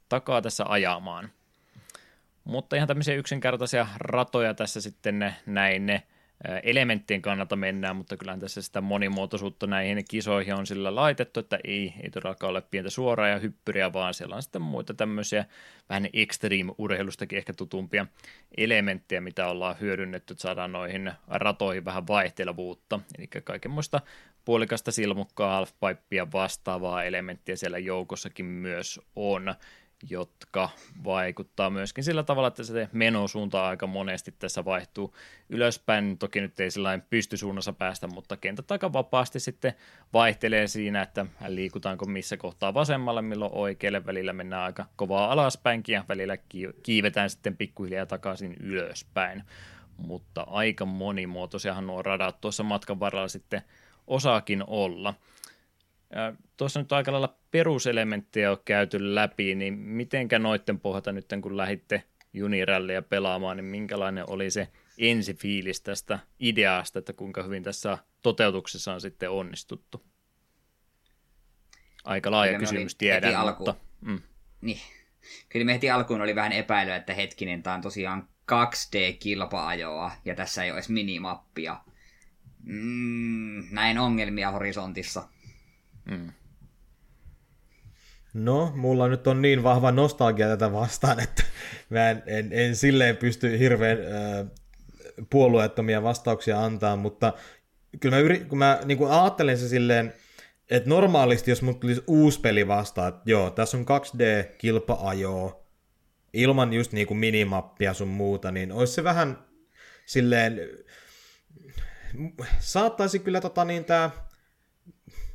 [0.08, 1.30] takaa tässä ajamaan.
[2.44, 6.02] Mutta ihan tämmöisiä yksinkertaisia ratoja tässä sitten näin ne
[6.62, 11.94] elementtien kannalta mennään, mutta kyllähän tässä sitä monimuotoisuutta näihin kisoihin on sillä laitettu, että ei,
[12.02, 15.44] ei todellakaan ole pientä suoraa ja hyppyriä, vaan siellä on sitten muita tämmöisiä
[15.88, 18.06] vähän extreme-urheilustakin ehkä tutumpia
[18.56, 24.00] elementtejä, mitä ollaan hyödynnetty, että saadaan noihin ratoihin vähän vaihtelevuutta, eli kaikenmoista
[24.44, 29.54] puolikasta silmukkaa, halfpipea vastaavaa elementtiä siellä joukossakin myös on
[30.10, 30.70] jotka
[31.04, 35.14] vaikuttaa myöskin sillä tavalla, että se menosuunta aika monesti tässä vaihtuu
[35.48, 36.18] ylöspäin.
[36.18, 39.74] Toki nyt ei sillä pystysuunnassa päästä, mutta kentät aika vapaasti sitten
[40.12, 44.06] vaihtelee siinä, että liikutaanko missä kohtaa vasemmalle, milloin oikealle.
[44.06, 46.36] Välillä mennään aika kovaa alaspäinkin ja välillä
[46.82, 49.42] kiivetään sitten pikkuhiljaa takaisin ylöspäin.
[49.96, 53.62] Mutta aika monimuotoisiahan nuo radat tuossa matkan varrella sitten
[54.06, 55.14] osaakin olla.
[56.56, 62.02] Tuossa nyt aika lailla peruselementtejä on käyty läpi, niin mitenkä noitten pohjalta nyt kun lähditte
[62.32, 64.68] junirallia pelaamaan, niin minkälainen oli se
[64.98, 70.04] ensifiilis tästä ideasta, että kuinka hyvin tässä toteutuksessa on sitten onnistuttu?
[72.04, 73.64] Aika laaja Kyllä kysymys tiedän, alku...
[73.64, 73.84] mutta...
[74.00, 74.20] Mm.
[74.60, 74.80] Niin.
[75.48, 80.64] Kyllä me heti alkuun oli vähän epäilyä, että hetkinen, tämä on tosiaan 2D-kilpa-ajoa, ja tässä
[80.64, 81.76] ei ole edes minimappia.
[82.62, 85.28] Mm, näin ongelmia horisontissa.
[86.10, 86.32] Mm.
[88.34, 91.42] No, mulla nyt on niin vahva nostalgia tätä vastaan, että
[91.90, 94.46] mä en, en, en silleen pysty hirveän äh,
[95.30, 97.32] puolueettomia vastauksia antaa, mutta
[98.00, 100.14] kyllä mä, yrit, kun mä niin kun ajattelen se silleen,
[100.70, 105.64] että normaalisti jos mut tulisi uusi peli vastaan, että joo, tässä on 2D-kilpa-ajoa,
[106.32, 109.38] ilman just niin kuin minimappia sun muuta, niin olisi se vähän
[110.06, 110.60] silleen,
[112.58, 114.10] saattaisi kyllä tota niin tää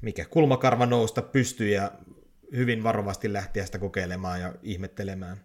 [0.02, 1.92] mikä kulmakarva nousta pystyy ja
[2.56, 5.38] hyvin varovasti lähteä sitä kokeilemaan ja ihmettelemään.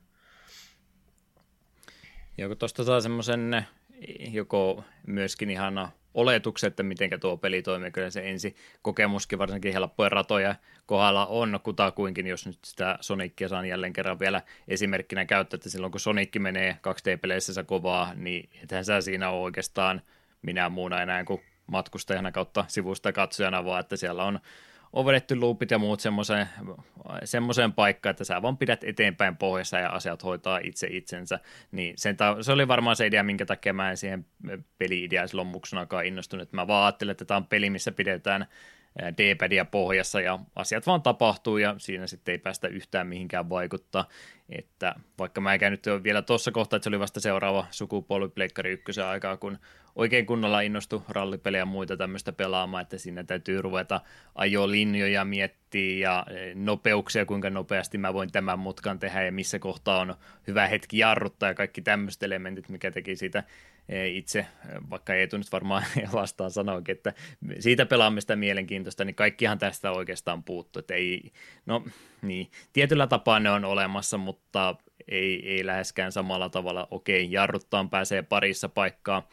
[2.39, 3.66] Joko tuosta saa semmoisen
[4.31, 7.90] joko myöskin ihana oletuksen, että miten tuo peli toimii.
[7.90, 10.55] Kyllä se ensi kokemuskin varsinkin helppoja ratoja
[10.86, 15.90] kohdalla on kutakuinkin, jos nyt sitä Sonicia saan jälleen kerran vielä esimerkkinä käyttää, että silloin
[15.90, 20.02] kun Sonic menee 2D-peleissä kovaa, niin ethän sä siinä ole oikeastaan
[20.43, 24.41] minä muuna enää kuin matkustajana kautta sivusta katsojana, vaan että siellä on
[25.07, 26.49] vedetty loopit ja muut semmoiseen,
[27.24, 31.41] semmoiseen paikkaan, että sä vaan pidät eteenpäin pohjassa ja asiat hoitaa itse itsensä.
[31.73, 34.27] Niin sen ta- se oli varmaan se idea, minkä takia mä en siihen
[34.78, 36.53] peli-ideaan silloin muksunakaan innostunut.
[36.53, 38.47] Mä vaan ajattelin, että tämä on peli, missä pidetään
[39.19, 44.09] D-padia pohjassa ja asiat vaan tapahtuu ja siinä sitten ei päästä yhtään mihinkään vaikuttaa.
[44.49, 48.73] Että vaikka mä en nyt vielä tuossa kohtaa, että se oli vasta seuraava sukupolvi Pleikkari
[48.73, 49.59] ykkösen aikaa, kun
[49.96, 54.00] oikein kunnolla innostu rallipelejä ja muita tämmöistä pelaamaan, että siinä täytyy ruveta
[54.34, 60.00] ajolinjoja miettiä ja e, nopeuksia, kuinka nopeasti mä voin tämän mutkan tehdä ja missä kohtaa
[60.00, 60.14] on
[60.46, 63.44] hyvä hetki jarruttaa ja kaikki tämmöiset elementit, mikä teki siitä
[63.88, 64.46] e, itse,
[64.90, 67.12] vaikka ei nyt varmaan vastaan sanoakin, että
[67.58, 71.32] siitä pelaamista mielenkiintoista, niin kaikkihan tästä oikeastaan puuttuu, että ei,
[71.66, 71.84] no
[72.22, 74.76] niin, tietyllä tapaa ne on olemassa, mutta
[75.08, 79.28] ei, ei läheskään samalla tavalla, okei, jarruttaan pääsee parissa paikkaa,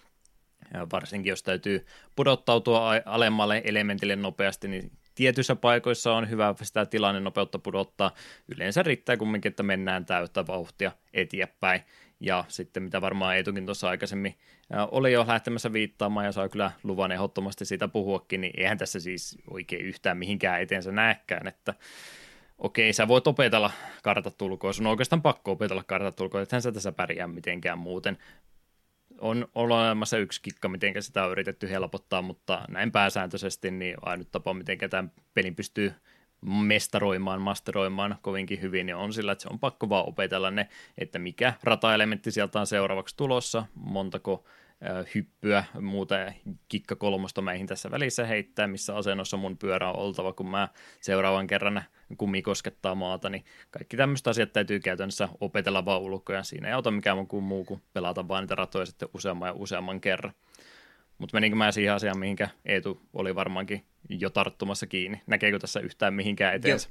[0.91, 1.85] varsinkin jos täytyy
[2.15, 8.11] pudottautua alemmalle elementille nopeasti, niin tietyissä paikoissa on hyvä sitä tilanne nopeutta pudottaa.
[8.55, 11.81] Yleensä riittää kumminkin, että mennään täyttä vauhtia eteenpäin.
[12.19, 14.35] Ja sitten mitä varmaan Eetukin tuossa aikaisemmin
[14.91, 19.37] oli jo lähtemässä viittaamaan ja saa kyllä luvan ehdottomasti siitä puhuakin, niin eihän tässä siis
[19.49, 21.73] oikein yhtään mihinkään eteensä näekään, että
[22.57, 23.71] okei, sä voit opetella
[24.03, 28.17] kartatulkoa, sun on oikeastaan pakko opetella kartatulkoa, ethän sä tässä pärjää mitenkään muuten
[29.21, 34.53] on olemassa yksi kikka, miten sitä on yritetty helpottaa, mutta näin pääsääntöisesti niin ainut tapa,
[34.53, 35.93] miten tämän pelin pystyy
[36.45, 41.19] mestaroimaan, masteroimaan kovinkin hyvin, niin on sillä, että se on pakko vaan opetella ne, että
[41.19, 44.45] mikä rataelementti sieltä on seuraavaksi tulossa, montako
[45.15, 46.15] hyppyä, muuta
[46.67, 50.67] kikka kolmosta meihin tässä välissä heittää, missä asennossa mun pyörä on oltava, kun mä
[50.99, 51.83] seuraavan kerran
[52.17, 56.43] kummi koskettaa maata, niin kaikki tämmöiset asiat täytyy käytännössä opetella vaan ulkoja.
[56.43, 60.33] Siinä ei auta mikään muu kuin pelata vaan niitä ratoja sitten useamman ja useamman kerran.
[61.17, 65.21] Mutta meninkö mä siihen asiaan, mihinkä Eetu oli varmaankin jo tarttumassa kiinni?
[65.27, 66.89] Näkeekö tässä yhtään mihinkään eteensä?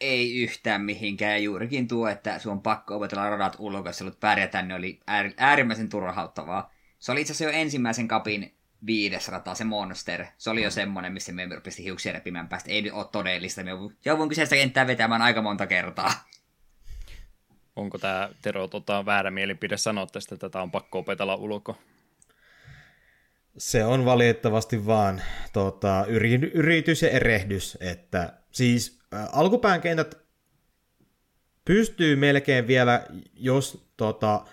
[0.00, 1.32] Ei yhtään mihinkään.
[1.32, 5.00] Ja juurikin tuo, että sun on pakko opetella radat ulkoa, jos pärjätä, niin oli
[5.36, 6.74] äärimmäisen turhauttavaa.
[6.98, 8.56] Se oli itse asiassa jo ensimmäisen kapin
[8.86, 10.26] viides rata, se Monster.
[10.38, 10.72] Se oli jo mm.
[10.72, 12.70] semmonen, missä me pisti hiuksia repimään päästä.
[12.70, 13.64] Ei nyt ole todellista.
[13.64, 13.70] Me
[14.04, 16.12] jouduin kyseistä kenttää vetämään aika monta kertaa.
[17.76, 21.78] Onko tämä Tero tota, väärä mielipide sanoa tästä, että tätä on pakko opetella ulko?
[23.58, 26.04] Se on valitettavasti vaan tota,
[26.54, 28.95] yritys ja erehdys, että siis
[29.32, 30.18] alkupään kentät
[31.64, 34.44] pystyy melkein vielä, jos tota,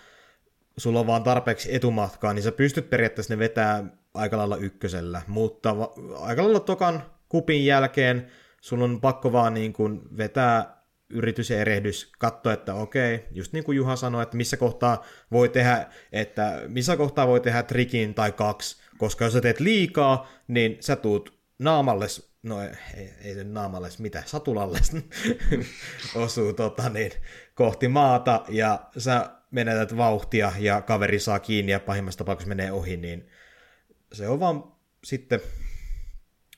[0.77, 5.77] sulla on vaan tarpeeksi etumatkaa, niin sä pystyt periaatteessa ne vetää aika lailla ykkösellä, mutta
[5.77, 8.31] va- aika lailla tokan kupin jälkeen
[8.61, 13.63] sun on pakko vaan niin kuin vetää yritys ja erehdys, katsoa, että okei, just niin
[13.63, 18.31] kuin Juha sanoi, että missä kohtaa voi tehdä, että missä kohtaa voi tehdä trikin tai
[18.31, 22.05] kaksi, koska jos sä teet liikaa, niin sä tuut naamalle,
[22.44, 24.80] no ei, ei se naamalle, mitä, satulalle
[26.15, 27.11] osuu tota, niin,
[27.56, 32.98] kohti maata, ja sä menetät vauhtia, ja kaveri saa kiinni, ja pahimmassa tapauksessa menee ohi,
[32.98, 33.28] niin
[34.14, 35.40] se on vaan sitten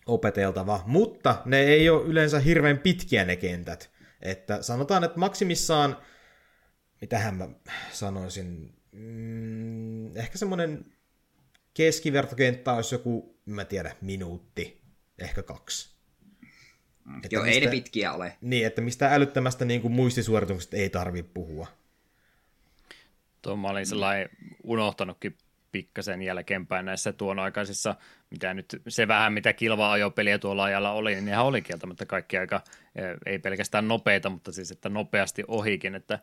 [0.06, 3.92] opeteltava, mutta ne ei ole yleensä hirveän pitkiä ne kentät.
[4.22, 5.98] Että sanotaan, että maksimissaan,
[7.02, 7.50] mitähän mä
[7.92, 10.86] sanoisin, mm, ehkä semmoinen
[11.74, 14.85] keskivertokenttä olisi joku, mä tiedä, minuutti,
[15.20, 15.96] ehkä kaksi.
[17.24, 18.38] Että Joo, mistä, ei ne pitkiä ole.
[18.42, 21.68] Niin, että mistä älyttömästä niin kuin muistisuorituksesta ei tarvitse puhua.
[23.42, 24.30] Tuo mä olin sellainen
[24.64, 25.38] unohtanutkin
[25.72, 27.96] pikkasen jälkeenpäin näissä tuon aikaisissa,
[28.30, 32.38] mitä nyt se vähän mitä kilva ajopeliä tuolla ajalla oli, niin nehän oli kieltämättä kaikki
[32.38, 32.62] aika,
[32.96, 36.20] eh, ei pelkästään nopeita, mutta siis että nopeasti ohikin, että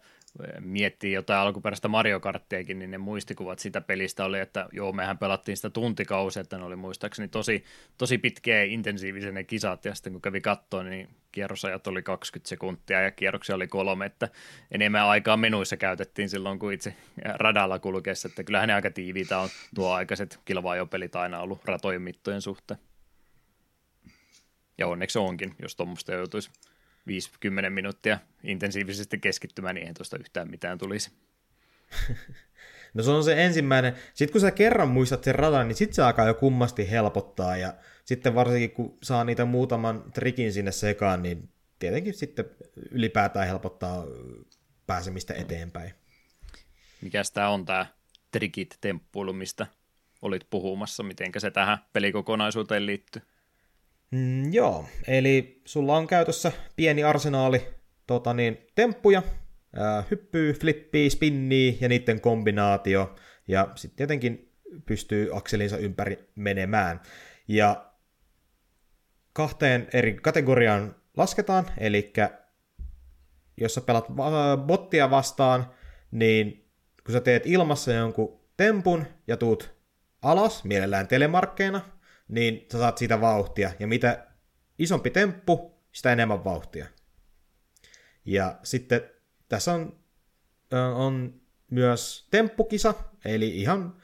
[0.60, 5.56] miettii jotain alkuperäistä Mario Karttiakin, niin ne muistikuvat sitä pelistä oli, että joo, mehän pelattiin
[5.56, 7.64] sitä tuntikausia, että ne oli muistaakseni tosi,
[7.98, 12.48] tosi pitkiä ja intensiivisiä ne kisat, ja sitten kun kävi kattoon, niin kierrosajat oli 20
[12.48, 14.28] sekuntia ja kierroksia oli kolme, että
[14.70, 16.94] enemmän aikaa menuissa käytettiin silloin, kuin itse
[17.24, 22.42] radalla kulkeessa, että kyllähän ne aika tiiviitä on tuo aikaiset kilvaajopelit aina ollut ratojen mittojen
[22.42, 22.80] suhteen.
[24.78, 26.50] Ja onneksi onkin, jos tuommoista joutuisi
[27.08, 31.10] 5-10 minuuttia intensiivisesti keskittymään, niin ei tuosta yhtään mitään tulisi.
[32.94, 33.94] No se on se ensimmäinen.
[34.14, 37.56] Sitten kun sä kerran muistat sen radan, niin sitten se alkaa jo kummasti helpottaa.
[37.56, 37.74] Ja
[38.04, 42.44] sitten varsinkin kun saa niitä muutaman trikin sinne sekaan, niin tietenkin sitten
[42.90, 44.04] ylipäätään helpottaa
[44.86, 45.92] pääsemistä eteenpäin.
[47.00, 47.86] Mikäs tämä on tämä
[48.30, 49.66] trikit temppuilu, mistä
[50.22, 53.22] olit puhumassa, miten se tähän pelikokonaisuuteen liittyy?
[54.12, 57.68] Mm, joo, eli sulla on käytössä pieni arsenaali
[58.06, 59.22] tota niin, temppuja,
[59.76, 63.14] ää, hyppyy, flippii, spinnii ja niiden kombinaatio,
[63.48, 64.52] ja sitten tietenkin
[64.86, 67.00] pystyy akselinsa ympäri menemään.
[67.48, 67.92] Ja
[69.32, 72.12] kahteen eri kategoriaan lasketaan, eli
[73.56, 74.06] jos sä pelat
[74.66, 75.74] bottia vastaan,
[76.10, 76.70] niin
[77.04, 79.74] kun sä teet ilmassa jonkun tempun ja tuut
[80.22, 81.80] alas, mielellään telemarkkeina,
[82.28, 83.72] niin sä saat siitä vauhtia.
[83.78, 84.26] Ja mitä
[84.78, 86.86] isompi temppu, sitä enemmän vauhtia.
[88.24, 89.10] Ja sitten
[89.48, 89.96] tässä on,
[90.94, 91.40] on
[91.70, 92.94] myös temppukisa,
[93.24, 93.96] eli ihan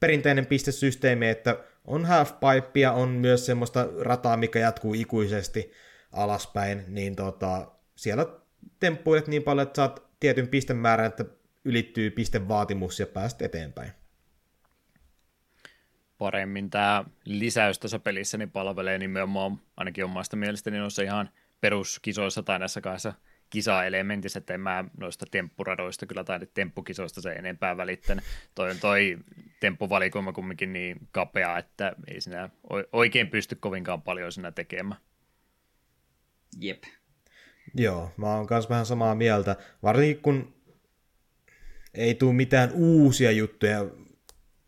[0.00, 5.72] perinteinen pistesysteemi, että on halfpipea, on myös semmoista rataa, mikä jatkuu ikuisesti
[6.12, 8.26] alaspäin, niin tota, siellä
[8.80, 11.24] temppuilet niin paljon, että saat tietyn pistemäärän, että
[11.64, 13.92] ylittyy pistevaatimus ja pääset eteenpäin.
[16.18, 21.30] Paremmin tämä lisäys tuossa pelissä niin palvelee nimenomaan ainakin omasta mielestäni noissa ihan
[21.60, 23.12] peruskisoissa tai näissä kahdessa
[23.50, 28.24] kisaelementissä, että en mä noista temppuradoista kyllä tai temppukisoista se enempää välittänyt.
[28.54, 29.18] Toi on toi
[29.60, 32.50] temppuvalikoima kumminkin niin kapea, että ei sinä
[32.92, 35.00] oikein pysty kovinkaan paljon sinä tekemään.
[36.60, 36.82] Jep.
[37.74, 39.56] Joo, mä oon kanssa vähän samaa mieltä.
[39.82, 40.54] Varsinkin kun
[41.94, 43.78] ei tule mitään uusia juttuja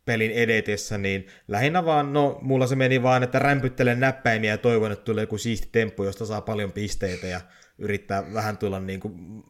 [0.08, 4.92] pelin edetessä, niin lähinnä vaan, no mulla se meni vaan, että rämpyttelen näppäimiä ja toivon,
[4.92, 7.40] että tulee joku siisti temppu, josta saa paljon pisteitä ja
[7.78, 9.44] yrittää vähän tulla niin kuin,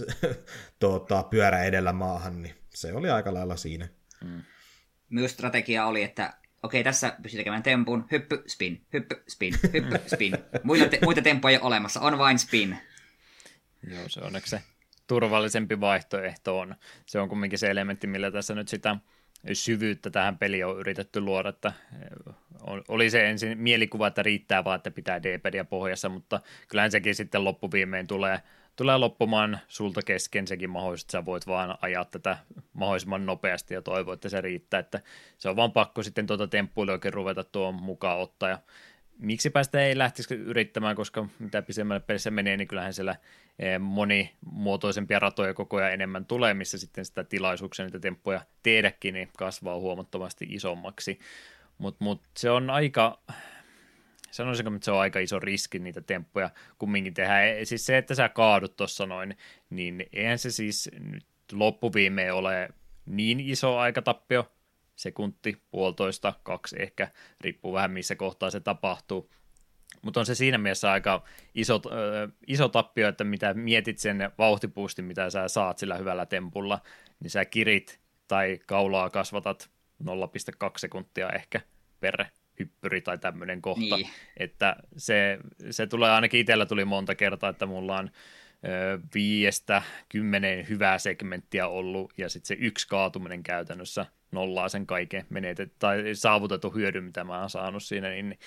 [0.80, 3.88] tuota, pyörä edellä maahan, niin se oli aika lailla siinä.
[4.24, 4.42] Mm.
[5.08, 10.34] Myös strategia oli, että okei, tässä pystyy tekemään tempun, hyppy, spin, hyppy, spin, hyppy, spin.
[10.62, 12.78] Muita, te- muita tempoja ei ole olemassa, on vain spin.
[13.90, 14.62] Joo, se onneksi se
[15.06, 16.74] turvallisempi vaihtoehto on.
[17.06, 18.96] Se on kumminkin se elementti, millä tässä nyt sitä
[19.52, 21.72] syvyyttä tähän peliin on yritetty luoda, että
[22.88, 27.44] oli se ensin mielikuva, että riittää vaan, että pitää D-pedia pohjassa, mutta kyllähän sekin sitten
[27.44, 28.40] loppuviimein tulee,
[28.76, 30.46] tulee loppumaan sulta kesken.
[30.46, 32.38] Sekin mahdollisuus, että sä voit vaan ajaa tätä
[32.72, 35.00] mahdollisimman nopeasti ja toivoa, että se riittää, että
[35.38, 38.48] se on vaan pakko sitten tuota temppuille oikein ruveta tuon mukaan ottaa.
[38.48, 38.58] Ja
[39.18, 43.16] miksipä sitä ei lähtisi yrittämään, koska mitä pisemmälle pelissä menee, niin kyllähän siellä
[43.78, 49.78] monimuotoisempia ratoja koko ajan enemmän tulee, missä sitten sitä tilaisuuksia niitä temppuja tehdäkin, niin kasvaa
[49.78, 51.18] huomattavasti isommaksi.
[51.78, 53.18] Mutta mut se on aika,
[54.30, 57.42] sanoisinko, että se on aika iso riski niitä temppuja kumminkin tehdä.
[57.42, 59.36] E, siis se, että sä kaadut tuossa noin,
[59.70, 62.68] niin eihän se siis nyt loppuviimeen ole
[63.06, 64.52] niin iso aikatappio,
[64.96, 67.08] sekunti, puolitoista, kaksi ehkä,
[67.40, 69.30] riippuu vähän missä kohtaa se tapahtuu.
[70.04, 71.24] Mutta on se siinä mielessä aika
[71.54, 76.80] iso, äh, iso tappio, että mitä mietit sen vauhtipuustin, mitä sä saat sillä hyvällä tempulla,
[77.20, 79.70] niin sä kirit tai kaulaa kasvatat
[80.02, 80.08] 0,2
[80.76, 81.60] sekuntia ehkä
[82.00, 82.24] per
[82.58, 83.96] hyppyri tai tämmöinen kohta.
[83.96, 84.08] Niin.
[84.36, 85.38] Että se,
[85.70, 88.10] se tulee ainakin itsellä tuli monta kertaa, että mulla on
[89.14, 95.72] viiestä kymmeneen hyvää segmenttiä ollut, ja sitten se yksi kaatuminen käytännössä nollaa sen kaiken menetet,
[95.78, 98.38] tai saavutetun hyödyn, mitä mä oon saanut siinä, niin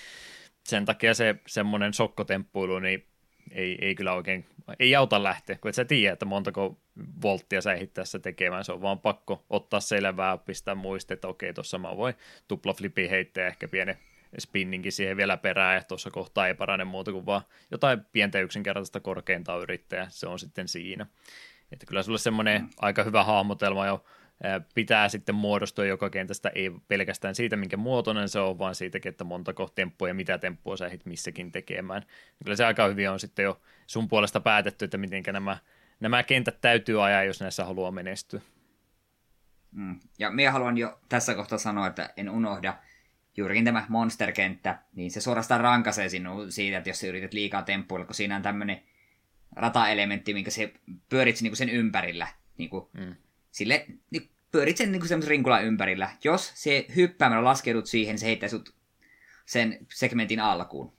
[0.68, 3.06] sen takia se semmoinen sokkotemppuilu, niin
[3.52, 4.46] ei, ei kyllä oikein,
[4.80, 6.80] ei auta lähteä, kun et sä tiedä, että montako
[7.22, 11.54] volttia sä ehdit tässä tekemään, se on vaan pakko ottaa selvää, pistää muista, että okei,
[11.54, 12.14] tuossa mä voin
[12.48, 13.98] tuplaflipi heittää ehkä pienen
[14.40, 19.00] spinninkin siihen vielä perään, ja tuossa kohtaa ei parane muuta kuin vaan jotain pientä yksinkertaista
[19.00, 21.06] korkeinta yrittäjä, se on sitten siinä.
[21.72, 22.70] Että kyllä sulle semmoinen mm.
[22.78, 24.06] aika hyvä hahmotelma jo
[24.76, 29.24] pitää sitten muodostua joka kentästä, ei pelkästään siitä, minkä muotoinen se on, vaan siitäkin, että
[29.24, 32.04] montako temppua ja mitä temppua sä ehdit missäkin tekemään.
[32.44, 35.58] Kyllä se aika hyvin on sitten jo sun puolesta päätetty, että miten nämä,
[36.00, 38.42] nämä kentät täytyy ajaa, jos näissä haluaa menestyä.
[39.72, 40.00] Mm.
[40.20, 42.74] Ja minä haluan jo tässä kohtaa sanoa, että en unohda
[43.38, 48.06] juurikin tämä monsterkenttä, niin se suorastaan rankaisee sinua siitä, että jos sä yrität liikaa temppuilla,
[48.06, 48.82] kun siinä on tämmöinen
[49.56, 50.74] rataelementti, minkä se
[51.10, 52.28] pyörit niin sen ympärillä.
[52.58, 53.16] Niin kuin, mm
[53.58, 56.10] sille niin pyörit sen niin semmoisen rinkulan ympärillä.
[56.24, 58.76] Jos se hyppäämällä laskeudut siihen, niin se heittää sut
[59.46, 60.98] sen segmentin alkuun.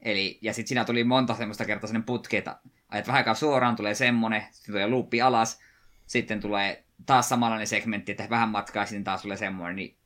[0.00, 3.76] Eli, ja sitten siinä tuli monta semmoista kertaa sellainen putki, että ajat vähän aikaa suoraan,
[3.76, 5.60] tulee semmonen, sitten tulee luuppi alas,
[6.06, 9.96] sitten tulee taas samanlainen segmentti, että vähän matkaa, sitten taas tulee semmoinen, niin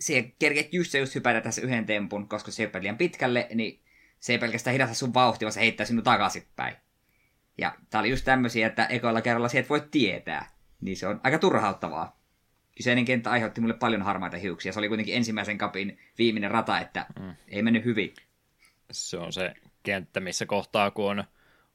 [0.00, 3.82] se kerkeet just se just hypätä tässä yhden tempun, koska se hyppää liian pitkälle, niin
[4.20, 6.76] se ei pelkästään hidasta sun vauhtia, vaan se heittää sinut takaisinpäin.
[7.58, 11.38] Ja tää oli just tämmöisiä, että ekoilla kerralla sieltä voi tietää niin se on aika
[11.38, 12.20] turhauttavaa.
[12.76, 14.72] Kyseinen kenttä aiheutti mulle paljon harmaita hiuksia.
[14.72, 17.34] Se oli kuitenkin ensimmäisen kapin viimeinen rata, että mm.
[17.48, 18.14] ei mennyt hyvin.
[18.90, 21.24] Se on se kenttä, missä kohtaa, kun on,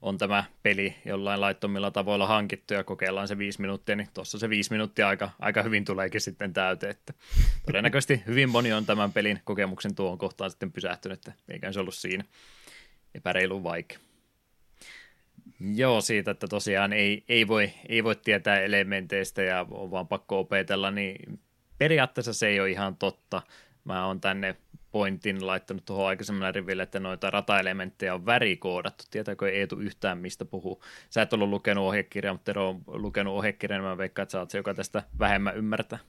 [0.02, 4.50] on tämä peli jollain laittomilla tavoilla hankittu ja kokeillaan se viisi minuuttia, niin tuossa se
[4.50, 6.92] viisi minuuttia aika, aika hyvin tuleekin sitten täyteen.
[6.92, 7.14] Että
[7.66, 11.96] todennäköisesti hyvin moni on tämän pelin kokemuksen tuon kohtaan sitten pysähtynyt, että eikä se ollut
[11.96, 12.24] siinä
[13.16, 14.09] epäreilu vaikea.
[15.60, 20.40] Joo, siitä, että tosiaan ei, ei, voi, ei voi tietää elementeistä ja on vaan pakko
[20.40, 21.40] opetella, niin
[21.78, 23.42] periaatteessa se ei ole ihan totta.
[23.84, 24.56] Mä oon tänne
[24.92, 29.04] pointin laittanut tuohon aikaisemmalle riville, että noita rataelementtejä on värikoodattu.
[29.12, 30.84] Tietääkö Eetu yhtään, mistä puhuu?
[31.10, 34.40] Sä et ollut lukenut ohjekirjaa, mutta Tero on lukenut ohjekirjan, niin mä veikkaan, että sä
[34.40, 36.00] oot se, joka tästä vähemmän ymmärtää.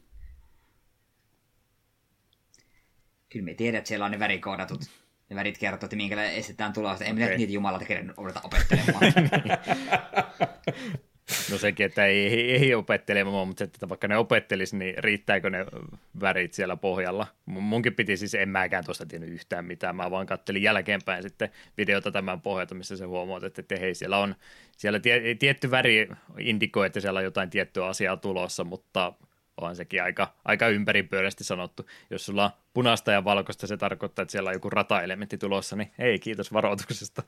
[3.29, 5.00] Kyllä me tiedät, että siellä on ne värikoodatut.
[5.31, 7.05] Ne värit kertoo, että minkälainen estetään tulosta.
[7.05, 7.37] Ei okay.
[7.37, 9.13] Niitä jumalata kerran odota opettelemaan.
[11.51, 15.67] No sekin, että ei, ei, ei opettelemaan, mutta että vaikka ne opettelisi, niin riittääkö ne
[16.21, 17.27] värit siellä pohjalla?
[17.47, 21.51] Mun- Munkin piti siis, en mäkään tuosta tiennyt yhtään mitään, mä vaan kattelin jälkeenpäin sitten
[21.79, 24.35] videota tämän pohjalta, missä se huomaat, että, että hei, siellä on
[24.77, 29.13] siellä tie, tietty väri indikoi, että siellä on jotain tiettyä asiaa tulossa, mutta
[29.61, 31.87] on sekin aika, aika ympäripyöreästi sanottu.
[32.11, 35.91] Jos sulla on punaista ja valkoista, se tarkoittaa, että siellä on joku rataelementti tulossa, niin
[35.99, 37.23] ei, kiitos varoituksesta.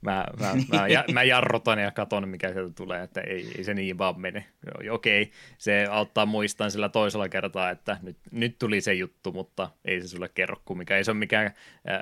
[0.00, 3.74] Mä, mä, mä, mä, mä jarrutan ja katon, mikä sieltä tulee, että ei, ei se
[3.74, 4.44] niin vaan mene.
[4.90, 10.00] Okei, se auttaa muistaa sillä toisella kertaa, että nyt, nyt tuli se juttu, mutta ei
[10.00, 10.98] se sulle kerro kumminkaan.
[10.98, 11.52] Ei se ole mikään äh,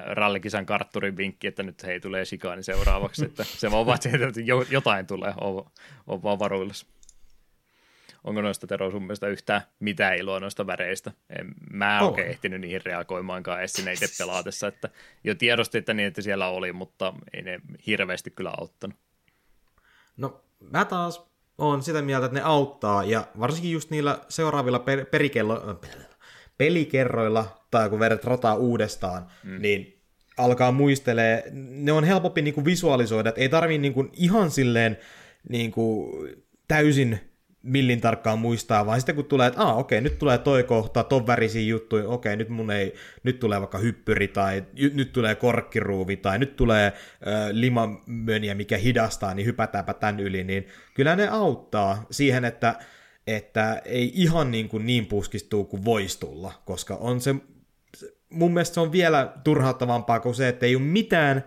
[0.06, 3.98] rallikisan kartturin vinkki, että nyt hei tulee shikaani seuraavaksi, että se vaan vaan
[4.28, 5.70] että jo- jotain tulee, on,
[6.06, 6.86] on vaan varuillas.
[8.24, 11.12] Onko noista Tero sun mielestä yhtään mitään iloa noista väreistä?
[11.38, 14.88] En, mä en oikein ehtinyt niihin reagoimaankaan edes sinne itse pelaatessa, että
[15.24, 18.96] jo tiedostin, että niin, että siellä oli, mutta ei ne hirveästi kyllä auttanut.
[20.16, 21.26] No, mä taas
[21.58, 25.80] on sitä mieltä, että ne auttaa, ja varsinkin just niillä seuraavilla per- perikello-
[26.58, 29.62] pelikerroilla, tai kun vedät rataa uudestaan, mm.
[29.62, 30.00] niin
[30.36, 34.98] alkaa muistelee, ne on helpompi niinku visualisoida, että ei tarvii niinku ihan silleen
[35.48, 36.12] niinku
[36.68, 37.20] täysin
[37.64, 41.26] millin tarkkaan muistaa, vaan sitten kun tulee, että ah, okei, nyt tulee toi kohta, ton
[41.26, 46.38] värisiä juttuja, okei, nyt mun ei, nyt tulee vaikka hyppyri, tai nyt tulee korkkiruuvi, tai
[46.38, 46.92] nyt tulee
[47.26, 52.74] ö, limamöniä, mikä hidastaa, niin hypätäänpä tämän yli, niin kyllä ne auttaa siihen, että,
[53.26, 57.34] että ei ihan niin, kuin niin puskistuu kuin voisi tulla, koska on se-
[58.30, 61.44] mun mielestä se on vielä turhauttavampaa kuin se, että ei ole mitään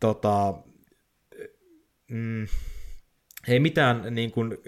[0.00, 0.54] tota,
[2.10, 2.46] mm,
[3.48, 4.58] ei mitään niin kuin,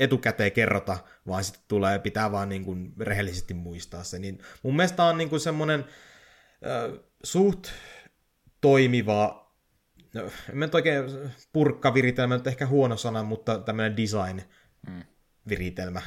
[0.00, 4.18] etukäteen kerrota, vaan sitten tulee, pitää vaan niin kuin, rehellisesti muistaa se.
[4.18, 5.86] Niin mun mielestä on niin kuin semmoinen äh,
[7.22, 7.68] suht
[8.60, 9.52] toimiva,
[10.14, 11.04] no, en mä nyt oikein
[11.52, 16.02] purkkaviritelmä, nyt ehkä huono sana, mutta tämmöinen design-viritelmä.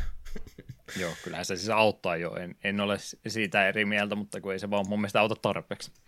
[0.99, 2.35] Joo, kyllähän se siis auttaa jo.
[2.35, 2.97] En, en ole
[3.27, 5.91] siitä eri mieltä, mutta kun ei se vaan mun mielestä auta tarpeeksi.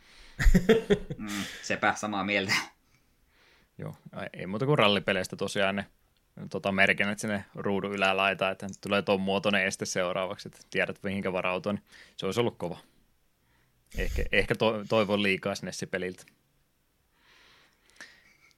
[1.17, 2.53] Mm, sepä samaa mieltä.
[3.77, 3.95] Joo,
[4.33, 5.85] ei muuta kuin rallipeleistä tosiaan ne
[6.49, 11.33] tota, merkinnät sinne ruudun ylälaitaan, että nyt tulee tuon muotoinen este seuraavaksi, että tiedät mihinkä
[11.33, 11.83] varautua, niin
[12.17, 12.77] se olisi ollut kova.
[13.97, 16.23] Ehkä, ehkä to, toivon liikaa Nessi-peliltä.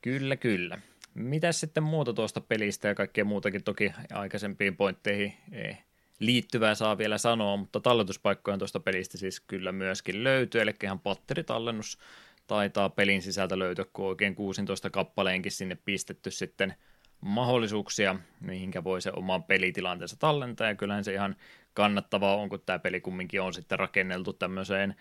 [0.01, 0.79] Kyllä, kyllä.
[1.13, 5.77] Mitäs sitten muuta tuosta pelistä ja kaikkea muutakin toki aikaisempiin pointteihin eh,
[6.19, 11.97] liittyvää saa vielä sanoa, mutta talletuspaikkoja tuosta pelistä siis kyllä myöskin löytyy, eli ihan patteritallennus
[12.47, 16.75] taitaa pelin sisältä löytyä, kun oikein 16 kappaleenkin sinne pistetty sitten
[17.21, 21.35] mahdollisuuksia, mihinkä voi se oman pelitilanteensa tallentaa, ja kyllähän se ihan
[21.73, 24.95] kannattavaa on, kun tämä peli kumminkin on sitten rakenneltu tämmöiseen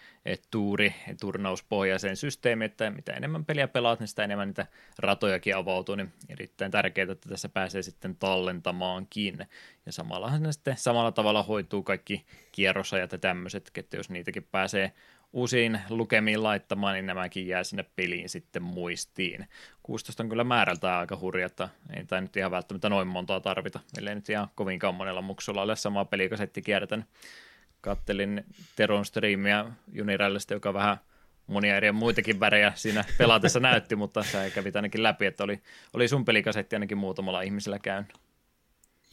[0.50, 4.66] tuuri, turnauspohjaiseen systeemiin, että mitä enemmän peliä pelaat, niin sitä enemmän niitä
[4.98, 9.46] ratojakin avautuu, niin erittäin tärkeää, että tässä pääsee sitten tallentamaankin.
[9.86, 14.92] Ja samallahan sitten samalla tavalla hoituu kaikki kierrosajat ja tämmöiset, että jos niitäkin pääsee
[15.34, 19.46] uusiin lukemiin laittamaan, niin nämäkin jää sinne peliin sitten muistiin.
[19.82, 23.80] 16 on kyllä määrältään aika hurja, että ei tämä nyt ihan välttämättä noin montaa tarvita,
[23.98, 27.06] ellei nyt ihan kovinkaan monella muksulla ole sama pelikasetti kiertänyt.
[27.80, 28.44] Kattelin
[28.76, 30.96] Teron striimiä Junirallista, joka vähän
[31.46, 35.62] monia eri muitakin värejä siinä pelatessa näytti, mutta sä kävit ainakin läpi, että oli,
[35.94, 38.12] oli sun pelikasetti ainakin muutamalla ihmisellä käynyt.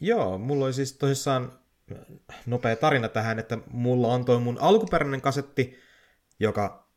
[0.02, 1.52] Joo, mulla oli siis tosissaan
[2.46, 5.80] nopea tarina tähän, että mulla on toi mun alkuperäinen kasetti,
[6.42, 6.88] joka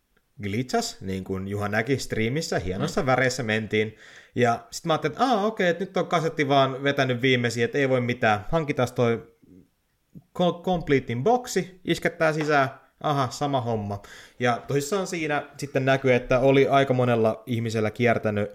[0.42, 3.06] glitchas, niin kuin Juha näki striimissä, hienossa mm.
[3.06, 3.96] väreissä mentiin.
[4.34, 7.78] Ja sitten mä ajattelin, että Aa, okei, että nyt on kasetti vaan vetänyt viimeisiä, että
[7.78, 8.46] ei voi mitään.
[8.50, 9.34] Hankitaan toi
[10.38, 12.68] co- completein boksi, isketään sisään,
[13.00, 14.02] aha, sama homma.
[14.38, 18.50] Ja tosissaan siinä sitten näkyy, että oli aika monella ihmisellä kiertänyt,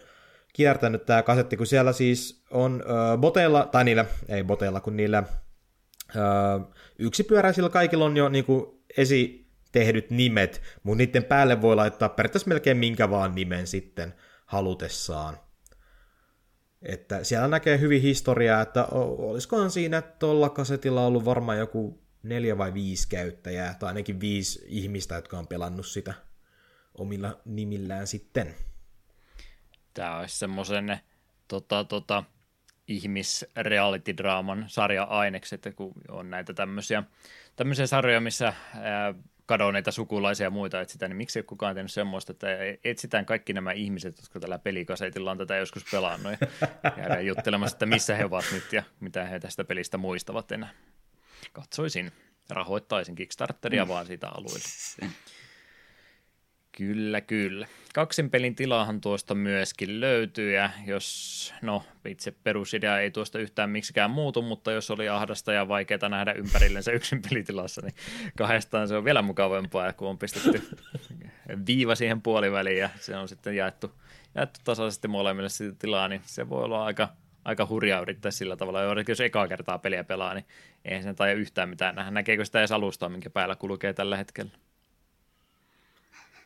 [0.53, 5.24] kiertänyt tämä kasetti, kun siellä siis on ö, boteilla, tai niillä, ei boteilla, kun niillä
[6.16, 6.19] ö,
[7.00, 12.77] yksipyöräisillä kaikilla on jo niinku esi tehdyt nimet, mutta niiden päälle voi laittaa periaatteessa melkein
[12.77, 14.14] minkä vaan nimen sitten
[14.45, 15.38] halutessaan.
[16.81, 22.73] Että siellä näkee hyvin historiaa, että olisikohan siinä tuolla kasetilla ollut varmaan joku neljä vai
[22.73, 26.14] viisi käyttäjää, tai ainakin viisi ihmistä, jotka on pelannut sitä
[26.98, 28.56] omilla nimillään sitten.
[29.93, 30.99] Tämä olisi semmoisen
[31.48, 32.23] tota, tota,
[32.88, 37.03] ihmis-reality-draaman sarja-aineksi, että kun on näitä tämmöisiä,
[37.56, 39.14] tämmöisiä sarjoja, missä ää,
[39.50, 42.48] kadonneita sukulaisia ja muita etsitään, niin miksi ei ole kukaan tehnyt semmoista, että
[42.84, 46.48] etsitään kaikki nämä ihmiset, jotka tällä pelikasetilla on tätä joskus pelannut ja
[46.98, 50.69] jäädään juttelemassa, että missä he ovat nyt ja mitä he tästä pelistä muistavat enää.
[51.53, 52.11] Katsoisin.
[52.50, 53.90] rahoittaisin Kickstarteria mm.
[53.90, 54.68] vaan siitä alueelta.
[56.80, 57.67] Kyllä, kyllä.
[57.93, 64.11] Kaksin pelin tilahan tuosta myöskin löytyy, ja jos, no itse perusidea ei tuosta yhtään miksikään
[64.11, 67.93] muutu, mutta jos oli ahdasta ja vaikeaa nähdä ympärillensä yksin pelitilassa, niin
[68.38, 70.69] kahdestaan se on vielä mukavampaa, kun on pistetty
[71.67, 73.91] viiva siihen puoliväliin, ja se on sitten jaettu,
[74.35, 77.09] jaettu tasaisesti molemmille sitä tilaa, niin se voi olla aika,
[77.45, 80.45] aika hurjaa yrittää sillä tavalla, jos ekaa kertaa peliä pelaa, niin
[80.85, 82.11] eihän sen taida yhtään mitään nähdä.
[82.11, 84.68] Näkeekö sitä edes alustaa, minkä päällä kulkee tällä hetkellä?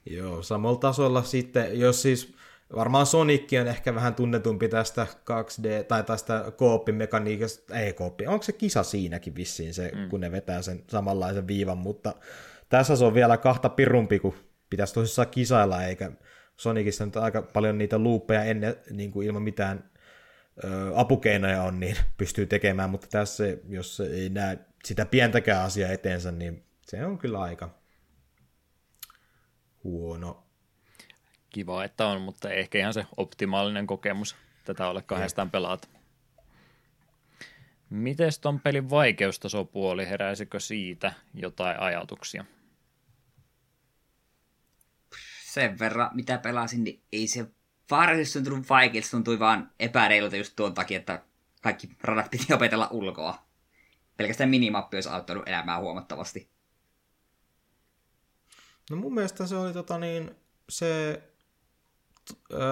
[0.05, 2.35] Joo, samalla tasolla sitten, jos siis
[2.75, 8.51] varmaan Sonic on ehkä vähän tunnetumpi tästä 2D, tai tästä kooppimekaniikasta, ei kooppi, onko se
[8.51, 10.09] kisa siinäkin vissiin se, mm.
[10.09, 12.13] kun ne vetää sen samanlaisen viivan, mutta
[12.69, 14.33] tässä se on vielä kahta pirumpi, kun
[14.69, 16.11] pitäisi tosissaan kisailla, eikä
[16.57, 19.89] Sonicissa nyt aika paljon niitä luuppeja ennen, niin kuin ilman mitään
[20.63, 26.31] ö, apukeinoja on, niin pystyy tekemään, mutta tässä, jos ei näe sitä pientäkään asiaa eteensä,
[26.31, 27.82] niin se on kyllä aika
[29.83, 30.43] huono.
[31.49, 35.87] Kiva, että on, mutta ehkä ihan se optimaalinen kokemus tätä ole kahdestaan pelata.
[37.89, 42.45] Miten ton pelin vaikeustasopuoli, heräisikö siitä jotain ajatuksia?
[45.45, 47.45] Sen verran, mitä pelasin, niin ei se
[47.91, 51.23] vaarallisesti tuntunut vaikealta, tuntui vaan epäreilulta just tuon takia, että
[51.61, 53.45] kaikki radat piti opetella ulkoa.
[54.17, 56.52] Pelkästään minimappi olisi auttanut elämää huomattavasti.
[58.89, 60.35] No mun mielestä se oli tota niin,
[60.69, 61.21] se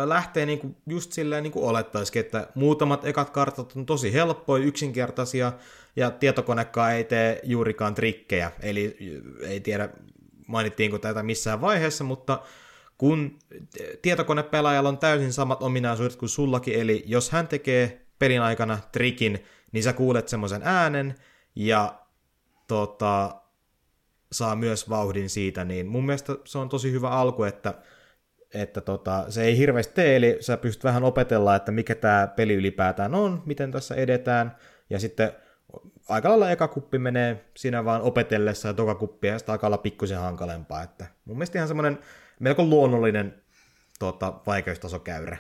[0.06, 5.54] lähtee niinku just silleen niinku olettaisikin, että muutamat ekat kartat on tosi helppoja, yksinkertaisia,
[5.96, 8.98] ja tietokonekaan ei tee juurikaan trikkejä, eli
[9.42, 9.90] ei tiedä
[10.48, 12.42] mainittiinko tätä missään vaiheessa, mutta
[12.98, 13.40] kun
[14.02, 19.84] tietokonepelaajalla on täysin samat ominaisuudet kuin sullakin, eli jos hän tekee pelin aikana trikin, niin
[19.84, 21.16] sä kuulet semmoisen äänen,
[21.56, 22.00] ja
[22.68, 23.41] tota,
[24.32, 27.74] saa myös vauhdin siitä, niin mun mielestä se on tosi hyvä alku, että,
[28.54, 32.54] että tota, se ei hirveästi tee, eli sä pystyt vähän opetella, että mikä tämä peli
[32.54, 34.56] ylipäätään on, miten tässä edetään,
[34.90, 35.32] ja sitten
[36.10, 39.78] aika lailla eka kuppi menee siinä vaan opetellessa ja toka kuppi ja sitten aika olla
[39.78, 42.00] pikkusen hankalempaa, että mun mielestä ihan semmoinen
[42.40, 43.42] melko luonnollinen
[44.00, 45.38] tota, vaikeustasokäyrä.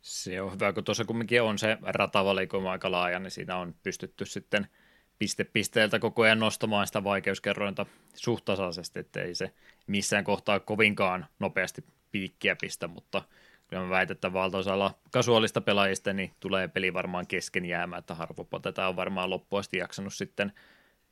[0.00, 4.26] Se on hyvä, kun tuossa kumminkin on se ratavalikoima aika laaja, niin siinä on pystytty
[4.26, 4.66] sitten–
[5.18, 9.52] piste pisteeltä koko ajan nostamaan sitä vaikeuskerrointa suhtasaisesti, että ei se
[9.86, 13.22] missään kohtaa kovinkaan nopeasti piikkiä pistä, mutta
[13.68, 18.60] kyllä mä väitän, että valtaosalla kasuaalista pelaajista niin tulee peli varmaan kesken jäämään, että harvopa
[18.60, 20.52] tätä on varmaan loppuasti jaksanut sitten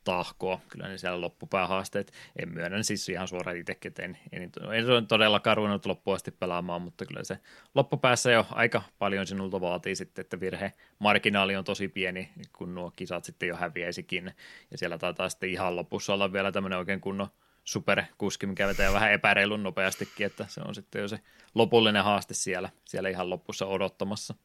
[0.07, 0.59] tahkoa.
[0.69, 5.85] Kyllä ne siellä loppupäähaasteet, en myönnä siis ihan suoraan itsekin, en, en, en todella karunut
[5.85, 7.39] loppuasti pelaamaan, mutta kyllä se
[7.75, 12.91] loppupäässä jo aika paljon sinulta vaatii sitten, että virhe marginaali on tosi pieni, kun nuo
[12.95, 14.33] kisat sitten jo häviäisikin.
[14.71, 17.27] Ja siellä taitaa sitten ihan lopussa olla vielä tämmöinen oikein kunnon
[17.63, 21.19] superkuski, mikä vetää vähän epäreilun nopeastikin, että se on sitten jo se
[21.55, 24.35] lopullinen haaste siellä, siellä ihan lopussa odottamassa.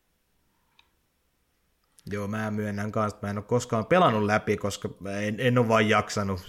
[2.11, 4.89] Joo, mä myönnän kanssa, että mä en ole koskaan pelannut läpi, koska
[5.21, 6.41] en, en ole vain jaksanut.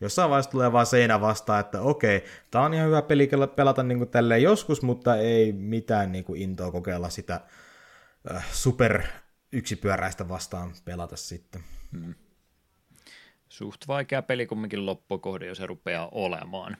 [0.00, 3.98] Jossain vaiheessa tulee vaan seinä vastaan, että okei, tää on ihan hyvä peli pelata niin
[3.98, 7.40] kuin tälleen joskus, mutta ei mitään niin kuin intoa kokeilla sitä
[8.34, 9.02] äh, super
[9.52, 11.60] yksipyöräistä vastaan pelata sitten.
[11.92, 12.14] Hmm.
[13.48, 16.76] Suht vaikea peli kumminkin loppukohde, jos se rupeaa olemaan.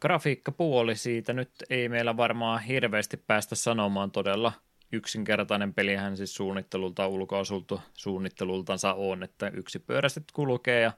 [0.00, 4.52] Grafiikkapuoli siitä nyt ei meillä varmaan hirveästi päästä sanomaan todella–
[4.92, 10.92] yksinkertainen pelihän siis suunnittelulta ulkoasulta suunnittelultansa on, että yksi pyörästi kulkee ja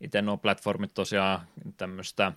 [0.00, 1.40] itse nuo platformit tosiaan
[1.76, 2.32] tämmöistä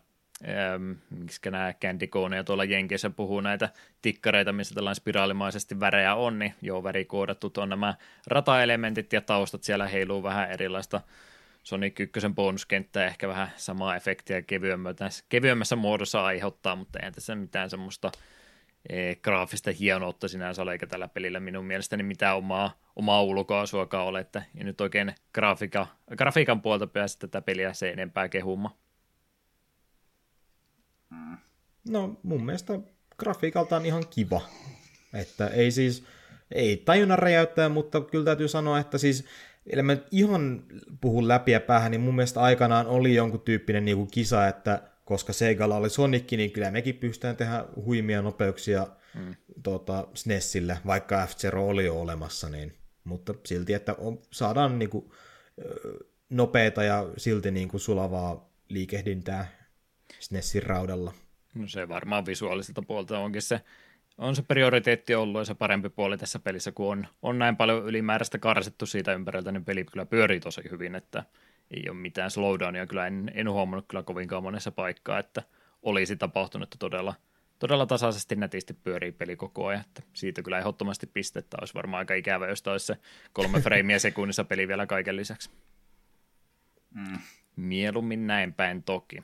[1.09, 3.69] miksi nämä Candy ja tuolla Jenkeissä puhuu näitä
[4.01, 7.95] tikkareita, missä tällainen spiraalimaisesti värejä on, niin joo, värikoodatut on nämä
[8.27, 11.01] rataelementit ja taustat, siellä heiluu vähän erilaista
[11.63, 17.69] Sonic 1 bonuskenttää, ehkä vähän samaa efektiä kevyemmässä, kevyemmässä muodossa aiheuttaa, mutta ei tässä mitään
[17.69, 18.11] semmoista
[18.90, 24.19] e, graafista hienoutta sinänsä ole, eikä tällä pelillä minun mielestäni mitään omaa, omaa ulkoasuakaan ole,
[24.19, 25.88] että ei nyt oikein grafiika,
[26.18, 28.77] grafiikan puolta pääse tätä peliä se enempää kehumma.
[31.90, 32.80] No mun mielestä
[33.18, 34.42] grafiikalta on ihan kiva,
[35.14, 36.06] että ei siis,
[36.51, 39.26] ei tajunnan räjäyttää, mutta kyllä täytyy sanoa, että siis
[39.66, 40.64] Eli mä ihan
[41.01, 44.82] puhun läpi ja päähän, niin mun mielestä aikanaan oli jonkun tyyppinen niin kuin kisa, että
[45.11, 49.35] koska Segalla oli Sonic, niin kyllä mekin pystytään tehdä huimia nopeuksia mm.
[49.64, 52.73] tuota, SNESille, vaikka f oli jo olemassa, niin,
[53.03, 55.11] mutta silti, että on, saadaan niin kuin,
[56.30, 59.48] nopeita ja silti niin kuin sulavaa liikehdintää
[60.19, 61.14] SNESin raudalla.
[61.56, 63.61] No se varmaan visuaaliselta puolta onkin se,
[64.17, 67.85] on se prioriteetti ollut ja se parempi puoli tässä pelissä, kun on, on näin paljon
[67.85, 71.23] ylimääräistä karsittu siitä ympäriltä, niin peli kyllä pyörii tosi hyvin, että
[71.72, 75.43] ei ole mitään slowdownia, kyllä en, en huomannut kyllä kovinkaan monessa paikkaa, että
[75.82, 77.16] olisi tapahtunut, että todella,
[77.59, 82.14] todella tasaisesti nätisti pyörii peli koko ajan, että siitä kyllä ehdottomasti pistettä olisi varmaan aika
[82.14, 82.98] ikävä, jos olisi se
[83.33, 85.50] kolme freimiä sekunnissa peli vielä kaiken lisäksi.
[86.95, 87.19] Mm.
[87.56, 89.24] Mieluummin näin päin toki.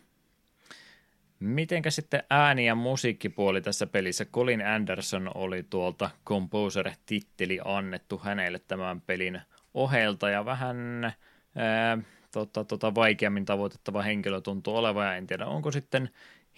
[1.40, 4.26] Mitenkä sitten ääni- ja musiikkipuoli tässä pelissä?
[4.26, 9.42] Colin Anderson oli tuolta Composer-titteli annettu hänelle tämän pelin
[9.74, 11.14] ohelta ja vähän
[11.56, 11.98] ää,
[12.46, 16.10] tota, tota, vaikeammin tavoitettava henkilö tuntuu olevan ja en tiedä onko sitten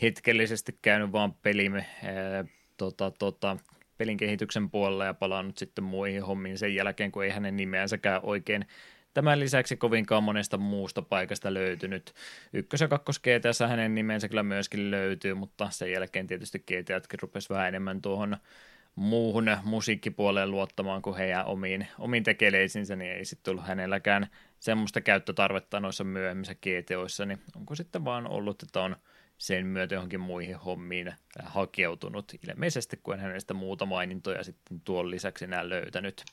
[0.02, 2.46] hetkellisesti käynyt vaan pelimme ää,
[2.78, 3.58] tota, tota,
[3.98, 8.66] pelin kehityksen puolella ja palannut sitten muihin hommiin sen jälkeen, kun ei hänen nimeänsäkään oikein
[9.14, 12.14] Tämän lisäksi kovinkaan monesta muusta paikasta löytynyt.
[12.54, 17.50] Ykkös- ja kakkos GTA hänen nimensä kyllä myöskin löytyy, mutta sen jälkeen tietysti GTAtkin rupesi
[17.50, 18.38] vähän enemmän tuohon
[19.00, 24.28] muuhun musiikkipuoleen luottamaan kuin heidän omiin, omiin tekeleisinsä, niin ei sitten tullut hänelläkään
[24.60, 28.96] semmoista käyttötarvetta noissa myöhemmissä GTOissa, niin onko sitten vaan ollut, että on
[29.38, 31.14] sen myötä johonkin muihin hommiin
[31.44, 36.26] hakeutunut ilmeisesti, kun en hänestä muuta mainintoja sitten tuon lisäksi enää löytänyt.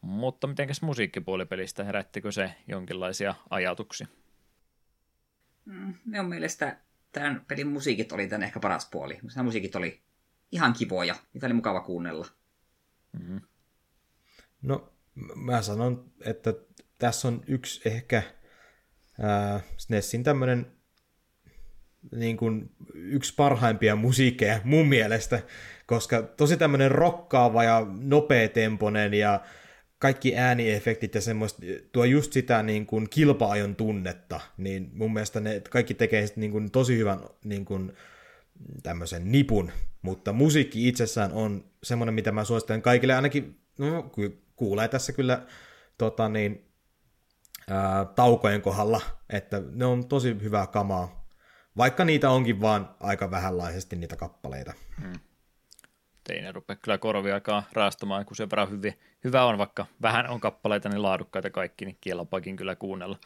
[0.00, 4.06] Mutta mitenkäs musiikkipuolipelistä, herättikö se jonkinlaisia ajatuksia?
[5.64, 6.76] Mm, minun mielestä
[7.12, 9.18] tämän pelin musiikit oli tämän ehkä paras puoli.
[9.34, 10.07] Nämä musiikit oli
[10.52, 12.26] ihan kivoja, niitä oli mukava kuunnella.
[13.12, 13.40] Mm-hmm.
[14.62, 14.92] No,
[15.34, 16.54] mä sanon, että
[16.98, 18.22] tässä on yksi ehkä
[19.20, 20.66] ää, SNESin tämmöinen
[22.12, 25.42] niin kuin yksi parhaimpia musiikkeja mun mielestä,
[25.86, 29.40] koska tosi tämmöinen rokkaava ja nopeatemponen ja
[29.98, 31.62] kaikki ääniefektit ja semmoista
[31.92, 36.70] tuo just sitä niin kuin kilpaajon tunnetta, niin mun mielestä ne kaikki tekee niin kuin
[36.70, 37.92] tosi hyvän niin kuin
[38.82, 39.72] tämmöisen nipun,
[40.02, 44.10] mutta musiikki itsessään on semmoinen, mitä mä suosittelen kaikille, ainakin no,
[44.56, 45.46] kuulee tässä kyllä
[45.98, 46.70] tota niin,
[47.70, 51.28] ää, taukojen kohdalla, että ne on tosi hyvää kamaa,
[51.76, 54.72] vaikka niitä onkin vaan aika vähänlaisesti niitä kappaleita.
[55.00, 55.12] Hmm
[56.32, 60.40] ei ne rupea kyllä korviakaan raastamaan, kun se verran hyvin, hyvä on, vaikka vähän on
[60.40, 63.18] kappaleita, niin laadukkaita kaikki, niin kielapakin kyllä kuunnella.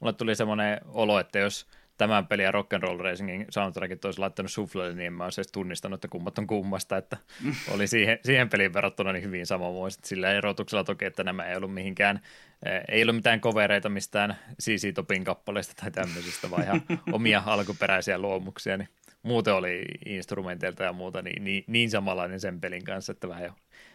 [0.00, 1.66] Mulle tuli semmoinen olo, että jos
[1.98, 5.96] tämän pelin ja Rock'n'Roll Racingin soundtrackit olisi laittanut suflelle, niin en mä olisi edes tunnistanut,
[5.96, 7.16] että kummat on kummasta, että
[7.74, 11.74] oli siihen, siihen peliin verrattuna niin hyvin samanmoiset sillä erotuksella toki, että nämä ei ollut
[11.74, 12.20] mihinkään,
[12.66, 18.18] eh, ei ollut mitään kovereita mistään CC Topin kappaleista tai tämmöisistä, vaan ihan omia alkuperäisiä
[18.18, 18.88] luomuksia, niin
[19.22, 23.52] muuten oli instrumenteilta ja muuta niin, niin, niin samanlainen sen pelin kanssa, että vähän jo,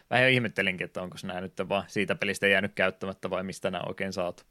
[0.10, 3.84] vähän jo ihmettelinkin, että onko nämä nyt vaan siitä pelistä jäänyt käyttämättä vai mistä nämä
[3.88, 4.44] oikein saatu.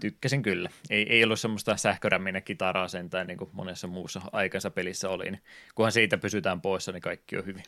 [0.00, 0.70] Tykkäsin kyllä.
[0.90, 5.30] Ei, ei ollut semmoista sähkörämminä kitaraa sentään niin kuin monessa muussa aikansa pelissä oli.
[5.30, 5.42] Niin
[5.74, 7.62] kunhan siitä pysytään poissa, niin kaikki on hyvin.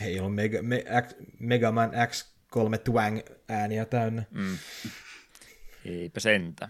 [0.00, 4.22] Ei ollut Mega, Me, X, Mega Man X3 Twang ääniä täynnä.
[4.30, 4.58] Mm.
[5.84, 6.68] Eipä sentä.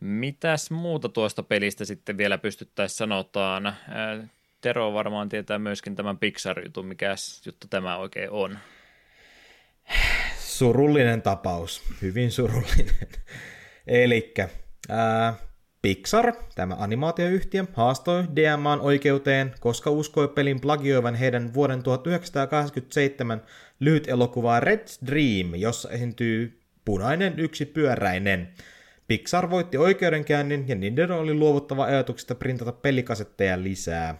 [0.00, 3.76] Mitäs muuta tuosta pelistä sitten vielä pystyttäisiin sanotaan?
[4.60, 7.14] Tero varmaan tietää myöskin tämän Pixar-jutun, mikä
[7.46, 8.58] juttu tämä oikein on.
[10.58, 13.08] Surullinen tapaus, hyvin surullinen.
[13.86, 14.34] Eli
[15.82, 23.42] Pixar, tämä animaatioyhtiö, haastoi DMAn oikeuteen, koska uskoi pelin plagioivan heidän vuoden 1987
[23.80, 28.48] lyhyt elokuvaa Red Dream, jossa esiintyy punainen yksipyöräinen–
[29.08, 34.18] Pixar voitti oikeudenkäynnin ja Nintendo oli luovuttava ajatuksesta printata pelikasetteja lisää.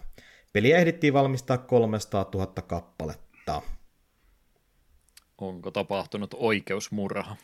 [0.53, 3.63] Peliä ehdittiin valmistaa 300 000 kappaletta.
[5.39, 7.37] Onko tapahtunut oikeusmurha?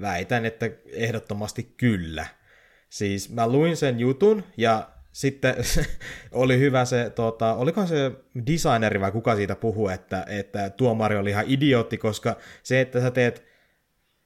[0.00, 2.26] Väitän, että ehdottomasti kyllä.
[2.88, 5.54] Siis mä luin sen jutun ja sitten
[6.32, 8.12] oli hyvä se, tota, oliko se
[8.46, 13.10] designeri vai kuka siitä puhuu, että, että tuomari oli ihan idiootti, koska se, että sä
[13.10, 13.44] teet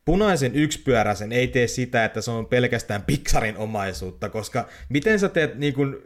[0.04, 5.54] punaisen yksipyöräisen ei tee sitä, että se on pelkästään Pixarin omaisuutta, koska miten sä teet
[5.54, 5.96] niin kuin,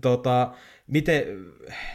[0.00, 0.54] tota,
[0.86, 1.24] miten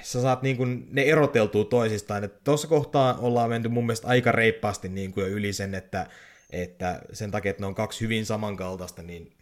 [0.01, 2.29] sä saat niin kuin, ne eroteltua toisistaan.
[2.43, 6.09] Tuossa kohtaa ollaan menty mun mielestä aika reippaasti niin kuin jo yli sen, että,
[6.49, 9.37] että sen takia, että ne on kaksi hyvin samankaltaista, niin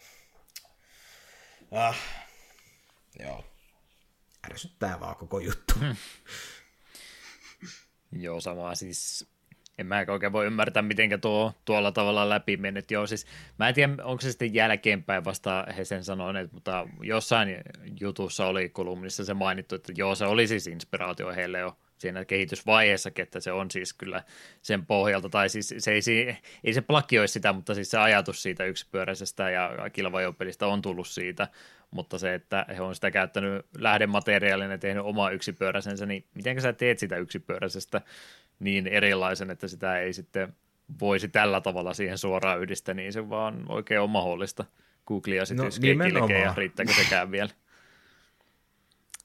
[1.71, 1.97] ah,
[3.19, 3.43] joo,
[4.51, 5.73] ärsyttää vaan koko juttu.
[8.11, 9.27] Joo, sama siis
[9.79, 12.91] en mä oikein voi ymmärtää, miten tuo tuolla tavalla läpi mennyt.
[12.91, 13.25] Joo, siis
[13.59, 17.57] mä en tiedä, onko se sitten jälkeenpäin vasta he sen sanoneet, mutta jossain
[17.99, 23.23] jutussa oli kolumnissa se mainittu, että joo, se oli siis inspiraatio heille jo siinä kehitysvaiheessakin,
[23.23, 24.23] että se on siis kyllä
[24.61, 28.65] sen pohjalta, tai siis se ei, ei se plakioi sitä, mutta siis se ajatus siitä
[28.65, 31.47] yksipyöräisestä ja kilvajopelistä on tullut siitä,
[31.91, 36.73] mutta se, että he on sitä käyttänyt lähdemateriaalina ja tehnyt oma yksipyöräisensä, niin miten sä
[36.73, 38.01] teet sitä yksipyöräisestä
[38.59, 40.55] niin erilaisen, että sitä ei sitten
[40.99, 44.65] voisi tällä tavalla siihen suoraan yhdistää, niin se vaan oikein on mahdollista.
[45.07, 45.71] Googlia sitten No,
[46.27, 47.49] ja riittääkö sekään vielä.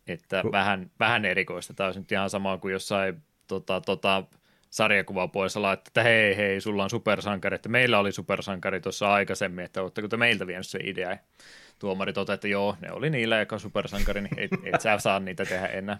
[0.07, 1.75] Että vähän, vähän erikoista.
[1.75, 4.25] Tämä olisi nyt ihan sama kuin jossain tota, tota,
[4.71, 9.83] sarjakuvapuolessa laittaa, että hei, hei, sulla on supersankari, että meillä oli supersankari tuossa aikaisemmin, että
[9.83, 11.17] oletteko te meiltä vienyt se idea.
[11.79, 15.45] Tuomari toteaa, että joo, ne oli niillä, on supersankari, niin et, et sä saa niitä
[15.45, 15.99] tehdä enää.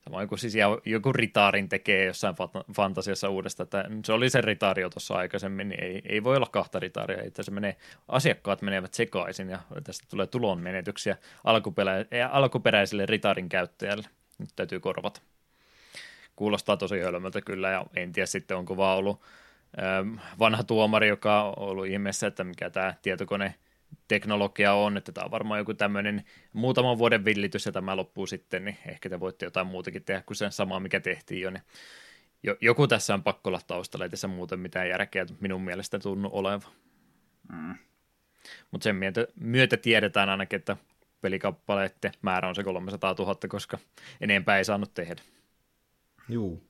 [0.00, 2.34] Samoin kuin siis joku ritaarin tekee jossain
[2.76, 6.46] fantasiassa uudesta, että se oli se ritaari jo tuossa aikaisemmin, niin ei, ei voi olla
[6.46, 7.76] kahta ritaaria, että se menee,
[8.08, 11.92] asiakkaat menevät sekaisin ja tästä tulee tulon menetyksiä alkuperä,
[12.30, 14.08] alkuperäiselle ritaarin käyttäjälle.
[14.38, 15.20] Nyt täytyy korvata.
[16.36, 19.20] Kuulostaa tosi hölmöltä kyllä ja en tiedä sitten onko vaan ollut
[19.82, 23.54] ähm, vanha tuomari, joka on ollut ihmeessä, että mikä tämä tietokone
[24.08, 28.64] teknologia on, että tämä on varmaan joku tämmöinen muutaman vuoden villitys ja tämä loppuu sitten,
[28.64, 31.62] niin ehkä te voitte jotain muutakin tehdä kuin sen sama, mikä tehtiin jo, niin
[32.42, 36.28] jo, joku tässä on pakko olla taustalla, ei tässä muuten mitään järkeä minun mielestä tunnu
[36.32, 36.72] olevan.
[37.52, 37.74] Mm.
[38.70, 40.76] Mutta sen myötä, myötä tiedetään ainakin, että
[41.20, 43.78] pelikappaleiden määrä on se 300 000, koska
[44.20, 45.22] enempää ei saanut tehdä.
[46.28, 46.68] Juu.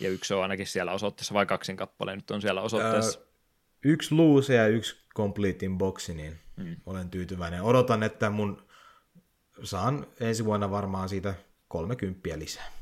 [0.00, 3.20] Ja yksi on ainakin siellä osoitteessa, vai kaksin kappaleen nyt on siellä osoitteessa.
[3.20, 3.26] Öö,
[3.82, 6.76] yksi luuse ja yksi completein boxi, niin mm.
[6.86, 7.62] olen tyytyväinen.
[7.62, 8.66] Odotan, että mun
[9.62, 11.34] saan ensi vuonna varmaan siitä
[11.68, 12.66] 30 lisää.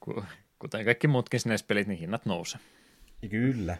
[0.00, 0.24] Ku-
[0.58, 2.60] Kuten kaikki muutkin SNES-pelit, niin hinnat nousee.
[3.30, 3.76] Kyllä.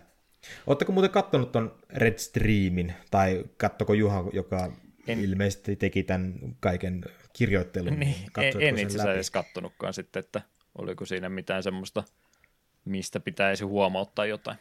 [0.67, 4.73] Oletteko muuten kattonut ton Red Streamin, tai kattoko Juha, joka En.
[5.09, 5.21] en.
[5.21, 8.01] ilmeisesti teki tämän kaiken kirjoittelun?
[8.01, 10.43] Niin, en, Katsoitko en sen itse asiassa edes kattonutkaan sitten, että
[10.79, 12.05] oliko siinä mitään semmoista,
[12.85, 14.59] mistä pitäisi huomauttaa jotain.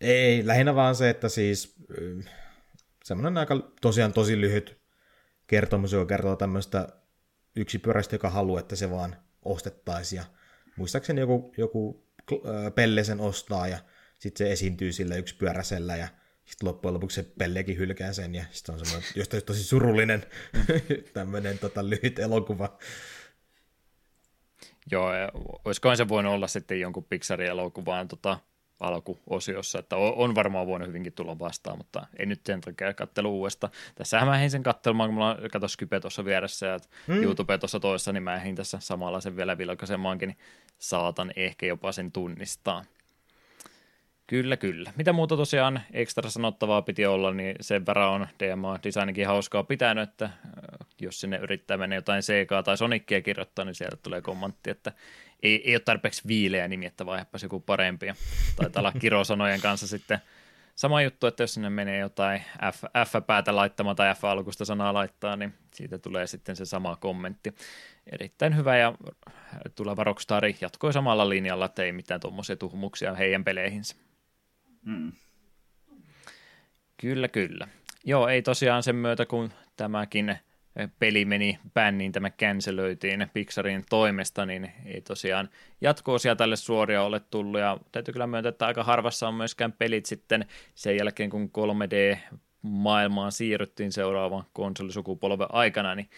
[0.00, 1.76] Ei, lähinnä vaan se, että siis
[3.04, 4.78] semmoinen aika tosiaan tosi lyhyt
[5.46, 6.88] kertomus, joka kertoo tämmöistä
[7.56, 10.16] yksipyöräistä, joka haluaa, että se vaan ostettaisiin.
[10.16, 10.24] Ja
[10.76, 12.06] muistaakseni joku, joku
[12.74, 13.78] pelle sen ostaa ja
[14.18, 16.08] sitten se esiintyy sillä yksipyöräisellä ja
[16.44, 20.26] sitten loppujen lopuksi se pellekin hylkää sen ja sitten on semmoinen jostain tosi surullinen
[21.14, 22.78] tämmöinen tota, lyhyt elokuva.
[24.90, 25.10] Joo,
[25.64, 28.38] olisikohan se voinut olla sitten jonkun Pixarin elokuvaan tota,
[28.80, 33.38] alkuosiossa, että on, on varmaan voinut hyvinkin tulla vastaan, mutta ei nyt sen takia kattelu
[33.38, 33.68] uudesta.
[33.94, 37.22] Tässähän mä ehdin sen kattelemaan, kun mulla kato Skype tuossa vieressä ja mm.
[37.22, 40.38] YouTube tuossa toisessa, niin mä ehdin tässä samalla sen vielä vilkaisemaankin, niin
[40.78, 42.84] saatan ehkä jopa sen tunnistaa.
[44.26, 44.92] Kyllä, kyllä.
[44.96, 50.30] Mitä muuta tosiaan ekstra sanottavaa piti olla, niin sen verran on DMA-designikin hauskaa pitänyt, että
[51.00, 54.92] jos sinne yrittää mennä jotain Segaa tai Sonicia kirjoittaa, niin sieltä tulee kommentti, että
[55.44, 58.06] ei, ei ole tarpeeksi viileä nimi, että vaihdepas joku parempi.
[58.56, 60.18] Taitaa olla kirosanojen kanssa sitten
[60.76, 62.42] sama juttu, että jos sinne menee jotain
[62.72, 67.54] F, F-päätä laittamaan tai F-alkusta sanaa laittaa, niin siitä tulee sitten se sama kommentti.
[68.12, 68.94] Erittäin hyvä ja
[69.74, 73.96] tuleva Rockstari jatkoi samalla linjalla, että ei mitään tuommoisia tuhmuksia heidän peleihinsä.
[74.84, 75.12] Mm.
[76.96, 77.68] Kyllä, kyllä.
[78.04, 80.38] Joo, ei tosiaan sen myötä, kun tämäkin
[80.98, 85.48] peli meni bänniin, tämä cancelöitiin Pixarin toimesta, niin ei tosiaan
[85.80, 90.06] jatko-osia tälle suoria ole tullut, ja täytyy kyllä myöntää, että aika harvassa on myöskään pelit
[90.06, 96.10] sitten sen jälkeen, kun 3D-maailmaan siirryttiin seuraavan konsolisukupolven aikana, niin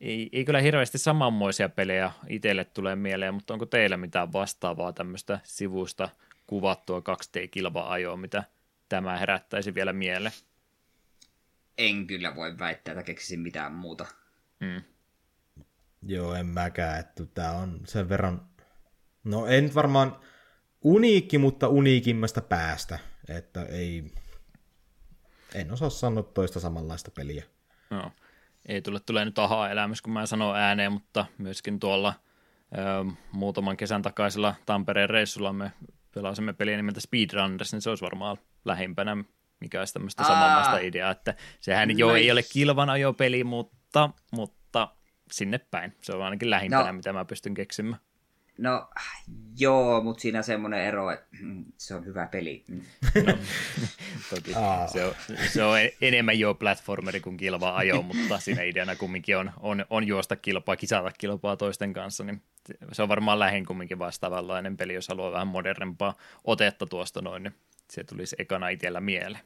[0.00, 5.40] ei, ei kyllä hirveästi samanmoisia pelejä itselle tulee mieleen, mutta onko teillä mitään vastaavaa tämmöistä
[5.42, 6.08] sivusta
[6.46, 8.44] kuvattua 2D-kilva-ajoa, mitä
[8.88, 10.32] tämä herättäisi vielä mieleen?
[11.80, 14.06] En kyllä voi väittää, että keksisin mitään muuta.
[14.60, 14.82] Mm.
[16.02, 18.46] Joo, en mäkään, että tämä on sen verran,
[19.24, 20.20] no ei nyt varmaan
[20.82, 24.12] uniikki, mutta uniikimmasta päästä, että ei,
[25.54, 27.44] en osaa sanoa toista samanlaista peliä.
[27.90, 28.12] No,
[28.66, 32.14] ei tule, tulee nyt aha-elämys, kun mä sanon ääneen, mutta myöskin tuolla
[32.78, 35.72] ö, muutaman kesän takaisella Tampereen reissulla me
[36.14, 39.16] pelasimme peliä nimeltä Speedrunners, niin se olisi varmaan lähimpänä,
[39.60, 44.88] mikä olisi tämmöistä samanlaista ideaa, että sehän No jo ei ole kilvan ajopeli, mutta, mutta
[45.32, 45.96] sinne päin.
[46.02, 46.92] Se on ainakin lähimpänä, No.
[46.92, 48.00] mitä mä pystyn keksimään.
[48.58, 48.88] No,
[49.58, 52.64] joo, mutta siinä on semmoinen ero, että mm, se on hyvä peli.
[52.68, 52.82] Mm.
[54.30, 54.86] Toki Aa.
[54.86, 55.14] se, on,
[55.48, 60.06] se on enemmän jo platformeri kuin kilva ajo, mutta siinä ideana kumminkin on, on, on
[60.06, 62.42] juosta kilpaa, kisata kilpaa toisten kanssa, niin
[62.92, 66.14] se on varmaan lähin kumminkin vastaavanlainen peli, jos haluaa vähän modernempaa
[66.44, 67.54] otetta tuosta noin, niin
[67.90, 69.42] se tulisi ekana itsellä mieleen.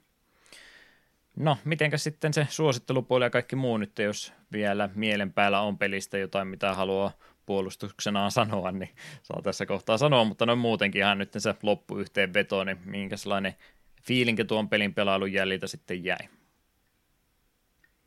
[1.37, 6.19] No, mitenkäs sitten se suosittelupuoli ja kaikki muu nyt, jos vielä mielen päällä on pelistä
[6.19, 7.13] jotain, mitä haluaa
[7.47, 8.91] puolustuksenaan sanoa, niin
[9.23, 13.55] saa tässä kohtaa sanoa, mutta noin muutenkin ihan nyt se loppuyhteenveto, niin minkälainen
[14.03, 16.29] fiilinki tuon pelin pelailun jäljiltä sitten jäi.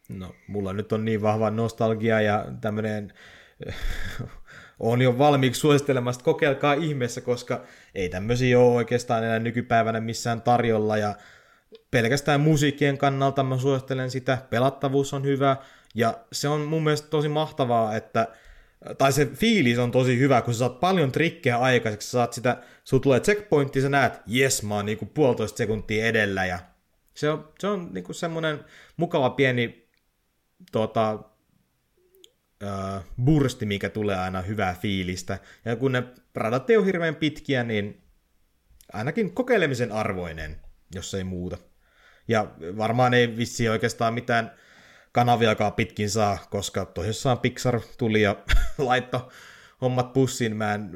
[0.09, 3.13] No, mulla nyt on niin vahva nostalgia ja tämmöinen
[4.79, 7.63] on jo valmiiksi suosittelemassa, kokeilkaa ihmeessä, koska
[7.95, 11.15] ei tämmöisiä ole oikeastaan enää nykypäivänä missään tarjolla, ja
[11.91, 15.57] pelkästään musiikkien kannalta mä suosittelen sitä, pelattavuus on hyvä,
[15.95, 18.27] ja se on mun mielestä tosi mahtavaa, että
[18.97, 22.57] tai se fiilis on tosi hyvä, kun sä saat paljon trikkejä aikaiseksi, sä saat sitä,
[22.83, 26.59] sun tulee checkpointti, sä näet, jes, mä oon niinku puolitoista sekuntia edellä, ja
[27.13, 28.65] se on, se on niinku semmoinen
[28.97, 29.89] mukava pieni
[30.71, 31.13] tota,
[32.63, 35.39] uh, bursti, mikä tulee aina hyvää fiilistä.
[35.65, 36.03] Ja kun ne
[36.35, 38.01] radat ei ole hirveän pitkiä, niin
[38.93, 40.61] ainakin kokeilemisen arvoinen,
[40.95, 41.57] jos ei muuta.
[42.27, 44.51] Ja varmaan ei vissi oikeastaan mitään
[45.11, 48.35] kanaviakaan pitkin saa, koska tosissaan Pixar tuli ja
[48.77, 49.29] laitto
[49.81, 50.55] hommat pussiin.
[50.55, 50.91] Mä en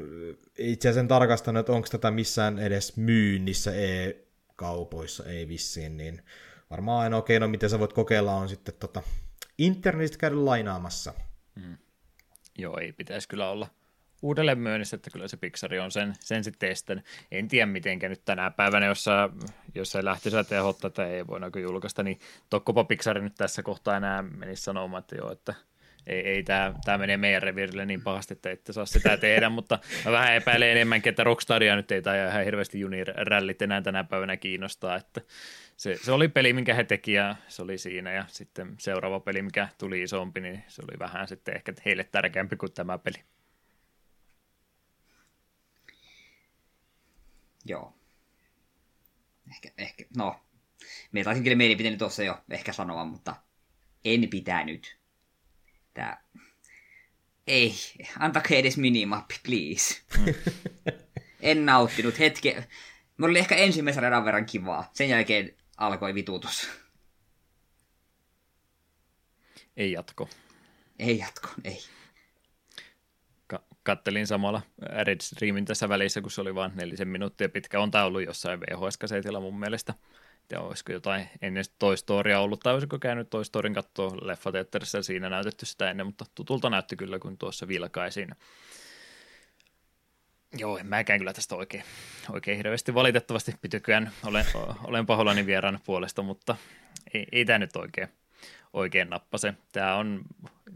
[0.58, 6.22] itse asiassa tarkastanut, että onko tätä missään edes myynnissä e-kaupoissa, ei vissiin, niin
[6.70, 9.02] varmaan ainoa keino, miten sä voit kokeilla, on sitten tota,
[9.58, 11.14] internetistä käydä lainaamassa.
[11.60, 11.76] Hmm.
[12.58, 13.68] Joo, ei pitäisi kyllä olla
[14.22, 17.06] uudelleen myönnissä, että kyllä se Pixar on sen, sen sitten testannut.
[17.30, 19.28] En tiedä mitenkä nyt tänä päivänä, jos, sä,
[19.74, 22.20] jos se lähtisi tehot tätä ei voidaanko julkaista, niin
[22.50, 25.54] tokkopa Pixar nyt tässä kohtaa enää menisi sanomaan, että joo, että
[26.06, 29.78] ei, ei tämä, tämä menee meidän reviirille niin pahasti, että ette saa sitä tehdä, mutta
[30.04, 34.36] mä vähän epäilen enemmänkin, että Rockstaria nyt ei tai ihan hirveästi junirällit enää tänä päivänä
[34.36, 35.20] kiinnostaa, että
[35.76, 39.42] se, se, oli peli, minkä he teki ja se oli siinä ja sitten seuraava peli,
[39.42, 43.18] mikä tuli isompi, niin se oli vähän sitten ehkä heille tärkeämpi kuin tämä peli.
[47.64, 47.94] Joo.
[49.50, 50.40] Ehkä, ehkä, no.
[51.12, 53.36] Me taisin kyllä mielipiteeni tuossa jo ehkä sanoa, mutta
[54.04, 54.98] en pitänyt.
[55.94, 56.24] Tää...
[57.46, 57.74] Ei,
[58.18, 60.02] antakaa edes minimappi, please.
[60.18, 60.34] Mm.
[61.40, 62.68] en nauttinut hetke.
[63.18, 64.90] Mulla oli ehkä ensimmäisen radan verran kivaa.
[64.94, 66.68] Sen jälkeen alkoi vituutus.
[69.76, 70.28] Ei jatko.
[70.98, 71.82] Ei jatko, ei
[73.82, 77.80] kattelin samalla Red Streamin tässä välissä, kun se oli vain nelisen minuuttia pitkä.
[77.80, 79.94] On tämä ollut jossain VHS-kasetilla mun mielestä.
[80.50, 85.28] Ja olisiko jotain ennen Toy Storya ollut, tai olisiko käynyt Toy Storyn katsoa leffateatterissa siinä
[85.28, 88.28] näytetty sitä ennen, mutta tutulta näytti kyllä, kun tuossa vilkaisin.
[90.58, 91.84] Joo, en mäkään kyllä tästä oikein,
[92.30, 94.10] oikein hirveästi valitettavasti pitykyään.
[94.24, 94.44] Olen,
[94.84, 96.56] olen pahoillani vieraan puolesta, mutta
[97.14, 98.08] ei, ei tämä nyt oikein,
[98.72, 99.54] oikein nappase.
[99.72, 100.22] Tämä on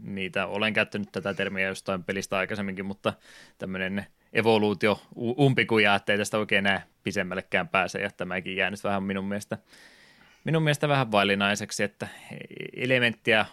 [0.01, 3.13] niitä, olen käyttänyt tätä termiä jostain pelistä aikaisemminkin, mutta
[3.57, 9.57] tämmöinen evoluutio umpikuja, ettei tästä oikein enää pisemmällekään pääse, ja tämäkin jäänyt vähän minun mielestä,
[10.43, 12.07] minun mielestä vähän vaillinaiseksi, että
[12.75, 13.45] elementtiä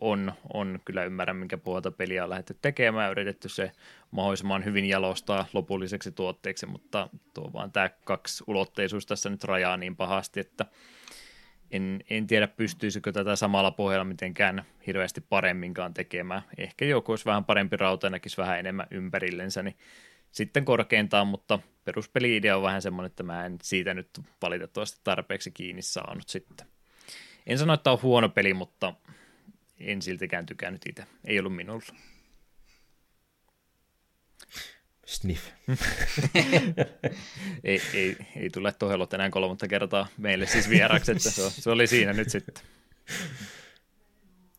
[0.00, 3.72] on, on kyllä ymmärrän, minkä puolta peliä on lähdetty tekemään yritetty se
[4.10, 9.96] mahdollisimman hyvin jalostaa lopulliseksi tuotteeksi, mutta tuo vaan tämä kaksi ulotteisuus tässä nyt rajaa niin
[9.96, 10.66] pahasti, että
[11.70, 16.42] en, en tiedä pystyisikö tätä samalla pohjalla mitenkään hirveästi paremminkaan tekemään.
[16.58, 19.76] Ehkä joku olisi vähän parempi rauta ja näkisi vähän enemmän ympärillensä, niin
[20.32, 24.08] sitten korkeintaan, mutta peruspeli-idea on vähän semmoinen, että mä en siitä nyt
[24.42, 26.66] valitettavasti tarpeeksi kiinni saanut sitten.
[27.46, 28.94] En sano, että on huono peli, mutta
[29.80, 31.04] en siltikään tykännyt itse.
[31.24, 31.82] Ei ollut minulla.
[35.08, 35.50] Sniff.
[37.64, 41.86] ei, ei, ei tule tohelot enää kolmatta kertaa meille siis vieraksi, että se, se oli
[41.86, 42.54] siinä nyt sitten.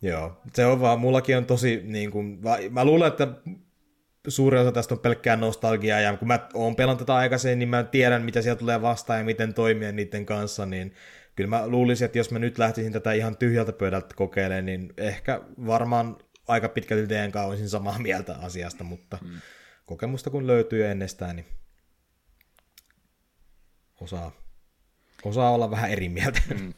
[0.01, 3.27] Joo, se on vaan, mullakin on tosi, niin kuin, mä luulen, että
[4.27, 7.83] suuri osa tästä on pelkkää nostalgiaa, ja kun mä oon pelannut tätä aikaisemmin, niin mä
[7.83, 10.93] tiedän, mitä sieltä tulee vastaan ja miten toimia niiden kanssa, niin
[11.35, 15.41] kyllä mä luulisin, että jos mä nyt lähtisin tätä ihan tyhjältä pöydältä kokeilemaan, niin ehkä
[15.65, 19.39] varmaan aika pitkälti teidän kanssa olisin samaa mieltä asiasta, mutta hmm
[19.89, 21.45] kokemusta kun löytyy ennestään, niin
[24.01, 24.31] osaa,
[25.23, 26.41] osaa olla vähän eri mieltä.
[26.59, 26.73] Mm.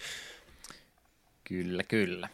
[1.44, 2.30] Kyllä, kyllä.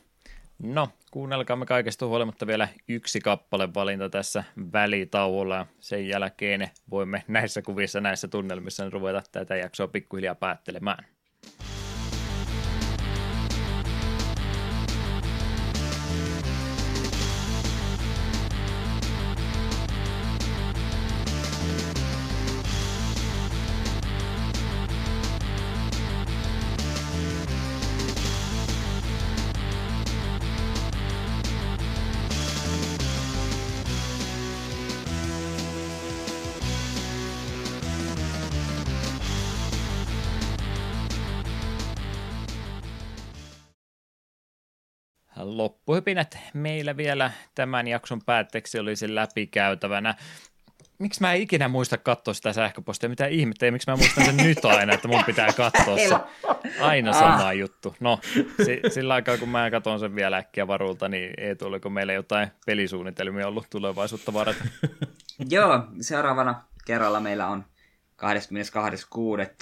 [0.59, 5.67] No, kuunnelkaamme kaikesta huolimatta vielä yksi kappale valinta tässä välitauolla.
[5.79, 11.05] Sen jälkeen voimme näissä kuvissa, näissä tunnelmissa ruveta tätä jaksoa pikkuhiljaa päättelemään.
[45.97, 50.15] Loppuhypinät meillä vielä tämän jakson päätteeksi olisi läpikäytävänä.
[50.99, 53.09] Miksi mä en ikinä muista katsoa sitä sähköpostia?
[53.09, 56.15] Mitä ihmettä, ja miksi mä muistan sen nyt aina, että mun pitää katsoa se.
[56.79, 57.55] Aina sama ah.
[57.55, 57.95] juttu.
[57.99, 58.19] No,
[58.93, 63.47] sillä aikaa kun mä katson sen vielä äkkiä varulta, niin ei tuliko meillä jotain pelisuunnitelmia
[63.47, 64.71] ollut tulevaisuutta varten.
[65.49, 67.65] Joo, seuraavana kerralla meillä on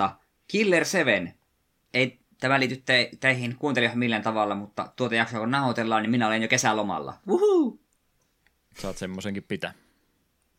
[0.05, 0.09] 22.6.
[0.47, 1.33] Killer 7.
[1.93, 6.27] Ei tämä liity te- teihin kuuntelijoihin millään tavalla, mutta tuota jaksoa kun nauhoitellaan, niin minä
[6.27, 7.17] olen jo kesälomalla.
[7.27, 7.77] Woohoo!
[8.79, 9.73] Saat semmoisenkin pitää.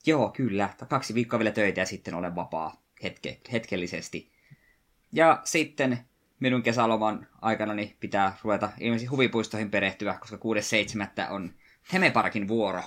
[0.07, 0.69] Joo, kyllä.
[0.89, 4.33] Kaksi viikkoa vielä töitä ja sitten olen vapaa hetke- hetkellisesti.
[5.13, 5.99] Ja sitten
[6.41, 11.31] minun kesäloman aikana niin pitää ruveta ilmeisesti huvipuistoihin perehtyä, koska 6.7.
[11.31, 11.55] on
[11.93, 12.83] Hemeparkin vuoro.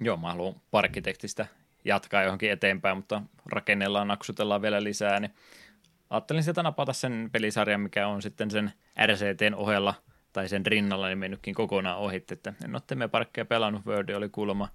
[0.00, 1.46] Joo, mä haluan parkkitekstistä
[1.84, 5.34] jatkaa johonkin eteenpäin, mutta rakennellaan, naksutellaan vielä lisää, niin
[6.10, 8.72] ajattelin sieltä napata sen pelisarjan, mikä on sitten sen
[9.06, 9.94] RCTn ohella
[10.32, 14.68] tai sen rinnalla niin mennytkin kokonaan ohi, että en ole Temeparkkeja pelannut, Word oli kuulemma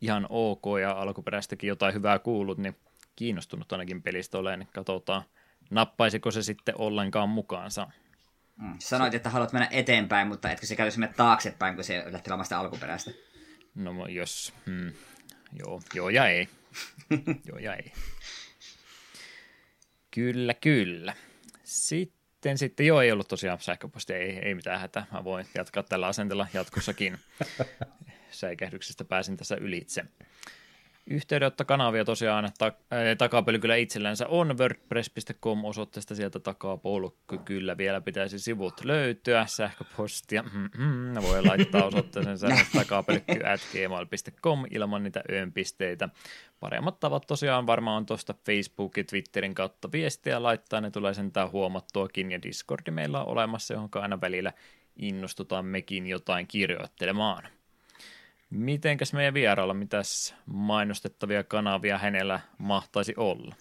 [0.00, 2.76] ihan ok ja alkuperäistäkin jotain hyvää kuullut, niin
[3.16, 5.22] kiinnostunut ainakin pelistä olen, niin katsotaan,
[5.70, 7.90] nappaisiko se sitten ollenkaan mukaansa.
[8.56, 8.74] Mm.
[8.78, 12.58] Sanoit, että haluat mennä eteenpäin, mutta etkö se käytäisi mennä taaksepäin, kun se lähti sitä
[12.58, 13.10] alkuperäistä?
[13.74, 14.92] No jos, hmm,
[15.52, 16.48] joo, joo ja ei.
[17.48, 17.92] joo ja ei.
[20.18, 21.14] Kyllä, kyllä.
[21.64, 25.06] Sitten, sitten joo, ei ollut tosiaan sähköposti, ei, ei mitään hätää.
[25.12, 27.18] Mä voin jatkaa tällä asenteella jatkossakin.
[28.30, 30.04] Säikähdyksestä pääsin tässä ylitse.
[31.10, 32.72] Yhteydenottokanavia tosiaan ta-
[33.18, 37.38] takapölkyllä itsellänsä on wordpress.com osoitteesta sieltä takaa polkky.
[37.38, 39.46] Kyllä vielä pitäisi sivut löytyä.
[39.46, 46.08] Sähköpostia mm-hmm, voi laittaa osoitteeseen takapölkky at gmail.com ilman niitä öönpisteitä.
[46.60, 50.80] Paremmat tavat tosiaan varmaan on tuosta Facebookin, Twitterin kautta viestiä laittaa.
[50.80, 54.52] Ne tulee sentään huomattuakin ja Discordi meillä on olemassa, johon aina välillä
[54.96, 57.48] innostutaan mekin jotain kirjoittelemaan.
[58.50, 63.54] Mitenkäs meidän vieraalla, mitäs mainostettavia kanavia hänellä mahtaisi olla?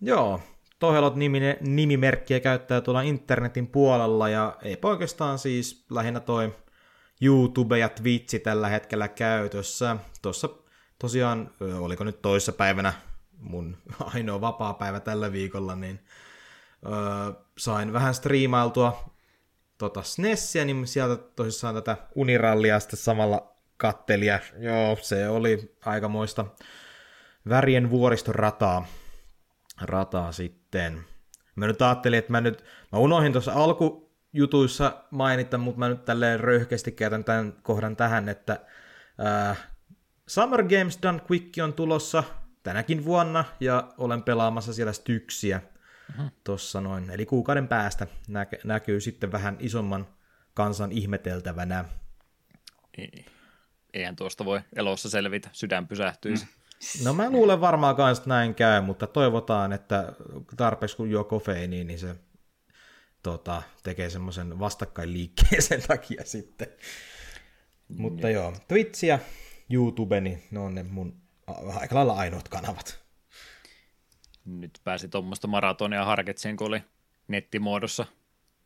[0.00, 0.40] Joo,
[0.80, 6.54] Tohelot nimine, nimimerkkiä käyttää tuolla internetin puolella ja ei oikeastaan siis lähinnä toi
[7.22, 9.96] YouTube ja Twitchi tällä hetkellä käytössä.
[10.22, 10.48] Tuossa
[11.00, 12.92] tosiaan, oliko nyt toissa päivänä
[13.38, 13.76] mun
[14.14, 16.00] ainoa vapaa päivä tällä viikolla, niin
[16.86, 19.10] öö, sain vähän striimailtua
[19.78, 26.44] tota SNESiä, niin sieltä tosissaan tätä Unirallia sitten samalla katteli ja joo, se oli aikamoista
[27.48, 28.86] värien vuoriston rataa,
[29.80, 31.04] rataa sitten.
[31.56, 36.40] Mä nyt ajattelin, että mä nyt, mä unohdin tuossa alkujutuissa mainita, mutta mä nyt tälleen
[36.40, 38.60] röyhkeästi käytän tämän kohdan tähän, että
[39.26, 39.70] äh,
[40.30, 42.24] Summer Games Done Quick on tulossa
[42.62, 45.62] tänäkin vuonna ja olen pelaamassa siellä styksiä
[46.10, 46.30] uh-huh.
[46.44, 47.10] tuossa noin.
[47.10, 50.06] Eli kuukauden päästä nä- näkyy sitten vähän isomman
[50.54, 51.84] kansan ihmeteltävänä.
[52.98, 53.24] Ei
[53.92, 56.44] eihän tuosta voi elossa selvitä, sydän pysähtyisi.
[56.44, 57.04] Mm.
[57.04, 60.12] No mä luulen varmaan kanssa näin käy, mutta toivotaan, että
[60.56, 62.16] tarpeeksi kun juo kofeiiniin, niin se
[63.22, 66.68] tota, tekee semmoisen vastakkain liikkeen sen takia sitten.
[67.88, 69.18] Mutta joo, Twitch ja
[69.70, 71.16] YouTube, niin ne on ne mun
[71.80, 73.00] aika lailla ainoat kanavat.
[74.44, 76.82] Nyt pääsi tuommoista maratonia harkitseen, kun oli
[77.28, 78.06] nettimuodossa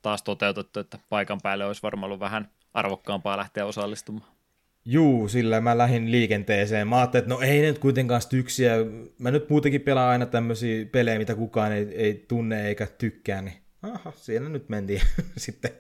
[0.03, 4.35] taas toteutettu, että paikan päälle olisi varmaan ollut vähän arvokkaampaa lähteä osallistumaan.
[4.85, 6.89] Juu, sillä mä lähdin liikenteeseen.
[6.89, 8.75] Mä ajattelin, että no ei nyt kuitenkaan styksiä.
[9.19, 13.57] Mä nyt muutenkin pelaan aina tämmöisiä pelejä, mitä kukaan ei, ei tunne eikä tykkää, niin
[13.83, 15.01] aha, siellä nyt mentiin.
[15.37, 15.71] sitten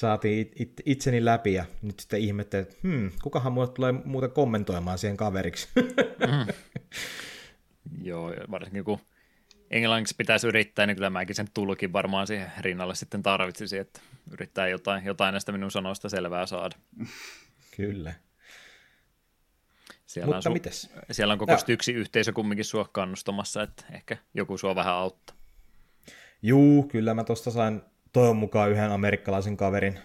[0.00, 4.30] saatiin it, it, itseni läpi ja nyt sitten ihmettelin, että hmm, kukahan mulle tulee muuten
[4.30, 5.68] kommentoimaan siihen kaveriksi.
[5.76, 6.54] mm.
[8.08, 9.00] Joo, varsinkin kun
[9.70, 14.68] englanniksi pitäisi yrittää, niin kyllä mäkin sen tulkin varmaan siihen rinnalle sitten tarvitsisi, että yrittää
[14.68, 16.76] jotain, jotain näistä minun sanoista selvää saada.
[17.76, 18.14] Kyllä.
[20.06, 20.90] Siellä Mutta on, su- mites?
[21.10, 25.36] Siellä on koko yksi yhteisö kumminkin sua kannustamassa, että ehkä joku sua vähän auttaa.
[26.42, 29.98] Juu, kyllä mä tuosta sain toivon mukaan yhden amerikkalaisen kaverin,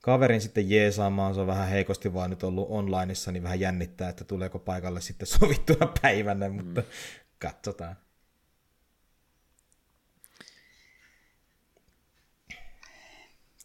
[0.00, 1.34] kaverin sitten jeesaamaan.
[1.34, 5.26] Se on vähän heikosti vaan nyt ollut onlineissa, niin vähän jännittää, että tuleeko paikalle sitten
[5.38, 6.86] sovittuna päivänä, mutta mm.
[7.38, 7.96] katsotaan.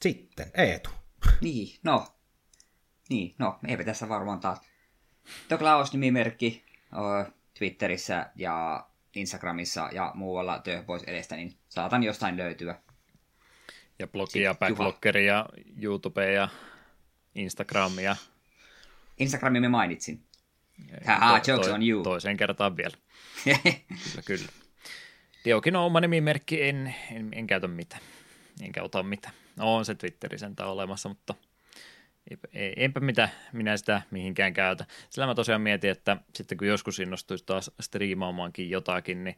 [0.02, 0.90] Sitten Eetu.
[1.42, 2.08] Niin, no.
[3.10, 4.62] Niin, no, eipä tässä varmaan taas
[5.48, 6.66] The Klaus-nimimerkki
[7.58, 12.80] Twitterissä ja Instagramissa ja muualla työ pois edestä, niin saatan jostain löytyä.
[14.00, 15.46] Ja blogia, backblockeria,
[15.82, 16.48] YouTube ja
[17.36, 18.16] Instagramia.
[19.18, 20.24] Instagramin me mainitsin.
[21.06, 22.04] Haha, to, jokes to, on you.
[22.04, 22.98] Toiseen kertaan vielä.
[23.56, 24.48] kyllä, kyllä.
[25.46, 28.02] Diokin on oma nimimerkki, en, en, en käytä mitään.
[28.62, 29.34] Enkä ota mitään.
[29.56, 31.36] No, on se Twitteri sentään olemassa, mutta
[32.54, 34.86] Enpä mitä minä sitä mihinkään käytä.
[35.10, 39.38] Sillä mä tosiaan mietin, että sitten kun joskus innostuisi taas striimaamaankin jotakin, niin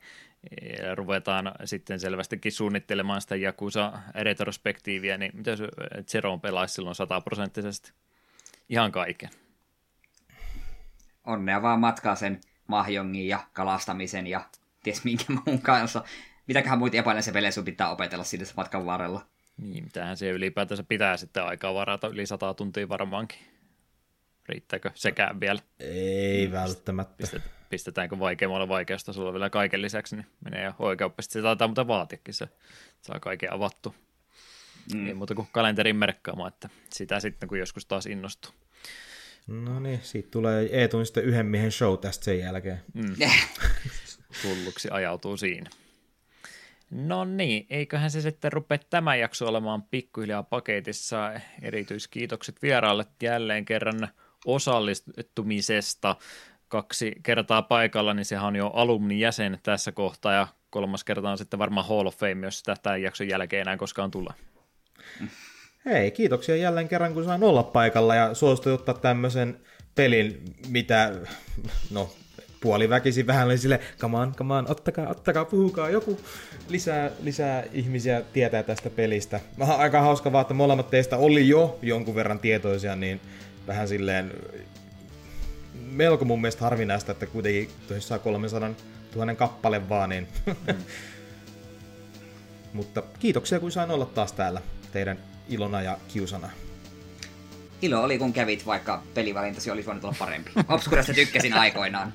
[0.61, 5.51] eh, ruvetaan sitten selvästikin suunnittelemaan sitä Jakusa retrospektiiviä, niin mitä
[6.07, 7.91] Zeron pelaisi silloin sataprosenttisesti?
[8.69, 9.29] Ihan kaiken.
[11.23, 14.45] onnea vaan matkaa sen mahjongin ja kalastamisen ja
[14.83, 16.03] ties minkä muun kanssa.
[16.47, 19.25] Mitäköhän muita epäilen pelejä sun pitää opetella siinä matkan varrella.
[19.57, 23.39] Niin, mitähän se ylipäätänsä pitää sitten aikaa varata yli 100 tuntia varmaankin.
[24.49, 25.59] Riittääkö sekään vielä?
[25.79, 27.15] Ei välttämättä.
[27.17, 31.33] Pistet, pistetäänkö vaikeammalle vaikeustasolla vielä kaiken lisäksi, niin menee jo oikeasti.
[31.33, 32.47] Se taitaa muuten vaatiakin se,
[33.01, 33.95] saa kaiken avattu.
[34.93, 35.07] Mm.
[35.07, 38.51] Ei muuta kuin kalenterin merkkaamaan, että sitä sitten kun joskus taas innostuu.
[39.47, 42.81] No niin, siitä tulee Eetun sitten yhden miehen show tästä sen jälkeen.
[42.93, 43.15] Mm.
[44.43, 45.69] Hulluksi ajautuu siinä.
[46.91, 51.33] No niin, eiköhän se sitten rupea tämä jakso olemaan pikkuhiljaa paketissa.
[51.61, 54.07] Erityiskiitokset vieraalle jälleen kerran
[54.45, 56.15] osallistumisesta.
[56.67, 61.37] Kaksi kertaa paikalla, niin sehän on jo alumni jäsen tässä kohtaa ja kolmas kerta on
[61.37, 64.33] sitten varmaan Hall of Fame, jos tätä jakson jälkeen enää koskaan tulla.
[65.85, 69.59] Hei, kiitoksia jälleen kerran, kun sain olla paikalla ja suostui ottaa tämmöisen
[69.95, 71.11] pelin, mitä,
[71.91, 72.09] no
[72.65, 76.19] puoliväkisin vähän oli sille, come on, come on, ottakaa, ottakaa, puhukaa, joku
[76.69, 79.39] lisää, lisää ihmisiä tietää tästä pelistä.
[79.59, 83.21] Vähän aika hauska vaan, että molemmat teistä oli jo jonkun verran tietoisia, niin
[83.67, 84.31] vähän silleen
[85.73, 88.69] melko mun mielestä harvinaista, että kuitenkin tosissaan 300
[89.15, 90.27] 000 kappale vaan, niin.
[92.73, 94.61] Mutta kiitoksia, kun sain olla taas täällä
[94.91, 95.17] teidän
[95.49, 96.49] ilona ja kiusana.
[97.81, 100.51] Ilo oli, kun kävit, vaikka pelivalintasi olisi voinut olla parempi.
[100.69, 102.13] Obscurasta tykkäsin aikoinaan.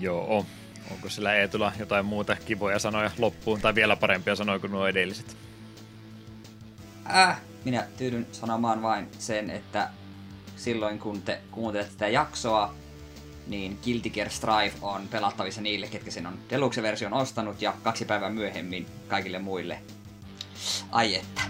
[0.00, 0.46] Joo.
[0.90, 5.36] Onko sillä Eetulla jotain muuta kivoja sanoja loppuun tai vielä parempia sanoja kuin nuo edelliset?
[7.14, 9.90] Äh, minä tyydyn sanomaan vain sen, että
[10.56, 12.74] silloin kun te kuuntelette tätä jaksoa,
[13.46, 18.30] niin Guilty Gear Strive on pelattavissa niille, ketkä sen on Deluxe-version ostanut, ja kaksi päivää
[18.30, 19.78] myöhemmin kaikille muille.
[20.90, 21.42] Ai että.